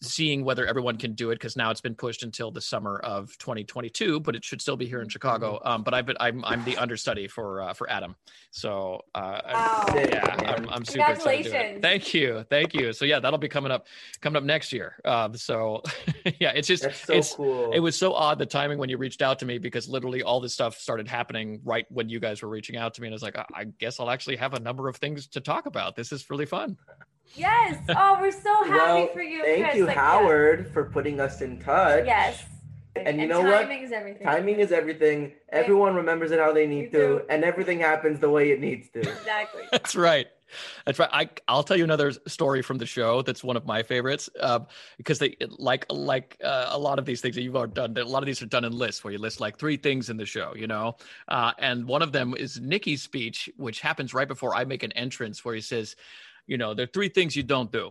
seeing 0.02 0.44
whether 0.44 0.66
everyone 0.66 0.96
can 0.96 1.12
do 1.12 1.30
it 1.30 1.36
because 1.36 1.56
now 1.56 1.70
it's 1.70 1.80
been 1.80 1.94
pushed 1.94 2.24
until 2.24 2.50
the 2.50 2.60
summer 2.60 2.98
of 3.04 3.36
2022 3.38 4.18
but 4.18 4.34
it 4.34 4.44
should 4.44 4.60
still 4.60 4.76
be 4.76 4.84
here 4.84 5.00
in 5.00 5.08
chicago 5.08 5.60
um, 5.64 5.84
but 5.84 5.94
i've 5.94 6.06
been 6.06 6.16
i'm, 6.18 6.44
I'm 6.44 6.64
the 6.64 6.76
understudy 6.76 7.28
for 7.28 7.62
uh, 7.62 7.72
for 7.72 7.88
adam 7.88 8.16
so 8.50 9.02
uh, 9.14 9.40
Wow. 9.46 9.84
I'm, 9.88 9.96
yeah. 10.08 10.36
I'm, 10.56 10.68
I'm 10.70 10.84
super 10.84 11.12
excited 11.12 11.44
to 11.44 11.50
do 11.50 11.56
it. 11.56 11.82
Thank 11.82 12.14
you 12.14 12.44
thank 12.50 12.74
you 12.74 12.92
so 12.92 13.04
yeah 13.04 13.20
that'll 13.20 13.38
be 13.38 13.48
coming 13.48 13.70
up 13.70 13.86
coming 14.20 14.36
up 14.36 14.42
next 14.42 14.72
year 14.72 14.96
um, 15.04 15.36
so 15.36 15.82
yeah 16.40 16.50
it's 16.50 16.66
just 16.66 16.82
That's 16.82 17.04
so 17.06 17.14
it's 17.14 17.34
cool. 17.34 17.72
it 17.72 17.78
was 17.78 17.96
so 17.96 18.12
odd 18.12 18.38
the 18.40 18.46
timing 18.46 18.78
when 18.78 18.88
you 18.88 18.98
reached 18.98 19.22
out 19.22 19.38
to 19.38 19.46
me 19.46 19.58
because 19.58 19.88
literally 19.88 20.22
all 20.22 20.40
this 20.40 20.52
stuff 20.52 20.76
started 20.78 21.06
happening 21.06 21.60
right 21.64 21.86
when 21.90 22.08
you 22.08 22.18
guys 22.18 22.42
were 22.42 22.48
reaching 22.48 22.76
out 22.76 22.94
to 22.94 23.00
me 23.02 23.06
and 23.06 23.14
i 23.14 23.16
was 23.16 23.22
like 23.22 23.38
i, 23.38 23.44
I 23.54 23.64
guess 23.64 24.00
i'll 24.00 24.10
actually 24.10 24.36
have 24.36 24.54
a 24.54 24.60
number 24.60 24.88
of 24.88 24.96
things 24.96 25.28
to 25.28 25.40
talk 25.40 25.66
about 25.66 25.94
this 25.94 26.10
is 26.10 26.28
really 26.28 26.46
fun 26.46 26.76
Yes. 27.34 27.78
Oh, 27.88 28.18
we're 28.20 28.30
so 28.32 28.54
happy 28.64 28.70
well, 28.70 29.06
for 29.08 29.22
you. 29.22 29.42
thank 29.44 29.64
Chris. 29.64 29.76
you, 29.76 29.86
Like, 29.86 29.96
yeah. 29.96 30.02
Howard, 30.02 30.70
for 30.72 30.84
putting 30.84 31.20
us 31.20 31.40
in 31.42 31.58
touch. 31.60 32.06
Yes. 32.06 32.44
And 32.94 33.20
you 33.20 33.26
know 33.26 33.42
what? 33.42 33.62
timing 33.62 33.82
is 33.82 33.92
everything. 33.92 34.26
Timing 34.26 34.58
is 34.58 34.72
everything. 34.72 35.32
Everyone 35.50 35.94
remembers 35.94 36.30
it 36.30 36.38
how 36.38 36.52
they 36.52 36.66
need 36.66 36.84
Me 36.84 36.88
to, 36.92 36.98
too. 37.18 37.22
and 37.28 37.44
everything 37.44 37.78
happens 37.80 38.20
the 38.20 38.30
way 38.30 38.50
it 38.52 38.60
needs 38.60 38.88
to. 38.90 39.00
Exactly. 39.00 39.64
That's 39.72 39.94
right. 39.94 40.26
That's 40.86 40.98
right. 40.98 41.08
I 41.12 41.28
I'll 41.48 41.64
tell 41.64 41.76
you 41.76 41.84
another 41.84 42.12
story 42.26 42.62
from 42.62 42.78
the 42.78 42.86
show. 42.86 43.20
That's 43.20 43.42
one 43.44 43.56
of 43.56 43.66
my 43.66 43.82
favorites. 43.82 44.30
Um, 44.40 44.66
because 44.96 45.18
they 45.18 45.36
like 45.58 45.84
like 45.90 46.38
uh, 46.42 46.68
a 46.70 46.78
lot 46.78 46.98
of 47.00 47.04
these 47.04 47.20
things 47.20 47.34
that 47.34 47.42
you've 47.42 47.56
already 47.56 47.72
done. 47.74 47.96
A 47.98 48.04
lot 48.04 48.22
of 48.22 48.26
these 48.26 48.40
are 48.42 48.46
done 48.46 48.64
in 48.64 48.72
lists 48.72 49.02
where 49.02 49.12
you 49.12 49.18
list 49.18 49.40
like 49.40 49.58
three 49.58 49.76
things 49.76 50.08
in 50.08 50.16
the 50.16 50.24
show. 50.24 50.54
You 50.56 50.68
know, 50.68 50.96
uh, 51.28 51.52
and 51.58 51.86
one 51.86 52.00
of 52.00 52.12
them 52.12 52.34
is 52.38 52.60
Nikki's 52.60 53.02
speech, 53.02 53.50
which 53.56 53.80
happens 53.80 54.14
right 54.14 54.28
before 54.28 54.54
I 54.54 54.64
make 54.64 54.84
an 54.84 54.92
entrance, 54.92 55.44
where 55.44 55.54
he 55.54 55.60
says, 55.60 55.96
you 56.46 56.58
know, 56.58 56.74
there 56.74 56.84
are 56.84 56.92
three 56.92 57.08
things 57.08 57.36
you 57.36 57.42
don't 57.42 57.70
do. 57.70 57.90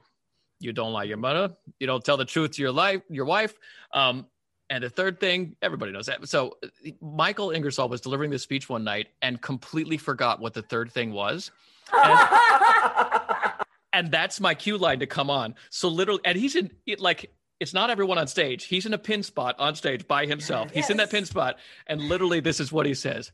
You 0.60 0.74
don't 0.74 0.94
lie 0.94 1.04
your 1.04 1.18
mother. 1.18 1.56
You 1.80 1.88
don't 1.88 2.04
tell 2.04 2.18
the 2.18 2.26
truth 2.26 2.52
to 2.52 2.62
your 2.62 2.72
life, 2.72 3.02
your 3.10 3.26
wife. 3.26 3.54
Um, 3.92 4.28
and 4.70 4.84
the 4.84 4.90
third 4.90 5.20
thing, 5.20 5.56
everybody 5.62 5.92
knows 5.92 6.08
that. 6.08 6.28
So 6.28 6.58
uh, 6.64 6.68
Michael 7.02 7.52
Ingersoll 7.52 7.90
was 7.90 8.02
delivering 8.02 8.32
this 8.32 8.42
speech 8.42 8.68
one 8.68 8.84
night 8.84 9.08
and 9.22 9.42
completely 9.42 9.98
forgot 9.98 10.40
what 10.40 10.54
the 10.54 10.64
third 10.64 10.92
thing 10.92 11.12
was 11.12 11.52
and 13.94 14.12
that's 14.12 14.40
my 14.40 14.54
cue 14.54 14.78
line 14.78 15.00
to 15.00 15.08
come 15.08 15.30
on. 15.30 15.56
So 15.70 15.88
literally, 15.88 16.22
and 16.26 16.38
he's 16.38 16.56
in 16.56 16.72
it 16.86 17.00
like 17.00 17.32
it's 17.60 17.74
not 17.74 17.90
everyone 17.90 18.18
on 18.18 18.28
stage. 18.28 18.66
He's 18.66 18.86
in 18.86 18.94
a 18.94 18.98
pin 18.98 19.24
spot 19.24 19.56
on 19.60 19.76
stage 19.76 20.08
by 20.08 20.26
himself. 20.26 20.72
He's 20.72 20.90
in 20.90 20.98
that 20.98 21.10
pin 21.10 21.26
spot, 21.26 21.58
and 21.88 22.02
literally, 22.02 22.40
this 22.40 22.60
is 22.60 22.72
what 22.72 22.86
he 22.86 22.94
says. 22.94 23.32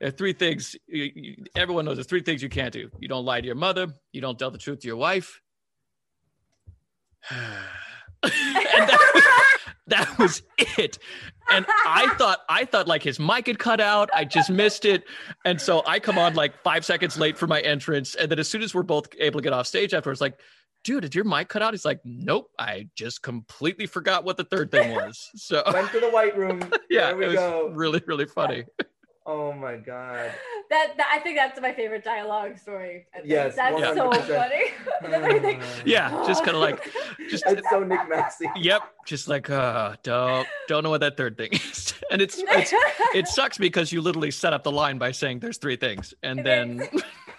There 0.00 0.08
are 0.08 0.12
three 0.12 0.32
things 0.32 0.76
you, 0.86 1.10
you, 1.14 1.44
everyone 1.54 1.84
knows. 1.86 1.96
There's 1.96 2.06
three 2.06 2.22
things 2.22 2.42
you 2.42 2.48
can't 2.48 2.72
do. 2.72 2.90
You 2.98 3.08
don't 3.08 3.24
lie 3.24 3.40
to 3.40 3.46
your 3.46 3.56
mother. 3.56 3.88
You 4.12 4.20
don't 4.20 4.38
tell 4.38 4.50
the 4.50 4.58
truth 4.58 4.80
to 4.80 4.86
your 4.86 4.96
wife. 4.96 5.40
and 7.30 8.30
that 8.88 9.10
was, 9.14 9.24
that 9.86 10.18
was 10.18 10.42
it. 10.78 10.98
And 11.50 11.64
I 11.86 12.12
thought, 12.18 12.40
I 12.48 12.64
thought 12.64 12.88
like 12.88 13.02
his 13.02 13.18
mic 13.18 13.46
had 13.46 13.58
cut 13.58 13.80
out. 13.80 14.10
I 14.12 14.24
just 14.24 14.50
missed 14.50 14.84
it. 14.84 15.04
And 15.44 15.60
so 15.60 15.82
I 15.86 15.98
come 15.98 16.18
on 16.18 16.34
like 16.34 16.62
five 16.62 16.84
seconds 16.84 17.18
late 17.18 17.38
for 17.38 17.46
my 17.46 17.60
entrance. 17.60 18.14
And 18.16 18.30
then 18.30 18.38
as 18.38 18.48
soon 18.48 18.62
as 18.62 18.74
we're 18.74 18.82
both 18.82 19.08
able 19.18 19.40
to 19.40 19.44
get 19.44 19.52
off 19.52 19.66
stage 19.66 19.94
afterwards, 19.94 20.20
like, 20.20 20.38
dude, 20.84 21.02
did 21.02 21.14
your 21.14 21.24
mic 21.24 21.48
cut 21.48 21.62
out? 21.62 21.72
He's 21.72 21.84
like, 21.84 22.00
nope, 22.04 22.50
I 22.58 22.88
just 22.94 23.22
completely 23.22 23.86
forgot 23.86 24.24
what 24.24 24.36
the 24.36 24.44
third 24.44 24.70
thing 24.70 24.94
was. 24.94 25.30
So 25.36 25.62
Went 25.72 25.90
to 25.92 26.00
the 26.00 26.10
white 26.10 26.36
room. 26.36 26.60
yeah, 26.90 27.08
there 27.08 27.16
we 27.16 27.24
it 27.24 27.28
was 27.28 27.36
go. 27.36 27.70
really, 27.74 28.02
really 28.06 28.26
funny. 28.26 28.64
Oh 29.28 29.52
my 29.52 29.74
god. 29.76 30.30
that, 30.70 30.92
that 30.96 31.08
I 31.12 31.18
think 31.18 31.36
that's 31.36 31.60
my 31.60 31.72
favorite 31.72 32.04
dialogue 32.04 32.58
story. 32.58 33.06
Yes, 33.24 33.56
That's 33.56 33.76
so 33.96 34.08
100%. 34.10 34.22
funny. 34.28 34.62
That's. 35.58 35.76
Yeah, 35.84 36.10
just 36.26 36.44
kind 36.44 36.54
of 36.56 36.62
like, 36.62 36.88
just 37.28 37.44
It's 37.46 37.68
so 37.68 37.82
Nick 37.82 38.08
Massi. 38.08 38.46
yep, 38.56 38.82
just 39.04 39.26
like, 39.26 39.50
uh, 39.50 39.96
don't 40.04 40.46
don't 40.68 40.84
know 40.84 40.90
what 40.90 41.00
that 41.00 41.16
third 41.16 41.36
thing 41.36 41.52
is. 41.54 41.92
And 42.10 42.22
it's 42.22 42.38
it's 42.38 42.72
it 43.14 43.26
sucks 43.26 43.58
because 43.58 43.90
you 43.92 44.00
literally 44.00 44.30
set 44.30 44.52
up 44.52 44.62
the 44.62 44.70
line 44.72 44.96
by 44.98 45.10
saying 45.10 45.40
there's 45.40 45.58
three 45.58 45.76
things, 45.76 46.14
and 46.22 46.46
then 46.46 46.88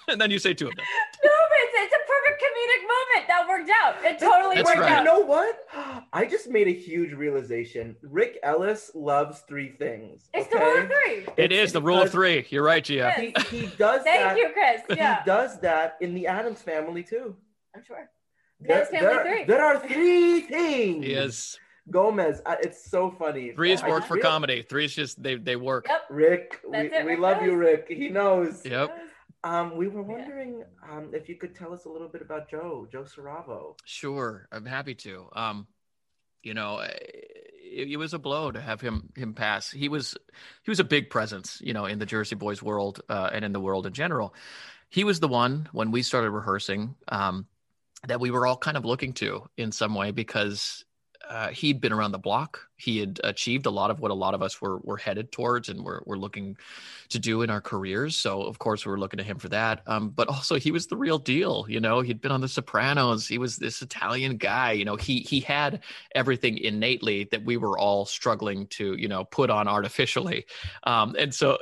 and 0.09 0.19
then 0.19 0.29
you 0.29 0.39
say 0.39 0.53
two 0.53 0.67
of 0.67 0.75
them. 0.75 0.85
No, 1.23 1.31
but 1.49 1.57
it's, 1.63 1.73
it's 1.77 1.93
a 1.93 2.03
perfect 2.05 2.41
comedic 2.57 2.81
moment 2.87 3.27
that 3.27 3.45
worked 3.47 3.71
out. 3.83 3.95
It 4.03 4.19
totally 4.19 4.55
That's 4.57 4.67
worked 4.67 4.79
right. 4.79 4.91
out. 4.91 4.99
You 4.99 5.05
know 5.05 5.19
what? 5.21 5.65
I 6.13 6.25
just 6.25 6.49
made 6.49 6.67
a 6.67 6.73
huge 6.73 7.13
realization. 7.13 7.95
Rick 8.01 8.39
Elice 8.43 8.91
loves 8.95 9.41
three 9.47 9.69
things. 9.71 10.29
it's 10.33 10.47
the 10.49 10.57
rule 10.59 10.77
of 10.81 10.87
three. 10.87 11.25
It 11.37 11.51
It's 11.51 11.67
is 11.69 11.73
the 11.73 11.81
rule 11.81 12.01
of 12.01 12.11
three. 12.11 12.45
You're 12.49 12.63
right, 12.63 12.83
Gia. 12.83 13.11
He, 13.11 13.33
he 13.49 13.67
does 13.77 14.03
Thank 14.03 14.21
that. 14.23 14.37
you, 14.37 14.49
Chris. 14.53 14.81
Yeah, 14.97 15.19
He 15.23 15.25
does 15.25 15.59
that 15.61 15.97
in 16.01 16.13
the 16.13 16.27
Addams 16.27 16.61
family 16.61 17.03
too. 17.03 17.35
I'm 17.75 17.83
sure. 17.83 18.09
There, 18.59 18.77
Addams 18.83 18.89
Family 18.89 19.07
there- 19.15 19.23
three. 19.23 19.43
there 19.45 19.63
are 19.63 19.79
three 19.87 20.41
things. 20.41 21.05
Yes. 21.05 21.59
Gomez. 21.89 22.41
I, 22.45 22.57
it's 22.61 22.89
so 22.89 23.11
funny. 23.11 23.51
three 23.51 23.71
is 23.71 23.81
I 23.81 23.87
work 23.89 24.03
for 24.05 24.15
real- 24.15 24.23
comedy. 24.23 24.61
Three 24.61 24.85
is 24.85 24.93
just 24.95 25.21
they 25.23 25.35
they 25.35 25.55
work. 25.55 25.85
Yep. 25.87 26.01
Rick, 26.09 26.59
we, 26.67 26.77
it, 26.79 26.91
we 27.05 27.11
Rick 27.11 27.19
love 27.19 27.41
you. 27.43 27.55
Rick. 27.55 27.85
He 27.87 28.09
knows. 28.09 28.65
Yep. 28.65 28.93
Um, 29.47 29.77
we 29.77 29.87
were 29.87 30.01
wondering 30.01 30.63
um, 30.91 31.11
if 31.13 31.29
you 31.29 31.35
could 31.35 31.55
tell 31.55 31.73
us 31.73 31.85
a 31.85 31.89
little 31.89 32.09
bit 32.09 32.21
about 32.21 32.49
Joe, 32.49 32.85
Joe 32.91 33.03
Siravo. 33.03 33.77
Sure, 33.85 34.45
I'm 34.51 34.65
happy 34.65 34.93
to. 34.95 35.29
Um, 35.33 35.67
you 36.43 36.53
know, 36.53 36.79
it, 36.79 37.87
it 37.89 37.97
was 37.97 38.13
a 38.13 38.19
blow 38.19 38.51
to 38.51 38.59
have 38.59 38.81
him 38.81 39.09
him 39.15 39.33
pass. 39.33 39.71
He 39.71 39.87
was 39.87 40.17
he 40.63 40.71
was 40.71 40.81
a 40.81 40.83
big 40.83 41.09
presence, 41.09 41.61
you 41.63 41.73
know, 41.73 41.85
in 41.85 41.97
the 41.97 42.05
Jersey 42.05 42.35
Boys 42.35 42.61
world 42.61 42.99
uh, 43.07 43.29
and 43.31 43.45
in 43.45 43.53
the 43.53 43.61
world 43.61 43.87
in 43.87 43.93
general. 43.93 44.33
He 44.89 45.05
was 45.05 45.21
the 45.21 45.29
one 45.29 45.69
when 45.71 45.91
we 45.91 46.01
started 46.01 46.31
rehearsing 46.31 46.95
um, 47.07 47.47
that 48.05 48.19
we 48.19 48.31
were 48.31 48.45
all 48.45 48.57
kind 48.57 48.75
of 48.75 48.83
looking 48.83 49.13
to 49.13 49.49
in 49.55 49.71
some 49.71 49.95
way 49.95 50.11
because 50.11 50.83
uh, 51.29 51.49
he'd 51.49 51.81
been 51.81 51.93
around 51.93 52.11
the 52.11 52.19
block. 52.19 52.61
He 52.77 52.99
had 52.99 53.19
achieved 53.23 53.65
a 53.65 53.71
lot 53.71 53.91
of 53.91 53.99
what 53.99 54.11
a 54.11 54.13
lot 54.13 54.33
of 54.33 54.41
us 54.41 54.61
were 54.61 54.77
were 54.79 54.97
headed 54.97 55.31
towards 55.31 55.69
and 55.69 55.83
were 55.83 56.03
were 56.05 56.17
looking 56.17 56.57
to 57.09 57.19
do 57.19 57.41
in 57.41 57.49
our 57.49 57.61
careers. 57.61 58.15
So 58.15 58.43
of 58.43 58.59
course 58.59 58.85
we 58.85 58.91
were 58.91 58.99
looking 58.99 59.17
to 59.17 59.23
him 59.23 59.37
for 59.39 59.49
that. 59.49 59.81
Um, 59.87 60.09
but 60.09 60.27
also 60.27 60.55
he 60.55 60.71
was 60.71 60.87
the 60.87 60.97
real 60.97 61.17
deal. 61.17 61.65
You 61.67 61.79
know, 61.79 62.01
he'd 62.01 62.21
been 62.21 62.31
on 62.31 62.41
The 62.41 62.47
Sopranos. 62.47 63.27
He 63.27 63.37
was 63.37 63.57
this 63.57 63.81
Italian 63.81 64.37
guy. 64.37 64.73
You 64.73 64.85
know, 64.85 64.95
he 64.95 65.19
he 65.19 65.39
had 65.39 65.83
everything 66.13 66.57
innately 66.57 67.27
that 67.31 67.43
we 67.43 67.57
were 67.57 67.77
all 67.77 68.05
struggling 68.05 68.67
to 68.67 68.95
you 68.95 69.07
know 69.07 69.25
put 69.25 69.49
on 69.49 69.67
artificially. 69.67 70.45
Um, 70.83 71.15
and 71.17 71.33
so 71.33 71.57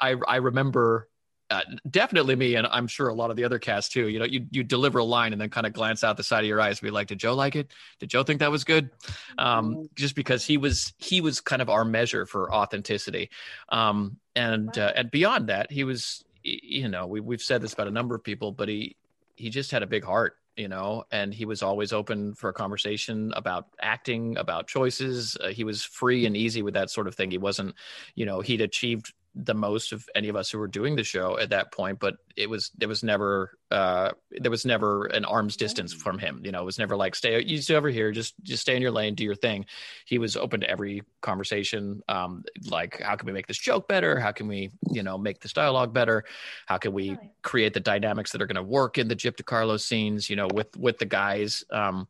I 0.00 0.16
I 0.26 0.36
remember 0.36 1.08
uh, 1.50 1.62
definitely 1.90 2.36
me, 2.36 2.56
and 2.56 2.66
I'm 2.66 2.86
sure 2.86 3.08
a 3.08 3.14
lot 3.14 3.30
of 3.30 3.36
the 3.36 3.44
other 3.44 3.58
cast 3.58 3.92
too. 3.92 4.08
You 4.08 4.18
know, 4.18 4.24
you 4.26 4.46
you 4.50 4.62
deliver 4.62 4.98
a 4.98 5.04
line 5.04 5.32
and 5.32 5.40
then 5.40 5.48
kind 5.48 5.66
of 5.66 5.72
glance 5.72 6.04
out 6.04 6.16
the 6.16 6.22
side 6.22 6.40
of 6.40 6.46
your 6.46 6.60
eyes, 6.60 6.80
and 6.80 6.86
be 6.86 6.90
like, 6.90 7.06
"Did 7.06 7.18
Joe 7.18 7.34
like 7.34 7.56
it? 7.56 7.72
Did 8.00 8.10
Joe 8.10 8.22
think 8.22 8.40
that 8.40 8.50
was 8.50 8.64
good?" 8.64 8.90
Um, 9.38 9.88
just 9.94 10.14
because 10.14 10.44
he 10.44 10.58
was 10.58 10.92
he 10.98 11.20
was 11.20 11.40
kind 11.40 11.62
of 11.62 11.70
our 11.70 11.84
measure 11.84 12.26
for 12.26 12.52
authenticity, 12.52 13.30
um, 13.70 14.18
and 14.36 14.76
uh, 14.76 14.92
and 14.94 15.10
beyond 15.10 15.48
that, 15.48 15.72
he 15.72 15.84
was 15.84 16.24
you 16.42 16.88
know 16.88 17.06
we 17.06 17.20
we've 17.20 17.42
said 17.42 17.62
this 17.62 17.72
about 17.72 17.88
a 17.88 17.92
number 17.92 18.14
of 18.14 18.22
people, 18.22 18.52
but 18.52 18.68
he 18.68 18.96
he 19.36 19.48
just 19.48 19.70
had 19.70 19.82
a 19.82 19.86
big 19.86 20.04
heart 20.04 20.36
you 20.58 20.68
know 20.68 21.04
and 21.12 21.32
he 21.32 21.44
was 21.44 21.62
always 21.62 21.92
open 21.92 22.34
for 22.34 22.50
a 22.50 22.52
conversation 22.52 23.32
about 23.36 23.68
acting 23.80 24.36
about 24.36 24.66
choices 24.66 25.36
uh, 25.42 25.48
he 25.48 25.62
was 25.62 25.84
free 25.84 26.26
and 26.26 26.36
easy 26.36 26.62
with 26.62 26.74
that 26.74 26.90
sort 26.90 27.06
of 27.06 27.14
thing 27.14 27.30
he 27.30 27.38
wasn't 27.38 27.72
you 28.16 28.26
know 28.26 28.40
he'd 28.40 28.60
achieved 28.60 29.14
the 29.44 29.54
most 29.54 29.92
of 29.92 30.04
any 30.14 30.28
of 30.28 30.36
us 30.36 30.50
who 30.50 30.58
were 30.58 30.68
doing 30.68 30.96
the 30.96 31.04
show 31.04 31.38
at 31.38 31.50
that 31.50 31.72
point 31.72 31.98
but 31.98 32.16
it 32.36 32.48
was 32.50 32.70
there 32.76 32.88
was 32.88 33.02
never 33.02 33.56
uh 33.70 34.10
there 34.32 34.50
was 34.50 34.64
never 34.64 35.06
an 35.06 35.24
arm's 35.24 35.56
distance 35.56 35.92
from 35.92 36.18
him 36.18 36.40
you 36.44 36.52
know 36.52 36.60
it 36.62 36.64
was 36.64 36.78
never 36.78 36.96
like 36.96 37.14
stay 37.14 37.42
you 37.42 37.60
stay 37.60 37.74
over 37.74 37.88
here 37.88 38.12
just 38.12 38.34
just 38.42 38.62
stay 38.62 38.76
in 38.76 38.82
your 38.82 38.90
lane 38.90 39.14
do 39.14 39.24
your 39.24 39.34
thing. 39.34 39.66
He 40.04 40.18
was 40.18 40.36
open 40.36 40.60
to 40.60 40.70
every 40.70 41.02
conversation 41.20 42.02
um 42.08 42.44
like 42.68 43.00
how 43.00 43.16
can 43.16 43.26
we 43.26 43.32
make 43.32 43.46
this 43.46 43.58
joke 43.58 43.88
better? 43.88 44.18
How 44.18 44.32
can 44.32 44.48
we 44.48 44.70
you 44.90 45.02
know 45.02 45.18
make 45.18 45.40
this 45.40 45.52
dialogue 45.52 45.92
better? 45.92 46.24
How 46.66 46.78
can 46.78 46.92
we 46.92 47.16
create 47.42 47.74
the 47.74 47.80
dynamics 47.80 48.32
that 48.32 48.42
are 48.42 48.46
going 48.46 48.56
to 48.56 48.62
work 48.62 48.98
in 48.98 49.08
the 49.08 49.16
Gyp 49.16 49.36
DeCarlo 49.36 49.80
scenes, 49.80 50.28
you 50.28 50.36
know, 50.36 50.48
with 50.52 50.76
with 50.76 50.98
the 50.98 51.06
guys. 51.06 51.64
Um, 51.70 52.08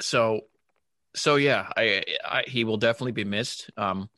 so, 0.00 0.42
so 1.14 1.36
yeah, 1.36 1.68
I, 1.76 2.04
I 2.24 2.44
he 2.46 2.64
will 2.64 2.76
definitely 2.76 3.12
be 3.12 3.24
missed. 3.24 3.70
Um, 3.76 4.08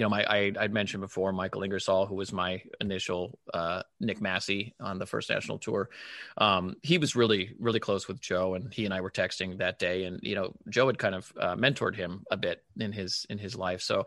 you 0.00 0.04
know, 0.04 0.08
my 0.08 0.24
I 0.24 0.50
I'd 0.58 0.72
mentioned 0.72 1.02
before 1.02 1.30
Michael 1.30 1.62
Ingersoll, 1.62 2.06
who 2.06 2.14
was 2.14 2.32
my 2.32 2.62
initial 2.80 3.38
uh, 3.52 3.82
Nick 4.00 4.18
Massi 4.18 4.74
on 4.80 4.98
the 4.98 5.04
first 5.04 5.28
national 5.28 5.58
tour. 5.58 5.90
Um, 6.38 6.76
he 6.82 6.96
was 6.96 7.14
really 7.14 7.52
really 7.58 7.80
close 7.80 8.08
with 8.08 8.18
Joe, 8.18 8.54
and 8.54 8.72
he 8.72 8.86
and 8.86 8.94
I 8.94 9.02
were 9.02 9.10
texting 9.10 9.58
that 9.58 9.78
day, 9.78 10.04
and 10.04 10.18
you 10.22 10.34
know, 10.34 10.54
Joe 10.70 10.86
had 10.86 10.96
kind 10.96 11.14
of 11.14 11.30
uh, 11.38 11.54
mentored 11.54 11.94
him 11.94 12.24
a 12.30 12.38
bit 12.38 12.64
in 12.78 12.92
his 12.92 13.26
in 13.28 13.36
his 13.36 13.54
life. 13.56 13.82
So 13.82 14.06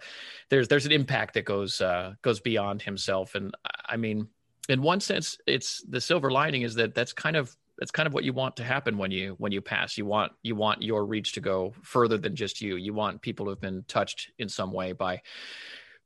there's 0.49 0.67
there's 0.67 0.87
an 0.87 0.91
impact 0.91 1.35
that 1.35 1.45
goes 1.45 1.79
uh, 1.79 2.15
goes 2.23 2.39
beyond 2.39 2.81
himself, 2.81 3.35
and 3.35 3.53
I- 3.87 3.97
mean 3.97 4.27
in 4.69 4.81
one 4.81 4.99
sense 4.99 5.37
it's 5.45 5.83
the 5.87 6.01
silver 6.01 6.31
lining 6.31 6.63
is 6.63 6.73
that 6.75 6.95
that's 6.95 7.13
kind 7.13 7.35
of 7.35 7.55
that's 7.77 7.91
kind 7.91 8.07
of 8.07 8.13
what 8.13 8.23
you 8.23 8.33
want 8.33 8.55
to 8.55 8.63
happen 8.63 8.97
when 8.97 9.11
you 9.11 9.35
when 9.37 9.51
you 9.51 9.61
pass 9.61 9.97
you 9.97 10.05
want 10.05 10.31
you 10.41 10.55
want 10.55 10.81
your 10.81 11.05
reach 11.05 11.33
to 11.33 11.41
go 11.41 11.73
further 11.81 12.17
than 12.17 12.35
just 12.35 12.61
you 12.61 12.75
you 12.75 12.93
want 12.93 13.21
people 13.21 13.45
who 13.45 13.51
have 13.51 13.61
been 13.61 13.83
touched 13.87 14.31
in 14.39 14.49
some 14.49 14.71
way 14.71 14.91
by 14.91 15.21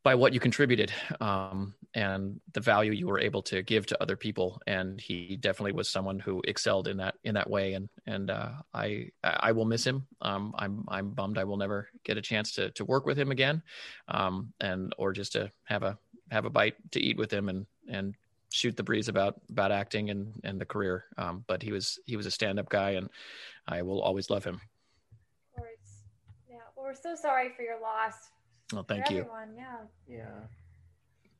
by 0.07 0.15
what 0.15 0.31
you 0.33 0.39
contributed 0.39 0.89
um 1.19 1.73
and 1.97 2.39
the 2.53 2.59
value 2.59 2.91
you 2.91 3.07
were 3.07 3.19
able 3.19 3.41
to 3.41 3.63
give 3.63 3.87
to 3.87 4.01
other 4.01 4.15
people. 4.15 4.61
And 4.67 5.01
he 5.01 5.35
definitely 5.35 5.71
was 5.71 5.89
someone 5.89 6.19
who 6.19 6.43
excelled 6.47 6.87
in 6.87 6.97
that 6.97 7.15
in 7.23 7.33
that 7.33 7.49
way. 7.49 7.73
And 7.73 7.89
and 8.05 8.29
uh, 8.29 8.51
I 8.71 9.09
I 9.23 9.51
will 9.51 9.65
miss 9.65 9.83
him. 9.85 10.05
Um, 10.21 10.53
I'm 10.59 10.85
I'm 10.87 11.09
bummed 11.09 11.39
I 11.39 11.43
will 11.43 11.57
never 11.57 11.89
get 12.03 12.17
a 12.17 12.21
chance 12.21 12.51
to 12.53 12.69
to 12.71 12.85
work 12.85 13.07
with 13.07 13.17
him 13.17 13.31
again, 13.31 13.63
um, 14.09 14.53
and 14.61 14.93
or 14.99 15.11
just 15.11 15.33
to 15.33 15.51
have 15.63 15.81
a 15.81 15.97
have 16.29 16.45
a 16.45 16.51
bite 16.51 16.75
to 16.91 16.99
eat 17.01 17.17
with 17.17 17.31
him 17.33 17.49
and 17.49 17.65
and 17.89 18.13
shoot 18.49 18.77
the 18.77 18.83
breeze 18.83 19.07
about 19.07 19.41
about 19.49 19.71
acting 19.71 20.11
and 20.11 20.39
and 20.43 20.61
the 20.61 20.65
career. 20.65 21.05
Um, 21.17 21.45
but 21.47 21.63
he 21.63 21.71
was 21.71 21.99
he 22.05 22.15
was 22.15 22.27
a 22.27 22.31
stand 22.31 22.59
up 22.59 22.69
guy, 22.69 22.91
and 22.91 23.09
I 23.67 23.81
will 23.81 24.01
always 24.01 24.29
love 24.29 24.43
him. 24.43 24.61
Of 25.49 25.61
course. 25.61 26.05
Yeah. 26.47 26.57
Well, 26.75 26.85
we're 26.85 26.93
so 26.93 27.15
sorry 27.15 27.49
for 27.55 27.63
your 27.63 27.81
loss. 27.81 28.29
Well, 28.73 28.83
thank 28.83 29.09
you. 29.09 29.19
Everyone. 29.19 29.49
Yeah. 29.55 29.77
Yeah. 30.07 30.25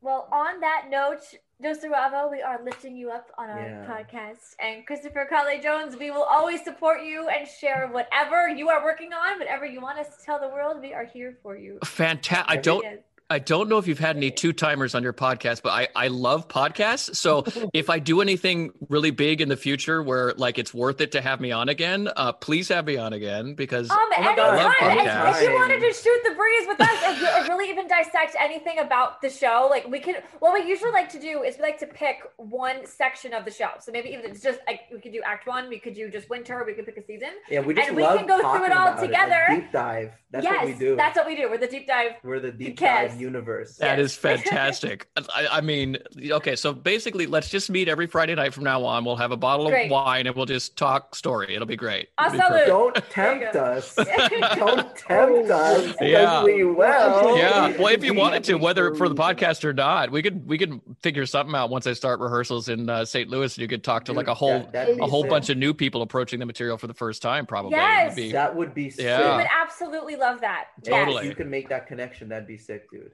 Well, 0.02 0.28
on 0.32 0.60
that 0.62 0.86
note, 0.90 1.22
Joseph 1.62 1.92
Siravo, 1.92 2.30
we 2.32 2.42
are 2.42 2.64
lifting 2.64 2.96
you 2.96 3.10
up 3.10 3.32
on 3.38 3.50
our 3.50 3.60
Yeah. 3.60 3.86
podcast. 3.86 4.56
And 4.60 4.86
Christopher 4.86 5.26
Kale 5.30 5.60
Jones, 5.62 5.98
we 5.98 6.12
will 6.12 6.24
always 6.24 6.64
support 6.64 7.04
you 7.04 7.28
and 7.28 7.48
share 7.48 7.88
whatever 7.88 8.48
you 8.48 8.70
are 8.70 8.84
working 8.84 9.12
on, 9.12 9.40
whatever 9.40 9.66
you 9.66 9.82
want 9.82 9.98
us 10.00 10.16
to 10.18 10.24
tell 10.24 10.40
the 10.40 10.50
world. 10.50 10.80
We 10.82 10.94
are 10.94 11.04
here 11.06 11.38
for 11.42 11.58
you. 11.58 11.80
Fantastic. 11.84 12.46
I 12.50 12.58
don't 12.58 12.84
Yes. 12.84 13.00
I 13.30 13.40
don't 13.40 13.68
know 13.68 13.78
if 13.78 13.88
you've 13.88 14.00
had 14.00 14.16
any 14.16 14.32
two 14.32 14.54
timers 14.54 14.96
on 14.96 15.04
your 15.04 15.12
podcast, 15.12 15.62
but 15.62 15.72
I, 15.72 15.90
I 15.94 16.08
love 16.08 16.48
podcasts. 16.48 17.14
So 17.18 17.44
if 17.74 17.90
I 17.90 18.00
do 18.00 18.22
anything 18.22 18.72
really 18.88 19.12
big 19.12 19.42
in 19.42 19.50
the 19.50 19.58
future 19.58 20.02
where 20.02 20.34
like 20.38 20.58
it's 20.58 20.74
worth 20.74 21.02
it 21.02 21.12
to 21.12 21.20
have 21.22 21.42
me 21.42 21.52
on 21.52 21.68
again, 21.68 22.08
uh, 22.16 22.32
please 22.32 22.70
have 22.70 22.86
me 22.86 22.96
on 22.96 23.12
again 23.12 23.54
because 23.56 23.90
Um, 23.92 23.98
Oh 24.00 24.10
my 24.18 24.36
God. 24.36 24.40
I 24.40 24.64
love 24.64 25.36
If- 25.36 25.42
if 25.44 25.50
you 25.50 25.56
wanted 25.56 25.82
to 25.82 25.92
shoot 25.94 26.20
the 26.24 26.36
breeze 26.36 26.68
with 26.68 26.80
us, 26.80 27.04
or, 27.04 27.42
or 27.44 27.48
really 27.50 27.70
even 27.70 27.88
dissect 27.88 28.36
anything 28.40 28.80
about 28.80 29.22
the 29.22 29.30
show, 29.30 29.68
like 29.70 29.88
we 29.90 30.00
could. 30.00 30.24
What 30.40 30.54
we 30.54 30.68
usually 30.68 30.92
like 30.92 31.10
to 31.10 31.20
do 31.20 31.44
is 31.44 31.58
we 31.58 31.64
like 31.64 31.80
to 31.80 31.88
pick 31.88 32.20
one 32.38 32.86
section 32.86 33.34
of 33.34 33.44
the 33.44 33.52
show. 33.52 33.70
So 33.80 33.92
maybe 33.92 34.10
even 34.10 34.26
it's 34.32 34.42
just 34.42 34.60
like 34.66 34.82
we 34.92 35.00
could 35.02 35.12
do 35.12 35.22
Act 35.26 35.48
One, 35.48 35.68
we 35.68 35.80
could 35.80 35.94
do 35.96 36.10
just 36.10 36.30
winter, 36.30 36.64
we 36.66 36.74
could 36.74 36.86
pick 36.86 36.98
a 36.98 37.04
season. 37.06 37.30
Yeah, 37.50 37.60
we 37.60 37.74
just 37.74 37.90
And 37.90 37.98
we 37.98 38.04
love 38.04 38.20
can 38.20 38.28
go 38.28 38.38
through 38.40 38.66
it 38.66 38.72
all 38.72 38.88
about 38.88 39.04
a 39.04 39.08
together. 39.08 39.46
deep 39.50 39.72
dive. 39.74 40.12
That's 40.32 40.44
yes, 40.46 40.56
what 40.58 40.66
we 40.66 40.74
do. 40.74 40.96
that's 40.96 41.16
what 41.18 41.26
we 41.28 41.36
do. 41.36 41.50
We're 41.50 41.58
the 41.58 41.68
deep 41.68 41.88
dive. 41.88 42.12
We're 42.24 42.40
the 42.40 42.52
deep 42.52 42.78
Podcast. 42.80 43.10
dive 43.10 43.17
universe. 43.18 43.78
that 43.78 43.98
Yes. 44.00 44.12
is 44.12 44.16
fantastic. 44.16 45.08
I, 45.36 45.48
I 45.52 45.62
mean, 45.62 45.98
okay, 46.32 46.56
so 46.56 46.74
basically, 46.74 47.26
let's 47.28 47.50
just 47.50 47.70
meet 47.70 47.88
every 47.88 48.08
Friday 48.08 48.36
night 48.36 48.54
from 48.54 48.64
now 48.64 48.84
on. 48.84 49.04
We'll 49.06 49.16
have 49.16 49.32
a 49.32 49.38
bottle 49.38 49.68
Great. 49.70 49.86
of 49.86 49.92
wine 49.92 50.28
and 50.28 50.36
we'll 50.36 50.46
just 50.46 50.78
talk 50.78 51.16
story. 51.16 51.54
It'll 51.56 51.68
be 51.68 51.76
great. 51.76 52.10
I'll 52.18 52.28
It'll 52.28 52.34
be 52.34 52.38
sell 52.40 52.50
perfect. 52.50 52.68
it. 52.68 52.70
Don't 52.70 53.10
tempt 53.12 53.56
us. 53.56 53.96
Don't 54.56 54.96
tempt 54.96 55.52
us. 55.52 55.96
Yeah. 56.02 56.44
We 56.44 56.64
will. 56.64 57.38
Yeah, 57.38 57.76
well, 57.78 57.88
if 57.94 58.04
you 58.04 58.14
wanted 58.14 58.44
to, 58.46 58.56
whether 58.56 58.94
for 58.96 59.10
the 59.10 59.16
podcast 59.16 59.64
or 59.64 59.74
not, 59.74 60.12
we 60.12 60.22
could 60.22 60.48
we 60.48 60.58
could 60.58 60.80
figure 61.02 61.26
something 61.26 61.56
out 61.56 61.70
once 61.70 61.88
I 61.88 61.94
start 61.94 62.20
rehearsals 62.20 62.70
in 62.70 62.90
uh, 62.90 63.06
St. 63.06 63.30
Louis, 63.30 63.56
and 63.56 63.62
you 63.62 63.68
could 63.68 63.84
talk 63.84 64.06
to 64.06 64.14
like 64.14 64.28
a 64.28 64.34
whole 64.34 64.68
that- 64.74 64.90
a 65.00 65.06
whole 65.06 65.24
sick. 65.24 65.30
bunch 65.30 65.50
of 65.50 65.58
new 65.58 65.74
people 65.74 66.02
approaching 66.02 66.40
the 66.40 66.46
material 66.46 66.78
for 66.78 66.88
the 66.88 66.94
first 66.94 67.22
time. 67.22 67.46
Probably, 67.46 67.74
It 67.74 67.78
would 67.78 67.82
Yes. 67.82 68.16
be- 68.16 68.32
That 68.32 68.56
would 68.56 68.74
be 68.74 68.90
sick. 68.90 69.06
Yeah. 69.06 69.32
We 69.32 69.38
would 69.38 69.48
absolutely 69.62 70.16
love 70.16 70.42
that. 70.42 70.66
If 70.82 70.90
Totally. 70.90 71.28
You 71.28 71.36
can 71.36 71.50
make 71.50 71.70
that 71.70 71.88
connection. 71.88 72.30
That'd 72.30 72.48
be 72.48 72.58
sick, 72.58 72.90
dude. 72.92 73.07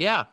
Yeah. 0.00 0.24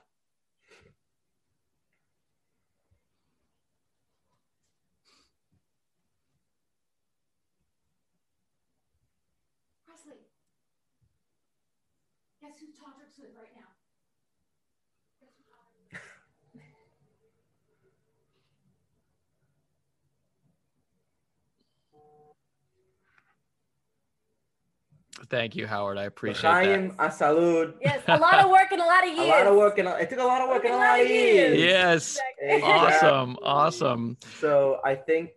Thank 25.29 25.55
you, 25.55 25.67
Howard. 25.67 25.97
I 25.97 26.03
appreciate 26.03 26.49
Chaim 26.49 26.89
that. 26.97 26.99
a 26.99 27.09
salud. 27.09 27.73
Yes, 27.81 28.01
a 28.07 28.17
lot 28.17 28.35
of 28.43 28.49
work 28.49 28.67
and 28.71 28.81
a 28.81 28.85
lot 28.85 29.03
of 29.07 29.09
years. 29.13 29.19
A 29.27 29.29
lot 29.29 29.47
of 29.47 29.55
work 29.55 29.77
and 29.77 29.87
a- 29.87 29.97
it 29.97 30.09
took 30.09 30.19
a 30.19 30.23
lot 30.23 30.41
of 30.41 30.49
work 30.49 30.63
and 30.65 30.73
a 30.73 30.77
lot 30.77 30.99
of 31.01 31.07
years. 31.07 31.59
Yes, 31.59 32.19
Exactly. 32.39 32.71
awesome, 32.71 33.37
awesome. 33.43 34.17
So 34.39 34.79
I 34.85 34.95
think 34.95 35.31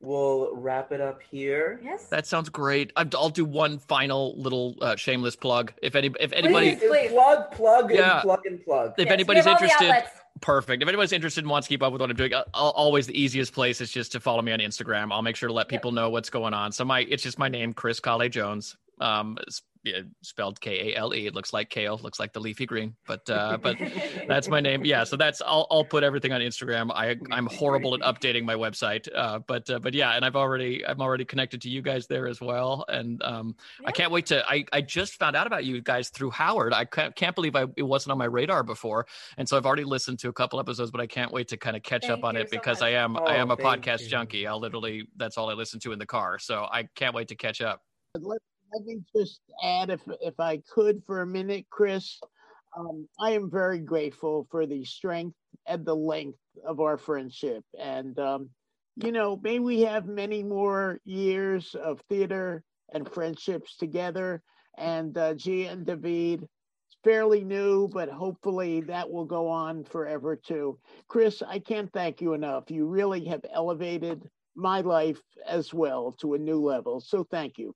we'll 0.00 0.54
wrap 0.54 0.92
it 0.92 1.00
up 1.00 1.20
here. 1.30 1.80
Yes. 1.82 2.06
That 2.08 2.26
sounds 2.26 2.48
great. 2.48 2.92
I- 2.96 3.08
I'll 3.14 3.30
do 3.30 3.44
one 3.44 3.78
final 3.78 4.34
little 4.40 4.76
uh, 4.80 4.96
shameless 4.96 5.34
plug. 5.36 5.72
If 5.82 5.94
any, 5.96 6.12
if 6.20 6.32
anybody, 6.32 6.76
Please, 6.76 6.88
please. 6.88 7.10
Plug, 7.10 7.50
plug, 7.52 7.90
and 7.90 7.98
Yeah. 8.00 8.20
plug 8.20 8.40
and 8.46 8.62
plug. 8.64 8.92
if 8.98 9.06
Yes, 9.06 9.12
anybody's 9.12 9.44
have 9.44 9.54
all 9.54 9.58
the 9.60 9.64
interested, 9.66 10.10
perfect. 10.42 10.82
If 10.82 10.88
anybody's 10.88 11.12
interested 11.12 11.42
and 11.42 11.50
wants 11.50 11.66
to 11.66 11.74
keep 11.74 11.82
up 11.82 11.90
with 11.92 12.00
what 12.02 12.10
I'm 12.10 12.16
doing, 12.16 12.34
uh, 12.34 12.44
I'll, 12.52 12.70
always 12.70 13.06
the 13.06 13.18
easiest 13.18 13.52
place 13.54 13.80
is 13.80 13.90
just 13.90 14.12
to 14.12 14.20
follow 14.20 14.42
me 14.42 14.52
on 14.52 14.58
Instagram. 14.58 15.10
I'll 15.10 15.22
make 15.22 15.36
sure 15.36 15.48
to 15.48 15.52
let 15.54 15.68
people 15.68 15.90
know 15.90 16.10
what's 16.10 16.28
going 16.30 16.52
on. 16.54 16.70
So 16.72 16.84
my, 16.84 17.00
it's 17.00 17.22
just 17.22 17.38
my 17.38 17.48
name, 17.48 17.72
Chris 17.72 17.98
Kale 17.98 18.28
Jones. 18.28 18.76
Um, 19.04 19.36
yeah, 19.84 20.00
spelled 20.22 20.62
K 20.62 20.94
A 20.94 20.96
L 20.96 21.14
E. 21.14 21.26
It 21.26 21.34
looks 21.34 21.52
like 21.52 21.68
kale, 21.68 22.00
looks 22.02 22.18
like 22.18 22.32
the 22.32 22.40
leafy 22.40 22.64
green, 22.64 22.96
but 23.06 23.28
uh, 23.28 23.58
but 23.62 23.76
that's 24.26 24.48
my 24.48 24.58
name. 24.60 24.82
Yeah, 24.86 25.04
so 25.04 25.16
that's 25.16 25.42
I'll 25.44 25.66
I'll 25.70 25.84
put 25.84 26.02
everything 26.02 26.32
on 26.32 26.40
Instagram. 26.40 26.90
I 26.90 27.16
I'm 27.30 27.44
horrible 27.46 27.94
at 27.94 28.00
updating 28.00 28.44
my 28.44 28.54
website, 28.54 29.06
uh, 29.14 29.40
but 29.46 29.68
uh, 29.68 29.78
but 29.80 29.92
yeah, 29.92 30.12
and 30.16 30.24
I've 30.24 30.36
already 30.36 30.86
I'm 30.86 31.02
already 31.02 31.26
connected 31.26 31.60
to 31.62 31.68
you 31.68 31.82
guys 31.82 32.06
there 32.06 32.26
as 32.28 32.40
well, 32.40 32.86
and 32.88 33.22
um, 33.22 33.56
I 33.84 33.92
can't 33.92 34.10
wait 34.10 34.24
to. 34.26 34.42
I 34.48 34.64
I 34.72 34.80
just 34.80 35.16
found 35.18 35.36
out 35.36 35.46
about 35.46 35.66
you 35.66 35.82
guys 35.82 36.08
through 36.08 36.30
Howard. 36.30 36.72
I 36.72 36.86
can't, 36.86 37.14
can't 37.14 37.34
believe 37.34 37.54
I 37.54 37.66
it 37.76 37.82
wasn't 37.82 38.12
on 38.12 38.18
my 38.18 38.24
radar 38.24 38.62
before, 38.62 39.06
and 39.36 39.46
so 39.46 39.58
I've 39.58 39.66
already 39.66 39.84
listened 39.84 40.18
to 40.20 40.30
a 40.30 40.32
couple 40.32 40.58
episodes, 40.60 40.92
but 40.92 41.02
I 41.02 41.06
can't 41.06 41.30
wait 41.30 41.48
to 41.48 41.58
kind 41.58 41.76
of 41.76 41.82
catch 41.82 42.06
Thank 42.06 42.14
up 42.20 42.24
on 42.24 42.36
it 42.36 42.48
so 42.48 42.56
because 42.56 42.80
much. 42.80 42.86
I 42.86 42.92
am 42.94 43.18
I 43.18 43.20
Oh, 43.36 43.40
am 43.42 43.50
a 43.50 43.56
podcast 43.58 44.00
you. 44.00 44.08
junkie. 44.08 44.46
I'll 44.46 44.60
literally 44.60 45.08
that's 45.16 45.36
all 45.36 45.50
I 45.50 45.52
listen 45.52 45.78
to 45.80 45.92
in 45.92 45.98
the 45.98 46.06
car, 46.06 46.38
so 46.38 46.66
I 46.72 46.88
can't 46.94 47.14
wait 47.14 47.28
to 47.28 47.34
catch 47.34 47.60
up. 47.60 47.82
Let, 48.18 48.40
let 48.74 48.84
me 48.86 49.00
just 49.16 49.40
add, 49.64 49.90
if 49.90 50.02
if 50.22 50.40
I 50.40 50.62
could, 50.72 51.02
for 51.06 51.22
a 51.22 51.28
minute, 51.28 51.66
Chris. 51.70 52.20
Um, 52.78 53.08
I 53.20 53.32
am 53.32 53.50
very 53.50 53.80
grateful 53.80 54.48
for 54.50 54.66
the 54.66 54.84
strength 54.84 55.36
and 55.66 55.86
the 55.86 55.96
length 55.96 56.38
of 56.66 56.80
our 56.80 56.98
friendship, 56.98 57.64
and 57.78 58.18
um, 58.20 58.50
you 58.96 59.12
know, 59.12 59.38
may 59.42 59.60
we 59.60 59.82
have 59.82 60.06
many 60.06 60.42
more 60.44 61.00
years 61.04 61.74
of 61.76 62.00
theater 62.08 62.64
and 62.92 63.10
friendships 63.10 63.76
together. 63.76 64.42
And 64.78 65.16
uh, 65.18 65.34
Gia 65.34 65.70
and 65.70 65.86
David, 65.86 66.42
it's 66.44 66.98
fairly 67.04 67.44
new, 67.44 67.88
but 67.88 68.08
hopefully 68.10 68.82
that 68.82 69.10
will 69.10 69.26
go 69.26 69.48
on 69.48 69.84
forever 69.84 70.36
too. 70.36 70.78
Chris, 71.08 71.42
I 71.46 71.60
can't 71.60 71.92
thank 71.92 72.20
you 72.22 72.34
enough. 72.34 72.70
You 72.70 72.86
really 72.86 73.24
have 73.26 73.44
elevated 73.52 74.28
my 74.56 74.82
life 74.82 75.22
as 75.48 75.74
well 75.74 76.12
to 76.20 76.34
a 76.34 76.38
new 76.38 76.60
level. 76.60 77.00
So 77.00 77.24
thank 77.30 77.58
you. 77.58 77.74